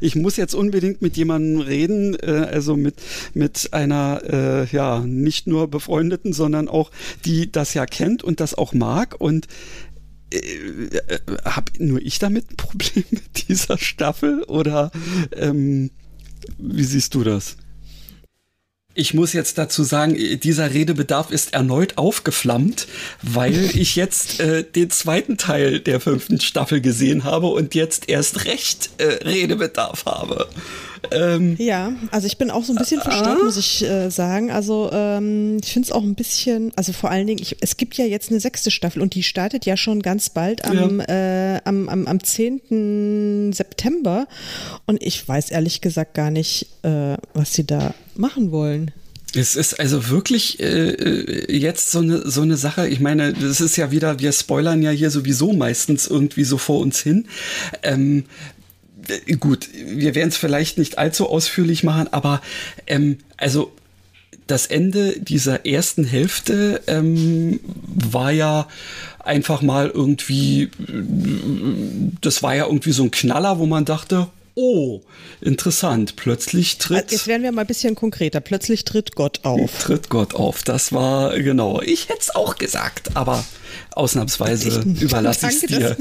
ich 0.00 0.14
muss 0.14 0.36
jetzt 0.36 0.54
unbedingt 0.54 1.02
mit 1.02 1.16
jemandem 1.16 1.60
reden, 1.60 2.14
äh, 2.14 2.46
also 2.48 2.76
mit, 2.76 2.94
mit 3.34 3.72
einer, 3.72 4.22
äh, 4.24 4.66
ja, 4.66 5.00
nicht 5.00 5.48
nur 5.48 5.68
befreundeten, 5.68 6.32
sondern 6.32 6.68
auch, 6.68 6.92
die 7.24 7.50
das 7.50 7.74
ja 7.74 7.86
kennt 7.86 8.22
und 8.22 8.38
das 8.38 8.54
auch 8.54 8.72
mag. 8.74 9.20
Und 9.20 9.48
äh, 10.32 10.40
habe 11.44 11.72
nur 11.78 12.00
ich 12.00 12.20
damit 12.20 12.50
ein 12.52 12.56
Problem 12.56 13.04
mit 13.10 13.48
dieser 13.48 13.78
Staffel? 13.78 14.44
Oder 14.44 14.92
ähm, 15.32 15.90
wie 16.58 16.84
siehst 16.84 17.14
du 17.14 17.24
das? 17.24 17.56
Ich 18.94 19.14
muss 19.14 19.32
jetzt 19.32 19.58
dazu 19.58 19.84
sagen, 19.84 20.16
dieser 20.40 20.74
Redebedarf 20.74 21.30
ist 21.30 21.52
erneut 21.52 21.98
aufgeflammt, 21.98 22.88
weil 23.22 23.54
ich 23.74 23.96
jetzt 23.96 24.40
äh, 24.40 24.64
den 24.64 24.90
zweiten 24.90 25.36
Teil 25.36 25.80
der 25.80 26.00
fünften 26.00 26.40
Staffel 26.40 26.80
gesehen 26.80 27.24
habe 27.24 27.48
und 27.48 27.74
jetzt 27.74 28.08
erst 28.08 28.44
recht 28.46 28.90
äh, 28.98 29.24
Redebedarf 29.24 30.06
habe. 30.06 30.48
Ähm, 31.10 31.56
ja, 31.58 31.92
also 32.10 32.26
ich 32.26 32.38
bin 32.38 32.50
auch 32.50 32.64
so 32.64 32.72
ein 32.72 32.76
bisschen 32.76 33.00
verstört, 33.00 33.42
muss 33.42 33.56
ich 33.56 33.84
äh, 33.84 34.10
sagen. 34.10 34.50
Also 34.50 34.90
ähm, 34.92 35.58
ich 35.62 35.72
finde 35.72 35.86
es 35.86 35.92
auch 35.92 36.02
ein 36.02 36.14
bisschen, 36.14 36.72
also 36.76 36.92
vor 36.92 37.10
allen 37.10 37.26
Dingen, 37.26 37.40
ich, 37.40 37.56
es 37.60 37.76
gibt 37.76 37.96
ja 37.96 38.04
jetzt 38.04 38.30
eine 38.30 38.40
sechste 38.40 38.70
Staffel 38.70 39.02
und 39.02 39.14
die 39.14 39.22
startet 39.22 39.66
ja 39.66 39.76
schon 39.76 40.02
ganz 40.02 40.30
bald 40.30 40.64
am, 40.64 41.00
ja. 41.00 41.54
äh, 41.56 41.60
am, 41.64 41.88
am, 41.88 42.06
am 42.06 42.22
10. 42.22 43.52
September. 43.52 44.26
Und 44.86 45.02
ich 45.02 45.26
weiß 45.26 45.50
ehrlich 45.50 45.80
gesagt 45.80 46.14
gar 46.14 46.30
nicht, 46.30 46.66
äh, 46.82 47.16
was 47.34 47.54
sie 47.54 47.64
da 47.64 47.94
machen 48.14 48.50
wollen. 48.50 48.92
Es 49.34 49.56
ist 49.56 49.78
also 49.78 50.08
wirklich 50.08 50.58
äh, 50.60 50.90
äh, 50.90 51.56
jetzt 51.56 51.90
so 51.90 51.98
eine, 51.98 52.28
so 52.30 52.42
eine 52.42 52.56
Sache. 52.56 52.88
Ich 52.88 53.00
meine, 53.00 53.34
das 53.34 53.60
ist 53.60 53.76
ja 53.76 53.90
wieder, 53.90 54.20
wir 54.20 54.32
spoilern 54.32 54.80
ja 54.80 54.90
hier 54.90 55.10
sowieso 55.10 55.52
meistens 55.52 56.06
irgendwie 56.06 56.44
so 56.44 56.56
vor 56.56 56.80
uns 56.80 57.00
hin. 57.00 57.26
Ähm, 57.82 58.20
äh, 58.20 58.57
gut, 59.38 59.68
wir 59.72 60.14
werden 60.14 60.28
es 60.28 60.36
vielleicht 60.36 60.78
nicht 60.78 60.98
allzu 60.98 61.28
ausführlich 61.28 61.84
machen, 61.84 62.08
aber 62.12 62.40
ähm, 62.86 63.18
also 63.36 63.72
das 64.46 64.66
Ende 64.66 65.20
dieser 65.20 65.66
ersten 65.66 66.04
Hälfte 66.04 66.80
ähm, 66.86 67.60
war 67.86 68.32
ja 68.32 68.66
einfach 69.18 69.62
mal 69.62 69.90
irgendwie, 69.90 70.62
äh, 70.62 70.70
das 72.20 72.42
war 72.42 72.54
ja 72.54 72.66
irgendwie 72.66 72.92
so 72.92 73.04
ein 73.04 73.10
Knaller, 73.10 73.58
wo 73.58 73.66
man 73.66 73.84
dachte, 73.84 74.28
oh, 74.58 75.00
interessant, 75.40 76.16
plötzlich 76.16 76.78
tritt. 76.78 77.12
Jetzt 77.12 77.28
werden 77.28 77.44
wir 77.44 77.52
mal 77.52 77.60
ein 77.60 77.66
bisschen 77.66 77.94
konkreter. 77.94 78.40
Plötzlich 78.40 78.84
tritt 78.84 79.14
Gott 79.14 79.44
auf. 79.44 79.84
Tritt 79.84 80.08
Gott 80.08 80.34
auf. 80.34 80.64
Das 80.64 80.92
war, 80.92 81.38
genau. 81.38 81.80
Ich 81.80 82.08
hätte 82.08 82.20
es 82.20 82.34
auch 82.34 82.56
gesagt, 82.56 83.16
aber 83.16 83.44
ausnahmsweise 83.92 84.80
überlasse 85.00 85.46
ich 85.50 85.62
es 85.62 85.68
dir. 85.68 85.96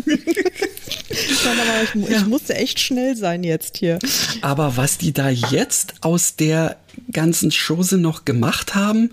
ich, 1.07 2.09
ich 2.09 2.25
musste 2.25 2.55
echt 2.55 2.79
schnell 2.79 3.15
sein 3.15 3.43
jetzt 3.43 3.77
hier. 3.77 3.99
Aber 4.41 4.75
was 4.75 4.97
die 4.97 5.13
da 5.13 5.29
jetzt 5.29 5.93
aus 6.01 6.35
der 6.35 6.77
ganzen 7.11 7.51
Chose 7.51 7.97
noch 7.97 8.25
gemacht 8.25 8.73
haben, 8.73 9.11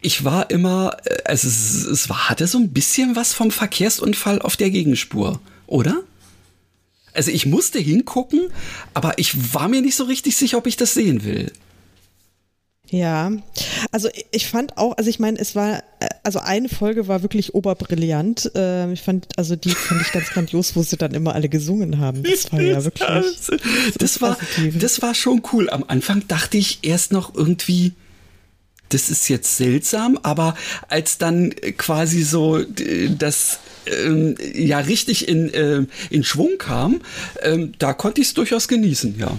ich 0.00 0.22
war 0.22 0.50
immer, 0.50 0.96
also 1.24 1.48
es, 1.48 1.84
es 1.84 2.08
war, 2.08 2.28
hatte 2.28 2.46
so 2.46 2.58
ein 2.58 2.72
bisschen 2.72 3.16
was 3.16 3.32
vom 3.32 3.50
Verkehrsunfall 3.50 4.40
auf 4.40 4.56
der 4.56 4.70
Gegenspur, 4.70 5.40
oder? 5.66 6.04
Also 7.16 7.30
ich 7.30 7.46
musste 7.46 7.78
hingucken, 7.78 8.48
aber 8.94 9.18
ich 9.18 9.54
war 9.54 9.68
mir 9.68 9.82
nicht 9.82 9.96
so 9.96 10.04
richtig 10.04 10.36
sicher, 10.36 10.58
ob 10.58 10.66
ich 10.66 10.76
das 10.76 10.94
sehen 10.94 11.24
will. 11.24 11.50
Ja, 12.88 13.32
also 13.90 14.08
ich 14.30 14.46
fand 14.46 14.78
auch, 14.78 14.96
also 14.96 15.10
ich 15.10 15.18
meine, 15.18 15.38
es 15.38 15.56
war, 15.56 15.82
also 16.22 16.38
eine 16.38 16.68
Folge 16.68 17.08
war 17.08 17.22
wirklich 17.22 17.54
oberbrillant. 17.54 18.52
Ähm, 18.54 18.92
ich 18.92 19.02
fand, 19.02 19.26
also 19.36 19.56
die 19.56 19.70
fand 19.70 20.02
ich 20.02 20.12
ganz 20.12 20.28
grandios, 20.30 20.76
wo 20.76 20.82
sie 20.82 20.96
dann 20.96 21.12
immer 21.12 21.34
alle 21.34 21.48
gesungen 21.48 21.98
haben. 21.98 22.22
Das 22.22 22.52
war 22.52 22.60
ja 22.60 22.84
wirklich. 22.84 23.08
Das, 23.08 23.50
das 23.98 24.20
war, 24.20 24.38
das 24.74 25.02
war 25.02 25.14
schon 25.14 25.42
cool. 25.52 25.68
Am 25.68 25.84
Anfang 25.88 26.22
dachte 26.28 26.58
ich 26.58 26.80
erst 26.82 27.10
noch 27.10 27.34
irgendwie, 27.34 27.92
das 28.88 29.10
ist 29.10 29.28
jetzt 29.28 29.56
seltsam, 29.56 30.18
aber 30.22 30.54
als 30.88 31.18
dann 31.18 31.50
quasi 31.76 32.22
so 32.22 32.62
das 32.62 33.58
ähm, 33.86 34.34
ja 34.54 34.78
richtig 34.78 35.28
in, 35.28 35.52
äh, 35.52 35.82
in 36.10 36.24
Schwung 36.24 36.58
kam, 36.58 37.00
ähm, 37.42 37.72
da 37.78 37.92
konnte 37.92 38.20
ich 38.20 38.28
es 38.28 38.34
durchaus 38.34 38.68
genießen, 38.68 39.18
ja. 39.18 39.36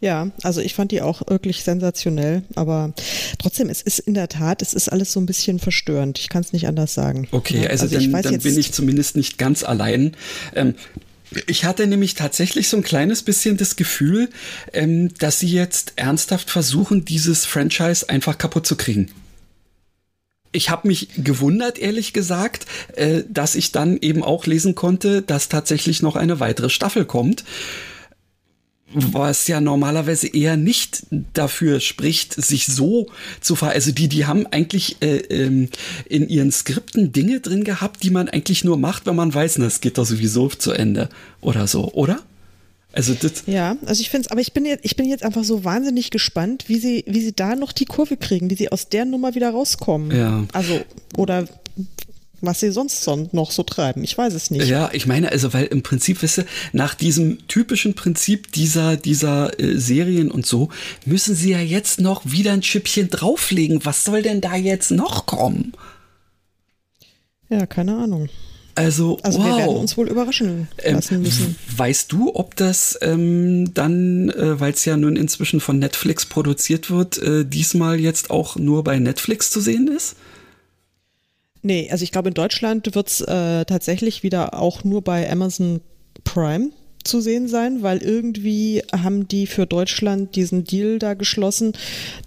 Ja, 0.00 0.30
also 0.42 0.60
ich 0.60 0.74
fand 0.74 0.92
die 0.92 1.00
auch 1.00 1.22
wirklich 1.26 1.64
sensationell, 1.64 2.42
aber 2.54 2.92
trotzdem, 3.38 3.70
es 3.70 3.80
ist 3.80 3.98
in 3.98 4.14
der 4.14 4.28
Tat, 4.28 4.60
es 4.60 4.74
ist 4.74 4.90
alles 4.90 5.12
so 5.12 5.20
ein 5.20 5.26
bisschen 5.26 5.58
verstörend. 5.58 6.18
Ich 6.18 6.28
kann 6.28 6.42
es 6.42 6.52
nicht 6.52 6.68
anders 6.68 6.92
sagen. 6.92 7.28
Okay, 7.30 7.66
also, 7.66 7.84
also 7.84 7.98
dann, 7.98 8.22
dann 8.22 8.38
bin 8.38 8.58
ich 8.58 8.72
zumindest 8.72 9.16
nicht 9.16 9.38
ganz 9.38 9.64
allein. 9.64 10.14
Ähm, 10.54 10.74
ich 11.46 11.64
hatte 11.64 11.86
nämlich 11.86 12.14
tatsächlich 12.14 12.68
so 12.68 12.76
ein 12.76 12.82
kleines 12.82 13.22
bisschen 13.22 13.56
das 13.56 13.76
Gefühl, 13.76 14.28
ähm, 14.72 15.12
dass 15.18 15.40
sie 15.40 15.48
jetzt 15.48 15.94
ernsthaft 15.96 16.50
versuchen, 16.50 17.04
dieses 17.04 17.46
Franchise 17.46 18.08
einfach 18.08 18.38
kaputt 18.38 18.66
zu 18.66 18.76
kriegen. 18.76 19.10
Ich 20.56 20.70
habe 20.70 20.88
mich 20.88 21.08
gewundert, 21.18 21.78
ehrlich 21.78 22.12
gesagt, 22.12 22.66
äh, 22.94 23.22
dass 23.28 23.54
ich 23.54 23.72
dann 23.72 23.98
eben 23.98 24.22
auch 24.22 24.46
lesen 24.46 24.74
konnte, 24.74 25.22
dass 25.22 25.48
tatsächlich 25.48 26.02
noch 26.02 26.16
eine 26.16 26.40
weitere 26.40 26.70
Staffel 26.70 27.04
kommt 27.04 27.44
was 28.92 29.48
ja 29.48 29.60
normalerweise 29.60 30.28
eher 30.28 30.56
nicht 30.56 31.06
dafür 31.34 31.80
spricht, 31.80 32.34
sich 32.34 32.66
so 32.66 33.08
zu 33.40 33.56
ver... 33.56 33.70
Also 33.70 33.90
die, 33.90 34.08
die 34.08 34.26
haben 34.26 34.46
eigentlich 34.46 35.02
äh, 35.02 35.16
ähm, 35.16 35.68
in 36.06 36.28
ihren 36.28 36.52
Skripten 36.52 37.12
Dinge 37.12 37.40
drin 37.40 37.64
gehabt, 37.64 38.02
die 38.04 38.10
man 38.10 38.28
eigentlich 38.28 38.64
nur 38.64 38.78
macht, 38.78 39.06
wenn 39.06 39.16
man 39.16 39.34
weiß, 39.34 39.58
na, 39.58 39.66
es 39.66 39.80
geht 39.80 39.98
doch 39.98 40.06
sowieso 40.06 40.48
zu 40.48 40.72
Ende 40.72 41.08
oder 41.40 41.66
so, 41.66 41.92
oder? 41.92 42.20
Also 42.96 43.12
das 43.12 43.42
ja, 43.46 43.76
also 43.84 44.00
ich 44.00 44.08
finde 44.08 44.24
es, 44.26 44.30
aber 44.32 44.40
ich 44.40 44.54
bin 44.54 44.64
jetzt, 44.64 44.82
ich 44.82 44.96
bin 44.96 45.06
jetzt 45.06 45.22
einfach 45.22 45.44
so 45.44 45.64
wahnsinnig 45.64 46.10
gespannt, 46.10 46.64
wie 46.68 46.78
sie, 46.78 47.04
wie 47.06 47.20
sie 47.20 47.34
da 47.34 47.54
noch 47.54 47.72
die 47.72 47.84
Kurve 47.84 48.16
kriegen, 48.16 48.48
wie 48.48 48.54
sie 48.54 48.72
aus 48.72 48.88
der 48.88 49.04
Nummer 49.04 49.34
wieder 49.34 49.50
rauskommen. 49.50 50.16
Ja. 50.16 50.46
Also 50.54 50.80
oder 51.14 51.46
was 52.40 52.60
sie 52.60 52.70
sonst 52.70 53.06
noch 53.32 53.50
so 53.50 53.62
treiben. 53.64 54.02
Ich 54.02 54.16
weiß 54.16 54.32
es 54.32 54.50
nicht. 54.50 54.66
Ja, 54.66 54.88
ich 54.92 55.06
meine, 55.06 55.30
also, 55.30 55.52
weil 55.52 55.66
im 55.66 55.82
Prinzip, 55.82 56.22
wisse, 56.22 56.46
nach 56.72 56.94
diesem 56.94 57.46
typischen 57.48 57.94
Prinzip 57.94 58.52
dieser, 58.52 58.96
dieser 58.96 59.58
äh, 59.60 59.78
Serien 59.78 60.30
und 60.30 60.46
so, 60.46 60.70
müssen 61.04 61.34
sie 61.34 61.50
ja 61.50 61.60
jetzt 61.60 62.00
noch 62.00 62.24
wieder 62.24 62.52
ein 62.52 62.62
Schippchen 62.62 63.10
drauflegen. 63.10 63.84
Was 63.84 64.04
soll 64.04 64.22
denn 64.22 64.40
da 64.40 64.56
jetzt 64.56 64.90
noch 64.90 65.26
kommen? 65.26 65.72
Ja, 67.48 67.66
keine 67.66 67.96
Ahnung. 67.96 68.28
Also, 68.76 69.18
also 69.22 69.38
wow. 69.38 69.46
wir 69.46 69.56
werden 69.56 69.76
uns 69.76 69.96
wohl 69.96 70.08
überraschen 70.08 70.68
ähm, 70.82 70.96
lassen 70.96 71.22
müssen. 71.22 71.56
weißt 71.76 72.12
du, 72.12 72.34
ob 72.34 72.56
das 72.56 72.98
ähm, 73.00 73.72
dann, 73.72 74.28
äh, 74.28 74.60
weil 74.60 74.72
es 74.72 74.84
ja 74.84 74.98
nun 74.98 75.16
inzwischen 75.16 75.60
von 75.60 75.78
Netflix 75.78 76.26
produziert 76.26 76.90
wird, 76.90 77.16
äh, 77.16 77.46
diesmal 77.46 77.98
jetzt 77.98 78.30
auch 78.30 78.56
nur 78.56 78.84
bei 78.84 78.98
Netflix 78.98 79.50
zu 79.50 79.60
sehen 79.60 79.88
ist? 79.88 80.16
Nee, 81.62 81.88
also 81.90 82.04
ich 82.04 82.12
glaube, 82.12 82.28
in 82.28 82.34
Deutschland 82.34 82.94
wird 82.94 83.08
es 83.08 83.22
äh, 83.22 83.64
tatsächlich 83.64 84.22
wieder 84.22 84.54
auch 84.54 84.84
nur 84.84 85.02
bei 85.02 85.28
Amazon 85.30 85.80
Prime 86.24 86.70
zu 87.06 87.20
sehen 87.20 87.48
sein, 87.48 87.82
weil 87.82 87.98
irgendwie 87.98 88.82
haben 88.92 89.28
die 89.28 89.46
für 89.46 89.66
Deutschland 89.66 90.36
diesen 90.36 90.64
Deal 90.64 90.98
da 90.98 91.14
geschlossen, 91.14 91.72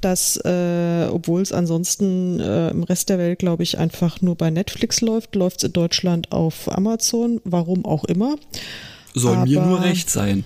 dass, 0.01 0.37
äh, 0.37 1.07
obwohl 1.11 1.41
es 1.41 1.51
ansonsten 1.51 2.39
äh, 2.39 2.69
im 2.69 2.83
Rest 2.83 3.09
der 3.09 3.17
Welt, 3.17 3.39
glaube 3.39 3.63
ich, 3.63 3.77
einfach 3.77 4.21
nur 4.21 4.35
bei 4.35 4.49
Netflix 4.49 5.01
läuft, 5.01 5.35
läuft 5.35 5.57
es 5.57 5.63
in 5.65 5.73
Deutschland 5.73 6.31
auf 6.31 6.71
Amazon, 6.71 7.41
warum 7.43 7.85
auch 7.85 8.05
immer. 8.05 8.35
Soll 9.13 9.37
Aber, 9.37 9.45
mir 9.45 9.61
nur 9.61 9.83
recht 9.83 10.09
sein. 10.09 10.43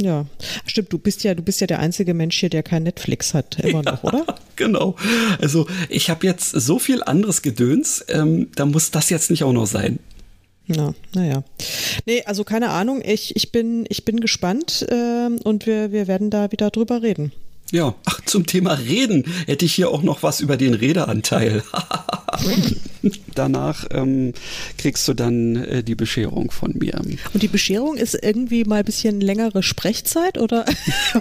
Ja, 0.00 0.24
stimmt. 0.64 0.92
Du 0.92 0.98
bist 0.98 1.24
ja, 1.24 1.34
du 1.34 1.42
bist 1.42 1.60
ja 1.60 1.66
der 1.66 1.78
einzige 1.78 2.14
Mensch 2.14 2.38
hier, 2.38 2.48
der 2.48 2.62
kein 2.62 2.84
Netflix 2.84 3.34
hat, 3.34 3.58
immer 3.60 3.82
ja, 3.84 3.92
noch, 3.92 4.04
oder? 4.04 4.24
Genau. 4.56 4.96
Also 5.40 5.66
ich 5.88 6.08
habe 6.08 6.26
jetzt 6.26 6.50
so 6.50 6.78
viel 6.78 7.02
anderes 7.02 7.42
Gedöns, 7.42 8.04
ähm, 8.08 8.48
da 8.54 8.64
muss 8.64 8.90
das 8.90 9.10
jetzt 9.10 9.30
nicht 9.30 9.44
auch 9.44 9.52
noch 9.52 9.66
sein. 9.66 9.98
Ja, 10.74 10.94
naja. 11.14 11.42
Nee, 12.06 12.22
also 12.24 12.44
keine 12.44 12.70
Ahnung. 12.70 13.02
Ich, 13.04 13.34
ich, 13.34 13.50
bin, 13.50 13.86
ich 13.88 14.04
bin 14.04 14.20
gespannt 14.20 14.86
äh, 14.88 15.28
und 15.42 15.66
wir, 15.66 15.90
wir 15.90 16.06
werden 16.06 16.30
da 16.30 16.52
wieder 16.52 16.70
drüber 16.70 17.02
reden. 17.02 17.32
Ja, 17.72 17.94
ach, 18.04 18.20
zum 18.24 18.46
Thema 18.46 18.74
Reden 18.74 19.24
hätte 19.46 19.64
ich 19.64 19.74
hier 19.74 19.90
auch 19.90 20.02
noch 20.02 20.22
was 20.22 20.40
über 20.40 20.56
den 20.56 20.74
Redeanteil. 20.74 21.62
Danach 23.34 23.86
ähm, 23.92 24.34
kriegst 24.76 25.06
du 25.06 25.14
dann 25.14 25.56
äh, 25.56 25.82
die 25.82 25.94
Bescherung 25.94 26.50
von 26.50 26.76
mir. 26.76 27.00
Und 27.32 27.42
die 27.42 27.48
Bescherung 27.48 27.96
ist 27.96 28.18
irgendwie 28.20 28.64
mal 28.64 28.80
ein 28.80 28.84
bisschen 28.84 29.20
längere 29.20 29.62
Sprechzeit, 29.62 30.38
oder? 30.38 30.64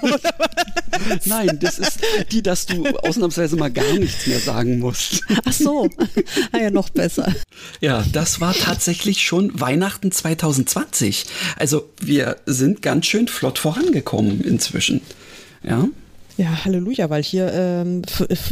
Nein, 1.25 1.59
das 1.61 1.79
ist 1.79 1.99
die, 2.31 2.41
dass 2.41 2.65
du 2.65 2.85
ausnahmsweise 2.87 3.55
mal 3.55 3.71
gar 3.71 3.93
nichts 3.93 4.27
mehr 4.27 4.39
sagen 4.39 4.79
musst. 4.79 5.21
Ach 5.45 5.53
so, 5.53 5.89
ah 6.51 6.57
ja, 6.57 6.71
noch 6.71 6.89
besser. 6.89 7.33
Ja, 7.79 8.03
das 8.11 8.41
war 8.41 8.53
tatsächlich 8.53 9.21
schon 9.21 9.59
Weihnachten 9.59 10.11
2020. 10.11 11.25
Also 11.57 11.89
wir 12.01 12.37
sind 12.45 12.81
ganz 12.81 13.05
schön 13.05 13.27
flott 13.27 13.59
vorangekommen 13.59 14.41
inzwischen. 14.41 15.01
Ja. 15.63 15.87
Ja, 16.39 16.63
Halleluja, 16.63 17.09
weil 17.09 17.21
hier 17.21 17.51
ähm, 17.53 18.01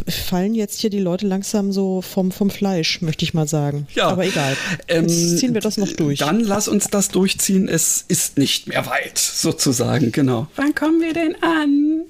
fallen 0.06 0.54
jetzt 0.54 0.78
hier 0.78 0.90
die 0.90 0.98
Leute 0.98 1.26
langsam 1.26 1.72
so 1.72 2.02
vom, 2.02 2.32
vom 2.32 2.50
Fleisch, 2.50 3.00
möchte 3.00 3.24
ich 3.24 3.32
mal 3.32 3.48
sagen. 3.48 3.86
Ja. 3.94 4.08
Aber 4.08 4.26
egal. 4.26 4.58
Ähm, 4.88 5.04
jetzt 5.04 5.38
ziehen 5.38 5.54
wir 5.54 5.62
das 5.62 5.78
noch 5.78 5.90
durch. 5.92 6.18
Dann 6.18 6.40
lass 6.40 6.68
uns 6.68 6.88
das 6.88 7.08
durchziehen. 7.08 7.66
Es 7.66 8.04
ist 8.06 8.36
nicht 8.36 8.66
mehr 8.66 8.84
weit, 8.84 9.16
sozusagen, 9.16 10.12
genau. 10.12 10.48
Wann 10.56 10.74
kommen 10.74 11.00
wir 11.00 11.14
denn 11.14 11.34
an? 11.42 12.02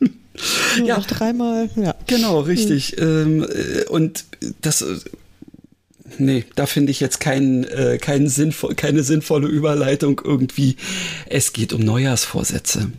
Nur 0.78 0.88
ja. 0.88 0.96
noch 0.96 1.04
dreimal, 1.06 1.68
ja. 1.76 1.94
Genau, 2.06 2.40
richtig. 2.40 2.96
Hm. 2.98 3.46
und 3.90 4.24
das 4.62 4.82
nee, 6.16 6.46
da 6.54 6.64
finde 6.64 6.90
ich 6.90 7.00
jetzt 7.00 7.20
kein, 7.20 7.64
äh, 7.64 7.98
kein 8.00 8.28
sinnvoll, 8.28 8.74
keine 8.76 9.02
sinnvolle 9.02 9.46
Überleitung 9.46 10.22
irgendwie. 10.24 10.76
Es 11.26 11.52
geht 11.52 11.74
um 11.74 11.82
Neujahrsvorsätze. 11.82 12.90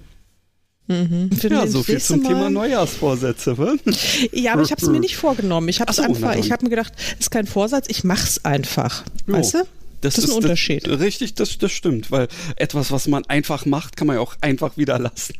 Mhm. 0.88 1.30
Ja, 1.49 1.66
so 1.66 1.82
viel 1.82 1.99
zum 1.99 2.22
Mal. 2.22 2.30
Thema 2.30 2.49
Neujahrsvorsätze. 2.49 3.57
Was? 3.57 3.80
Ja, 4.32 4.53
aber 4.53 4.62
ich 4.62 4.72
habe 4.72 4.82
es 4.82 4.88
mir 4.88 4.99
nicht 4.99 5.18
vorgenommen. 5.18 5.68
Ich 5.68 5.82
habe 5.82 5.91
so, 5.91 6.03
einfach, 6.03 6.36
ich 6.36 6.52
habe 6.52 6.64
mir 6.64 6.70
gedacht, 6.70 6.94
das 6.95 7.22
ist 7.22 7.32
kein 7.32 7.48
Vorsatz, 7.48 7.86
ich 7.90 8.03
mache 8.03 8.24
es 8.24 8.45
einfach. 8.45 9.03
Jo. 9.28 9.34
Weißt 9.34 9.56
du? 9.56 9.57
Das, 10.02 10.16
das 10.16 10.26
ist 10.26 10.30
ein 10.30 10.38
Unterschied. 10.38 10.86
Das, 10.86 10.99
richtig, 10.99 11.34
das, 11.34 11.57
das 11.57 11.72
stimmt, 11.72 12.12
weil 12.12 12.28
etwas, 12.57 12.91
was 12.91 13.07
man 13.07 13.26
einfach 13.26 13.66
macht, 13.66 13.98
kann 13.98 14.06
man 14.06 14.18
ja 14.18 14.22
auch 14.22 14.36
einfach 14.41 14.78
wieder 14.78 14.99
lassen. 14.99 15.34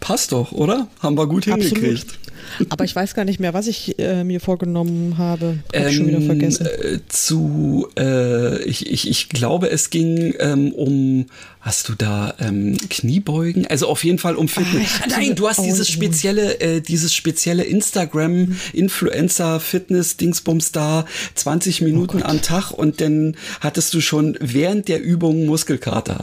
Passt 0.00 0.32
doch, 0.32 0.52
oder? 0.52 0.88
Haben 1.00 1.16
wir 1.16 1.26
gut 1.26 1.44
hingekriegt. 1.44 2.18
Absolut. 2.54 2.72
Aber 2.72 2.84
ich 2.84 2.96
weiß 2.96 3.14
gar 3.14 3.24
nicht 3.24 3.38
mehr, 3.38 3.54
was 3.54 3.66
ich 3.66 3.98
äh, 3.98 4.24
mir 4.24 4.40
vorgenommen 4.40 5.18
habe. 5.18 5.58
Hab 5.74 5.86
ähm, 5.86 5.92
schon 5.92 6.08
wieder 6.08 6.20
vergessen. 6.22 6.66
Äh, 6.66 7.00
zu, 7.08 7.88
äh, 7.98 8.62
ich, 8.64 8.90
ich, 8.90 9.08
ich 9.08 9.28
glaube, 9.28 9.70
es 9.70 9.90
ging 9.90 10.34
ähm, 10.38 10.72
um, 10.72 11.26
hast 11.60 11.88
du 11.88 11.94
da 11.94 12.34
ähm, 12.40 12.76
Kniebeugen? 12.88 13.66
Also 13.66 13.88
auf 13.88 14.04
jeden 14.04 14.18
Fall 14.18 14.36
um 14.36 14.48
Fitness. 14.48 15.00
Ah, 15.02 15.06
Nein, 15.10 15.34
du 15.34 15.48
hast 15.48 15.62
dieses 15.62 15.88
spezielle, 15.88 16.60
äh, 16.60 16.80
dieses 16.80 17.14
spezielle 17.14 17.64
Instagram 17.64 18.56
Influencer 18.72 19.60
Fitness 19.60 20.16
Dingsbums 20.16 20.72
da, 20.72 21.04
20 21.34 21.82
Minuten 21.82 22.22
oh 22.22 22.26
am 22.26 22.42
Tag 22.42 22.70
und 22.70 23.00
dann 23.00 23.36
hattest 23.60 23.94
du 23.94 24.00
schon 24.00 24.36
während 24.40 24.88
der 24.88 25.02
Übung 25.02 25.46
Muskelkater. 25.46 26.20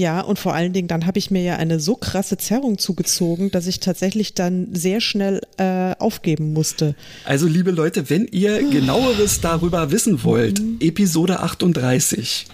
Ja, 0.00 0.22
und 0.22 0.38
vor 0.38 0.54
allen 0.54 0.72
Dingen, 0.72 0.88
dann 0.88 1.04
habe 1.04 1.18
ich 1.18 1.30
mir 1.30 1.42
ja 1.42 1.56
eine 1.56 1.78
so 1.78 1.94
krasse 1.94 2.38
Zerrung 2.38 2.78
zugezogen, 2.78 3.50
dass 3.50 3.66
ich 3.66 3.80
tatsächlich 3.80 4.32
dann 4.32 4.74
sehr 4.74 5.02
schnell 5.02 5.42
äh, 5.58 5.94
aufgeben 5.98 6.54
musste. 6.54 6.94
Also, 7.26 7.46
liebe 7.46 7.70
Leute, 7.70 8.08
wenn 8.08 8.26
ihr 8.26 8.62
genaueres 8.70 9.42
darüber 9.42 9.90
wissen 9.90 10.24
wollt, 10.24 10.62
mhm. 10.62 10.78
Episode 10.80 11.40
38. 11.40 12.46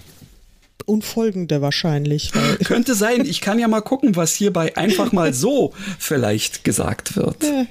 Und 0.87 1.05
folgende 1.05 1.63
wahrscheinlich. 1.63 2.33
Könnte 2.65 2.97
sein. 2.97 3.25
Ich 3.25 3.41
kann 3.41 3.61
ja 3.61 3.69
mal 3.69 3.81
gucken, 3.81 4.17
was 4.17 4.35
hierbei 4.35 4.77
einfach 4.77 5.13
mal 5.13 5.33
so 5.33 5.73
vielleicht 6.01 6.65
gesagt 6.65 7.15
wird. 7.15 7.45
Ja. 7.45 7.67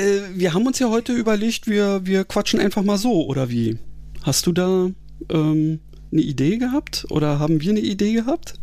Äh, 0.00 0.20
wir 0.36 0.54
haben 0.54 0.64
uns 0.64 0.78
ja 0.78 0.90
heute 0.90 1.12
überlegt, 1.12 1.66
wir, 1.66 2.02
wir 2.06 2.24
quatschen 2.24 2.60
einfach 2.60 2.84
mal 2.84 2.98
so, 2.98 3.26
oder 3.26 3.50
wie? 3.50 3.80
hast 4.22 4.46
du 4.46 4.52
da 4.52 4.90
ähm, 5.30 5.80
eine 6.12 6.22
Idee 6.22 6.58
gehabt 6.58 7.06
oder 7.10 7.38
haben 7.38 7.60
wir 7.60 7.70
eine 7.70 7.80
Idee 7.80 8.12
gehabt? 8.14 8.54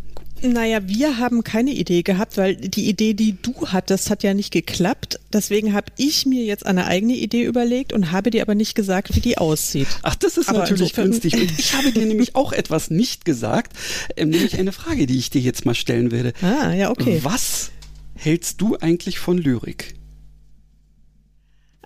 Naja, 0.42 0.88
wir 0.88 1.18
haben 1.18 1.44
keine 1.44 1.72
Idee 1.72 2.04
gehabt, 2.04 2.38
weil 2.38 2.56
die 2.56 2.88
Idee, 2.88 3.14
die 3.14 3.38
du 3.42 3.54
hattest, 3.68 4.10
hat 4.10 4.22
ja 4.22 4.34
nicht 4.34 4.52
geklappt. 4.52 5.20
Deswegen 5.34 5.74
habe 5.74 5.92
ich 5.98 6.26
mir 6.26 6.44
jetzt 6.44 6.66
eine 6.66 6.86
eigene 6.86 7.16
Idee 7.16 7.44
überlegt 7.44 7.92
und 7.92 8.12
habe 8.12 8.30
dir 8.30 8.44
aber 8.44 8.54
nicht 8.54 8.76
gesagt, 8.76 9.16
wie 9.16 9.20
die 9.20 9.38
aussieht. 9.38 9.88
Ach, 10.04 10.16
das 10.16 10.38
ist 10.38 10.50
aber 10.50 10.60
natürlich 10.60 10.94
günstig. 10.94 11.34
ich 11.58 11.74
habe 11.74 11.92
dir 11.92 12.06
nämlich 12.06 12.36
auch 12.36 12.54
etwas 12.54 12.92
nicht 12.92 13.26
gesagt, 13.26 13.74
ähm, 14.16 14.30
nämlich 14.30 14.60
eine 14.60 14.72
Frage, 14.72 15.08
die 15.08 15.18
ich 15.18 15.32
dir 15.32 15.42
jetzt 15.42 15.66
mal 15.66 15.76
stellen 15.76 16.12
werde. 16.12 16.34
Ah, 16.42 16.72
ja, 16.72 16.92
okay. 16.92 17.22
Was 17.24 17.72
hältst 18.14 18.62
du 18.62 18.78
eigentlich 18.78 19.18
von 19.18 19.40
Lyrik? 19.40 19.96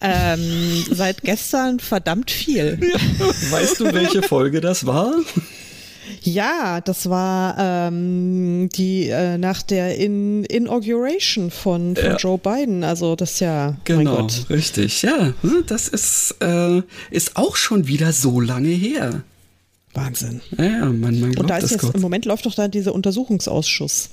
Ähm, 0.02 0.84
seit 0.90 1.22
gestern 1.22 1.80
verdammt 1.80 2.32
viel. 2.32 2.80
Weißt 3.52 3.80
du, 3.80 3.94
welche 3.94 4.24
Folge 4.24 4.62
das 4.62 4.86
war? 4.86 5.14
Ja, 6.24 6.82
das 6.82 7.10
war 7.10 7.56
ähm, 7.58 8.70
die 8.70 9.08
äh, 9.08 9.38
nach 9.38 9.62
der 9.62 9.98
In 9.98 10.44
Inauguration 10.44 11.52
von, 11.52 11.96
von 11.96 12.06
ja. 12.06 12.16
Joe 12.18 12.38
Biden. 12.38 12.84
Also 12.84 13.16
das 13.16 13.40
ja. 13.40 13.78
Genau, 13.86 14.28
richtig. 14.50 15.02
Ja, 15.04 15.34
hm, 15.42 15.64
das 15.68 15.88
ist, 15.88 16.36
äh, 16.42 16.82
ist 17.12 17.38
auch 17.38 17.56
schon 17.56 17.88
wieder 17.88 18.12
so 18.14 18.40
lange 18.40 18.70
her. 18.70 19.24
Wahnsinn. 19.94 20.42
Ja, 20.58 20.86
man, 20.86 21.20
man 21.20 21.38
Und 21.38 21.50
da 21.50 21.58
ist 21.58 21.72
jetzt, 21.72 21.82
kurz. 21.82 21.96
im 21.96 22.02
Moment 22.02 22.26
läuft 22.26 22.46
doch 22.46 22.56
da 22.56 22.68
dieser 22.68 22.94
Untersuchungsausschuss. 22.94 24.10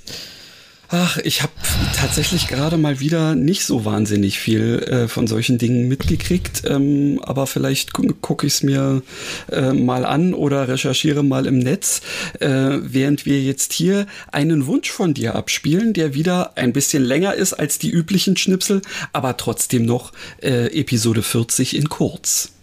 Ach, 0.91 1.17
ich 1.17 1.43
habe 1.43 1.53
tatsächlich 1.95 2.47
gerade 2.47 2.75
mal 2.77 2.99
wieder 2.99 3.35
nicht 3.35 3.63
so 3.63 3.85
wahnsinnig 3.85 4.39
viel 4.39 4.79
äh, 4.79 5.07
von 5.07 5.27
solchen 5.27 5.59
Dingen 5.59 5.87
mitgekriegt, 5.87 6.63
ähm, 6.65 7.19
aber 7.21 7.45
vielleicht 7.45 7.93
gu 7.93 8.07
gucke 8.21 8.47
ich 8.47 8.53
es 8.53 8.63
mir 8.63 9.03
äh, 9.51 9.71
mal 9.71 10.03
an 10.03 10.33
oder 10.33 10.67
recherchiere 10.67 11.21
mal 11.21 11.45
im 11.45 11.59
Netz, 11.59 12.01
äh, 12.39 12.47
während 12.81 13.27
wir 13.27 13.39
jetzt 13.39 13.73
hier 13.73 14.07
einen 14.31 14.65
Wunsch 14.65 14.89
von 14.89 15.13
dir 15.13 15.35
abspielen, 15.35 15.93
der 15.93 16.15
wieder 16.15 16.57
ein 16.57 16.73
bisschen 16.73 17.03
länger 17.03 17.35
ist 17.35 17.53
als 17.53 17.77
die 17.77 17.91
üblichen 17.91 18.35
Schnipsel, 18.35 18.81
aber 19.13 19.37
trotzdem 19.37 19.85
noch 19.85 20.11
äh, 20.41 20.75
Episode 20.75 21.21
40 21.21 21.75
in 21.75 21.89
kurz. 21.89 22.53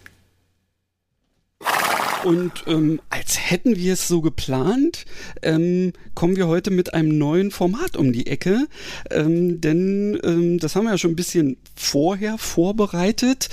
Und 2.23 2.63
ähm, 2.65 2.99
als 3.09 3.37
hätten 3.39 3.75
wir 3.75 3.93
es 3.93 4.07
so 4.07 4.21
geplant, 4.21 5.05
ähm, 5.41 5.93
kommen 6.15 6.35
wir 6.35 6.47
heute 6.47 6.71
mit 6.71 6.93
einem 6.93 7.17
neuen 7.17 7.51
Format 7.51 7.95
um 7.95 8.11
die 8.11 8.27
Ecke. 8.27 8.67
Ähm, 9.11 9.61
denn 9.61 10.19
ähm, 10.23 10.57
das 10.57 10.75
haben 10.75 10.85
wir 10.85 10.91
ja 10.91 10.97
schon 10.97 11.11
ein 11.11 11.15
bisschen 11.15 11.57
vorher 11.75 12.37
vorbereitet, 12.39 13.49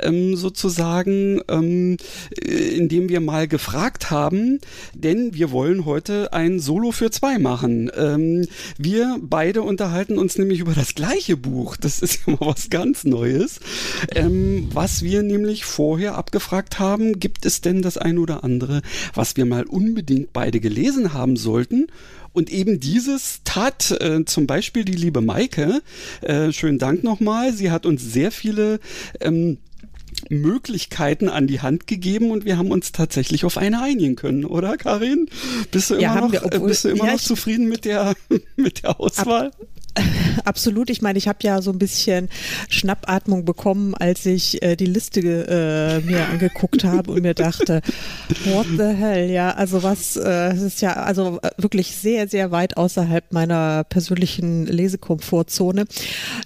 ähm, 0.00 0.36
sozusagen, 0.36 1.40
ähm, 1.48 1.96
äh, 2.40 2.76
indem 2.76 3.08
wir 3.08 3.20
mal 3.20 3.48
gefragt 3.48 4.12
haben, 4.12 4.60
denn 4.94 5.34
wir 5.34 5.50
wollen 5.50 5.84
heute 5.84 6.32
ein 6.32 6.60
Solo 6.60 6.92
für 6.92 7.10
zwei 7.10 7.38
machen. 7.38 7.90
Wir 8.78 9.18
beide 9.20 9.62
unterhalten 9.62 10.18
uns 10.18 10.38
nämlich 10.38 10.60
über 10.60 10.72
das 10.72 10.94
gleiche 10.94 11.36
Buch. 11.36 11.76
Das 11.76 12.00
ist 12.00 12.20
ja 12.26 12.34
mal 12.34 12.46
was 12.52 12.70
ganz 12.70 13.04
Neues. 13.04 13.60
Was 14.72 15.02
wir 15.02 15.22
nämlich 15.22 15.64
vorher 15.64 16.16
abgefragt 16.16 16.78
haben, 16.78 17.18
gibt 17.18 17.46
es 17.46 17.60
denn 17.60 17.82
das 17.82 17.98
ein 18.04 18.18
oder 18.18 18.44
andere, 18.44 18.82
was 19.14 19.36
wir 19.36 19.44
mal 19.44 19.64
unbedingt 19.64 20.32
beide 20.32 20.60
gelesen 20.60 21.12
haben 21.12 21.36
sollten. 21.36 21.88
Und 22.32 22.50
eben 22.50 22.80
dieses 22.80 23.40
tat 23.44 23.92
äh, 24.00 24.24
zum 24.24 24.46
Beispiel 24.46 24.84
die 24.84 24.92
liebe 24.92 25.20
Maike. 25.20 25.82
Äh, 26.20 26.52
schönen 26.52 26.78
Dank 26.78 27.04
nochmal. 27.04 27.52
Sie 27.52 27.70
hat 27.70 27.86
uns 27.86 28.02
sehr 28.02 28.32
viele 28.32 28.80
ähm, 29.20 29.58
Möglichkeiten 30.28 31.28
an 31.28 31.46
die 31.46 31.60
Hand 31.60 31.86
gegeben 31.86 32.30
und 32.30 32.44
wir 32.44 32.56
haben 32.56 32.70
uns 32.70 32.92
tatsächlich 32.92 33.44
auf 33.44 33.58
eine 33.58 33.82
einigen 33.82 34.16
können, 34.16 34.44
oder 34.44 34.76
Karin? 34.76 35.28
Bist 35.70 35.90
du 35.90 35.94
immer 35.94 36.02
ja, 36.02 36.20
noch, 36.20 36.32
wir, 36.32 36.44
obwohl, 36.44 36.68
bist 36.68 36.84
du 36.84 36.88
immer 36.88 37.06
ja, 37.06 37.12
noch 37.12 37.20
zufrieden 37.20 37.68
mit 37.68 37.84
der, 37.84 38.14
mit 38.56 38.82
der 38.82 39.00
Auswahl? 39.00 39.48
Ab, 39.48 39.66
Absolut. 40.44 40.90
Ich 40.90 41.02
meine, 41.02 41.18
ich 41.18 41.28
habe 41.28 41.38
ja 41.42 41.62
so 41.62 41.70
ein 41.70 41.78
bisschen 41.78 42.28
Schnappatmung 42.68 43.44
bekommen, 43.44 43.94
als 43.94 44.26
ich 44.26 44.62
äh, 44.62 44.76
die 44.76 44.86
Liste 44.86 45.20
äh, 45.20 46.00
mir 46.04 46.26
angeguckt 46.28 46.84
habe 46.84 47.12
und 47.12 47.22
mir 47.22 47.34
dachte, 47.34 47.80
what 48.44 48.66
the 48.76 48.94
hell, 48.96 49.30
ja, 49.30 49.52
also 49.52 49.82
was, 49.82 50.16
äh, 50.16 50.52
es 50.52 50.62
ist 50.62 50.82
ja 50.82 50.94
also 50.94 51.38
äh, 51.42 51.50
wirklich 51.56 51.94
sehr, 51.96 52.28
sehr 52.28 52.50
weit 52.50 52.76
außerhalb 52.76 53.32
meiner 53.32 53.84
persönlichen 53.84 54.66
Lesekomfortzone. 54.66 55.84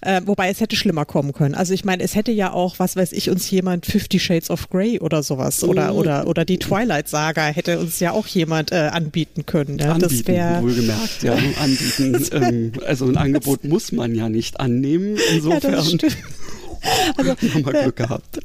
Äh, 0.03 0.23
wobei 0.27 0.51
es 0.51 0.61
hätte 0.61 0.77
schlimmer 0.77 1.05
kommen 1.05 1.33
können. 1.33 1.55
Also 1.55 1.73
ich 1.75 1.85
meine, 1.85 2.03
es 2.03 2.15
hätte 2.15 2.33
ja 2.33 2.53
auch, 2.53 2.79
was 2.79 2.97
weiß 2.97 3.13
ich, 3.13 3.31
uns 3.31 3.51
jemand 3.51 3.87
Fifty 3.87 4.19
Shades 4.21 4.51
of 4.51 4.69
Grey 4.71 5.01
oder 5.01 5.23
sowas 5.23 5.65
oder 5.65 5.95
oh. 5.95 5.99
oder 5.99 6.27
oder 6.27 6.45
die 6.45 6.59
Twilight 6.59 7.09
Saga 7.09 7.47
hätte 7.47 7.79
uns 7.79 8.01
ja 8.01 8.13
auch 8.13 8.27
jemand 8.27 8.73
äh, 8.73 8.91
anbieten 8.93 9.47
können. 9.47 9.79
Ja? 9.79 9.93
Anbieten, 9.93 10.17
das 10.17 10.27
wäre 10.27 10.63
wohlgemerkt, 10.63 11.23
ja, 11.23 11.33
anbieten. 11.33 12.27
ähm, 12.33 12.73
also 12.87 13.07
ein 13.07 13.17
Angebot 13.17 13.38
Angebot 13.39 13.65
muss 13.65 13.93
man 13.93 14.15
ja 14.15 14.29
nicht 14.29 14.61
annehmen. 14.61 15.17
Insofern 15.33 15.73
ja, 15.73 15.79
also, 17.17 17.31
haben 17.31 17.67
wir 17.67 17.83
Glück 17.83 17.97
gehabt. 17.97 18.41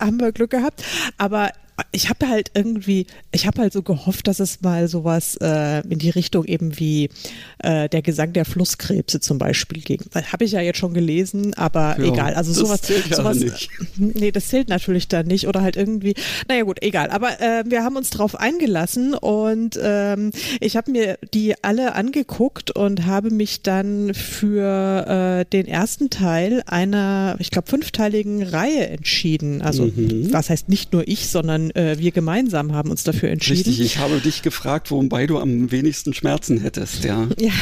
Haben 0.00 0.20
wir 0.20 0.32
Glück 0.32 0.50
gehabt. 0.50 0.82
Aber 1.18 1.52
ich 1.92 2.08
habe 2.08 2.28
halt 2.28 2.50
irgendwie, 2.54 3.06
ich 3.32 3.46
habe 3.46 3.60
halt 3.60 3.72
so 3.72 3.82
gehofft, 3.82 4.28
dass 4.28 4.40
es 4.40 4.62
mal 4.62 4.88
sowas 4.88 5.36
äh, 5.42 5.80
in 5.88 5.98
die 5.98 6.10
Richtung 6.10 6.44
eben 6.44 6.78
wie 6.78 7.10
äh, 7.58 7.88
der 7.88 8.00
Gesang 8.02 8.32
der 8.32 8.46
Flusskrebse 8.46 9.20
zum 9.20 9.38
Beispiel 9.38 9.82
ging. 9.82 10.00
Habe 10.32 10.44
ich 10.44 10.52
ja 10.52 10.60
jetzt 10.60 10.78
schon 10.78 10.94
gelesen, 10.94 11.52
aber 11.54 11.96
ja, 11.98 12.12
egal. 12.12 12.34
Also 12.34 12.52
sowas, 12.52 12.82
zählt 12.82 13.14
sowas, 13.14 13.40
ja 13.40 13.44
nicht. 13.44 13.70
nee, 13.96 14.32
das 14.32 14.48
zählt 14.48 14.68
natürlich 14.68 15.08
dann 15.08 15.26
nicht 15.26 15.48
oder 15.48 15.60
halt 15.60 15.76
irgendwie. 15.76 16.14
Naja 16.48 16.62
gut, 16.62 16.82
egal. 16.82 17.10
Aber 17.10 17.40
äh, 17.40 17.64
wir 17.66 17.84
haben 17.84 17.96
uns 17.96 18.10
drauf 18.10 18.36
eingelassen 18.36 19.14
und 19.14 19.78
ähm, 19.82 20.30
ich 20.60 20.76
habe 20.76 20.90
mir 20.90 21.18
die 21.34 21.62
alle 21.62 21.94
angeguckt 21.94 22.70
und 22.70 23.04
habe 23.04 23.30
mich 23.30 23.62
dann 23.62 24.14
für 24.14 25.44
äh, 25.44 25.44
den 25.44 25.66
ersten 25.66 26.08
Teil 26.08 26.62
einer, 26.66 27.36
ich 27.38 27.50
glaube, 27.50 27.68
fünfteiligen 27.68 28.42
Reihe 28.42 28.88
entschieden. 28.88 29.60
Also 29.60 29.86
mhm. 29.86 30.32
was 30.32 30.48
heißt 30.48 30.70
nicht 30.70 30.92
nur 30.92 31.06
ich, 31.06 31.28
sondern 31.28 31.65
äh, 31.74 31.98
wir 31.98 32.12
gemeinsam 32.12 32.72
haben 32.72 32.90
uns 32.90 33.04
dafür 33.04 33.30
entschieden. 33.30 33.68
Richtig, 33.68 33.80
ich 33.80 33.98
habe 33.98 34.20
dich 34.20 34.42
gefragt, 34.42 34.90
wobei 34.90 35.26
du 35.26 35.38
am 35.38 35.70
wenigsten 35.70 36.14
Schmerzen 36.14 36.60
hättest, 36.60 37.04
ja. 37.04 37.26
Ja, 37.38 37.52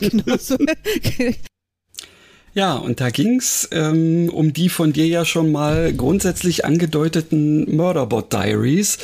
genau 0.00 0.36
so. 0.38 0.56
Ja, 2.54 2.74
und 2.74 3.00
da 3.00 3.10
ging's 3.10 3.68
ähm, 3.72 4.30
um 4.32 4.52
die 4.52 4.68
von 4.68 4.92
dir 4.92 5.08
ja 5.08 5.24
schon 5.24 5.50
mal 5.50 5.92
grundsätzlich 5.92 6.64
angedeuteten 6.64 7.74
Murderbot 7.74 8.32
Diaries. 8.32 8.98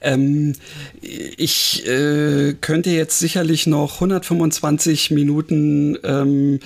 Ähm, 0.00 0.54
ich 1.02 1.86
äh, 1.86 2.54
könnte 2.58 2.88
jetzt 2.88 3.18
sicherlich 3.18 3.66
noch 3.66 3.96
125 3.96 5.10
Minuten 5.10 5.98
ähm, 6.04 6.60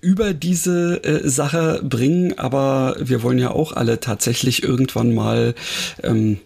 über 0.00 0.34
diese 0.34 1.04
äh, 1.04 1.28
Sache 1.28 1.80
bringen, 1.84 2.36
aber 2.36 2.96
wir 2.98 3.22
wollen 3.22 3.38
ja 3.38 3.52
auch 3.52 3.72
alle 3.72 4.00
tatsächlich 4.00 4.64
irgendwann 4.64 5.14
mal 5.14 5.54
ähm, 6.02 6.38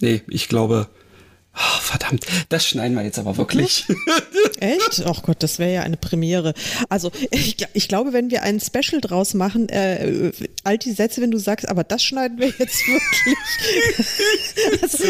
Nee, 0.00 0.22
ich 0.28 0.48
glaube, 0.48 0.88
Oh, 1.58 1.80
verdammt, 1.80 2.26
das 2.50 2.66
schneiden 2.66 2.94
wir 2.98 3.02
jetzt 3.02 3.18
aber 3.18 3.38
wirklich. 3.38 3.86
Echt? 4.60 5.02
Ach 5.06 5.22
Gott, 5.22 5.42
das 5.42 5.58
wäre 5.58 5.72
ja 5.72 5.82
eine 5.84 5.96
Premiere. 5.96 6.52
Also 6.90 7.10
ich, 7.30 7.56
ich, 7.72 7.88
glaube, 7.88 8.12
wenn 8.12 8.30
wir 8.30 8.42
ein 8.42 8.60
Special 8.60 9.00
draus 9.00 9.32
machen, 9.32 9.70
äh, 9.70 10.32
all 10.64 10.76
die 10.76 10.92
Sätze, 10.92 11.22
wenn 11.22 11.30
du 11.30 11.38
sagst, 11.38 11.66
aber 11.66 11.82
das 11.82 12.02
schneiden 12.02 12.38
wir 12.38 12.52
jetzt 12.58 12.86
wirklich. 12.86 14.82
also, 14.82 15.04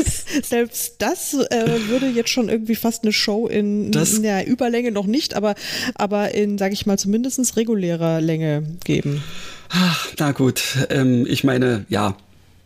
selbst 0.44 0.94
das 0.98 1.34
äh, 1.34 1.88
würde 1.88 2.06
jetzt 2.10 2.30
schon 2.30 2.48
irgendwie 2.48 2.76
fast 2.76 3.02
eine 3.02 3.12
Show 3.12 3.48
in, 3.48 3.92
in, 3.92 4.22
der 4.22 4.46
Überlänge 4.46 4.92
noch 4.92 5.06
nicht, 5.06 5.34
aber, 5.34 5.56
aber 5.96 6.32
in, 6.32 6.58
sage 6.58 6.74
ich 6.74 6.86
mal, 6.86 6.96
zumindest 6.96 7.56
regulärer 7.56 8.20
Länge 8.20 8.62
geben. 8.84 9.24
Ach, 9.68 10.12
na 10.18 10.30
gut, 10.30 10.62
ähm, 10.90 11.26
ich 11.28 11.42
meine, 11.42 11.86
ja, 11.88 12.16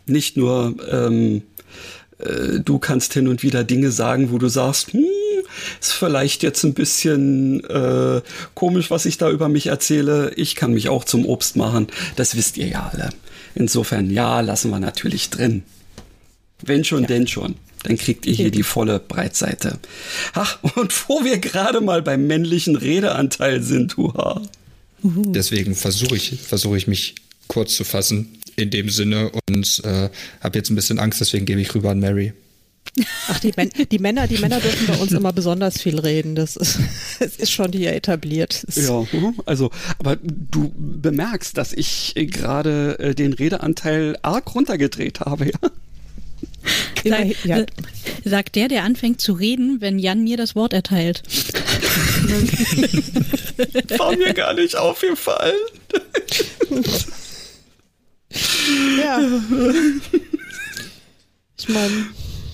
nicht 0.05 0.37
nur 0.37 0.75
ähm, 0.91 1.43
äh, 2.23 2.61
du 2.61 2.79
kannst 2.79 3.15
hin 3.15 3.29
und 3.29 3.43
wieder 3.43 3.65
Dinge 3.65 3.91
sagen, 3.91 4.31
wo 4.31 4.39
du 4.39 4.49
sagst, 4.49 4.93
hm, 4.93 5.05
ist 5.81 5.93
vielleicht 5.93 6.43
jetzt 6.43 6.65
ein 6.65 6.75
bisschen 6.75 7.65
äh, 7.65 8.21
komisch, 8.55 8.91
was 8.91 9.07
ich 9.07 9.19
da 9.19 9.31
über 9.31 9.49
mich 9.49 9.67
erzähle. 9.67 10.33
Ich 10.37 10.55
kann 10.55 10.73
mich 10.73 10.89
auch 10.89 11.05
zum 11.05 11.27
Obst 11.27 11.57
machen. 11.57 11.89
Das 12.17 12.37
wisst 12.37 12.57
ihr 12.57 12.69
ja 12.69 12.91
alle. 12.93 13.11
Insofern, 13.55 14.11
ja, 14.11 14.41
lassen 14.41 14.71
wir 14.71 14.81
natürlich 14.81 15.31
drin. 15.31 15.65
Wenn 16.63 16.85
schon, 16.85 17.03
ja. 17.03 17.09
denn 17.09 17.27
schon. 17.27 17.57
Dann 17.83 17.97
kriegt 17.97 18.27
ihr 18.27 18.35
hier 18.35 18.51
die 18.51 18.63
volle 18.63 18.99
Breitseite. 18.99 19.79
Ach, 20.35 20.59
und 20.77 21.09
wo 21.09 21.25
wir 21.25 21.39
gerade 21.39 21.81
mal 21.81 22.03
beim 22.03 22.27
männlichen 22.27 22.77
Redeanteil 22.77 23.63
sind, 23.63 23.97
huha. 23.97 24.43
Deswegen 25.03 25.75
versuche 25.75 26.17
ich, 26.17 26.39
versuche 26.41 26.77
ich 26.77 26.87
mich 26.87 27.15
kurz 27.49 27.75
zu 27.75 27.85
fassen 27.85 28.40
in 28.57 28.71
dem 28.71 28.91
Sinne 28.91 29.31
und 29.49 29.83
äh, 29.85 30.11
habe 30.41 30.59
jetzt 30.59 30.71
ein 30.71 30.77
bisschen 30.77 30.99
Angst, 30.99 31.21
deswegen 31.21 31.47
gebe 31.47 31.61
ich 31.61 31.75
rüber 31.75 31.91
an 31.91 32.01
Mary. 32.01 32.33
Ach, 33.29 33.39
die, 33.39 33.53
die, 33.87 33.99
Männer, 33.99 34.27
die 34.27 34.39
Männer 34.39 34.59
dürfen 34.59 34.87
bei 34.89 34.97
uns 34.97 35.13
immer 35.13 35.33
besonders 35.33 35.81
viel 35.81 35.99
reden. 35.99 36.35
Das 36.35 36.57
ist, 36.57 36.79
das 37.21 37.37
ist 37.37 37.53
schon 37.53 37.73
hier 37.73 37.95
etabliert. 37.95 38.67
Ja, 38.75 39.07
mhm. 39.13 39.35
also, 39.47 39.71
aber 39.99 40.17
du 40.17 40.73
bemerkst, 40.77 41.57
dass 41.57 41.73
ich 41.73 42.15
gerade 42.17 42.99
äh, 42.99 43.15
den 43.15 43.33
Redeanteil 43.33 44.17
arg 44.23 44.55
runtergedreht 44.55 45.21
habe, 45.21 45.47
ja? 45.47 45.71
Sag, 47.05 47.45
ja. 47.45 47.65
Sagt 48.25 48.57
der, 48.57 48.69
der 48.69 48.85
anfängt 48.85 49.21
zu 49.21 49.33
reden, 49.33 49.81
wenn 49.81 49.99
Jan 49.99 50.23
mir 50.23 50.37
das 50.37 50.55
Wort 50.55 50.75
erteilt. 50.75 51.23
War 53.99 54.17
mir 54.17 54.33
gar 54.35 54.55
nicht 54.55 54.77
aufgefallen. 54.77 55.57
Ja. 58.99 59.21
Ich 61.59 61.69
meine, 61.69 62.07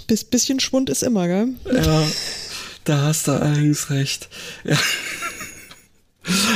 bis 0.09 0.25
bisschen 0.25 0.59
Schwund 0.59 0.91
ist 0.91 1.05
immer, 1.05 1.29
gell? 1.29 1.51
Ja, 1.73 2.09
da 2.83 3.03
hast 3.03 3.29
du 3.29 3.33
allerdings 3.33 3.89
recht. 3.91 4.29
Ja. 4.65 4.77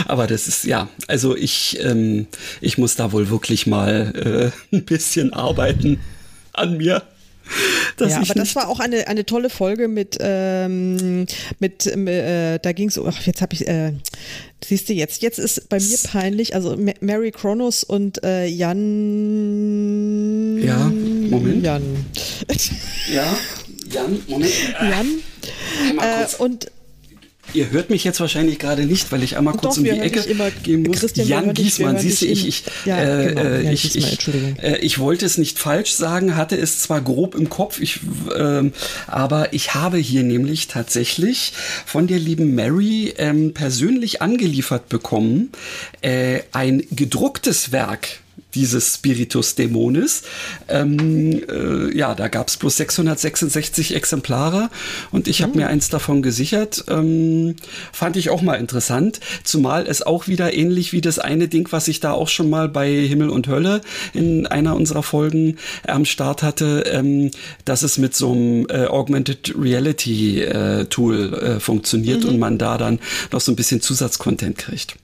Aber 0.06 0.26
das 0.26 0.48
ist 0.48 0.64
ja, 0.64 0.88
also 1.06 1.36
ich, 1.36 1.78
ähm, 1.80 2.26
ich 2.60 2.76
muss 2.76 2.96
da 2.96 3.12
wohl 3.12 3.30
wirklich 3.30 3.68
mal 3.68 4.52
äh, 4.72 4.76
ein 4.76 4.84
bisschen 4.84 5.32
arbeiten 5.32 6.00
an 6.52 6.76
mir. 6.76 7.04
ja, 8.00 8.20
aber 8.20 8.34
das 8.34 8.54
war 8.56 8.68
auch 8.68 8.80
eine, 8.80 9.08
eine 9.08 9.24
tolle 9.26 9.50
Folge 9.50 9.88
mit, 9.88 10.18
ähm, 10.20 11.26
mit 11.58 11.86
äh, 11.86 12.58
da 12.58 12.72
ging 12.72 12.88
es, 12.88 12.98
ach, 12.98 13.22
jetzt 13.26 13.42
habe 13.42 13.54
ich, 13.54 13.66
äh, 13.66 13.92
siehst 14.64 14.88
du, 14.88 14.92
jetzt, 14.92 15.22
jetzt 15.22 15.38
ist 15.38 15.68
bei 15.68 15.78
mir 15.78 15.98
peinlich, 16.04 16.54
also 16.54 16.76
Mary 17.00 17.30
Kronos 17.30 17.84
und 17.84 18.22
äh, 18.24 18.46
Jan. 18.46 18.80
Ja, 20.62 20.78
Moment. 21.30 21.64
Jan. 21.64 21.82
Ja, 23.12 23.36
Jan, 23.90 24.22
Moment. 24.28 24.52
Jan. 24.80 25.06
Äh, 25.98 26.26
und 26.38 26.70
Ihr 27.52 27.70
hört 27.70 27.90
mich 27.90 28.04
jetzt 28.04 28.20
wahrscheinlich 28.20 28.58
gerade 28.58 28.84
nicht, 28.86 29.10
weil 29.12 29.22
ich 29.22 29.36
einmal 29.36 29.54
kurz 29.54 29.74
Doch, 29.74 29.78
um 29.78 29.84
die 29.84 29.90
Ecke 29.90 30.22
gehen 30.62 30.82
muss. 30.82 30.98
Christian, 30.98 31.26
Jan 31.26 31.54
Giesmann, 31.54 31.98
siehst 31.98 32.22
du, 32.22 32.26
ich, 32.26 32.46
ich, 32.46 32.64
ja, 32.84 33.00
äh, 33.00 33.28
genau, 33.28 33.42
Jan 33.42 33.72
ich, 33.72 33.92
Giesmann, 33.92 34.56
ich, 34.56 34.62
äh, 34.62 34.78
ich 34.78 34.98
wollte 34.98 35.26
es 35.26 35.38
nicht 35.38 35.58
falsch 35.58 35.92
sagen, 35.92 36.36
hatte 36.36 36.56
es 36.56 36.80
zwar 36.80 37.00
grob 37.00 37.34
im 37.34 37.48
Kopf, 37.48 37.80
ich, 37.80 38.00
äh, 38.34 38.70
aber 39.06 39.52
ich 39.52 39.74
habe 39.74 39.98
hier 39.98 40.22
nämlich 40.22 40.68
tatsächlich 40.68 41.52
von 41.86 42.06
der 42.06 42.18
lieben 42.18 42.54
Mary 42.54 43.14
ähm, 43.18 43.54
persönlich 43.54 44.22
angeliefert 44.22 44.88
bekommen 44.88 45.50
äh, 46.02 46.40
ein 46.52 46.84
gedrucktes 46.90 47.72
Werk 47.72 48.20
dieses 48.54 48.94
Spiritus 48.94 49.54
Dämonis. 49.54 50.22
Ähm, 50.68 51.42
äh, 51.48 51.96
ja, 51.96 52.14
da 52.14 52.28
gab 52.28 52.48
es 52.48 52.56
bloß 52.56 52.76
666 52.76 53.94
Exemplare 53.94 54.70
und 55.10 55.28
ich 55.28 55.42
habe 55.42 55.52
mhm. 55.52 55.58
mir 55.58 55.66
eins 55.68 55.88
davon 55.88 56.22
gesichert. 56.22 56.84
Ähm, 56.88 57.56
fand 57.92 58.16
ich 58.16 58.30
auch 58.30 58.42
mal 58.42 58.54
interessant, 58.54 59.20
zumal 59.44 59.86
es 59.86 60.02
auch 60.02 60.28
wieder 60.28 60.54
ähnlich 60.54 60.92
wie 60.92 61.00
das 61.00 61.18
eine 61.18 61.48
Ding, 61.48 61.68
was 61.70 61.88
ich 61.88 62.00
da 62.00 62.12
auch 62.12 62.28
schon 62.28 62.50
mal 62.50 62.68
bei 62.68 62.90
Himmel 62.90 63.30
und 63.30 63.48
Hölle 63.48 63.80
in 64.12 64.46
einer 64.46 64.76
unserer 64.76 65.02
Folgen 65.02 65.56
am 65.86 66.04
Start 66.04 66.42
hatte, 66.42 66.84
ähm, 66.90 67.30
dass 67.64 67.82
es 67.82 67.98
mit 67.98 68.14
so 68.14 68.32
einem 68.32 68.66
äh, 68.68 68.86
Augmented 68.86 69.54
Reality 69.58 70.42
äh, 70.42 70.84
Tool 70.86 71.34
äh, 71.34 71.60
funktioniert 71.60 72.24
mhm. 72.24 72.30
und 72.30 72.38
man 72.38 72.58
da 72.58 72.78
dann 72.78 72.98
noch 73.32 73.40
so 73.40 73.52
ein 73.52 73.56
bisschen 73.56 73.80
Zusatzcontent 73.80 74.58
kriegt. 74.58 74.96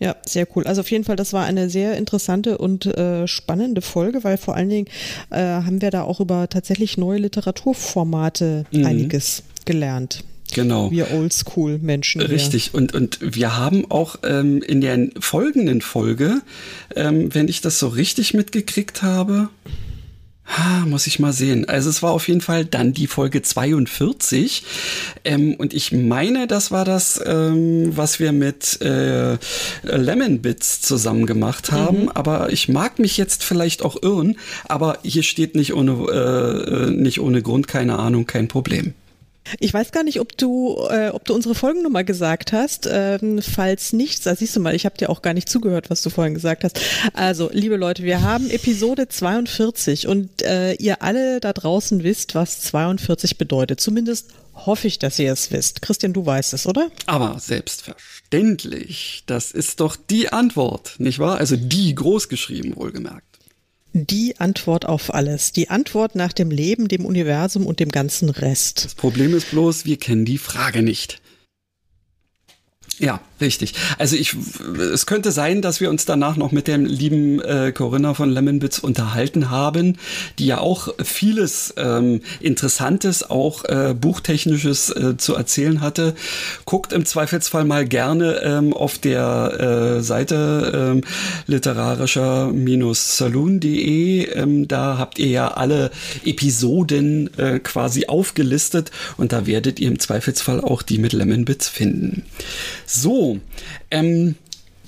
Ja, 0.00 0.16
sehr 0.26 0.46
cool. 0.56 0.66
Also 0.66 0.80
auf 0.80 0.90
jeden 0.90 1.04
Fall, 1.04 1.16
das 1.16 1.34
war 1.34 1.44
eine 1.44 1.68
sehr 1.68 1.96
interessante 1.98 2.56
und 2.56 2.86
äh, 2.86 3.28
spannende 3.28 3.82
Folge, 3.82 4.24
weil 4.24 4.38
vor 4.38 4.56
allen 4.56 4.70
Dingen 4.70 4.88
äh, 5.28 5.36
haben 5.38 5.82
wir 5.82 5.90
da 5.90 6.02
auch 6.02 6.20
über 6.20 6.48
tatsächlich 6.48 6.96
neue 6.96 7.18
Literaturformate 7.18 8.64
mhm. 8.72 8.86
einiges 8.86 9.42
gelernt. 9.66 10.24
Genau. 10.54 10.90
Wir 10.90 11.12
Oldschool-Menschen. 11.12 12.22
Richtig. 12.22 12.74
Und, 12.74 12.94
und 12.94 13.18
wir 13.20 13.56
haben 13.56 13.88
auch 13.90 14.16
ähm, 14.24 14.62
in 14.62 14.80
der 14.80 15.08
folgenden 15.20 15.80
Folge, 15.80 16.40
ähm, 16.96 17.32
wenn 17.34 17.48
ich 17.48 17.60
das 17.60 17.78
so 17.78 17.88
richtig 17.88 18.34
mitgekriegt 18.34 19.02
habe, 19.02 19.50
Ha, 20.56 20.84
muss 20.84 21.06
ich 21.06 21.20
mal 21.20 21.32
sehen. 21.32 21.68
Also 21.68 21.88
es 21.88 22.02
war 22.02 22.10
auf 22.10 22.26
jeden 22.26 22.40
Fall 22.40 22.64
dann 22.64 22.92
die 22.92 23.06
Folge 23.06 23.40
42. 23.40 24.64
Ähm, 25.24 25.54
und 25.54 25.72
ich 25.72 25.92
meine, 25.92 26.48
das 26.48 26.72
war 26.72 26.84
das, 26.84 27.20
ähm, 27.24 27.96
was 27.96 28.18
wir 28.18 28.32
mit 28.32 28.80
äh, 28.82 29.38
Lemon 29.84 30.42
Bits 30.42 30.80
zusammen 30.80 31.26
gemacht 31.26 31.70
haben. 31.70 32.02
Mhm. 32.02 32.08
Aber 32.10 32.50
ich 32.52 32.68
mag 32.68 32.98
mich 32.98 33.16
jetzt 33.16 33.44
vielleicht 33.44 33.82
auch 33.82 34.02
irren. 34.02 34.38
Aber 34.64 34.98
hier 35.04 35.22
steht 35.22 35.54
nicht 35.54 35.72
ohne, 35.72 35.92
äh, 35.92 36.86
äh 36.86 36.90
nicht 36.90 37.20
ohne 37.20 37.42
Grund, 37.42 37.68
keine 37.68 38.00
Ahnung, 38.00 38.26
kein 38.26 38.48
Problem. 38.48 38.94
Ich 39.58 39.72
weiß 39.72 39.90
gar 39.92 40.04
nicht, 40.04 40.20
ob 40.20 40.36
du, 40.36 40.76
äh, 40.90 41.08
ob 41.08 41.24
du 41.24 41.34
unsere 41.34 41.54
Folgennummer 41.54 42.04
gesagt 42.04 42.52
hast. 42.52 42.88
Ähm, 42.90 43.40
falls 43.42 43.92
nicht, 43.92 44.24
da 44.26 44.36
siehst 44.36 44.54
du 44.54 44.60
mal, 44.60 44.74
ich 44.74 44.84
habe 44.84 44.96
dir 44.96 45.10
auch 45.10 45.22
gar 45.22 45.34
nicht 45.34 45.48
zugehört, 45.48 45.90
was 45.90 46.02
du 46.02 46.10
vorhin 46.10 46.34
gesagt 46.34 46.62
hast. 46.62 46.80
Also, 47.14 47.50
liebe 47.52 47.76
Leute, 47.76 48.02
wir 48.04 48.22
haben 48.22 48.50
Episode 48.50 49.08
42 49.08 50.06
und 50.06 50.42
äh, 50.42 50.74
ihr 50.74 51.02
alle 51.02 51.40
da 51.40 51.52
draußen 51.52 52.02
wisst, 52.02 52.34
was 52.34 52.60
42 52.60 53.38
bedeutet. 53.38 53.80
Zumindest 53.80 54.28
hoffe 54.54 54.86
ich, 54.86 54.98
dass 54.98 55.18
ihr 55.18 55.32
es 55.32 55.50
wisst. 55.50 55.82
Christian, 55.82 56.12
du 56.12 56.24
weißt 56.24 56.52
es, 56.52 56.66
oder? 56.66 56.90
Aber 57.06 57.38
selbstverständlich. 57.38 59.24
Das 59.26 59.52
ist 59.52 59.80
doch 59.80 59.96
die 59.96 60.32
Antwort, 60.32 60.94
nicht 60.98 61.18
wahr? 61.18 61.38
Also 61.38 61.56
die 61.56 61.94
großgeschrieben, 61.94 62.76
wohlgemerkt. 62.76 63.29
Die 63.92 64.38
Antwort 64.38 64.86
auf 64.86 65.12
alles. 65.12 65.52
Die 65.52 65.68
Antwort 65.68 66.14
nach 66.14 66.32
dem 66.32 66.50
Leben, 66.50 66.86
dem 66.88 67.04
Universum 67.04 67.66
und 67.66 67.80
dem 67.80 67.90
ganzen 67.90 68.28
Rest. 68.28 68.84
Das 68.84 68.94
Problem 68.94 69.34
ist 69.34 69.50
bloß, 69.50 69.84
wir 69.84 69.96
kennen 69.96 70.24
die 70.24 70.38
Frage 70.38 70.82
nicht. 70.82 71.20
Ja, 73.00 73.20
richtig. 73.40 73.74
Also 73.96 74.14
ich, 74.14 74.36
es 74.92 75.06
könnte 75.06 75.32
sein, 75.32 75.62
dass 75.62 75.80
wir 75.80 75.88
uns 75.88 76.04
danach 76.04 76.36
noch 76.36 76.52
mit 76.52 76.68
dem 76.68 76.84
lieben 76.84 77.40
äh, 77.40 77.72
Corinna 77.72 78.12
von 78.12 78.28
Lemonbits 78.28 78.78
unterhalten 78.78 79.48
haben, 79.48 79.96
die 80.38 80.44
ja 80.44 80.58
auch 80.58 80.88
vieles 81.02 81.72
ähm, 81.78 82.20
Interessantes, 82.40 83.30
auch 83.30 83.64
äh, 83.64 83.94
buchtechnisches 83.98 84.90
äh, 84.90 85.16
zu 85.16 85.34
erzählen 85.34 85.80
hatte. 85.80 86.14
Guckt 86.66 86.92
im 86.92 87.06
Zweifelsfall 87.06 87.64
mal 87.64 87.86
gerne 87.86 88.42
ähm, 88.42 88.74
auf 88.74 88.98
der 88.98 89.96
äh, 89.98 90.02
Seite 90.02 90.92
ähm, 90.92 91.00
literarischer-saloon.de. 91.46 94.26
Ähm, 94.26 94.68
da 94.68 94.98
habt 94.98 95.18
ihr 95.18 95.28
ja 95.28 95.48
alle 95.48 95.90
Episoden 96.26 97.30
äh, 97.38 97.60
quasi 97.60 98.08
aufgelistet 98.08 98.90
und 99.16 99.32
da 99.32 99.46
werdet 99.46 99.80
ihr 99.80 99.88
im 99.88 99.98
Zweifelsfall 99.98 100.60
auch 100.60 100.82
die 100.82 100.98
mit 100.98 101.14
Lemonbits 101.14 101.66
finden. 101.66 102.24
So, 102.92 103.38
ähm, 103.92 104.34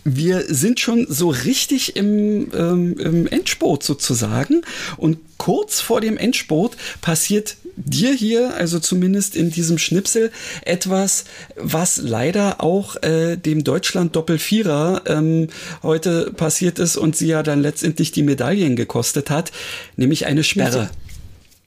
wir 0.03 0.53
sind 0.53 0.81
schon 0.81 1.07
so 1.09 1.29
richtig 1.29 1.95
im, 1.95 2.51
ähm, 2.53 2.99
im 2.99 3.27
Endspurt 3.29 3.85
sozusagen. 3.85 4.62
Und 4.97 5.19
kurz 5.39 5.81
vor 5.81 6.01
dem 6.01 6.16
Endspurt 6.16 6.77
passiert 7.01 7.57
dir 7.77 8.12
hier, 8.12 8.55
also 8.57 8.81
zumindest 8.81 9.37
in 9.37 9.53
diesem 9.53 9.79
Schnipsel, 9.79 10.33
etwas, 10.62 11.24
was 11.57 11.99
leider 11.99 12.61
auch 12.61 13.01
äh, 13.05 13.37
dem 13.37 13.62
Deutschland 13.62 14.16
Doppelvierer 14.16 15.03
ähm, 15.07 15.47
heute 15.85 16.33
passiert 16.33 16.81
ist 16.81 16.97
und 16.97 17.16
sie 17.16 17.29
ja 17.29 17.45
dann 17.45 17.62
letztendlich 17.62 18.11
die 18.11 18.24
Medaillen 18.24 18.74
gekostet 18.74 19.31
hat, 19.31 19.53
nämlich 19.97 20.27
eine 20.27 20.43
Sperre. 20.43 20.91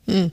Hm. 0.07 0.31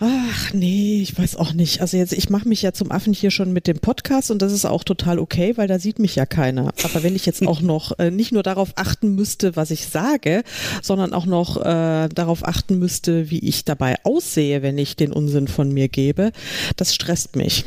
Ach 0.00 0.52
nee, 0.52 1.00
ich 1.00 1.16
weiß 1.16 1.36
auch 1.36 1.52
nicht. 1.52 1.80
Also 1.80 1.96
jetzt, 1.96 2.12
ich 2.12 2.28
mache 2.28 2.48
mich 2.48 2.62
ja 2.62 2.72
zum 2.72 2.90
Affen 2.90 3.12
hier 3.12 3.30
schon 3.30 3.52
mit 3.52 3.66
dem 3.66 3.78
Podcast 3.78 4.30
und 4.30 4.42
das 4.42 4.52
ist 4.52 4.64
auch 4.64 4.84
total 4.84 5.18
okay, 5.18 5.56
weil 5.56 5.68
da 5.68 5.78
sieht 5.78 5.98
mich 5.98 6.16
ja 6.16 6.26
keiner. 6.26 6.72
Aber 6.82 7.02
wenn 7.02 7.14
ich 7.14 7.26
jetzt 7.26 7.46
auch 7.46 7.60
noch 7.62 7.98
äh, 7.98 8.10
nicht 8.10 8.32
nur 8.32 8.42
darauf 8.42 8.72
achten 8.76 9.14
müsste, 9.14 9.56
was 9.56 9.70
ich 9.70 9.86
sage, 9.86 10.42
sondern 10.82 11.12
auch 11.12 11.26
noch 11.26 11.58
äh, 11.58 12.08
darauf 12.08 12.46
achten 12.46 12.78
müsste, 12.78 13.30
wie 13.30 13.38
ich 13.40 13.64
dabei 13.64 13.96
aussehe, 14.04 14.62
wenn 14.62 14.78
ich 14.78 14.96
den 14.96 15.12
Unsinn 15.12 15.48
von 15.48 15.72
mir 15.72 15.88
gebe, 15.88 16.32
das 16.76 16.94
stresst 16.94 17.36
mich. 17.36 17.64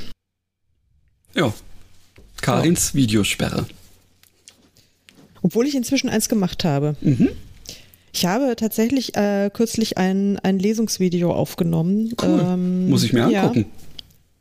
Ja. 1.33 1.53
Karins 2.41 2.91
ja. 2.93 2.99
Videosperre. 2.99 3.65
Obwohl 5.41 5.65
ich 5.65 5.75
inzwischen 5.75 6.09
eins 6.09 6.29
gemacht 6.29 6.63
habe. 6.63 6.95
Mhm. 7.01 7.29
Ich 8.17 8.25
habe 8.25 8.55
tatsächlich 8.55 9.15
äh, 9.15 9.51
kürzlich 9.53 9.99
ein, 9.99 10.39
ein 10.39 10.57
Lesungsvideo 10.57 11.31
aufgenommen. 11.31 12.15
Cool. 12.19 12.43
Ähm, 12.43 12.89
Muss 12.89 13.03
ich 13.03 13.13
mir 13.13 13.25
angucken. 13.25 13.59
Ja. 13.59 13.86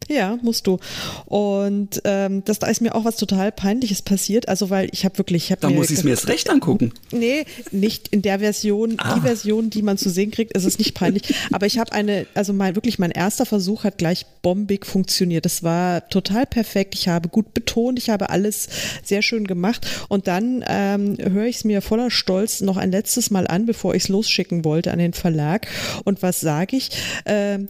Ja, 0.09 0.39
musst 0.41 0.69
du. 0.69 0.79
Und 1.25 2.01
ähm, 2.05 2.45
das, 2.45 2.61
da 2.61 2.69
ist 2.69 2.81
mir 2.81 2.95
auch 2.95 3.05
was 3.05 3.17
total 3.17 3.51
Peinliches 3.51 4.03
passiert. 4.03 4.49
Also, 4.49 4.71
weil 4.71 4.89
ich 4.93 5.05
habe 5.05 5.19
wirklich. 5.19 5.47
Ich 5.47 5.53
hab 5.53 5.61
da 5.61 5.69
muss 5.69 5.91
ich 5.91 5.99
es 5.99 6.05
mir 6.05 6.11
erst 6.11 6.29
recht 6.29 6.49
angucken. 6.49 6.93
Nee, 7.11 7.45
nicht 7.73 8.09
in 8.09 8.23
der 8.23 8.39
Version. 8.39 8.95
Ah. 8.99 9.15
Die 9.15 9.21
Version, 9.23 9.69
die 9.69 9.83
man 9.83 9.99
zu 9.99 10.09
sehen 10.09 10.31
kriegt, 10.31 10.57
ist 10.57 10.65
es 10.65 10.79
nicht 10.79 10.95
peinlich. 10.95 11.35
Aber 11.51 11.67
ich 11.67 11.79
habe 11.79 11.93
eine, 11.93 12.27
also 12.35 12.53
mein, 12.53 12.77
wirklich 12.77 12.99
mein 13.01 13.11
erster 13.11 13.47
Versuch 13.47 13.83
hat 13.83 13.99
gleich 13.99 14.27
bombig 14.43 14.87
funktioniert. 14.87 15.45
Das 15.45 15.65
war 15.65 16.09
total 16.09 16.47
perfekt. 16.47 16.95
Ich 16.95 17.09
habe 17.09 17.29
gut 17.29 17.53
betont, 17.53 17.99
ich 17.99 18.09
habe 18.09 18.31
alles 18.31 18.69
sehr 19.03 19.23
schön 19.23 19.47
gemacht. 19.47 19.87
Und 20.09 20.29
dann 20.29 20.65
ähm, 20.69 21.17
höre 21.21 21.47
ich 21.47 21.57
es 21.57 21.65
mir 21.65 21.83
voller 21.83 22.13
Stolz 22.13 22.61
noch 22.61 22.77
ein 22.77 22.93
letztes 22.93 23.31
Mal 23.31 23.49
an, 23.49 23.67
bevor 23.67 23.95
ich 23.97 24.05
es 24.05 24.09
losschicken 24.09 24.65
wollte 24.65 24.93
an 24.93 25.01
den 25.01 25.15
Verlag. 25.15 25.67
Und 26.05 26.23
was 26.23 26.41
sage 26.41 26.77
ich? 26.77 26.91
Ähm, 27.25 27.69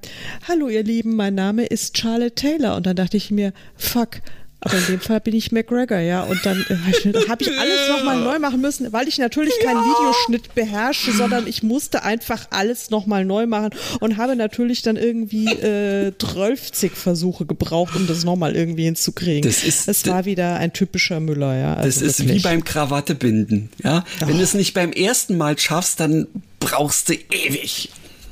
Hallo, 0.48 0.68
ihr 0.68 0.82
Lieben, 0.82 1.16
mein 1.16 1.34
Name 1.34 1.64
ist 1.64 1.94
Charlotte 2.16 2.34
Taylor. 2.34 2.76
Und 2.76 2.86
dann 2.86 2.96
dachte 2.96 3.16
ich 3.16 3.30
mir, 3.30 3.52
fuck, 3.76 4.20
Aber 4.60 4.78
in 4.78 4.86
dem 4.86 5.00
Fall 5.00 5.20
bin 5.20 5.34
ich 5.34 5.52
McGregor, 5.52 5.98
ja. 5.98 6.22
Und 6.22 6.44
dann 6.44 6.58
äh, 6.68 7.28
habe 7.28 7.42
ich 7.42 7.58
alles 7.58 7.88
nochmal 7.90 8.18
neu 8.18 8.38
machen 8.38 8.60
müssen, 8.60 8.90
weil 8.92 9.06
ich 9.06 9.18
natürlich 9.18 9.52
keinen 9.62 9.76
ja. 9.76 9.84
Videoschnitt 9.84 10.54
beherrsche, 10.54 11.12
sondern 11.12 11.46
ich 11.46 11.62
musste 11.62 12.02
einfach 12.02 12.48
alles 12.50 12.90
nochmal 12.90 13.24
neu 13.26 13.46
machen 13.46 13.70
und 14.00 14.16
habe 14.16 14.34
natürlich 14.34 14.80
dann 14.80 14.96
irgendwie 14.96 15.46
äh, 15.46 16.12
12 16.18 16.90
Versuche 16.94 17.44
gebraucht, 17.44 17.94
um 17.96 18.06
das 18.06 18.24
nochmal 18.24 18.56
irgendwie 18.56 18.84
hinzukriegen. 18.84 19.42
Das 19.42 19.62
ist, 19.62 19.88
es 19.88 20.06
war 20.06 20.24
wieder 20.24 20.56
ein 20.56 20.72
typischer 20.72 21.20
Müller, 21.20 21.56
ja. 21.56 21.74
Also 21.74 22.00
das 22.00 22.10
ist 22.10 22.20
wirklich. 22.20 22.38
wie 22.38 22.48
beim 22.48 22.64
Krawattebinden, 22.64 23.68
ja. 23.84 24.04
Oh. 24.22 24.28
Wenn 24.28 24.38
du 24.38 24.42
es 24.42 24.54
nicht 24.54 24.72
beim 24.72 24.92
ersten 24.92 25.36
Mal 25.36 25.58
schaffst, 25.58 26.00
dann 26.00 26.26
brauchst 26.60 27.10
du 27.10 27.14
ewig. 27.30 27.90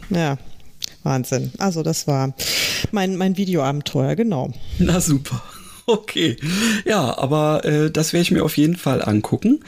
Ja, 0.08 0.38
Wahnsinn. 1.04 1.52
Also 1.58 1.82
das 1.82 2.06
war 2.06 2.34
mein, 2.90 3.16
mein 3.16 3.36
Videoabenteuer, 3.36 4.16
genau. 4.16 4.52
Na 4.78 5.00
super. 5.00 5.42
Okay, 5.86 6.38
ja, 6.86 7.18
aber 7.18 7.66
äh, 7.66 7.90
das 7.90 8.14
werde 8.14 8.22
ich 8.22 8.30
mir 8.30 8.42
auf 8.42 8.56
jeden 8.56 8.76
Fall 8.76 9.02
angucken. 9.02 9.60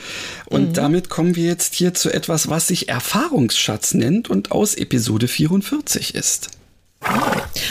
Und 0.46 0.68
mhm. 0.68 0.72
damit 0.72 1.10
kommen 1.10 1.36
wir 1.36 1.44
jetzt 1.44 1.74
hier 1.74 1.92
zu 1.92 2.10
etwas, 2.10 2.48
was 2.48 2.68
sich 2.68 2.88
Erfahrungsschatz 2.88 3.92
nennt 3.92 4.30
und 4.30 4.50
aus 4.50 4.74
Episode 4.76 5.28
44 5.28 6.14
ist. 6.14 6.48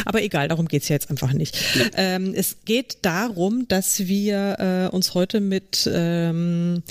Aber 0.05 0.21
egal, 0.21 0.47
darum 0.47 0.67
geht 0.67 0.83
es 0.83 0.89
ja 0.89 0.95
jetzt 0.95 1.09
einfach 1.09 1.33
nicht. 1.33 1.57
Ja. 1.75 1.85
Ähm, 1.95 2.33
es 2.35 2.57
geht 2.65 2.99
darum, 3.01 3.67
dass 3.67 4.07
wir 4.07 4.89
äh, 4.91 4.95
uns 4.95 5.13
heute 5.13 5.41
mit, 5.41 5.89
ähm, 5.91 6.83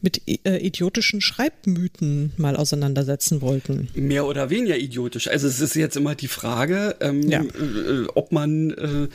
mit 0.00 0.22
äh, 0.26 0.58
idiotischen 0.58 1.20
Schreibmythen 1.20 2.32
mal 2.36 2.56
auseinandersetzen 2.56 3.40
wollten. 3.40 3.88
Mehr 3.94 4.26
oder 4.26 4.50
weniger 4.50 4.76
idiotisch. 4.76 5.28
Also 5.28 5.48
es 5.48 5.60
ist 5.60 5.74
jetzt 5.74 5.96
immer 5.96 6.14
die 6.14 6.28
Frage, 6.28 6.96
ähm, 7.00 7.28
ja. 7.28 7.42
äh, 7.42 8.06
ob 8.14 8.32
man 8.32 8.70
äh, 8.70 9.08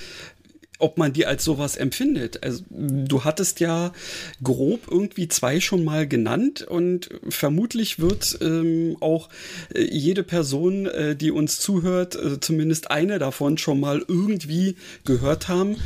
ob 0.79 0.97
man 0.97 1.13
die 1.13 1.25
als 1.25 1.43
sowas 1.43 1.77
empfindet. 1.77 2.43
Also, 2.43 2.63
du 2.69 3.23
hattest 3.23 3.59
ja 3.59 3.93
grob 4.43 4.81
irgendwie 4.89 5.27
zwei 5.27 5.59
schon 5.59 5.83
mal 5.83 6.07
genannt 6.07 6.61
und 6.61 7.09
vermutlich 7.29 7.99
wird 7.99 8.37
ähm, 8.41 8.97
auch 8.99 9.29
äh, 9.73 9.83
jede 9.83 10.23
Person, 10.23 10.85
äh, 10.87 11.15
die 11.15 11.31
uns 11.31 11.59
zuhört, 11.59 12.15
äh, 12.15 12.39
zumindest 12.39 12.91
eine 12.91 13.19
davon 13.19 13.57
schon 13.57 13.79
mal 13.79 14.03
irgendwie 14.07 14.75
gehört 15.05 15.47
haben. 15.47 15.77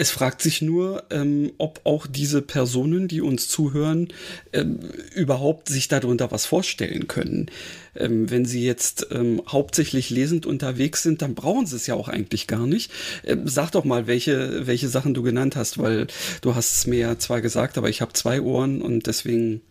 Es 0.00 0.12
fragt 0.12 0.42
sich 0.42 0.62
nur, 0.62 1.02
ähm, 1.10 1.52
ob 1.58 1.80
auch 1.82 2.06
diese 2.06 2.40
Personen, 2.40 3.08
die 3.08 3.20
uns 3.20 3.48
zuhören, 3.48 4.08
ähm, 4.52 4.78
überhaupt 5.12 5.68
sich 5.68 5.88
darunter 5.88 6.30
was 6.30 6.46
vorstellen 6.46 7.08
können. 7.08 7.50
Ähm, 7.96 8.30
wenn 8.30 8.44
sie 8.44 8.64
jetzt 8.64 9.08
ähm, 9.10 9.42
hauptsächlich 9.48 10.08
lesend 10.08 10.46
unterwegs 10.46 11.02
sind, 11.02 11.20
dann 11.20 11.34
brauchen 11.34 11.66
sie 11.66 11.74
es 11.74 11.88
ja 11.88 11.94
auch 11.94 12.08
eigentlich 12.08 12.46
gar 12.46 12.68
nicht. 12.68 12.92
Ähm, 13.24 13.48
sag 13.48 13.72
doch 13.72 13.84
mal, 13.84 14.06
welche, 14.06 14.68
welche 14.68 14.88
Sachen 14.88 15.14
du 15.14 15.22
genannt 15.22 15.56
hast, 15.56 15.78
weil 15.78 16.06
du 16.42 16.54
hast 16.54 16.76
es 16.76 16.86
mir 16.86 17.00
ja 17.00 17.18
zwar 17.18 17.40
gesagt, 17.40 17.76
aber 17.76 17.88
ich 17.88 18.00
habe 18.00 18.12
zwei 18.12 18.40
Ohren 18.40 18.80
und 18.80 19.08
deswegen 19.08 19.62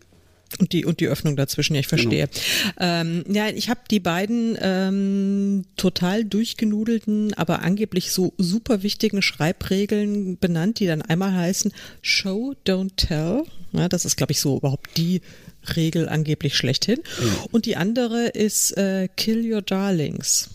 und 0.58 0.72
die, 0.72 0.84
und 0.84 1.00
die 1.00 1.08
Öffnung 1.08 1.36
dazwischen, 1.36 1.74
ja, 1.74 1.80
ich 1.80 1.88
verstehe. 1.88 2.28
Genau. 2.28 2.74
Ähm, 2.78 3.24
ja, 3.28 3.48
ich 3.48 3.68
habe 3.68 3.80
die 3.90 4.00
beiden 4.00 4.56
ähm, 4.60 5.64
total 5.76 6.24
durchgenudelten, 6.24 7.34
aber 7.34 7.62
angeblich 7.62 8.12
so 8.12 8.32
super 8.38 8.82
wichtigen 8.82 9.20
Schreibregeln 9.20 10.38
benannt, 10.38 10.80
die 10.80 10.86
dann 10.86 11.02
einmal 11.02 11.34
heißen 11.34 11.72
Show, 12.00 12.54
don't 12.66 12.96
tell. 12.96 13.44
Ja, 13.72 13.88
das 13.88 14.04
ist, 14.04 14.16
glaube 14.16 14.32
ich, 14.32 14.40
so 14.40 14.56
überhaupt 14.56 14.96
die 14.96 15.20
Regel 15.76 16.08
angeblich 16.08 16.56
schlechthin. 16.56 17.00
Ja. 17.20 17.44
Und 17.52 17.66
die 17.66 17.76
andere 17.76 18.28
ist 18.28 18.76
äh, 18.76 19.08
Kill 19.16 19.52
Your 19.52 19.62
Darlings. 19.62 20.48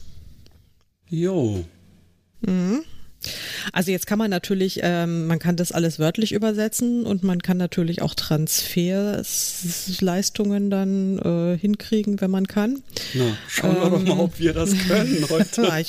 Jo. 1.10 1.64
Mhm. 2.42 2.84
Also 3.72 3.92
jetzt 3.92 4.08
kann 4.08 4.20
man 4.20 4.30
natürlich, 4.30 4.82
ähm, 4.84 5.28
man 5.28 5.40
kann 5.40 5.56
das 5.56 5.72
alles 5.72 6.00
wörtlich 6.00 6.34
übersetzen 6.34 7.06
und 7.06 7.24
man 7.24 7.42
kann 7.42 7.56
natürlich 7.58 8.02
auch 8.02 8.16
Transferleistungen 8.16 10.70
dann 10.70 11.20
äh, 11.20 11.58
hinkriegen, 11.58 12.20
wenn 12.22 12.32
man 12.32 12.48
kann. 12.48 12.84
Na, 13.14 13.38
schauen 13.48 13.76
wir 13.76 13.84
ähm, 13.84 13.92
doch 13.92 14.04
mal, 14.16 14.24
ob 14.24 14.40
wir 14.40 14.54
das 14.54 14.72
können 14.88 15.26
heute. 15.30 15.84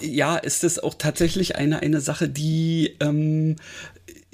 ja, 0.00 0.36
ist 0.36 0.64
es 0.64 0.78
auch 0.78 0.94
tatsächlich 0.94 1.56
eine, 1.56 1.80
eine 1.80 2.00
Sache, 2.00 2.26
die 2.28 2.96
ähm, 3.00 3.56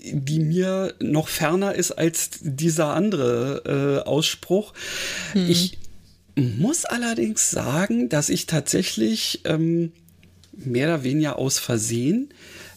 die 0.03 0.41
mir 0.41 0.95
noch 1.01 1.29
ferner 1.29 1.75
ist 1.75 1.93
als 1.93 2.31
dieser 2.41 2.95
andere 2.95 4.03
äh, 4.05 4.09
Ausspruch. 4.09 4.73
Hm. 5.33 5.49
Ich 5.49 5.79
muss 6.37 6.85
allerdings 6.85 7.51
sagen, 7.51 8.09
dass 8.09 8.29
ich 8.29 8.47
tatsächlich 8.47 9.43
ähm, 9.45 9.93
mehr 10.65 10.89
oder 10.89 11.05
weniger 11.05 11.39
aus 11.39 11.59
Versehen 11.59 12.33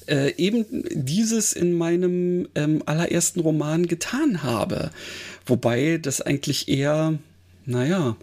äh, 0.07 0.34
eben 0.38 0.65
dieses 0.91 1.53
in 1.53 1.73
meinem 1.73 2.47
ähm, 2.55 2.84
allerersten 2.85 3.39
Roman 3.39 3.88
getan 3.88 4.43
habe. 4.43 4.91
Wobei 5.45 5.97
das 5.97 6.22
eigentlich 6.22 6.68
eher, 6.68 7.18
naja, 7.65 8.15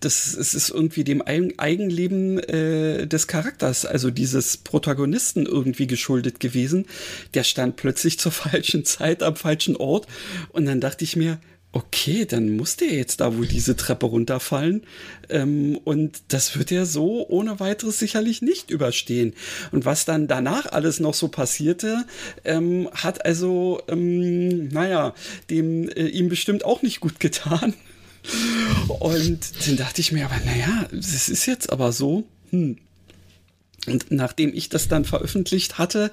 das 0.00 0.34
es 0.34 0.54
ist 0.54 0.70
irgendwie 0.70 1.04
dem 1.04 1.22
Eigenleben 1.22 2.38
äh, 2.40 3.06
des 3.06 3.28
Charakters, 3.28 3.86
also 3.86 4.10
dieses 4.10 4.56
Protagonisten 4.56 5.46
irgendwie 5.46 5.86
geschuldet 5.86 6.40
gewesen. 6.40 6.86
Der 7.34 7.44
stand 7.44 7.76
plötzlich 7.76 8.18
zur 8.18 8.32
falschen 8.32 8.84
Zeit 8.84 9.22
am 9.22 9.36
falschen 9.36 9.76
Ort 9.76 10.06
und 10.50 10.66
dann 10.66 10.80
dachte 10.80 11.04
ich 11.04 11.16
mir, 11.16 11.38
okay, 11.72 12.26
dann 12.26 12.56
muss 12.56 12.76
der 12.76 12.92
jetzt 12.92 13.20
da 13.20 13.36
wohl 13.36 13.46
diese 13.46 13.76
Treppe 13.76 14.06
runterfallen. 14.06 14.82
Ähm, 15.30 15.78
und 15.84 16.22
das 16.28 16.58
wird 16.58 16.70
er 16.70 16.84
so 16.84 17.26
ohne 17.28 17.60
weiteres 17.60 17.98
sicherlich 17.98 18.42
nicht 18.42 18.70
überstehen. 18.70 19.32
Und 19.72 19.84
was 19.86 20.04
dann 20.04 20.28
danach 20.28 20.66
alles 20.66 21.00
noch 21.00 21.14
so 21.14 21.28
passierte, 21.28 22.04
ähm, 22.44 22.88
hat 22.92 23.24
also, 23.24 23.80
ähm, 23.88 24.68
naja, 24.68 25.14
dem, 25.48 25.88
äh, 25.88 26.08
ihm 26.08 26.28
bestimmt 26.28 26.64
auch 26.64 26.82
nicht 26.82 27.00
gut 27.00 27.18
getan. 27.20 27.74
Und 29.00 29.66
dann 29.66 29.76
dachte 29.76 30.00
ich 30.00 30.12
mir 30.12 30.26
aber, 30.26 30.38
naja, 30.44 30.86
das 30.92 31.28
ist 31.28 31.46
jetzt 31.46 31.72
aber 31.72 31.92
so. 31.92 32.24
Hm. 32.50 32.76
Und 33.86 34.12
nachdem 34.12 34.54
ich 34.54 34.68
das 34.68 34.86
dann 34.86 35.04
veröffentlicht 35.04 35.78
hatte 35.78 36.12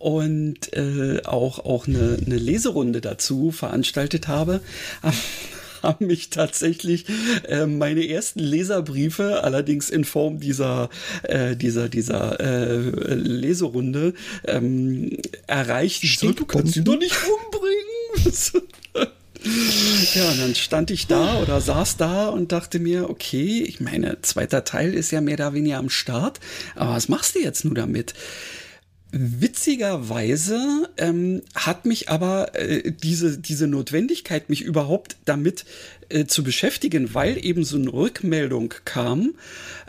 und 0.00 0.72
äh, 0.72 1.20
auch, 1.24 1.58
auch 1.60 1.86
eine, 1.86 2.18
eine 2.24 2.36
Leserunde 2.36 3.02
dazu 3.02 3.52
veranstaltet 3.52 4.28
habe, 4.28 4.60
haben 5.82 6.06
mich 6.06 6.30
tatsächlich 6.30 7.04
äh, 7.46 7.66
meine 7.66 8.08
ersten 8.08 8.40
Leserbriefe, 8.40 9.44
allerdings 9.44 9.90
in 9.90 10.04
Form 10.04 10.40
dieser, 10.40 10.88
äh, 11.22 11.54
dieser, 11.54 11.90
dieser 11.90 12.40
äh, 12.40 13.14
Leserunde, 13.14 14.14
ähm, 14.46 15.18
erreicht. 15.46 16.02
So, 16.18 16.32
du 16.32 16.46
kannst 16.46 16.76
ihn 16.76 16.84
doch 16.84 16.98
nicht 16.98 17.16
umbringen. 17.22 18.70
Ja, 20.14 20.28
und 20.30 20.38
dann 20.38 20.54
stand 20.54 20.90
ich 20.90 21.06
da 21.06 21.40
oder 21.40 21.62
saß 21.62 21.96
da 21.96 22.28
und 22.28 22.52
dachte 22.52 22.78
mir, 22.78 23.08
okay, 23.08 23.62
ich 23.62 23.80
meine, 23.80 24.20
zweiter 24.20 24.64
Teil 24.64 24.92
ist 24.92 25.12
ja 25.12 25.22
mehr 25.22 25.36
oder 25.36 25.54
weniger 25.54 25.78
am 25.78 25.88
Start, 25.88 26.40
aber 26.74 26.90
was 26.90 27.08
machst 27.08 27.36
du 27.36 27.38
jetzt 27.38 27.64
nur 27.64 27.72
damit? 27.72 28.12
Witzigerweise 29.12 30.88
ähm, 30.96 31.42
hat 31.54 31.84
mich 31.84 32.08
aber 32.08 32.54
äh, 32.54 32.92
diese, 32.92 33.38
diese 33.38 33.66
Notwendigkeit, 33.66 34.48
mich 34.48 34.62
überhaupt 34.62 35.16
damit 35.24 35.64
äh, 36.10 36.26
zu 36.26 36.44
beschäftigen, 36.44 37.12
weil 37.12 37.44
eben 37.44 37.64
so 37.64 37.76
eine 37.76 37.92
Rückmeldung 37.92 38.72
kam, 38.84 39.34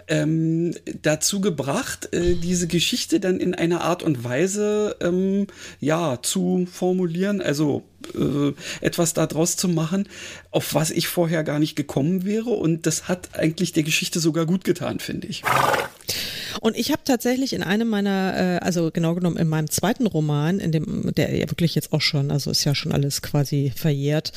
ähm, 0.07 0.73
dazu 1.01 1.39
gebracht, 1.39 2.13
äh, 2.13 2.35
diese 2.35 2.67
Geschichte 2.67 3.19
dann 3.19 3.39
in 3.39 3.55
einer 3.55 3.81
Art 3.81 4.03
und 4.03 4.23
Weise 4.23 4.95
ähm, 4.99 5.47
ja 5.79 6.19
zu 6.21 6.67
formulieren, 6.71 7.41
also 7.41 7.83
äh, 8.13 8.53
etwas 8.83 9.13
daraus 9.13 9.55
zu 9.55 9.69
machen, 9.69 10.07
auf 10.49 10.73
was 10.73 10.91
ich 10.91 11.07
vorher 11.07 11.43
gar 11.43 11.59
nicht 11.59 11.75
gekommen 11.75 12.25
wäre. 12.25 12.49
Und 12.49 12.87
das 12.87 13.07
hat 13.07 13.35
eigentlich 13.35 13.71
der 13.71 13.83
Geschichte 13.83 14.19
sogar 14.19 14.45
gut 14.45 14.63
getan, 14.63 14.99
finde 14.99 15.27
ich. 15.27 15.43
Und 16.59 16.77
ich 16.77 16.91
habe 16.91 17.01
tatsächlich 17.05 17.53
in 17.53 17.63
einem 17.63 17.87
meiner, 17.87 18.33
äh, 18.35 18.65
also 18.65 18.91
genau 18.91 19.15
genommen 19.15 19.37
in 19.37 19.47
meinem 19.47 19.69
zweiten 19.69 20.07
Roman, 20.07 20.59
in 20.59 20.71
dem, 20.71 21.13
der 21.15 21.35
ja 21.35 21.49
wirklich 21.49 21.75
jetzt 21.75 21.93
auch 21.93 22.01
schon, 22.01 22.31
also 22.31 22.51
ist 22.51 22.63
ja 22.63 22.75
schon 22.75 22.91
alles 22.91 23.21
quasi 23.21 23.71
verjährt, 23.75 24.33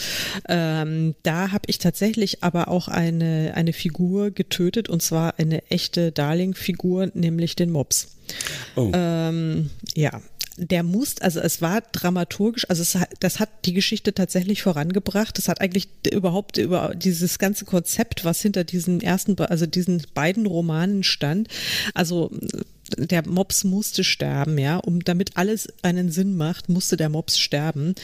ähm, 0.49 1.15
da 1.23 1.51
habe 1.53 1.65
ich 1.67 1.79
tatsächlich 1.79 2.43
aber 2.43 2.69
auch 2.69 2.89
eine, 2.89 3.53
eine 3.55 3.73
Figur 3.73 4.31
getötet 4.31 4.89
und 4.89 5.03
zwar 5.03 5.39
eine 5.39 5.69
echte 5.71 6.13
Darling-Figur, 6.13 7.11
nämlich 7.15 7.57
den 7.57 7.71
Mops. 7.71 8.09
Oh. 8.77 8.91
Ähm, 8.95 9.71
ja, 9.95 10.21
der 10.57 10.83
muss, 10.83 11.21
also 11.21 11.41
es 11.41 11.61
war 11.61 11.81
dramaturgisch, 11.81 12.69
also 12.69 12.83
es, 12.83 12.97
das 13.19 13.41
hat 13.41 13.49
die 13.65 13.73
Geschichte 13.73 14.15
tatsächlich 14.15 14.63
vorangebracht. 14.63 15.37
Das 15.37 15.49
hat 15.49 15.61
eigentlich 15.61 15.89
überhaupt 16.13 16.59
über 16.59 16.95
dieses 16.95 17.39
ganze 17.39 17.65
Konzept, 17.65 18.25
was 18.25 18.41
hinter 18.41 18.63
diesen 18.65 19.01
ersten, 19.01 19.39
also 19.39 19.67
diesen 19.67 20.03
beiden 20.15 20.47
Romanen 20.47 21.03
stand. 21.03 21.49
Also 21.95 22.31
der 22.97 23.27
Mops 23.27 23.65
musste 23.65 24.05
sterben, 24.05 24.59
ja, 24.59 24.77
um 24.77 25.01
damit 25.01 25.37
alles 25.37 25.69
einen 25.83 26.13
Sinn 26.13 26.37
macht, 26.37 26.69
musste 26.69 26.97
der 26.97 27.09
Mops 27.09 27.39
sterben. 27.39 27.95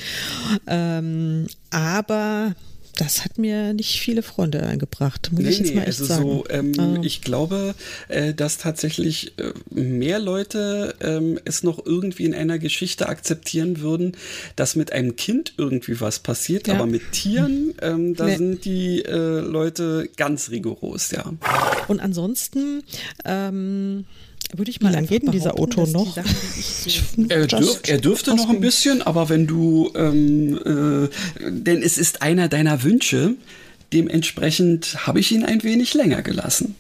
Ähm, 0.66 1.46
aber 1.70 2.54
das 3.00 3.24
hat 3.24 3.38
mir 3.38 3.72
nicht 3.72 3.98
viele 4.00 4.22
Freunde 4.22 4.62
eingebracht, 4.62 5.30
muss 5.32 5.42
nee, 5.42 5.48
ich 5.48 5.58
jetzt 5.58 5.68
nee, 5.70 5.74
mal 5.76 5.80
echt 5.82 6.00
also 6.00 6.04
sagen. 6.04 6.22
So, 6.22 6.44
ähm, 6.50 6.72
Ah. 6.78 6.98
Ich 7.02 7.22
glaube, 7.22 7.74
äh, 8.08 8.34
dass 8.34 8.58
tatsächlich 8.58 9.32
äh, 9.38 9.52
mehr 9.74 10.18
Leute 10.18 10.94
ähm, 11.00 11.38
es 11.44 11.62
noch 11.62 11.84
irgendwie 11.84 12.24
in 12.24 12.34
einer 12.34 12.58
Geschichte 12.58 13.08
akzeptieren 13.08 13.80
würden, 13.80 14.12
dass 14.56 14.76
mit 14.76 14.92
einem 14.92 15.16
Kind 15.16 15.54
irgendwie 15.56 16.00
was 16.00 16.18
passiert, 16.18 16.68
Ja. 16.68 16.74
aber 16.74 16.86
mit 16.86 17.12
Tieren, 17.12 17.74
ähm, 17.80 18.14
da 18.14 18.26
Nee. 18.26 18.36
sind 18.36 18.64
die 18.64 19.02
äh, 19.04 19.40
Leute 19.40 20.08
ganz 20.16 20.50
rigoros, 20.50 21.10
ja. 21.10 21.32
Und 21.88 22.00
ansonsten 22.00 22.82
ähm, 23.24 24.04
würde 24.56 24.70
ich 24.70 24.80
mal 24.80 24.94
geht 25.06 25.22
denn 25.22 25.32
dieser 25.32 25.58
Auto 25.58 25.86
noch? 25.86 26.16
Er, 27.28 27.46
dürf, 27.46 27.80
er 27.86 27.98
dürfte 27.98 28.34
noch 28.34 28.48
ein 28.48 28.60
bisschen, 28.60 29.02
aber 29.02 29.28
wenn 29.28 29.46
du, 29.46 29.90
ähm, 29.94 30.58
äh, 30.64 31.50
denn 31.50 31.82
es 31.82 31.98
ist 31.98 32.22
einer 32.22 32.48
deiner 32.48 32.82
Wünsche, 32.82 33.34
dementsprechend 33.92 35.06
habe 35.06 35.20
ich 35.20 35.32
ihn 35.32 35.44
ein 35.44 35.62
wenig 35.62 35.94
länger 35.94 36.22
gelassen. 36.22 36.74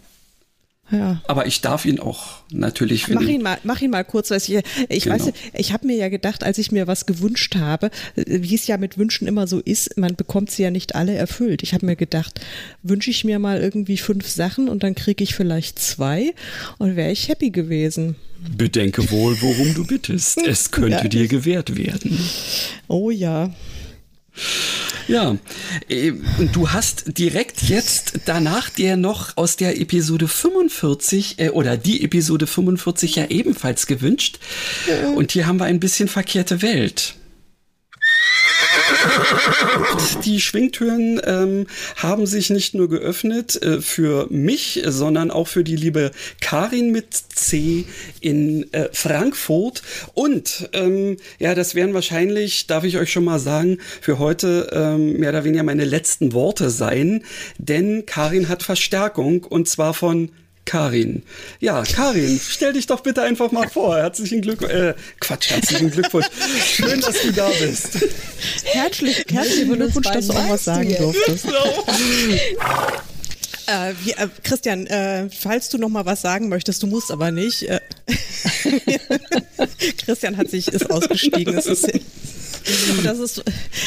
Ja. 0.92 1.22
Aber 1.28 1.46
ich 1.46 1.60
darf 1.60 1.84
ihn 1.84 2.00
auch 2.00 2.38
natürlich, 2.50 3.08
wenn 3.08 3.14
Mach 3.16 3.22
ihn 3.22 3.42
mal, 3.42 3.58
mach 3.62 3.80
ihn 3.80 3.90
mal 3.90 4.04
kurz, 4.04 4.30
weil 4.30 4.38
ich, 4.38 4.58
ich 4.88 5.04
Genau. 5.04 5.14
weiß, 5.16 5.32
ich 5.54 5.72
habe 5.72 5.86
mir 5.86 5.96
ja 5.96 6.08
gedacht, 6.08 6.42
als 6.42 6.58
ich 6.58 6.72
mir 6.72 6.86
was 6.86 7.06
gewünscht 7.06 7.54
habe, 7.56 7.90
wie 8.16 8.54
es 8.54 8.66
ja 8.66 8.76
mit 8.76 8.98
Wünschen 8.98 9.28
immer 9.28 9.46
so 9.46 9.60
ist, 9.60 9.96
man 9.96 10.16
bekommt 10.16 10.50
sie 10.50 10.62
ja 10.64 10.70
nicht 10.70 10.94
alle 10.94 11.14
erfüllt. 11.14 11.62
Ich 11.62 11.74
habe 11.74 11.86
mir 11.86 11.96
gedacht, 11.96 12.40
wünsche 12.82 13.10
ich 13.10 13.24
mir 13.24 13.38
mal 13.38 13.60
irgendwie 13.60 13.96
fünf 13.98 14.28
Sachen 14.28 14.68
und 14.68 14.82
dann 14.82 14.94
kriege 14.94 15.22
ich 15.22 15.34
vielleicht 15.34 15.78
zwei 15.78 16.34
und 16.78 16.96
wäre 16.96 17.12
ich 17.12 17.28
happy 17.28 17.50
gewesen. 17.50 18.16
Bedenke 18.56 19.10
wohl, 19.10 19.36
worum 19.42 19.74
du 19.74 19.86
bittest. 19.86 20.38
Es 20.46 20.70
könnte 20.70 20.90
Ja. 21.02 21.08
dir 21.08 21.28
gewährt 21.28 21.76
werden. 21.76 22.18
Oh 22.88 23.10
ja. 23.10 23.50
Ja, 25.08 25.36
äh, 25.88 26.12
und 26.38 26.54
du 26.54 26.70
hast 26.70 27.18
direkt 27.18 27.62
jetzt 27.62 28.20
danach 28.26 28.70
dir 28.70 28.96
noch 28.96 29.36
aus 29.36 29.56
der 29.56 29.80
Episode 29.80 30.28
45 30.28 31.38
äh, 31.38 31.48
oder 31.50 31.76
die 31.76 32.04
Episode 32.04 32.46
45 32.46 33.16
ja 33.16 33.26
ebenfalls 33.26 33.86
gewünscht. 33.86 34.38
Und 35.16 35.32
hier 35.32 35.46
haben 35.46 35.58
wir 35.58 35.64
ein 35.64 35.80
bisschen 35.80 36.08
verkehrte 36.08 36.62
Welt. 36.62 37.14
Die 40.24 40.40
Schwingtüren 40.40 41.20
ähm, 41.24 41.66
haben 41.96 42.26
sich 42.26 42.50
nicht 42.50 42.74
nur 42.74 42.88
geöffnet 42.88 43.60
äh, 43.62 43.80
für 43.80 44.26
mich, 44.30 44.82
sondern 44.86 45.30
auch 45.30 45.48
für 45.48 45.64
die 45.64 45.76
liebe 45.76 46.10
Karin 46.40 46.90
mit 46.90 47.14
C 47.14 47.84
in 48.20 48.72
äh, 48.72 48.88
Frankfurt. 48.92 49.82
Und 50.14 50.68
ähm, 50.72 51.16
ja, 51.38 51.54
das 51.54 51.74
wären 51.74 51.94
wahrscheinlich, 51.94 52.66
darf 52.66 52.84
ich 52.84 52.98
euch 52.98 53.12
schon 53.12 53.24
mal 53.24 53.38
sagen, 53.38 53.78
für 54.00 54.18
heute 54.18 54.70
ähm, 54.72 55.18
mehr 55.18 55.30
oder 55.30 55.44
weniger 55.44 55.62
meine 55.62 55.84
letzten 55.84 56.32
Worte 56.32 56.70
sein. 56.70 57.24
Denn 57.58 58.06
Karin 58.06 58.48
hat 58.48 58.62
Verstärkung 58.62 59.44
und 59.44 59.68
zwar 59.68 59.94
von 59.94 60.30
Karin. 60.70 61.24
Ja, 61.58 61.82
Karin, 61.82 62.40
stell 62.48 62.74
dich 62.74 62.86
doch 62.86 63.00
bitte 63.00 63.22
einfach 63.22 63.50
mal 63.50 63.68
vor. 63.68 63.96
Herzlichen 63.96 64.40
Glückwunsch. 64.40 64.72
Äh, 64.72 64.94
Quatsch, 65.18 65.50
herzlichen 65.50 65.90
Glückwunsch. 65.90 66.28
Schön, 66.64 67.00
dass 67.00 67.22
du 67.22 67.32
da 67.32 67.50
bist. 67.60 67.98
Herzlich, 68.62 69.24
herzlichen 69.28 69.72
Glückwunsch, 69.72 70.06
dass 70.06 70.28
du 70.28 70.32
auch 70.32 70.48
was 70.48 70.64
sagen 70.64 70.94
durftest. 70.96 71.46
Äh, 73.66 73.94
wie, 74.04 74.12
äh, 74.12 74.28
Christian, 74.44 74.86
äh, 74.86 75.28
falls 75.30 75.70
du 75.70 75.78
noch 75.78 75.88
mal 75.88 76.06
was 76.06 76.20
sagen 76.20 76.48
möchtest, 76.48 76.84
du 76.84 76.86
musst 76.86 77.10
aber 77.10 77.32
nicht. 77.32 77.68
Äh, 77.68 77.80
Christian 80.04 80.36
hat 80.36 80.50
sich 80.50 80.68
ist 80.68 80.88
ausgestiegen. 80.88 81.58
Es 81.58 81.66
ist, 81.66 81.90
und 82.98 83.04
das 83.04 83.18
ist 83.18 83.42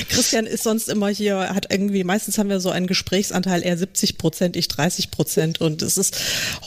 Christian 0.10 0.46
ist 0.46 0.64
sonst 0.64 0.90
immer 0.90 1.10
hier 1.10 1.38
hat 1.38 1.68
irgendwie 1.72 2.04
meistens 2.04 2.38
haben 2.38 2.50
wir 2.50 2.60
so 2.60 2.70
einen 2.70 2.88
Gesprächsanteil 2.88 3.64
eher 3.64 3.78
70 3.78 4.18
Prozent, 4.18 4.56
ich 4.56 4.68
30 4.68 5.12
Prozent 5.12 5.62
und 5.62 5.82
es 5.82 5.98
ist 5.98 6.18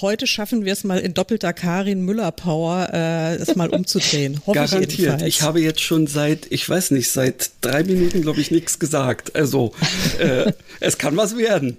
heute 0.01 0.27
schaffen 0.27 0.65
wir 0.65 0.73
es 0.73 0.85
mal 0.85 0.99
in 0.99 1.15
doppelter 1.15 1.53
Karin 1.53 2.03
Müller 2.03 2.33
Power 2.33 2.89
äh, 2.93 3.37
es 3.37 3.57
mal 3.57 3.69
umzudrehen. 3.71 4.41
Hoffe 4.47 4.65
Ich 4.65 4.71
Garantiert. 4.71 4.99
jedenfalls. 4.99 5.23
Ich 5.23 5.43
habe 5.43 5.61
jetzt 5.61 5.81
schon 5.81 6.07
seit, 6.07 6.47
ich 6.51 6.69
weiß 6.69 6.91
nicht, 6.93 7.11
seit 7.11 7.51
drei 7.61 7.83
Minuten, 7.85 8.23
glaube 8.23 8.41
ich, 8.41 8.51
nichts 8.51 8.79
gesagt. 8.79 9.35
Also, 9.35 9.73
äh, 10.19 10.53
es 10.81 10.99
kann 10.99 11.17
was 11.17 11.37
werden. 11.37 11.77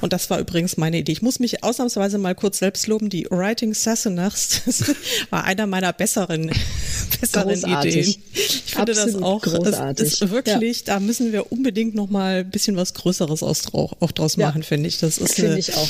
Und 0.00 0.12
das 0.12 0.30
war 0.30 0.38
übrigens 0.38 0.76
meine 0.76 0.98
Idee. 0.98 1.12
Ich 1.12 1.22
muss 1.22 1.38
mich 1.40 1.64
ausnahmsweise 1.64 2.18
mal 2.18 2.34
kurz 2.34 2.58
selbst 2.58 2.86
loben. 2.86 3.10
Die 3.10 3.26
Writing 3.30 3.74
Sassenachs 3.74 4.62
das 4.66 4.84
war 5.30 5.44
einer 5.44 5.66
meiner 5.66 5.92
besseren, 5.92 6.50
besseren 7.20 7.60
Großartig. 7.60 7.96
Ideen. 7.96 8.22
Ich 8.32 8.74
finde 8.74 8.92
das 8.92 8.98
Absolut 8.98 9.22
auch, 9.22 9.42
großartig. 9.56 10.06
es 10.06 10.20
ist 10.20 10.30
wirklich, 10.30 10.84
da 10.84 11.00
müssen 11.00 11.32
wir 11.32 11.50
unbedingt 11.50 11.94
noch 11.94 12.08
mal 12.10 12.40
ein 12.40 12.50
bisschen 12.50 12.76
was 12.76 12.94
Größeres 12.94 13.42
aus, 13.42 13.72
auch 13.72 14.12
draus 14.12 14.36
Ja. 14.36 14.46
machen, 14.48 14.62
finde 14.62 14.88
ich. 14.88 14.98
Das 14.98 15.18
ist 15.18 15.34
Finde 15.34 15.58
ich 15.58 15.74
auch. 15.74 15.88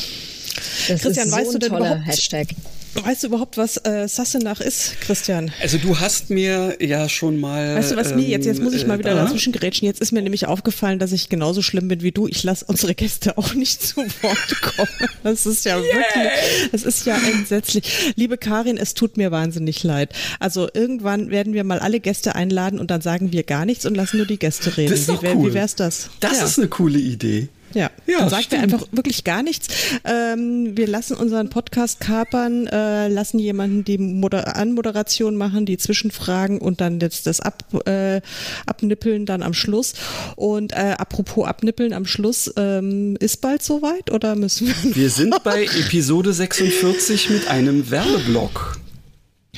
Das 0.88 1.02
Christian, 1.02 1.26
ist 1.26 1.32
so 1.32 1.36
weißt 1.38 1.50
du 1.52 1.56
ein 1.56 1.60
denn 1.60 1.68
toller 1.70 1.86
überhaupt, 1.86 2.06
Hashtag. 2.06 2.48
Weißt 2.94 3.22
du 3.22 3.26
überhaupt, 3.28 3.56
was 3.56 3.76
äh, 3.84 4.06
Sassenach 4.08 4.60
ist, 4.60 5.00
Christian? 5.00 5.52
Also 5.62 5.78
du 5.78 5.98
hast 5.98 6.30
mir 6.30 6.76
ja 6.80 7.08
schon 7.08 7.38
mal. 7.40 7.76
Weißt 7.76 7.92
du, 7.92 7.96
was 7.96 8.14
mir 8.14 8.26
jetzt, 8.26 8.46
jetzt 8.46 8.60
muss 8.60 8.74
ich 8.74 8.86
mal 8.86 8.98
wieder 8.98 9.12
äh, 9.12 9.14
dazwischen 9.14 9.52
gerätschen. 9.52 9.86
Jetzt 9.86 10.00
ist 10.00 10.12
mir 10.12 10.22
nämlich 10.22 10.46
aufgefallen, 10.46 10.98
dass 10.98 11.12
ich 11.12 11.28
genauso 11.28 11.62
schlimm 11.62 11.88
bin 11.88 12.02
wie 12.02 12.12
du. 12.12 12.26
Ich 12.26 12.42
lasse 12.44 12.64
unsere 12.66 12.94
Gäste 12.94 13.36
auch 13.38 13.54
nicht 13.54 13.82
zu 13.86 13.96
Wort 14.22 14.60
kommen. 14.62 15.10
Das 15.22 15.46
ist 15.46 15.64
ja 15.64 15.76
wirklich, 15.80 16.70
das 16.72 16.82
ist 16.82 17.06
ja 17.06 17.16
entsetzlich. 17.16 18.12
Liebe 18.16 18.38
Karin, 18.38 18.76
es 18.76 18.94
tut 18.94 19.16
mir 19.16 19.30
wahnsinnig 19.30 19.82
leid. 19.84 20.12
Also 20.40 20.68
irgendwann 20.72 21.30
werden 21.30 21.52
wir 21.52 21.64
mal 21.64 21.78
alle 21.78 22.00
Gäste 22.00 22.34
einladen 22.34 22.78
und 22.78 22.90
dann 22.90 23.00
sagen 23.00 23.32
wir 23.32 23.42
gar 23.42 23.64
nichts 23.64 23.86
und 23.86 23.94
lassen 23.94 24.16
nur 24.18 24.26
die 24.26 24.38
Gäste 24.38 24.76
reden. 24.76 24.90
Das 24.90 25.00
ist 25.00 25.08
doch 25.08 25.22
wie, 25.22 25.26
wär- 25.26 25.36
cool. 25.36 25.50
wie 25.50 25.54
wär's 25.54 25.74
das? 25.74 26.10
Das 26.20 26.38
ja. 26.38 26.44
ist 26.44 26.58
eine 26.58 26.68
coole 26.68 26.98
Idee. 26.98 27.48
Ja, 27.74 27.90
Ja, 28.06 28.20
dann 28.20 28.30
sagt 28.30 28.44
stimmt. 28.44 28.62
er 28.62 28.62
einfach 28.64 28.86
wirklich 28.92 29.24
gar 29.24 29.42
nichts. 29.42 29.68
Ähm, 30.04 30.76
wir 30.76 30.86
lassen 30.86 31.14
unseren 31.16 31.50
Podcast 31.50 32.00
kapern, 32.00 32.66
äh, 32.66 33.08
lassen 33.08 33.38
jemanden 33.38 33.84
die 33.84 33.98
Moder 33.98 34.56
Anmoderation 34.56 35.36
machen, 35.36 35.66
die 35.66 35.76
Zwischenfragen 35.76 36.58
und 36.58 36.80
dann 36.80 37.00
jetzt 37.00 37.26
das 37.26 37.40
Ab, 37.40 37.64
äh, 37.86 38.20
Abnippeln 38.66 39.26
dann 39.26 39.42
am 39.42 39.54
Schluss. 39.54 39.94
Und 40.36 40.72
äh, 40.72 40.94
apropos 40.98 41.46
Abnippeln 41.46 41.92
am 41.92 42.06
Schluss, 42.06 42.52
ähm, 42.56 43.16
ist 43.20 43.40
bald 43.40 43.62
soweit 43.62 44.10
oder 44.10 44.34
müssen 44.34 44.68
wir? 44.68 44.94
Wir 44.96 45.10
sind 45.10 45.34
bei 45.44 45.64
Episode 45.64 46.32
46 46.32 47.30
mit 47.30 47.48
einem 47.48 47.90
Werbeblock. 47.90 48.78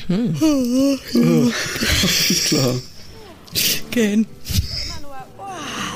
Hm. 0.06 0.34
Klar. 2.46 2.74
Gehen. 3.90 4.26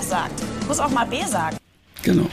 sagt. 0.08 0.42
Muss 0.68 0.78
auch 0.78 0.90
mal 0.90 1.06
B 1.06 1.16
sagen. 1.26 1.56
Genau. 2.04 2.28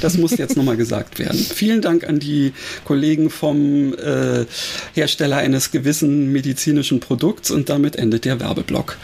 Das 0.00 0.16
muss 0.16 0.36
jetzt 0.36 0.56
nochmal 0.56 0.76
gesagt 0.76 1.18
werden. 1.18 1.38
Vielen 1.38 1.82
Dank 1.82 2.08
an 2.08 2.20
die 2.20 2.52
Kollegen 2.84 3.28
vom 3.28 3.92
äh, 3.94 4.46
Hersteller 4.94 5.38
eines 5.38 5.72
gewissen 5.72 6.32
medizinischen 6.32 7.00
Produkts 7.00 7.50
und 7.50 7.68
damit 7.68 7.96
endet 7.96 8.24
der 8.24 8.40
Werbeblock, 8.40 8.96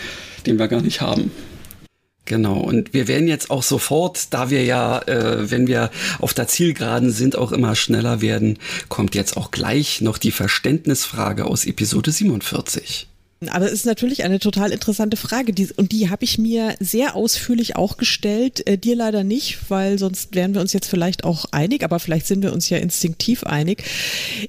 den 0.46 0.58
wir 0.58 0.68
gar 0.68 0.80
nicht 0.80 1.00
haben. 1.00 1.32
Genau, 2.24 2.60
und 2.60 2.94
wir 2.94 3.08
werden 3.08 3.26
jetzt 3.26 3.50
auch 3.50 3.64
sofort, 3.64 4.32
da 4.32 4.48
wir 4.48 4.64
ja, 4.64 5.00
äh, 5.02 5.50
wenn 5.50 5.66
wir 5.66 5.90
auf 6.20 6.32
der 6.34 6.46
Zielgeraden 6.46 7.10
sind, 7.10 7.36
auch 7.36 7.50
immer 7.50 7.74
schneller 7.74 8.20
werden, 8.20 8.58
kommt 8.88 9.16
jetzt 9.16 9.36
auch 9.36 9.50
gleich 9.50 10.00
noch 10.00 10.18
die 10.18 10.30
Verständnisfrage 10.30 11.46
aus 11.46 11.66
Episode 11.66 12.12
47. 12.12 13.08
Aber 13.48 13.66
es 13.66 13.72
ist 13.72 13.86
natürlich 13.86 14.24
eine 14.24 14.38
total 14.38 14.70
interessante 14.70 15.16
Frage 15.16 15.52
die, 15.52 15.68
und 15.76 15.92
die 15.92 16.10
habe 16.10 16.24
ich 16.24 16.38
mir 16.38 16.74
sehr 16.80 17.16
ausführlich 17.16 17.76
auch 17.76 17.96
gestellt. 17.96 18.66
Äh, 18.66 18.78
dir 18.78 18.94
leider 18.94 19.24
nicht, 19.24 19.70
weil 19.70 19.98
sonst 19.98 20.34
wären 20.34 20.54
wir 20.54 20.60
uns 20.60 20.72
jetzt 20.72 20.88
vielleicht 20.88 21.24
auch 21.24 21.46
einig, 21.50 21.82
aber 21.82 21.98
vielleicht 21.98 22.26
sind 22.26 22.42
wir 22.42 22.52
uns 22.52 22.68
ja 22.68 22.78
instinktiv 22.78 23.44
einig. 23.44 23.84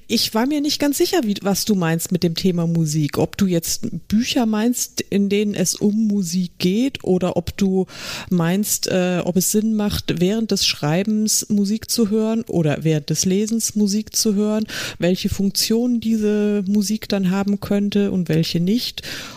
Ich 0.06 0.34
war 0.34 0.46
mir 0.46 0.60
nicht 0.60 0.78
ganz 0.78 0.98
sicher, 0.98 1.20
wie, 1.24 1.34
was 1.42 1.64
du 1.64 1.74
meinst 1.74 2.12
mit 2.12 2.22
dem 2.22 2.34
Thema 2.34 2.66
Musik. 2.66 3.18
Ob 3.18 3.36
du 3.36 3.46
jetzt 3.46 3.88
Bücher 4.08 4.46
meinst, 4.46 5.00
in 5.00 5.28
denen 5.28 5.54
es 5.54 5.74
um 5.74 6.06
Musik 6.06 6.52
geht 6.58 7.02
oder 7.04 7.36
ob 7.36 7.56
du 7.56 7.86
meinst, 8.30 8.86
äh, 8.86 9.22
ob 9.24 9.36
es 9.36 9.50
Sinn 9.50 9.74
macht, 9.74 10.20
während 10.20 10.50
des 10.50 10.66
Schreibens 10.66 11.46
Musik 11.48 11.90
zu 11.90 12.10
hören 12.10 12.42
oder 12.46 12.84
während 12.84 13.10
des 13.10 13.24
Lesens 13.24 13.74
Musik 13.74 14.14
zu 14.14 14.34
hören, 14.34 14.66
welche 14.98 15.28
Funktion 15.28 16.00
diese 16.00 16.62
Musik 16.66 17.08
dann 17.08 17.30
haben 17.30 17.60
könnte 17.60 18.10
und 18.12 18.28
welche 18.28 18.60
nicht 18.60 18.83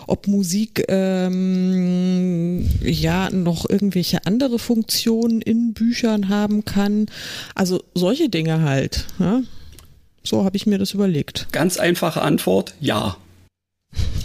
ob 0.07 0.28
Musik 0.28 0.84
ähm, 0.88 2.69
ja 2.82 3.30
noch 3.32 3.69
irgendwelche 3.69 4.26
andere 4.26 4.60
Funktionen 4.60 5.41
in 5.41 5.74
Büchern 5.74 6.30
haben 6.30 6.65
kann. 6.65 7.07
Also 7.56 7.84
solche 7.94 8.30
Dinge 8.30 8.61
halt. 8.61 9.06
Ja? 9.19 9.41
So 10.24 10.44
habe 10.44 10.57
ich 10.57 10.65
mir 10.65 10.78
das 10.78 10.94
überlegt. 10.94 11.48
Ganz 11.52 11.78
einfache 11.78 12.22
Antwort, 12.22 12.74
ja. 12.80 13.18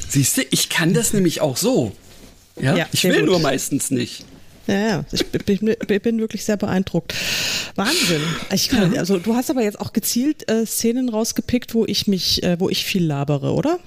Siehst 0.08 0.36
du, 0.36 0.42
ich 0.50 0.68
kann 0.68 0.94
das 0.94 1.12
nämlich 1.12 1.40
auch 1.40 1.56
so. 1.56 1.92
Ja, 2.60 2.76
Ja, 2.76 2.86
ich 2.92 3.04
will 3.04 3.20
gut. 3.20 3.26
nur 3.26 3.38
meistens 3.38 3.90
nicht. 3.90 4.24
Ja, 4.66 4.74
ja, 4.74 5.04
ich 5.10 5.26
bin, 5.26 5.74
bin 6.02 6.20
wirklich 6.20 6.44
sehr 6.44 6.56
beeindruckt. 6.56 7.14
Wahnsinn. 7.74 8.20
Ich 8.52 8.68
kann, 8.68 8.96
also 8.96 9.18
du 9.18 9.34
hast 9.34 9.50
aber 9.50 9.62
jetzt 9.62 9.80
auch 9.80 9.92
gezielt 9.92 10.48
äh, 10.48 10.66
Szenen 10.66 11.08
rausgepickt, 11.08 11.74
wo 11.74 11.84
ich 11.84 12.06
mich, 12.06 12.42
äh, 12.44 12.60
wo 12.60 12.68
ich 12.68 12.84
viel 12.84 13.04
labere, 13.04 13.54
oder? 13.54 13.80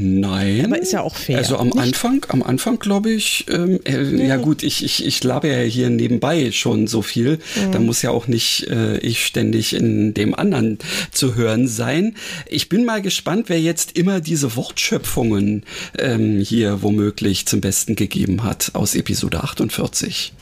Nein. 0.00 0.64
Aber 0.64 0.78
ist 0.78 0.92
ja 0.92 1.02
auch 1.02 1.16
fair. 1.16 1.38
Also 1.38 1.56
am 1.56 1.68
nicht? 1.68 1.78
Anfang, 1.78 2.24
am 2.28 2.44
Anfang 2.44 2.78
glaube 2.78 3.10
ich, 3.10 3.46
ähm, 3.50 3.80
äh, 3.84 4.02
ja. 4.02 4.26
ja. 4.26 4.36
gut, 4.36 4.62
ich, 4.62 4.84
ich, 4.84 5.04
ich 5.04 5.24
labe 5.24 5.48
ja 5.48 5.58
hier 5.58 5.90
nebenbei 5.90 6.52
schon 6.52 6.86
so 6.86 7.02
viel. 7.02 7.38
Mhm. 7.56 7.72
Da 7.72 7.80
muss 7.80 8.02
ja 8.02 8.10
auch 8.10 8.28
nicht 8.28 8.68
äh, 8.68 8.98
ich 8.98 9.26
ständig 9.26 9.74
in 9.74 10.14
dem 10.14 10.34
anderen 10.34 10.78
zu 11.10 11.34
hören 11.34 11.66
sein. 11.66 12.14
Ich 12.48 12.68
bin 12.68 12.84
mal 12.84 13.02
gespannt, 13.02 13.48
wer 13.48 13.60
jetzt 13.60 13.98
immer 13.98 14.20
diese 14.20 14.54
Wortschöpfungen 14.54 15.64
ähm, 15.98 16.38
hier 16.38 16.82
womöglich 16.82 17.46
zum 17.46 17.60
Besten 17.60 17.96
gegeben 17.96 18.44
hat 18.44 18.70
aus 18.74 18.94
Episode 18.94 19.42
48. 19.42 20.32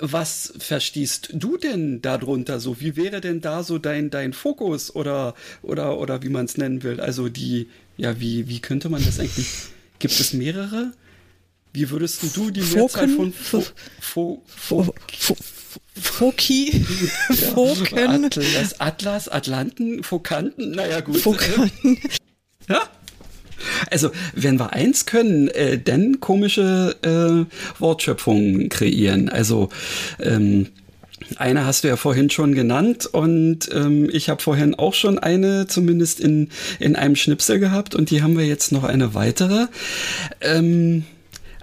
Was 0.00 0.52
verstehst 0.58 1.30
du 1.32 1.56
denn 1.56 2.02
darunter 2.02 2.60
so? 2.60 2.80
Wie 2.80 2.96
wäre 2.96 3.20
denn 3.20 3.40
da 3.40 3.62
so 3.62 3.78
dein, 3.78 4.10
dein 4.10 4.32
Fokus 4.32 4.94
oder, 4.94 5.34
oder, 5.62 5.98
oder 5.98 6.22
wie 6.22 6.28
man 6.28 6.44
es 6.44 6.56
nennen 6.56 6.82
will? 6.82 7.00
Also 7.00 7.28
die, 7.28 7.68
ja, 7.96 8.20
wie, 8.20 8.48
wie 8.48 8.60
könnte 8.60 8.88
man 8.88 9.04
das 9.04 9.18
eigentlich? 9.18 9.48
Gibt 9.98 10.18
es 10.18 10.32
mehrere? 10.32 10.92
Wie 11.72 11.90
würdest 11.90 12.36
du 12.36 12.50
die 12.50 12.62
Mehrzahl 12.62 13.08
von 13.08 13.32
Fo, 13.32 13.64
Fo, 14.00 14.42
Fo, 14.46 14.94
Fo, 15.18 15.36
Foki, 16.00 16.84
Foken, 17.52 18.24
Atlas, 18.24 18.80
Atlas, 18.80 19.28
Atlanten, 19.28 20.02
Fokanten, 20.02 20.70
naja 20.72 21.00
gut. 21.00 21.18
Fokanten. 21.18 21.98
Ja? 22.68 22.82
Also, 23.90 24.10
wenn 24.34 24.58
wir 24.58 24.72
eins 24.72 25.06
können, 25.06 25.48
äh, 25.48 25.78
dann 25.78 26.20
komische 26.20 26.96
äh, 27.02 27.80
Wortschöpfungen 27.80 28.68
kreieren. 28.68 29.28
Also, 29.28 29.68
ähm, 30.20 30.66
eine 31.36 31.66
hast 31.66 31.84
du 31.84 31.88
ja 31.88 31.96
vorhin 31.96 32.30
schon 32.30 32.54
genannt 32.54 33.06
und 33.06 33.68
ähm, 33.72 34.08
ich 34.10 34.28
habe 34.28 34.40
vorhin 34.42 34.74
auch 34.74 34.94
schon 34.94 35.18
eine 35.18 35.66
zumindest 35.66 36.20
in, 36.20 36.48
in 36.78 36.96
einem 36.96 37.16
Schnipsel 37.16 37.58
gehabt 37.58 37.94
und 37.94 38.10
die 38.10 38.22
haben 38.22 38.38
wir 38.38 38.46
jetzt 38.46 38.72
noch 38.72 38.84
eine 38.84 39.14
weitere. 39.14 39.66
Ähm, 40.40 41.04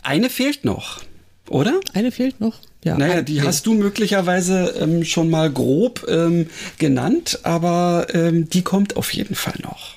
eine 0.04 0.30
fehlt 0.30 0.66
noch, 0.66 1.02
oder? 1.50 1.80
Eine 1.94 2.12
fehlt 2.12 2.40
noch. 2.40 2.60
Ja, 2.84 2.98
naja, 2.98 3.24
die 3.24 3.42
hast 3.42 3.66
du 3.66 3.74
möglicherweise 3.74 4.76
ähm, 4.80 5.04
schon 5.06 5.32
mal 5.32 5.50
grob 5.52 6.06
ähm, 6.08 6.48
genannt, 6.78 7.40
aber 7.42 8.08
ähm, 8.14 8.48
die 8.48 8.62
kommt 8.62 8.96
auf 8.96 9.12
jeden 9.12 9.34
Fall 9.34 9.56
noch. 9.64 9.96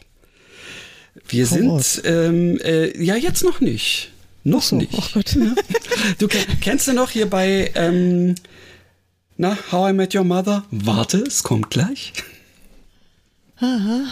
Wir 1.29 1.47
sind, 1.47 2.03
ähm, 2.05 2.59
äh, 2.63 3.03
ja, 3.03 3.17
jetzt 3.17 3.45
noch 3.45 3.61
nicht. 3.61 4.11
Noch 4.45 4.63
so, 4.63 4.77
nicht. 4.77 4.93
Oh 4.93 5.03
Gott. 5.15 5.37
Du 6.19 6.29
kennst 6.61 6.89
du 6.89 6.93
noch 6.93 7.11
hier 7.11 7.29
bei, 7.29 7.71
ähm, 7.75 8.35
na, 9.37 9.59
How 9.71 9.91
I 9.91 9.93
Met 9.93 10.15
Your 10.15 10.25
Mother? 10.25 10.65
Warte, 10.71 11.19
es 11.19 11.43
kommt 11.43 11.71
gleich. 11.71 12.13
Aha. 13.57 14.05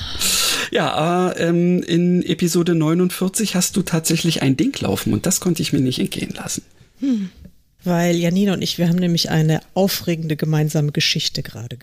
Ja, 0.71 1.31
äh, 1.31 1.49
ähm, 1.49 1.83
in 1.83 2.23
Episode 2.23 2.75
49 2.75 3.55
hast 3.55 3.77
du 3.77 3.83
tatsächlich 3.83 4.43
ein 4.43 4.57
Ding 4.57 4.79
laufen 4.81 5.13
und 5.13 5.27
das 5.27 5.41
konnte 5.41 5.63
ich 5.63 5.73
mir 5.73 5.81
nicht 5.81 6.01
entgehen 6.01 6.35
lassen. 6.35 6.63
Hm. 7.01 7.31
Weil 7.85 8.17
Janina 8.17 8.55
und 8.55 8.63
ich, 8.63 8.79
wir 8.79 8.89
haben 8.89 8.99
nämlich 8.99 9.31
eine 9.31 9.61
aufregende 9.75 10.37
gemeinsame 10.37 10.91
Geschichte 10.93 11.43
gerade 11.43 11.79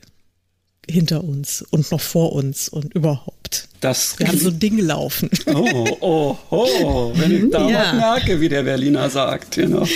hinter 0.89 1.23
uns 1.23 1.61
und 1.61 1.89
noch 1.91 2.01
vor 2.01 2.34
uns 2.34 2.68
und 2.68 2.93
überhaupt. 2.93 3.32
Das 3.80 4.18
Wir 4.20 4.28
haben 4.28 4.40
so 4.40 4.52
Dinge 4.66 4.82
laufen. 4.82 5.30
Oh, 5.48 5.98
oh, 6.00 6.38
oh, 6.50 7.12
wenn 7.16 7.46
ich 7.46 7.52
da 7.52 7.70
ja. 7.70 7.94
merke, 7.94 8.40
wie 8.42 8.50
der 8.50 8.64
Berliner 8.64 9.10
sagt, 9.10 9.56
genau. 9.56 9.88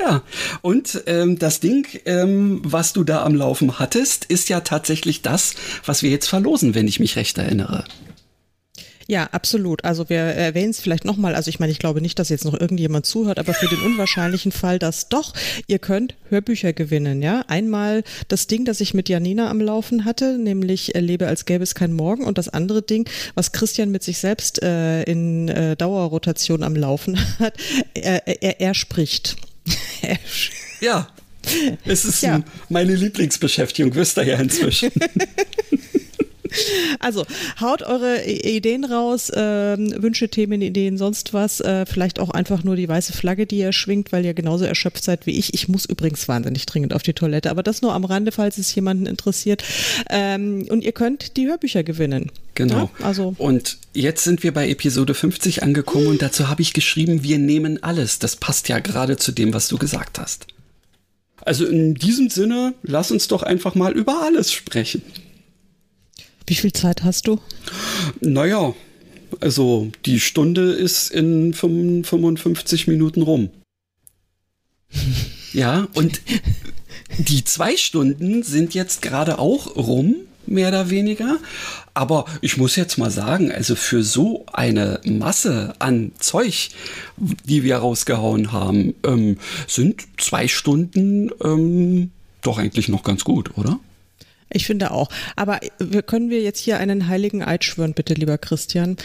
Ja, 0.00 0.22
und 0.62 1.02
ähm, 1.06 1.38
das 1.38 1.60
Ding, 1.60 1.86
ähm, 2.04 2.60
was 2.64 2.92
du 2.92 3.02
da 3.04 3.24
am 3.24 3.34
Laufen 3.34 3.78
hattest, 3.78 4.24
ist 4.26 4.48
ja 4.48 4.60
tatsächlich 4.60 5.22
das, 5.22 5.54
was 5.84 6.02
wir 6.02 6.10
jetzt 6.10 6.28
verlosen, 6.28 6.74
wenn 6.74 6.86
ich 6.86 7.00
mich 7.00 7.16
recht 7.16 7.36
erinnere. 7.36 7.84
Ja, 9.10 9.24
absolut. 9.32 9.84
Also 9.84 10.10
wir 10.10 10.18
erwähnen 10.18 10.68
es 10.68 10.80
vielleicht 10.80 11.06
nochmal. 11.06 11.34
Also 11.34 11.48
ich 11.48 11.58
meine, 11.58 11.72
ich 11.72 11.78
glaube 11.78 12.02
nicht, 12.02 12.18
dass 12.18 12.28
jetzt 12.28 12.44
noch 12.44 12.52
irgendjemand 12.52 13.06
zuhört, 13.06 13.38
aber 13.38 13.54
für 13.54 13.66
den 13.66 13.80
unwahrscheinlichen 13.80 14.52
Fall, 14.52 14.78
dass 14.78 15.08
doch, 15.08 15.32
ihr 15.66 15.78
könnt 15.78 16.14
Hörbücher 16.28 16.74
gewinnen. 16.74 17.22
Ja, 17.22 17.42
einmal 17.48 18.04
das 18.28 18.48
Ding, 18.48 18.66
das 18.66 18.82
ich 18.82 18.92
mit 18.92 19.08
Janina 19.08 19.48
am 19.48 19.62
Laufen 19.62 20.04
hatte, 20.04 20.36
nämlich 20.36 20.92
Lebe 20.94 21.26
als 21.26 21.46
gäbe 21.46 21.64
es 21.64 21.74
kein 21.74 21.94
Morgen, 21.94 22.24
und 22.24 22.36
das 22.36 22.50
andere 22.50 22.82
Ding, 22.82 23.08
was 23.34 23.52
Christian 23.52 23.90
mit 23.90 24.02
sich 24.02 24.18
selbst 24.18 24.62
äh, 24.62 25.04
in 25.04 25.48
äh, 25.48 25.74
Dauerrotation 25.74 26.62
am 26.62 26.76
Laufen 26.76 27.18
hat. 27.38 27.54
Er, 27.94 28.26
er, 28.26 28.60
er 28.60 28.74
spricht. 28.74 29.36
ja. 30.82 31.08
Es 31.86 32.04
ist 32.04 32.22
ja. 32.22 32.42
meine 32.68 32.94
Lieblingsbeschäftigung, 32.94 33.94
wisst 33.94 34.18
ihr 34.18 34.24
ja 34.24 34.38
inzwischen. 34.38 34.90
Also 37.00 37.24
haut 37.60 37.82
eure 37.82 38.24
Ideen 38.24 38.84
raus, 38.84 39.30
äh, 39.30 39.76
Wünsche, 39.78 40.28
Themen, 40.28 40.60
Ideen, 40.62 40.98
sonst 40.98 41.32
was. 41.32 41.60
Äh, 41.60 41.86
vielleicht 41.86 42.18
auch 42.18 42.30
einfach 42.30 42.64
nur 42.64 42.76
die 42.76 42.88
weiße 42.88 43.12
Flagge, 43.12 43.46
die 43.46 43.58
ihr 43.58 43.72
schwingt, 43.72 44.10
weil 44.12 44.24
ihr 44.24 44.34
genauso 44.34 44.64
erschöpft 44.64 45.04
seid 45.04 45.26
wie 45.26 45.38
ich. 45.38 45.54
Ich 45.54 45.68
muss 45.68 45.84
übrigens 45.84 46.26
wahnsinnig 46.28 46.66
dringend 46.66 46.94
auf 46.94 47.02
die 47.02 47.12
Toilette, 47.12 47.50
aber 47.50 47.62
das 47.62 47.82
nur 47.82 47.94
am 47.94 48.04
Rande, 48.04 48.32
falls 48.32 48.58
es 48.58 48.74
jemanden 48.74 49.06
interessiert. 49.06 49.62
Ähm, 50.10 50.66
und 50.70 50.82
ihr 50.82 50.92
könnt 50.92 51.36
die 51.36 51.46
Hörbücher 51.46 51.82
gewinnen. 51.82 52.30
Genau. 52.54 52.90
Ja, 52.98 53.06
also. 53.06 53.34
Und 53.38 53.78
jetzt 53.94 54.24
sind 54.24 54.42
wir 54.42 54.52
bei 54.52 54.68
Episode 54.68 55.14
50 55.14 55.62
angekommen 55.62 56.08
und 56.08 56.22
dazu 56.22 56.48
habe 56.48 56.62
ich 56.62 56.72
geschrieben, 56.72 57.22
wir 57.22 57.38
nehmen 57.38 57.82
alles. 57.82 58.18
Das 58.18 58.36
passt 58.36 58.68
ja 58.68 58.80
gerade 58.80 59.16
zu 59.16 59.32
dem, 59.32 59.54
was 59.54 59.68
du 59.68 59.78
gesagt 59.78 60.18
hast. 60.18 60.46
Also 61.44 61.66
in 61.66 61.94
diesem 61.94 62.30
Sinne, 62.30 62.74
lass 62.82 63.10
uns 63.10 63.28
doch 63.28 63.42
einfach 63.42 63.74
mal 63.74 63.92
über 63.92 64.22
alles 64.22 64.52
sprechen. 64.52 65.02
Wie 66.48 66.54
viel 66.54 66.72
Zeit 66.72 67.04
hast 67.04 67.28
du? 67.28 67.38
Naja, 68.20 68.74
also 69.40 69.90
die 70.06 70.18
Stunde 70.18 70.72
ist 70.72 71.10
in 71.10 71.52
55 71.52 72.86
Minuten 72.86 73.20
rum. 73.20 73.50
ja, 75.52 75.88
und 75.92 76.22
die 77.18 77.44
zwei 77.44 77.76
Stunden 77.76 78.42
sind 78.42 78.72
jetzt 78.72 79.02
gerade 79.02 79.38
auch 79.38 79.76
rum, 79.76 80.16
mehr 80.46 80.68
oder 80.68 80.88
weniger. 80.88 81.36
Aber 81.92 82.24
ich 82.40 82.56
muss 82.56 82.76
jetzt 82.76 82.96
mal 82.96 83.10
sagen, 83.10 83.52
also 83.52 83.74
für 83.74 84.02
so 84.02 84.46
eine 84.50 85.00
Masse 85.04 85.74
an 85.80 86.12
Zeug, 86.18 86.70
die 87.18 87.62
wir 87.62 87.76
rausgehauen 87.76 88.52
haben, 88.52 88.94
ähm, 89.04 89.36
sind 89.66 90.06
zwei 90.16 90.48
Stunden 90.48 91.30
ähm, 91.44 92.10
doch 92.40 92.56
eigentlich 92.56 92.88
noch 92.88 93.02
ganz 93.02 93.24
gut, 93.24 93.58
oder? 93.58 93.78
Ich 94.50 94.66
finde 94.66 94.90
auch. 94.90 95.08
Aber 95.36 95.60
können 96.06 96.30
wir 96.30 96.40
jetzt 96.42 96.60
hier 96.60 96.78
einen 96.78 97.08
heiligen 97.08 97.42
Eid 97.42 97.64
schwören, 97.64 97.94
bitte, 97.94 98.14
lieber 98.14 98.38
Christian? 98.38 98.96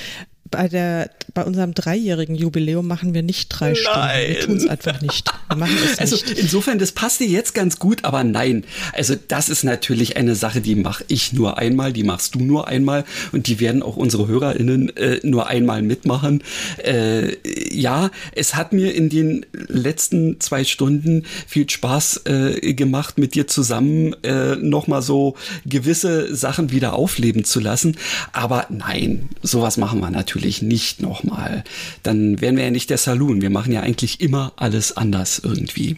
Bei 0.53 0.67
der, 0.67 1.09
bei 1.33 1.43
unserem 1.43 1.73
dreijährigen 1.73 2.35
Jubiläum 2.35 2.87
machen 2.87 3.15
wir 3.15 3.23
nicht 3.23 3.49
drei 3.49 3.69
nein. 3.69 3.75
Stunden. 3.75 4.27
Wir 4.27 4.39
tun 4.39 4.57
es 4.57 4.67
einfach 4.67 5.01
nicht. 5.01 5.33
Wir 5.49 5.57
machen 5.57 5.75
es 5.83 5.97
also 5.97 6.15
nicht. 6.15 6.37
insofern, 6.37 6.77
das 6.77 6.91
passt 6.91 7.19
dir 7.19 7.27
jetzt 7.27 7.55
ganz 7.55 7.79
gut, 7.79 8.05
aber 8.05 8.23
nein. 8.23 8.65
Also 8.93 9.15
das 9.27 9.49
ist 9.49 9.63
natürlich 9.63 10.15
eine 10.15 10.35
Sache, 10.35 10.61
die 10.61 10.75
mache 10.75 11.03
ich 11.07 11.33
nur 11.33 11.57
einmal, 11.57 11.91
die 11.91 12.03
machst 12.03 12.35
du 12.35 12.39
nur 12.39 12.67
einmal 12.67 13.03
und 13.31 13.47
die 13.47 13.59
werden 13.59 13.81
auch 13.81 13.95
unsere 13.95 14.27
HörerInnen 14.27 14.95
äh, 14.95 15.19
nur 15.23 15.47
einmal 15.47 15.81
mitmachen. 15.81 16.43
Äh, 16.77 17.35
ja, 17.75 18.11
es 18.33 18.53
hat 18.53 18.71
mir 18.71 18.93
in 18.93 19.09
den 19.09 19.47
letzten 19.67 20.39
zwei 20.39 20.63
Stunden 20.63 21.25
viel 21.47 21.67
Spaß 21.67 22.21
äh, 22.25 22.73
gemacht, 22.73 23.17
mit 23.17 23.33
dir 23.33 23.47
zusammen 23.47 24.13
äh, 24.23 24.55
nochmal 24.57 25.01
so 25.01 25.35
gewisse 25.65 26.35
Sachen 26.35 26.69
wieder 26.69 26.93
aufleben 26.93 27.43
zu 27.43 27.59
lassen. 27.59 27.97
Aber 28.33 28.67
nein, 28.69 29.29
sowas 29.41 29.77
machen 29.77 29.99
wir 29.99 30.11
natürlich 30.11 30.42
natürlich 30.43 30.61
nicht 30.61 31.01
nochmal. 31.01 31.63
Dann 32.03 32.41
wären 32.41 32.57
wir 32.57 32.65
ja 32.65 32.71
nicht 32.71 32.89
der 32.89 32.97
Saloon. 32.97 33.41
Wir 33.41 33.49
machen 33.49 33.71
ja 33.71 33.81
eigentlich 33.81 34.19
immer 34.19 34.51
alles 34.57 34.97
anders 34.97 35.39
irgendwie. 35.41 35.97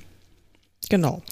Genau. 0.88 1.24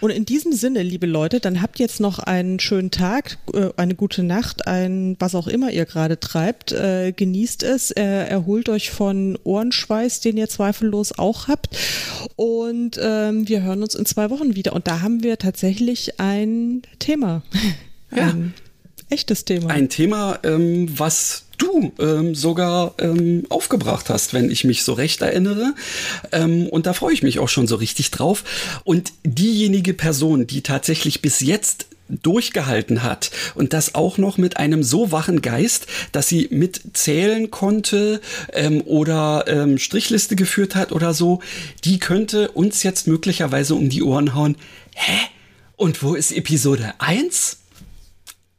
Und 0.00 0.08
in 0.08 0.24
diesem 0.24 0.54
Sinne, 0.54 0.82
liebe 0.82 1.04
Leute, 1.04 1.38
dann 1.38 1.60
habt 1.60 1.78
jetzt 1.78 2.00
noch 2.00 2.18
einen 2.20 2.58
schönen 2.58 2.90
Tag, 2.90 3.36
äh, 3.52 3.68
eine 3.76 3.94
gute 3.94 4.22
Nacht, 4.22 4.66
ein 4.66 5.16
was 5.18 5.34
auch 5.34 5.46
immer 5.46 5.70
ihr 5.70 5.84
gerade 5.84 6.18
treibt. 6.18 6.72
Äh, 6.72 7.12
genießt 7.14 7.64
es, 7.64 7.90
äh, 7.90 8.02
erholt 8.02 8.70
euch 8.70 8.90
von 8.90 9.38
Ohrenschweiß, 9.44 10.20
den 10.20 10.38
ihr 10.38 10.48
zweifellos 10.48 11.18
auch 11.18 11.48
habt. 11.48 11.76
Und 12.36 12.98
ähm, 12.98 13.46
wir 13.46 13.62
hören 13.62 13.82
uns 13.82 13.94
in 13.94 14.06
zwei 14.06 14.30
Wochen 14.30 14.56
wieder. 14.56 14.72
Und 14.72 14.86
da 14.86 15.02
haben 15.02 15.22
wir 15.22 15.36
tatsächlich 15.38 16.18
ein 16.18 16.80
Thema. 16.98 17.42
Ja. 18.10 18.28
Ein 18.28 18.54
echtes 19.10 19.44
Thema. 19.44 19.68
Ein 19.68 19.90
Thema, 19.90 20.38
ähm, 20.44 20.88
was 20.98 21.43
du 21.56 21.92
ähm, 21.98 22.34
sogar 22.34 22.94
ähm, 22.98 23.44
aufgebracht 23.48 24.10
hast, 24.10 24.34
wenn 24.34 24.50
ich 24.50 24.64
mich 24.64 24.82
so 24.82 24.92
recht 24.92 25.22
erinnere. 25.22 25.74
Ähm, 26.32 26.66
und 26.68 26.86
da 26.86 26.92
freue 26.92 27.14
ich 27.14 27.22
mich 27.22 27.38
auch 27.38 27.48
schon 27.48 27.66
so 27.66 27.76
richtig 27.76 28.10
drauf. 28.10 28.44
Und 28.84 29.12
diejenige 29.24 29.94
Person, 29.94 30.46
die 30.46 30.62
tatsächlich 30.62 31.22
bis 31.22 31.40
jetzt 31.40 31.86
durchgehalten 32.08 33.02
hat 33.02 33.30
und 33.54 33.72
das 33.72 33.94
auch 33.94 34.18
noch 34.18 34.36
mit 34.36 34.58
einem 34.58 34.82
so 34.82 35.10
wachen 35.10 35.40
Geist, 35.40 35.86
dass 36.12 36.28
sie 36.28 36.48
mitzählen 36.50 37.50
konnte 37.50 38.20
ähm, 38.52 38.82
oder 38.82 39.44
ähm, 39.46 39.78
Strichliste 39.78 40.36
geführt 40.36 40.74
hat 40.74 40.92
oder 40.92 41.14
so, 41.14 41.40
die 41.84 41.98
könnte 41.98 42.50
uns 42.50 42.82
jetzt 42.82 43.06
möglicherweise 43.06 43.74
um 43.74 43.88
die 43.88 44.02
Ohren 44.02 44.34
hauen. 44.34 44.56
Hä? 44.94 45.18
Und 45.76 46.02
wo 46.02 46.14
ist 46.14 46.32
Episode 46.32 46.94
1? 46.98 47.58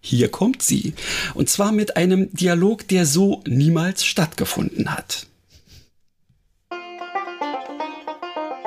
Hier 0.06 0.30
kommt 0.30 0.62
sie. 0.62 0.94
Und 1.34 1.50
zwar 1.50 1.72
mit 1.72 1.98
einem 1.98 2.32
Dialog, 2.32 2.88
der 2.88 3.06
so 3.08 3.42
niemals 3.48 4.06
stattgefunden 4.06 4.96
hat. 4.96 5.26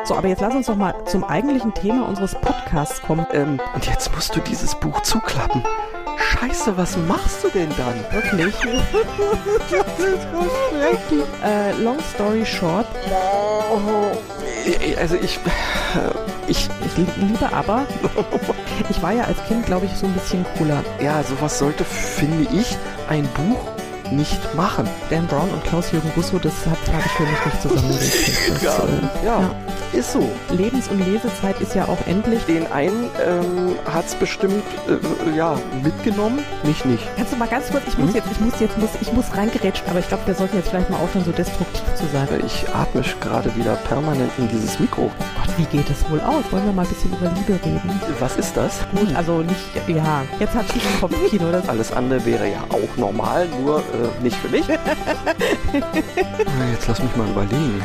So, 0.05 0.15
aber 0.15 0.29
jetzt 0.29 0.41
lass 0.41 0.55
uns 0.55 0.67
doch 0.67 0.77
mal 0.77 0.95
zum 1.07 1.23
eigentlichen 1.23 1.75
Thema 1.75 2.09
unseres 2.09 2.35
Podcasts 2.35 3.01
kommen. 3.03 3.27
Ähm, 3.33 3.61
und 3.75 3.87
jetzt 3.87 4.13
musst 4.15 4.35
du 4.35 4.41
dieses 4.41 4.75
Buch 4.81 5.03
zuklappen. 5.03 5.63
Scheiße, 6.19 6.77
was 6.77 6.97
machst 6.97 7.45
du 7.45 7.49
denn 7.51 7.69
dann? 7.77 7.95
Wirklich? 8.11 8.55
äh, 11.45 11.73
long 11.81 11.99
story 12.15 12.45
short. 12.45 12.87
Also 14.99 15.17
ich, 15.17 15.39
ich, 16.49 16.69
ich 16.85 16.97
liebe 17.17 17.53
aber. 17.53 17.87
Ich 18.91 19.03
war 19.03 19.13
ja 19.13 19.25
als 19.25 19.45
Kind, 19.49 19.67
glaube 19.67 19.87
ich, 19.87 19.93
so 19.93 20.07
ein 20.07 20.13
bisschen 20.13 20.47
cooler. 20.57 20.85
Ja, 21.03 21.23
sowas 21.25 21.59
sollte, 21.59 21.85
finde 21.85 22.49
ich, 22.55 22.77
ein 23.09 23.25
Buch 23.35 23.59
nicht 24.13 24.55
machen. 24.55 24.89
Dan 25.11 25.27
Brown 25.27 25.51
und 25.51 25.65
Klaus-Jürgen 25.65 26.11
Gusso, 26.15 26.39
das 26.39 26.53
hat, 26.67 26.79
habe 26.93 27.03
ich 27.05 27.13
für 27.13 27.23
mich 27.23 27.45
nicht 27.45 27.63
zusammengekriegt. 27.63 28.63
ja, 28.63 28.73
äh, 28.73 29.25
ja, 29.25 29.41
ja, 29.41 29.51
ist 29.93 30.13
so. 30.13 30.31
Lebens- 30.51 30.89
und 30.89 31.05
Lesezeit 31.05 31.61
ist 31.61 31.75
ja 31.75 31.87
auch 31.87 31.99
endlich. 32.07 32.45
Den 32.45 32.71
einen 32.73 33.11
ähm, 33.25 33.77
hat 33.93 34.07
es 34.07 34.15
bestimmt 34.15 34.63
äh, 34.89 35.37
ja, 35.37 35.59
mitgenommen, 35.83 36.41
mich 36.65 36.85
nicht. 36.85 37.05
Kannst 37.17 37.33
du 37.33 37.37
mal 37.37 37.49
ganz 37.49 37.71
kurz, 37.71 37.85
ich 37.87 37.99
muss 37.99 38.11
mhm. 38.11 38.17
jetzt, 38.17 38.29
ich 38.31 38.41
muss 38.41 38.61
jetzt, 38.61 38.79
muss, 38.79 38.91
ich 39.01 39.13
muss 39.13 39.37
reingerätschen, 39.37 39.89
aber 39.89 39.99
ich 40.01 40.09
glaube, 40.09 40.27
wir 40.27 40.35
sollten 40.35 40.57
jetzt 40.57 40.69
vielleicht 40.69 40.91
mal 40.91 40.99
aufhören, 40.99 41.25
so 41.25 41.33
destruktiv 41.33 41.83
zu 41.95 42.05
sein. 42.13 42.29
Ich 42.45 42.67
atme 42.75 43.03
gerade 43.21 43.55
wieder 43.57 43.77
permanent 43.77 44.31
in 44.39 44.49
dieses 44.49 44.79
Mikro. 44.79 45.11
Gott, 45.37 45.59
wie 45.59 45.65
geht 45.65 45.89
es 45.91 46.09
wohl 46.11 46.21
aus? 46.21 46.45
Wollen 46.51 46.65
wir 46.65 46.73
mal 46.73 46.83
ein 46.83 46.89
bisschen 46.89 47.13
über 47.13 47.31
Liebe 47.31 47.59
reden? 47.65 48.01
Was 48.19 48.37
ist 48.37 48.57
das? 48.57 48.81
Gut, 48.95 49.15
also 49.15 49.39
nicht, 49.39 49.57
ja, 49.87 50.23
jetzt 50.39 50.55
hat 50.55 50.69
sie 50.69 50.79
den 50.79 51.01
Kopfkino. 51.01 51.47
Alles 51.67 51.93
andere 51.93 52.25
wäre 52.25 52.49
ja 52.49 52.65
auch 52.69 52.97
normal, 52.97 53.49
nur 53.63 53.79
äh, 53.79 53.98
nicht 54.23 54.37
für 54.37 54.49
mich. 54.49 54.67
Jetzt 54.69 54.87
lass 56.89 57.03
mich 57.03 57.17
mal 57.17 57.29
überlegen. 57.29 57.83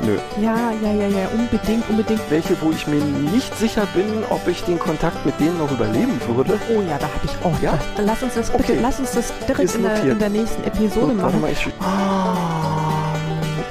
Nö. 0.00 0.18
Ja, 0.40 0.72
ja, 0.82 0.92
ja, 0.92 1.08
ja, 1.08 1.28
unbedingt, 1.28 1.88
unbedingt. 1.88 2.20
Welche, 2.28 2.60
wo 2.60 2.70
ich 2.70 2.86
mir 2.86 3.02
nicht 3.02 3.56
sicher 3.56 3.86
bin, 3.94 4.22
ob 4.28 4.46
ich 4.46 4.62
den 4.64 4.78
Kontakt 4.78 5.24
mit 5.24 5.40
denen 5.40 5.56
noch 5.58 5.70
überleben 5.70 6.20
würde. 6.26 6.60
Oh 6.70 6.82
ja, 6.82 6.98
da 6.98 7.06
habe 7.06 7.24
ich 7.24 7.32
auch. 7.44 7.58
Ja? 7.62 7.78
Lass 7.98 8.22
uns 8.22 8.34
das 8.34 8.50
bitte, 8.50 8.74
lass 8.80 9.00
uns 9.00 9.12
das 9.12 9.32
direkt 9.48 9.74
in 9.74 9.82
der, 9.82 10.04
in 10.04 10.18
der, 10.18 10.28
nächsten 10.28 10.62
Episode 10.64 11.14
so, 11.16 11.22
machen. 11.22 11.40
Mal, 11.40 11.52
ich, 11.52 11.66
ah. 11.80 13.03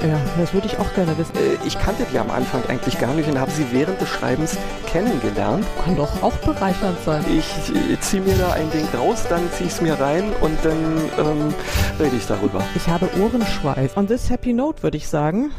Ja, 0.06 0.20
das 0.38 0.52
würde 0.52 0.66
ich 0.66 0.78
auch 0.78 0.92
gerne 0.94 1.16
wissen. 1.16 1.34
Äh, 1.36 1.66
ich 1.66 1.78
kannte 1.78 2.04
die 2.12 2.18
am 2.18 2.30
Anfang 2.30 2.62
eigentlich 2.68 2.98
gar 2.98 3.14
nicht 3.14 3.26
und 3.26 3.38
habe 3.38 3.50
sie 3.50 3.66
während 3.72 3.98
des 4.02 4.08
Schreibens 4.10 4.58
kennengelernt. 4.86 5.64
Kann 5.82 5.96
doch 5.96 6.22
auch 6.22 6.36
bereichernd 6.38 6.98
sein. 7.06 7.24
Ich, 7.30 7.72
ich 7.90 8.00
ziehe 8.00 8.20
mir 8.20 8.36
da 8.36 8.52
ein 8.52 8.70
Ding 8.70 8.86
raus, 8.94 9.24
dann 9.30 9.50
ziehe 9.52 9.68
ich 9.68 9.74
es 9.74 9.80
mir 9.80 9.98
rein 9.98 10.30
und 10.42 10.62
dann 10.62 11.10
ähm, 11.18 11.54
rede 11.98 12.16
ich 12.16 12.26
darüber. 12.26 12.62
Ich 12.74 12.86
habe 12.86 13.08
Ohrenschweiß. 13.18 13.96
On 13.96 14.06
this 14.06 14.28
happy 14.28 14.52
note 14.52 14.82
würde 14.82 14.98
ich 14.98 15.08
sagen. 15.08 15.52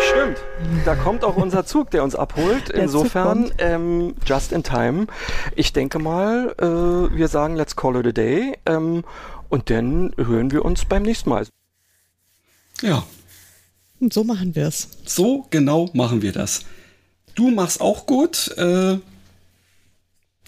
Stimmt. 0.00 0.38
Da 0.84 0.96
kommt 0.96 1.22
auch 1.22 1.36
unser 1.36 1.64
Zug, 1.64 1.92
der 1.92 2.02
uns 2.02 2.16
abholt. 2.16 2.70
Der 2.70 2.82
Insofern, 2.82 3.52
ähm, 3.58 4.16
just 4.26 4.50
in 4.50 4.64
time. 4.64 5.06
Ich 5.54 5.72
denke 5.72 6.00
mal, 6.00 6.56
äh, 6.58 7.16
wir 7.16 7.28
sagen 7.28 7.54
let's 7.54 7.76
call 7.76 7.94
it 7.96 8.06
a 8.06 8.12
day. 8.12 8.58
Ähm, 8.66 9.04
und 9.48 9.70
dann 9.70 10.12
hören 10.16 10.50
wir 10.50 10.64
uns 10.64 10.86
beim 10.86 11.04
nächsten 11.04 11.30
Mal. 11.30 11.46
Ja, 12.82 13.04
und 14.00 14.12
so 14.12 14.24
machen 14.24 14.54
wir 14.54 14.66
es. 14.66 14.88
So 15.04 15.46
genau 15.50 15.90
machen 15.92 16.22
wir 16.22 16.32
das. 16.32 16.62
Du 17.34 17.50
machst 17.50 17.80
auch 17.80 18.06
gut. 18.06 18.48
Äh, 18.56 18.98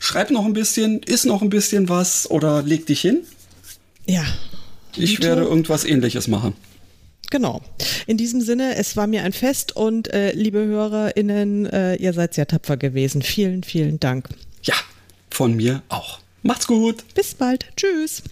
schreib 0.00 0.30
noch 0.30 0.44
ein 0.44 0.52
bisschen, 0.52 1.02
isst 1.02 1.26
noch 1.26 1.42
ein 1.42 1.50
bisschen 1.50 1.88
was 1.88 2.30
oder 2.30 2.62
leg 2.62 2.86
dich 2.86 3.00
hin. 3.00 3.22
Ja. 4.06 4.24
Ich 4.96 5.22
werde 5.22 5.42
irgendwas 5.42 5.84
ähnliches 5.84 6.28
machen. 6.28 6.54
Genau. 7.30 7.62
In 8.06 8.18
diesem 8.18 8.42
Sinne, 8.42 8.76
es 8.76 8.94
war 8.96 9.06
mir 9.06 9.22
ein 9.22 9.32
Fest 9.32 9.74
und 9.74 10.12
äh, 10.12 10.32
liebe 10.32 10.58
HörerInnen, 10.58 11.64
äh, 11.64 11.94
ihr 11.94 12.12
seid 12.12 12.34
sehr 12.34 12.46
tapfer 12.46 12.76
gewesen. 12.76 13.22
Vielen, 13.22 13.62
vielen 13.62 13.98
Dank. 13.98 14.28
Ja, 14.62 14.74
von 15.30 15.54
mir 15.54 15.82
auch. 15.88 16.18
Macht's 16.42 16.66
gut. 16.66 17.04
Bis 17.14 17.34
bald. 17.34 17.68
Tschüss. 17.76 18.22